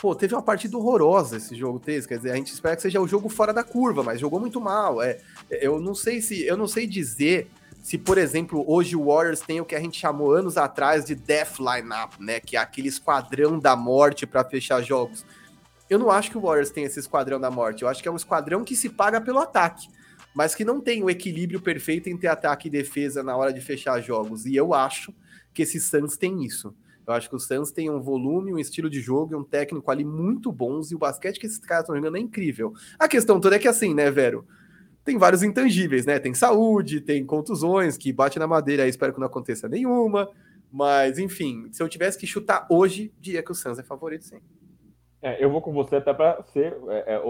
Pô, 0.00 0.14
teve 0.14 0.34
uma 0.34 0.42
partida 0.42 0.76
horrorosa 0.76 1.36
esse 1.36 1.54
jogo, 1.54 1.78
Tez. 1.78 2.06
Quer 2.06 2.16
dizer, 2.16 2.30
a 2.32 2.36
gente 2.36 2.52
espera 2.52 2.74
que 2.74 2.82
seja 2.82 3.00
o 3.00 3.08
jogo 3.08 3.28
fora 3.28 3.52
da 3.52 3.62
curva, 3.62 4.02
mas 4.02 4.20
jogou 4.20 4.40
muito 4.40 4.60
mal. 4.60 5.02
É, 5.02 5.18
eu 5.50 5.80
não 5.80 5.94
sei 5.94 6.20
se, 6.20 6.44
eu 6.44 6.56
não 6.56 6.66
sei 6.66 6.86
dizer 6.86 7.50
se, 7.82 7.96
por 7.96 8.18
exemplo, 8.18 8.64
hoje 8.66 8.94
o 8.94 9.06
Warriors 9.06 9.40
tem 9.40 9.60
o 9.60 9.64
que 9.64 9.74
a 9.74 9.80
gente 9.80 9.98
chamou 9.98 10.32
anos 10.32 10.56
atrás 10.56 11.04
de 11.04 11.14
Death 11.14 11.58
Lineup, 11.58 12.20
né? 12.20 12.38
Que 12.38 12.56
é 12.56 12.60
aquele 12.60 12.88
esquadrão 12.88 13.58
da 13.58 13.74
morte 13.74 14.26
para 14.26 14.44
fechar 14.44 14.82
jogos. 14.82 15.24
Eu 15.88 15.98
não 15.98 16.10
acho 16.10 16.30
que 16.30 16.38
o 16.38 16.40
Warriors 16.42 16.70
tem 16.70 16.84
esse 16.84 17.00
esquadrão 17.00 17.40
da 17.40 17.50
morte. 17.50 17.82
Eu 17.82 17.88
acho 17.88 18.02
que 18.02 18.08
é 18.08 18.12
um 18.12 18.16
esquadrão 18.16 18.64
que 18.64 18.76
se 18.76 18.88
paga 18.88 19.20
pelo 19.20 19.38
ataque, 19.38 19.88
mas 20.34 20.54
que 20.54 20.64
não 20.64 20.80
tem 20.80 21.02
o 21.02 21.10
equilíbrio 21.10 21.60
perfeito 21.60 22.08
entre 22.08 22.28
ataque 22.28 22.68
e 22.68 22.70
defesa 22.70 23.22
na 23.22 23.36
hora 23.36 23.52
de 23.52 23.60
fechar 23.60 24.00
jogos. 24.00 24.46
E 24.46 24.54
eu 24.54 24.74
acho 24.74 25.12
que 25.52 25.62
esse 25.62 25.80
Suns 25.80 26.16
tem 26.16 26.44
isso. 26.44 26.74
Eu 27.06 27.14
acho 27.14 27.28
que 27.28 27.34
o 27.34 27.40
Suns 27.40 27.72
tem 27.72 27.90
um 27.90 28.00
volume, 28.00 28.52
um 28.52 28.58
estilo 28.58 28.88
de 28.88 29.00
jogo 29.00 29.32
e 29.32 29.36
um 29.36 29.42
técnico 29.42 29.90
ali 29.90 30.04
muito 30.04 30.52
bons, 30.52 30.92
e 30.92 30.94
o 30.94 30.98
basquete 30.98 31.40
que 31.40 31.46
esses 31.46 31.58
caras 31.58 31.82
estão 31.82 31.96
jogando 31.96 32.16
é 32.16 32.20
incrível. 32.20 32.72
A 32.98 33.08
questão 33.08 33.40
toda 33.40 33.56
é 33.56 33.58
que 33.58 33.66
assim, 33.66 33.92
né, 33.94 34.10
Vero? 34.10 34.46
Tem 35.10 35.18
vários 35.18 35.42
intangíveis, 35.42 36.06
né? 36.06 36.20
Tem 36.20 36.32
saúde, 36.32 37.00
tem 37.00 37.26
contusões, 37.26 37.98
que 37.98 38.12
bate 38.12 38.38
na 38.38 38.46
madeira, 38.46 38.86
espero 38.86 39.12
que 39.12 39.18
não 39.18 39.26
aconteça 39.26 39.68
nenhuma. 39.68 40.30
Mas, 40.70 41.18
enfim, 41.18 41.68
se 41.72 41.82
eu 41.82 41.88
tivesse 41.88 42.16
que 42.16 42.28
chutar 42.28 42.64
hoje, 42.70 43.12
diria 43.18 43.42
que 43.42 43.50
o 43.50 43.54
Suns 43.56 43.80
é 43.80 43.82
favorito, 43.82 44.24
sim. 44.24 44.38
É, 45.20 45.44
eu 45.44 45.50
vou 45.50 45.60
com 45.60 45.72
você 45.72 45.96
até 45.96 46.14
para 46.14 46.40
ser 46.44 46.76
é, 46.90 47.14
é, 47.16 47.22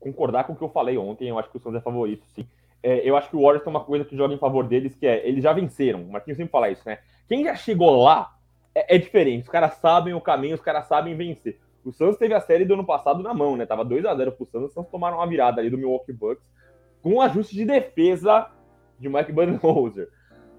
concordar 0.00 0.44
com 0.44 0.54
o 0.54 0.56
que 0.56 0.64
eu 0.64 0.70
falei 0.70 0.96
ontem. 0.96 1.28
Eu 1.28 1.38
acho 1.38 1.50
que 1.50 1.58
o 1.58 1.60
Suns 1.60 1.74
é 1.74 1.80
favorito, 1.82 2.24
sim. 2.34 2.48
É, 2.82 3.06
eu 3.06 3.18
acho 3.18 3.28
que 3.28 3.36
o 3.36 3.42
Warriors 3.42 3.62
tem 3.62 3.70
uma 3.70 3.84
coisa 3.84 4.06
que 4.06 4.16
joga 4.16 4.32
em 4.32 4.38
favor 4.38 4.66
deles, 4.66 4.94
que 4.94 5.06
é 5.06 5.28
eles 5.28 5.42
já 5.42 5.52
venceram. 5.52 6.04
O 6.04 6.12
Marquinhos 6.12 6.38
sempre 6.38 6.52
fala 6.52 6.70
isso, 6.70 6.84
né? 6.86 7.00
Quem 7.28 7.44
já 7.44 7.54
chegou 7.54 8.02
lá 8.02 8.34
é, 8.74 8.96
é 8.96 8.98
diferente. 8.98 9.42
Os 9.42 9.50
caras 9.50 9.74
sabem 9.74 10.14
o 10.14 10.22
caminho, 10.22 10.54
os 10.54 10.62
caras 10.62 10.86
sabem 10.86 11.14
vencer. 11.14 11.60
O 11.84 11.92
Suns 11.92 12.16
teve 12.16 12.32
a 12.32 12.40
série 12.40 12.64
do 12.64 12.72
ano 12.72 12.86
passado 12.86 13.22
na 13.22 13.34
mão, 13.34 13.58
né? 13.58 13.66
Tava 13.66 13.84
2 13.84 14.06
a 14.06 14.14
0 14.14 14.32
pro 14.32 14.46
Suns, 14.46 14.68
os 14.68 14.72
Suns 14.72 14.88
tomaram 14.88 15.18
uma 15.18 15.26
virada 15.26 15.60
ali 15.60 15.68
do 15.68 15.76
Milwaukee 15.76 16.14
Bucks 16.14 16.54
com 17.04 17.16
um 17.16 17.20
ajuste 17.20 17.54
de 17.54 17.66
defesa 17.66 18.50
de 18.98 19.10
Mike 19.10 19.30
Budenholzer. 19.30 20.08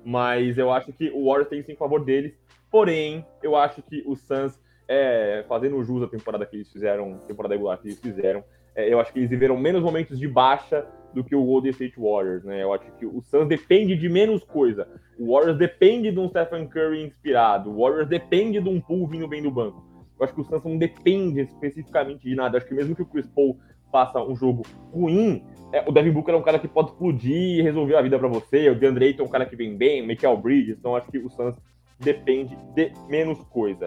Mas 0.05 0.59
eu 0.59 0.71
acho 0.71 0.93
que 0.93 1.09
o 1.09 1.25
Warriors 1.25 1.49
tem 1.49 1.59
isso 1.59 1.71
em 1.71 1.75
favor 1.75 2.05
deles. 2.05 2.37
Porém, 2.69 3.25
eu 3.41 3.55
acho 3.55 3.81
que 3.81 4.03
o 4.05 4.15
Suns, 4.15 4.61
é, 4.87 5.43
fazendo 5.49 5.83
jus 5.83 6.03
à 6.03 6.07
temporada 6.07 6.45
que 6.45 6.57
eles 6.57 6.71
fizeram, 6.71 7.17
temporada 7.27 7.55
regular 7.55 7.79
que 7.79 7.87
eles 7.87 7.99
fizeram, 7.99 8.43
é, 8.75 8.93
eu 8.93 8.99
acho 8.99 9.11
que 9.11 9.17
eles 9.17 9.29
viveram 9.29 9.57
menos 9.57 9.81
momentos 9.81 10.19
de 10.19 10.27
baixa 10.27 10.85
do 11.15 11.23
que 11.23 11.35
o 11.35 11.43
Golden 11.43 11.71
State 11.71 11.95
Warriors, 11.97 12.43
né? 12.43 12.61
Eu 12.61 12.71
acho 12.73 12.91
que 12.99 13.07
o 13.07 13.21
Suns 13.21 13.47
depende 13.47 13.95
de 13.95 14.07
menos 14.07 14.43
coisa. 14.43 14.87
O 15.17 15.33
Warriors 15.33 15.57
depende 15.57 16.11
de 16.11 16.19
um 16.19 16.29
Stephen 16.29 16.67
Curry 16.67 17.05
inspirado. 17.05 17.71
O 17.71 17.81
Warriors 17.81 18.07
depende 18.07 18.61
de 18.61 18.69
um 18.69 18.79
Poole 18.79 19.07
vindo 19.07 19.27
bem 19.27 19.41
do 19.41 19.49
banco. 19.49 19.83
Eu 20.19 20.23
acho 20.23 20.35
que 20.35 20.41
o 20.41 20.43
Suns 20.43 20.63
não 20.63 20.77
depende 20.77 21.41
especificamente 21.41 22.29
de 22.29 22.35
nada. 22.35 22.55
Eu 22.55 22.57
acho 22.59 22.67
que 22.67 22.75
mesmo 22.75 22.95
que 22.95 23.01
o 23.01 23.05
Chris 23.05 23.25
Paul 23.25 23.57
faça 23.95 24.21
um 24.21 24.35
jogo 24.35 24.63
ruim, 24.93 25.41
é, 25.71 25.81
o 25.87 25.91
Devin 25.93 26.11
Booker 26.11 26.35
é 26.35 26.37
um 26.37 26.41
cara 26.41 26.59
que 26.59 26.67
pode 26.67 26.89
explodir 26.89 27.59
e 27.59 27.61
resolver 27.61 27.95
a 27.95 28.01
vida 28.01 28.19
para 28.19 28.27
você. 28.27 28.69
O 28.69 28.75
DeAndre 28.75 29.15
é 29.17 29.23
um 29.23 29.27
cara 29.29 29.45
que 29.45 29.55
vem 29.55 29.77
bem, 29.77 30.01
o 30.01 30.05
Michael 30.05 30.35
Bridges. 30.35 30.77
Então 30.77 30.97
acho 30.97 31.09
que 31.09 31.17
o 31.17 31.29
Suns 31.29 31.55
depende 31.97 32.57
de 32.73 32.91
menos 33.07 33.41
coisa. 33.45 33.85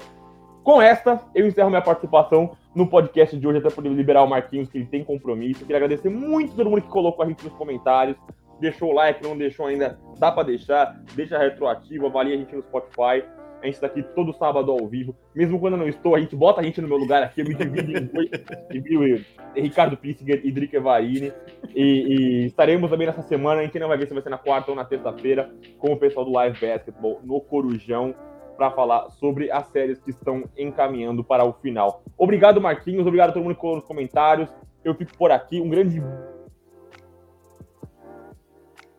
Com 0.65 0.81
esta, 0.81 1.21
eu 1.35 1.47
encerro 1.47 1.69
minha 1.69 1.83
participação 1.83 2.57
no 2.75 2.87
podcast 2.87 3.37
de 3.37 3.47
hoje, 3.47 3.59
até 3.59 3.69
poder 3.69 3.91
liberar 3.91 4.23
o 4.23 4.27
Marquinhos, 4.27 4.71
que 4.71 4.79
ele 4.79 4.87
tem 4.87 5.05
compromisso. 5.05 5.63
Eu 5.63 5.67
queria 5.67 5.77
agradecer 5.77 6.09
muito 6.09 6.57
todo 6.57 6.71
mundo 6.71 6.81
que 6.81 6.89
colocou 6.89 7.23
a 7.23 7.29
gente 7.29 7.45
nos 7.45 7.53
comentários, 7.53 8.17
deixou 8.59 8.91
o 8.91 8.95
like, 8.95 9.23
não 9.23 9.37
deixou 9.37 9.67
ainda, 9.67 9.99
dá 10.19 10.33
para 10.33 10.45
deixar, 10.45 10.99
deixa 11.15 11.39
retroativo, 11.39 12.07
avalia 12.07 12.35
a 12.35 12.39
gente 12.39 12.57
no 12.57 12.63
Spotify. 12.63 13.25
A 13.63 13.67
gente 13.67 13.81
tá 13.81 13.87
aqui 13.87 14.03
todo 14.03 14.33
sábado 14.33 14.71
ao 14.71 14.87
vivo. 14.87 15.17
Mesmo 15.35 15.59
quando 15.59 15.75
eu 15.75 15.79
não 15.79 15.89
estou, 15.89 16.15
a 16.15 16.21
gente 16.21 16.37
bota 16.37 16.61
a 16.61 16.65
gente 16.65 16.81
no 16.81 16.87
meu 16.87 16.97
lugar 16.97 17.23
aqui. 17.23 17.41
Eu 17.41 17.47
me 17.47 17.55
divido 17.55 17.99
em 17.99 18.81
dois. 18.83 19.27
Ricardo 19.55 19.97
Pissinger 19.97 20.41
e 20.45 20.53
Drica 20.53 20.77
Evarini. 20.77 21.33
E, 21.75 22.45
estaremos 22.47 22.89
também 22.89 23.07
nessa 23.07 23.23
semana. 23.23 23.61
A 23.61 23.65
gente 23.65 23.79
não 23.79 23.89
vai 23.89 23.99
ver 23.99 24.07
se 24.07 24.15
vai 24.15 24.23
ser 24.23 24.31
na 24.31 24.39
quarta 24.39 24.71
ou 24.71 24.77
na 24.77 24.85
terça-feira 24.85 25.53
com 25.79 25.93
o 25.93 25.97
pessoal 25.97 26.25
do 26.25 26.33
Live 26.33 26.61
Basketball 26.61 27.21
no 27.25 27.41
Corujão 27.41 28.15
para 28.57 28.71
falar 28.71 29.11
sobre 29.11 29.51
as 29.51 29.67
séries 29.69 30.01
que 30.01 30.11
estão 30.11 30.45
encaminhando 30.57 31.25
para 31.25 31.45
o 31.45 31.53
final. 31.53 32.03
Obrigado, 32.17 32.61
Marquinhos. 32.61 33.07
Obrigado 33.07 33.31
a 33.31 33.33
todo 33.33 33.43
mundo 33.43 33.57
que 33.57 33.67
nos 33.67 33.85
comentários. 33.85 34.49
Eu 34.85 34.95
fico 34.95 35.17
por 35.17 35.33
aqui. 35.33 35.61
Um 35.61 35.69
grande. 35.69 36.03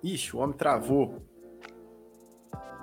Ixi, 0.04 0.36
o 0.36 0.40
homem 0.40 0.56
travou. 0.56 1.29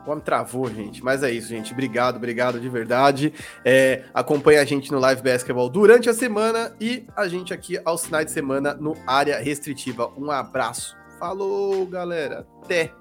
O 0.06 0.10
homem 0.10 0.22
travou, 0.22 0.70
gente. 0.72 1.02
Mas 1.02 1.22
é 1.22 1.30
isso, 1.30 1.48
gente. 1.48 1.72
Obrigado, 1.72 2.16
obrigado 2.16 2.60
de 2.60 2.68
verdade. 2.68 3.34
É, 3.64 4.04
acompanha 4.14 4.60
a 4.60 4.64
gente 4.64 4.92
no 4.92 4.98
Live 4.98 5.22
Basketball 5.22 5.68
durante 5.68 6.08
a 6.08 6.14
semana 6.14 6.74
e 6.80 7.06
a 7.16 7.26
gente 7.26 7.52
aqui 7.52 7.78
aos 7.84 8.06
finais 8.06 8.26
de 8.26 8.32
semana 8.32 8.74
no 8.74 8.94
Área 9.06 9.38
Restritiva. 9.38 10.12
Um 10.16 10.30
abraço. 10.30 10.96
Falou, 11.18 11.86
galera. 11.86 12.46
Até. 12.62 12.92